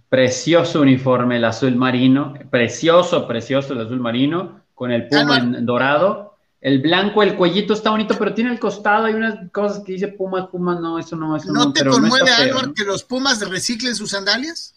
Precioso 0.08 0.80
uniforme, 0.80 1.36
el 1.36 1.44
azul 1.44 1.74
marino. 1.76 2.34
Precioso, 2.50 3.28
precioso 3.28 3.74
el 3.74 3.82
azul 3.82 4.00
marino, 4.00 4.64
con 4.74 4.90
el 4.90 5.08
puma 5.08 5.38
en 5.38 5.64
dorado. 5.64 6.36
El 6.60 6.80
blanco, 6.82 7.22
el 7.22 7.36
cuellito 7.36 7.72
está 7.72 7.90
bonito, 7.90 8.16
pero 8.18 8.34
tiene 8.34 8.50
al 8.50 8.58
costado, 8.58 9.06
hay 9.06 9.14
unas 9.14 9.50
cosas 9.50 9.82
que 9.84 9.92
dice 9.92 10.08
Pumas, 10.08 10.48
Pumas, 10.48 10.80
no, 10.80 10.98
eso 10.98 11.16
no, 11.16 11.36
eso 11.36 11.52
no. 11.52 11.66
¿No 11.66 11.72
te 11.72 11.80
pero 11.80 11.92
conmueve, 11.92 12.26
feo, 12.26 12.36
Álvaro, 12.36 12.66
¿no? 12.68 12.74
que 12.74 12.84
los 12.84 13.02
Pumas 13.04 13.40
reciclen 13.48 13.94
sus 13.94 14.10
sandalias? 14.10 14.74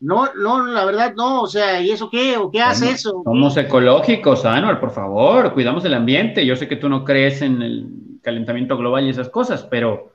No, 0.00 0.32
no, 0.34 0.66
la 0.66 0.84
verdad 0.84 1.14
no, 1.14 1.42
o 1.42 1.46
sea, 1.48 1.80
¿y 1.80 1.90
eso 1.90 2.08
qué? 2.10 2.36
¿O 2.36 2.50
qué 2.50 2.62
hace 2.62 2.84
Somos- 2.86 2.94
eso? 2.94 3.22
Somos 3.24 3.56
ecológicos, 3.56 4.44
Anuar, 4.44 4.78
por 4.80 4.92
favor, 4.92 5.52
cuidamos 5.54 5.84
el 5.84 5.94
ambiente. 5.94 6.46
Yo 6.46 6.54
sé 6.56 6.68
que 6.68 6.76
tú 6.76 6.88
no 6.88 7.04
crees 7.04 7.42
en 7.42 7.62
el 7.62 7.88
calentamiento 8.22 8.76
global 8.76 9.06
y 9.06 9.10
esas 9.10 9.28
cosas, 9.28 9.66
pero, 9.70 10.12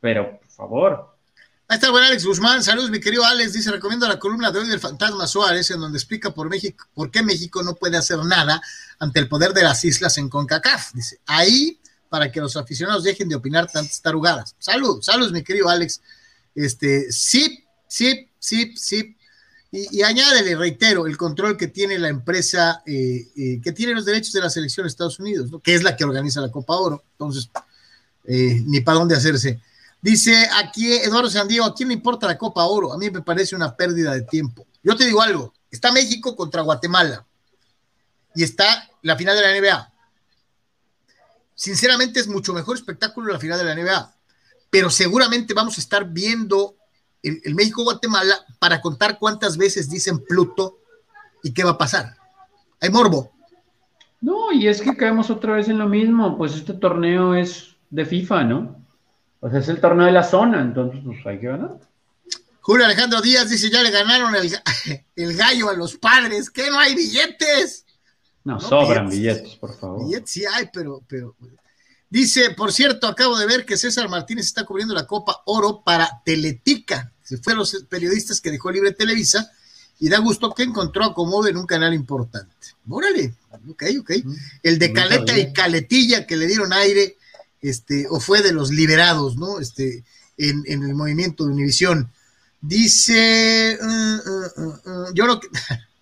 pero, 0.00 0.38
por 0.38 0.48
favor. 0.50 1.16
Ahí 1.68 1.74
está 1.74 1.86
el 1.88 1.92
buen 1.92 2.04
Alex 2.04 2.24
Guzmán. 2.24 2.62
Saludos, 2.62 2.90
mi 2.90 3.00
querido 3.00 3.24
Alex. 3.24 3.52
Dice, 3.54 3.72
recomiendo 3.72 4.06
la 4.06 4.20
columna 4.20 4.52
de 4.52 4.60
hoy 4.60 4.68
del 4.68 4.78
Fantasma 4.78 5.26
Suárez, 5.26 5.68
en 5.72 5.80
donde 5.80 5.98
explica 5.98 6.30
por, 6.30 6.48
México, 6.48 6.86
por 6.94 7.10
qué 7.10 7.24
México 7.24 7.60
no 7.64 7.74
puede 7.74 7.96
hacer 7.96 8.18
nada 8.24 8.62
ante 9.00 9.18
el 9.18 9.28
poder 9.28 9.52
de 9.52 9.64
las 9.64 9.84
islas 9.84 10.16
en 10.18 10.28
CONCACAF. 10.28 10.92
Dice, 10.92 11.18
ahí, 11.26 11.80
para 12.08 12.30
que 12.30 12.40
los 12.40 12.56
aficionados 12.56 13.02
dejen 13.02 13.28
de 13.28 13.34
opinar 13.34 13.66
tantas 13.66 14.00
tarugadas. 14.00 14.54
Salud, 14.60 15.02
saludos, 15.02 15.32
mi 15.32 15.42
querido 15.42 15.68
Alex. 15.68 16.00
Este, 16.54 17.10
sí, 17.10 17.64
sí, 17.88 18.28
sí, 18.38 18.72
sí. 18.76 19.15
Y, 19.76 19.98
y 19.98 20.02
añádele, 20.02 20.56
reitero, 20.56 21.06
el 21.06 21.18
control 21.18 21.54
que 21.54 21.68
tiene 21.68 21.98
la 21.98 22.08
empresa 22.08 22.82
eh, 22.86 23.28
eh, 23.36 23.60
que 23.62 23.72
tiene 23.72 23.92
los 23.92 24.06
derechos 24.06 24.32
de 24.32 24.40
la 24.40 24.48
selección 24.48 24.84
de 24.84 24.88
Estados 24.88 25.18
Unidos, 25.18 25.50
que 25.62 25.74
es 25.74 25.82
la 25.82 25.94
que 25.94 26.04
organiza 26.04 26.40
la 26.40 26.50
Copa 26.50 26.76
Oro. 26.76 27.04
Entonces, 27.12 27.50
eh, 28.24 28.62
ni 28.64 28.80
para 28.80 28.98
dónde 28.98 29.16
hacerse. 29.16 29.60
Dice 30.00 30.48
aquí 30.54 30.90
Eduardo 30.94 31.28
Sandiego, 31.28 31.66
¿a 31.66 31.74
quién 31.74 31.88
le 31.88 31.94
importa 31.94 32.26
la 32.26 32.38
Copa 32.38 32.64
Oro? 32.64 32.90
A 32.94 32.96
mí 32.96 33.10
me 33.10 33.20
parece 33.20 33.54
una 33.54 33.76
pérdida 33.76 34.14
de 34.14 34.22
tiempo. 34.22 34.66
Yo 34.82 34.96
te 34.96 35.04
digo 35.04 35.20
algo, 35.20 35.52
está 35.70 35.92
México 35.92 36.34
contra 36.34 36.62
Guatemala 36.62 37.26
y 38.34 38.44
está 38.44 38.88
la 39.02 39.16
final 39.16 39.36
de 39.36 39.42
la 39.42 39.60
NBA. 39.60 39.92
Sinceramente 41.54 42.20
es 42.20 42.28
mucho 42.28 42.54
mejor 42.54 42.76
espectáculo 42.76 43.30
la 43.30 43.38
final 43.38 43.58
de 43.58 43.64
la 43.64 43.74
NBA, 43.74 44.16
pero 44.70 44.88
seguramente 44.88 45.52
vamos 45.52 45.76
a 45.76 45.80
estar 45.82 46.08
viendo 46.08 46.75
el, 47.28 47.40
el 47.44 47.54
México-Guatemala 47.54 48.34
para 48.58 48.80
contar 48.80 49.18
cuántas 49.18 49.56
veces 49.56 49.88
dicen 49.90 50.18
Pluto 50.24 50.78
y 51.42 51.52
qué 51.52 51.64
va 51.64 51.72
a 51.72 51.78
pasar. 51.78 52.16
Hay 52.80 52.90
morbo. 52.90 53.32
No, 54.20 54.52
y 54.52 54.66
es 54.66 54.80
que 54.80 54.96
caemos 54.96 55.30
otra 55.30 55.54
vez 55.54 55.68
en 55.68 55.78
lo 55.78 55.88
mismo, 55.88 56.36
pues 56.36 56.54
este 56.54 56.74
torneo 56.74 57.34
es 57.34 57.76
de 57.90 58.04
FIFA, 58.04 58.44
¿no? 58.44 58.84
O 59.40 59.50
sea, 59.50 59.60
es 59.60 59.68
el 59.68 59.80
torneo 59.80 60.06
de 60.06 60.12
la 60.12 60.24
zona, 60.24 60.60
entonces 60.60 61.00
pues 61.04 61.24
hay 61.26 61.38
que 61.38 61.46
ganar. 61.48 61.78
Julio 62.60 62.84
Alejandro 62.86 63.20
Díaz 63.20 63.48
dice, 63.50 63.70
ya 63.70 63.82
le 63.82 63.90
ganaron 63.90 64.34
el, 64.34 64.50
el 65.16 65.36
gallo 65.36 65.70
a 65.70 65.74
los 65.74 65.96
padres, 65.96 66.50
que 66.50 66.68
no 66.70 66.78
hay 66.78 66.94
billetes. 66.94 67.84
No, 68.42 68.54
No, 68.54 68.60
sobran 68.60 69.08
billetes. 69.08 69.42
billetes, 69.42 69.58
por 69.60 69.78
favor. 69.78 70.04
Billetes 70.04 70.30
sí 70.30 70.44
hay, 70.46 70.68
pero, 70.72 71.02
pero. 71.06 71.36
Dice, 72.08 72.50
por 72.50 72.72
cierto, 72.72 73.06
acabo 73.06 73.36
de 73.38 73.46
ver 73.46 73.66
que 73.66 73.76
César 73.76 74.08
Martínez 74.08 74.46
está 74.46 74.64
cubriendo 74.64 74.94
la 74.94 75.06
Copa 75.06 75.42
Oro 75.46 75.82
para 75.84 76.22
Teletica. 76.24 77.12
Se 77.26 77.38
fue 77.38 77.54
a 77.54 77.56
los 77.56 77.74
periodistas 77.88 78.40
que 78.40 78.52
dejó 78.52 78.70
libre 78.70 78.92
Televisa 78.92 79.50
y 79.98 80.08
da 80.08 80.18
gusto 80.18 80.54
que 80.54 80.62
encontró 80.62 81.04
acomodo 81.04 81.48
en 81.48 81.56
un 81.56 81.66
canal 81.66 81.92
importante. 81.92 82.54
Órale, 82.88 83.34
ok, 83.68 83.84
ok. 84.00 84.10
El 84.62 84.78
de 84.78 84.92
Caleta 84.92 85.36
y 85.36 85.52
Caletilla 85.52 86.26
que 86.26 86.36
le 86.36 86.46
dieron 86.46 86.72
aire, 86.72 87.16
este, 87.60 88.06
o 88.08 88.20
fue 88.20 88.42
de 88.42 88.52
los 88.52 88.70
liberados, 88.70 89.36
¿no? 89.36 89.58
Este, 89.58 90.04
en, 90.38 90.62
en 90.66 90.84
el 90.84 90.94
movimiento 90.94 91.44
de 91.44 91.50
Univisión. 91.50 92.10
Dice, 92.60 93.78
uh, 93.80 94.60
uh, 94.60 94.68
uh, 94.68 95.14
yo 95.14 95.26
no, 95.26 95.40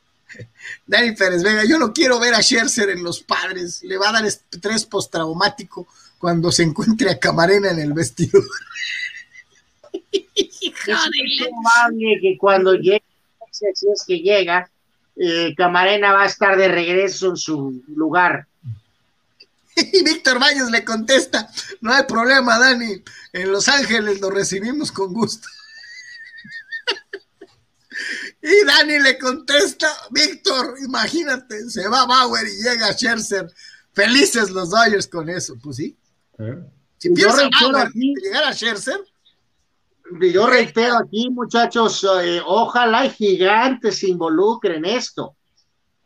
Dani 0.87 1.13
Pérez 1.13 1.43
Vega, 1.43 1.65
yo 1.65 1.79
no 1.79 1.93
quiero 1.93 2.19
ver 2.19 2.35
a 2.35 2.43
Scherzer 2.43 2.91
en 2.91 3.03
los 3.03 3.21
padres, 3.23 3.83
le 3.83 3.97
va 3.97 4.11
a 4.11 4.13
dar 4.13 4.27
estrés 4.27 4.85
postraumático 4.85 5.87
cuando 6.19 6.51
se 6.53 6.63
encuentre 6.63 7.11
a 7.11 7.19
Camarena 7.19 7.71
en 7.71 7.79
el 7.79 7.93
vestidor. 7.93 8.45
Es 10.93 11.49
probable 11.49 12.19
que 12.21 12.37
cuando 12.39 12.75
llegue, 12.75 13.03
si 13.51 13.67
es 13.67 14.05
que 14.07 14.19
llega, 14.19 14.71
eh, 15.17 15.55
Camarena 15.57 16.13
va 16.13 16.23
a 16.23 16.27
estar 16.27 16.57
de 16.57 16.69
regreso 16.69 17.29
en 17.31 17.37
su 17.37 17.83
lugar. 17.89 18.47
Y 19.77 20.05
Víctor 20.05 20.39
Baños 20.39 20.71
le 20.71 20.85
contesta, 20.85 21.49
no 21.81 21.93
hay 21.93 22.05
problema, 22.05 22.59
Dani, 22.59 23.03
en 23.33 23.51
Los 23.53 23.67
Ángeles 23.69 24.21
lo 24.21 24.31
recibimos 24.31 24.93
con 24.93 25.13
gusto. 25.13 25.49
Y 28.43 28.65
Dani 28.67 28.99
le 29.01 29.19
contesta, 29.19 29.89
Víctor, 30.11 30.77
imagínate, 30.85 31.71
se 31.71 31.89
va 31.89 32.05
Bauer 32.05 32.47
y 32.47 32.63
llega 32.63 32.93
Scherzer. 32.93 33.51
Felices 33.93 34.51
los 34.51 34.71
Dodgers 34.71 35.07
con 35.07 35.31
eso, 35.31 35.57
pues 35.63 35.77
sí. 35.77 35.97
¿Eh? 36.39 36.59
Si 36.99 37.11
piensa 37.11 37.49
Bauer 37.61 37.87
aquí- 37.87 38.15
llegar 38.23 38.45
a 38.45 38.53
Scherzer, 38.53 39.01
Yo 40.21 40.47
reitero 40.47 40.97
aquí, 40.97 41.29
muchachos, 41.31 42.07
eh, 42.23 42.41
ojalá 42.47 43.07
y 43.07 43.11
gigantes 43.11 43.99
se 43.99 44.09
involucren 44.09 44.85
en 44.85 44.97
esto. 44.97 45.35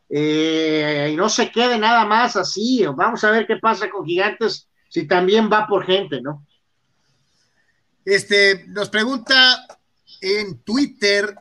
Eh, 0.09 1.09
y 1.13 1.15
no 1.15 1.29
se 1.29 1.51
quede 1.51 1.77
nada 1.77 2.05
más 2.05 2.35
así. 2.35 2.83
Vamos 2.95 3.23
a 3.23 3.29
ver 3.31 3.45
qué 3.45 3.57
pasa 3.57 3.89
con 3.89 4.05
gigantes 4.05 4.67
si 4.89 5.05
también 5.07 5.49
va 5.51 5.67
por 5.67 5.85
gente, 5.85 6.21
¿no? 6.21 6.45
Este, 8.03 8.65
nos 8.69 8.89
pregunta 8.89 9.65
en 10.21 10.57
Twitter 10.63 11.35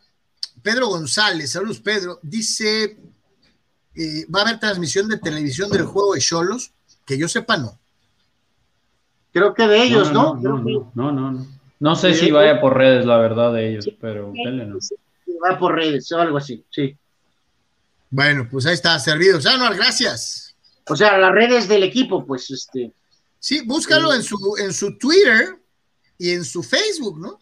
Pedro 0.62 0.88
González, 0.88 1.52
saludos 1.52 1.80
Pedro, 1.80 2.18
dice, 2.22 2.98
eh, 3.94 4.26
¿va 4.34 4.40
a 4.40 4.42
haber 4.42 4.60
transmisión 4.60 5.08
de 5.08 5.16
televisión 5.16 5.70
del 5.70 5.84
juego 5.86 6.12
de 6.14 6.20
Cholos? 6.20 6.72
Que 7.06 7.16
yo 7.16 7.26
sepa 7.28 7.56
no. 7.56 7.78
Creo 9.32 9.54
que 9.54 9.66
de 9.66 9.82
ellos, 9.84 10.12
¿no? 10.12 10.34
No, 10.34 10.40
Creo 10.40 10.56
no, 10.58 10.64
que- 10.64 10.72
no, 10.72 10.90
no, 10.94 11.12
no, 11.12 11.30
no. 11.32 11.57
No 11.80 11.94
sé 11.94 12.14
si 12.14 12.30
vaya 12.30 12.60
por 12.60 12.76
redes, 12.76 13.06
la 13.06 13.18
verdad, 13.18 13.52
de 13.52 13.70
ellos, 13.70 13.88
pero 14.00 14.32
no. 14.34 14.78
Va 15.44 15.59
por 15.59 15.76
redes 15.76 16.10
o 16.10 16.18
algo 16.18 16.38
así, 16.38 16.64
sí. 16.70 16.96
Bueno, 18.10 18.48
pues 18.50 18.66
ahí 18.66 18.74
está, 18.74 18.98
servido. 18.98 19.38
Anual, 19.48 19.76
gracias. 19.76 20.56
O 20.88 20.96
sea, 20.96 21.18
las 21.18 21.32
redes 21.32 21.68
del 21.68 21.82
equipo, 21.82 22.26
pues, 22.26 22.50
este. 22.50 22.92
Sí, 23.38 23.62
búscalo 23.64 24.12
en 24.12 24.22
su, 24.22 24.56
en 24.59 24.72
su 24.72 24.98
Twitter 24.98 25.59
y 26.18 26.32
en 26.32 26.44
su 26.44 26.62
Facebook, 26.62 27.20
¿no? 27.20 27.38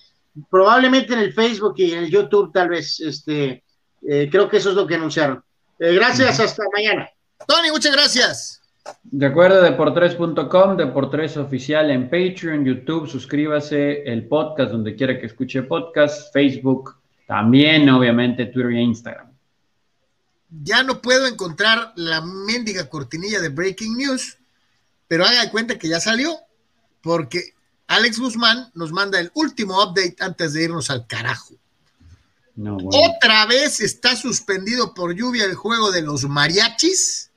Probablemente 0.51 1.15
en 1.15 1.21
el 1.21 1.33
Facebook 1.33 1.75
y 1.79 1.93
en 1.93 2.05
el 2.05 2.11
YouTube, 2.11 2.53
tal 2.53 2.69
vez, 2.69 3.01
este, 3.01 3.63
eh, 4.07 4.29
creo 4.31 4.49
que 4.49 4.59
eso 4.59 4.71
es 4.71 4.77
lo 4.77 4.87
que 4.87 4.97
anunciaron. 4.97 5.43
Eh, 5.79 5.95
gracias, 5.95 6.39
hasta 6.41 6.63
mañana. 6.75 7.09
Tony, 7.47 7.71
muchas 7.71 7.93
gracias. 7.93 8.61
Recuerda 9.13 9.63
Deportres.com, 9.63 10.77
Deportres 10.77 11.37
Oficial 11.37 11.91
en 11.91 12.05
Patreon, 12.11 12.65
YouTube, 12.65 13.09
suscríbase, 13.09 14.03
el 14.03 14.27
podcast 14.27 14.73
donde 14.73 14.97
quiera 14.97 15.19
que 15.19 15.27
escuche 15.27 15.63
podcast, 15.63 16.33
Facebook, 16.33 16.97
también 17.27 17.89
obviamente 17.89 18.47
Twitter 18.47 18.73
e 18.73 18.83
Instagram. 18.83 19.33
Ya 20.63 20.83
no 20.83 21.01
puedo 21.01 21.27
encontrar 21.27 21.93
la 21.97 22.21
mendiga 22.21 22.89
cortinilla 22.89 23.41
de 23.41 23.49
Breaking 23.49 23.97
News, 23.97 24.39
pero 25.09 25.25
haga 25.25 25.43
de 25.43 25.51
cuenta 25.51 25.79
que 25.79 25.89
ya 25.89 26.01
salió, 26.01 26.37
porque 27.01 27.55
Alex 27.89 28.19
Guzmán 28.19 28.71
nos 28.75 28.93
manda 28.93 29.21
el 29.21 29.31
último 29.35 29.83
update 29.83 30.17
antes 30.21 30.53
de 30.53 30.65
irnos 30.65 30.91
al 30.91 31.07
carajo. 31.07 31.55
Otra 32.59 33.47
vez 33.47 33.81
está 33.81 34.17
suspendido 34.17 34.95
por 34.95 35.15
lluvia 35.15 35.45
el 35.45 35.55
juego 35.55 35.93
de 35.93 36.03
los 36.03 36.25
mariachis. 36.25 37.31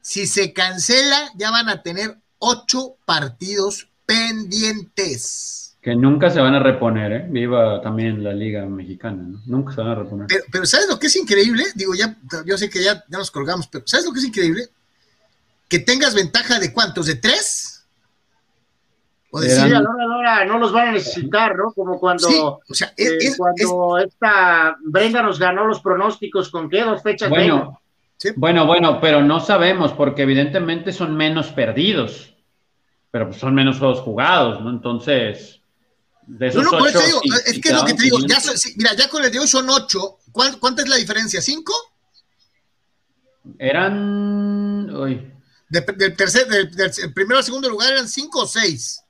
Si 0.00 0.26
se 0.26 0.52
cancela, 0.52 1.30
ya 1.36 1.50
van 1.50 1.68
a 1.68 1.82
tener 1.82 2.18
ocho 2.38 2.96
partidos 3.04 3.88
pendientes. 4.06 5.76
Que 5.80 5.94
nunca 5.94 6.28
se 6.30 6.40
van 6.40 6.54
a 6.54 6.62
reponer, 6.62 7.12
¿eh? 7.12 7.26
Viva 7.28 7.80
también 7.80 8.22
la 8.22 8.32
Liga 8.32 8.66
Mexicana, 8.66 9.22
¿no? 9.22 9.40
Nunca 9.46 9.74
se 9.74 9.80
van 9.80 9.90
a 9.90 9.94
reponer. 9.94 10.26
Pero, 10.52 10.66
¿sabes 10.66 10.88
lo 10.88 10.98
que 10.98 11.06
es 11.06 11.16
increíble? 11.16 11.64
Digo, 11.74 11.94
ya, 11.94 12.16
yo 12.44 12.58
sé 12.58 12.68
que 12.68 12.82
ya, 12.82 13.02
ya 13.08 13.18
nos 13.18 13.30
colgamos, 13.30 13.66
pero 13.68 13.86
¿sabes 13.86 14.04
lo 14.04 14.12
que 14.12 14.18
es 14.18 14.26
increíble? 14.26 14.68
Que 15.68 15.78
tengas 15.78 16.14
ventaja 16.14 16.58
de 16.58 16.72
cuántos, 16.72 17.06
de 17.06 17.14
tres 17.14 17.80
o 19.32 19.40
decir, 19.40 19.68
sí, 19.68 19.74
ahora, 19.74 20.44
no 20.44 20.58
los 20.58 20.72
van 20.72 20.88
a 20.88 20.92
necesitar, 20.92 21.56
¿no? 21.56 21.72
Como 21.72 22.00
cuando, 22.00 22.60
o 22.68 22.74
sea, 22.74 22.92
eh, 22.96 23.32
cuando 23.36 23.98
esta 23.98 24.76
Brenda 24.82 25.22
nos 25.22 25.38
ganó 25.38 25.66
los 25.66 25.80
pronósticos 25.80 26.50
con 26.50 26.68
qué 26.68 26.82
dos 26.82 27.00
fechas. 27.00 27.30
Bueno, 27.30 27.79
bueno, 28.36 28.66
bueno, 28.66 29.00
pero 29.00 29.22
no 29.22 29.40
sabemos 29.40 29.92
porque 29.92 30.22
evidentemente 30.22 30.92
son 30.92 31.16
menos 31.16 31.48
perdidos, 31.48 32.34
pero 33.10 33.32
son 33.32 33.54
menos 33.54 33.78
juegos 33.78 34.00
jugados, 34.00 34.60
¿no? 34.62 34.70
Entonces, 34.70 35.60
de 36.26 36.48
esos 36.48 36.64
no, 36.64 36.72
no, 36.72 36.84
ocho, 36.84 37.00
digo, 37.00 37.20
es 37.46 37.60
que 37.60 37.68
es 37.68 37.74
lo 37.74 37.84
que 37.84 37.94
te 37.94 38.04
digo, 38.04 38.18
ya, 38.26 38.38
mira, 38.76 38.94
ya 38.94 39.08
con 39.08 39.24
el 39.24 39.32
de 39.32 39.38
hoy 39.38 39.48
son 39.48 39.68
ocho, 39.70 40.18
¿cuánta 40.32 40.82
es 40.82 40.88
la 40.88 40.96
diferencia? 40.96 41.40
¿Cinco? 41.40 41.74
Eran, 43.58 44.94
uy. 44.94 45.32
del 45.68 46.16
tercer, 46.16 46.46
del, 46.46 46.70
del 46.70 47.12
primero 47.14 47.38
al 47.38 47.44
segundo 47.44 47.68
lugar 47.68 47.92
eran 47.92 48.08
cinco 48.08 48.40
o 48.42 48.46
seis. 48.46 49.02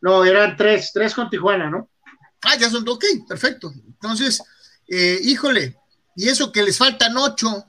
No, 0.00 0.24
eran 0.24 0.56
tres, 0.56 0.90
tres 0.92 1.14
con 1.14 1.30
Tijuana, 1.30 1.70
¿no? 1.70 1.88
Ah, 2.42 2.56
ya 2.56 2.68
son, 2.68 2.86
ok, 2.86 3.04
perfecto. 3.26 3.72
Entonces, 3.86 4.42
eh, 4.88 5.18
híjole, 5.22 5.78
y 6.14 6.28
eso 6.28 6.52
que 6.52 6.62
les 6.62 6.76
faltan 6.76 7.16
ocho. 7.16 7.64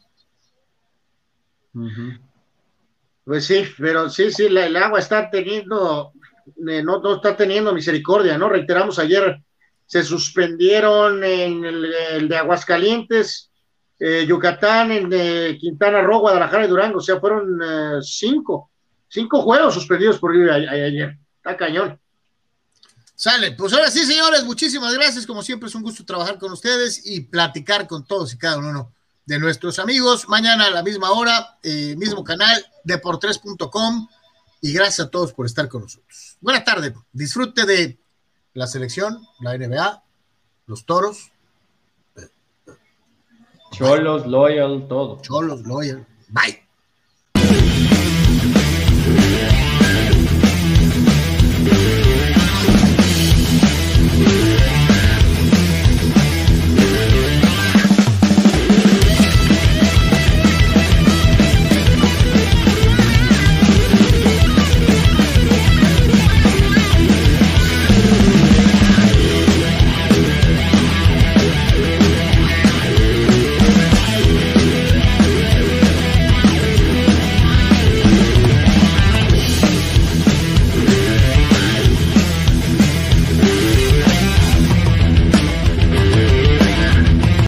Pues 3.24 3.46
sí, 3.46 3.66
pero 3.78 4.10
sí, 4.10 4.32
sí, 4.32 4.46
el 4.46 4.76
agua 4.78 5.00
está 5.00 5.30
teniendo, 5.30 6.14
eh, 6.68 6.84
no, 6.84 7.00
no, 7.00 7.16
está 7.16 7.36
teniendo 7.36 7.74
misericordia, 7.74 8.38
¿no? 8.38 8.50
Reiteramos 8.50 9.00
ayer, 9.00 9.42
se 9.86 10.04
suspendieron 10.04 11.24
en 11.24 11.66
el, 11.66 12.28
de 12.30 12.38
Aguascalientes, 12.38 13.50
eh, 14.00 14.26
Yucatán, 14.28 14.92
en 14.92 15.58
Quintana 15.58 16.02
Roo, 16.02 16.20
Guadalajara 16.20 16.66
y 16.66 16.70
Durango, 16.70 17.00
o 17.00 17.02
sea, 17.02 17.20
fueron 17.20 17.60
cinco, 18.02 18.70
cinco 19.08 19.42
juegos 19.42 19.74
suspendidos 19.74 20.20
por 20.20 20.32
ayer. 20.34 21.18
Está 21.38 21.58
cañón. 21.58 22.00
Sale, 23.16 23.54
pues 23.54 23.72
ahora 23.72 23.90
sí, 23.90 24.06
señores, 24.06 24.44
muchísimas 24.44 24.94
gracias. 24.94 25.26
Como 25.26 25.42
siempre, 25.42 25.70
es 25.70 25.76
un 25.76 25.84
gusto 25.84 26.04
trabajar 26.04 26.38
con 26.38 26.52
ustedes 26.52 27.06
y 27.06 27.22
platicar 27.22 27.88
con 27.88 28.06
todos 28.06 28.34
y 28.34 28.38
cada 28.38 28.58
uno 28.58 28.95
de 29.26 29.40
nuestros 29.40 29.80
amigos. 29.80 30.28
Mañana 30.28 30.68
a 30.68 30.72
la 30.72 30.84
misma 30.84 31.12
hora, 31.12 31.58
eh, 31.64 31.96
mismo 31.98 32.24
canal, 32.24 32.66
deportres.com. 32.84 34.08
Y 34.62 34.74
gracias 34.74 35.08
a 35.08 35.10
todos 35.12 35.34
por 35.34 35.46
estar 35.46 35.68
con 35.68 35.84
nosotros. 35.84 36.38
Buena 36.42 36.64
tarde. 36.64 36.94
Disfrute 37.12 37.66
de 37.66 38.00
la 38.54 38.68
selección, 38.68 39.20
la 39.40 39.58
NBA, 39.58 40.04
los 40.66 40.86
toros. 40.86 41.32
Cholos, 43.72 44.26
loyal, 44.26 44.88
todo. 44.88 45.22
Cholos, 45.22 45.62
loyal. 45.64 46.08
Bye. 46.30 46.65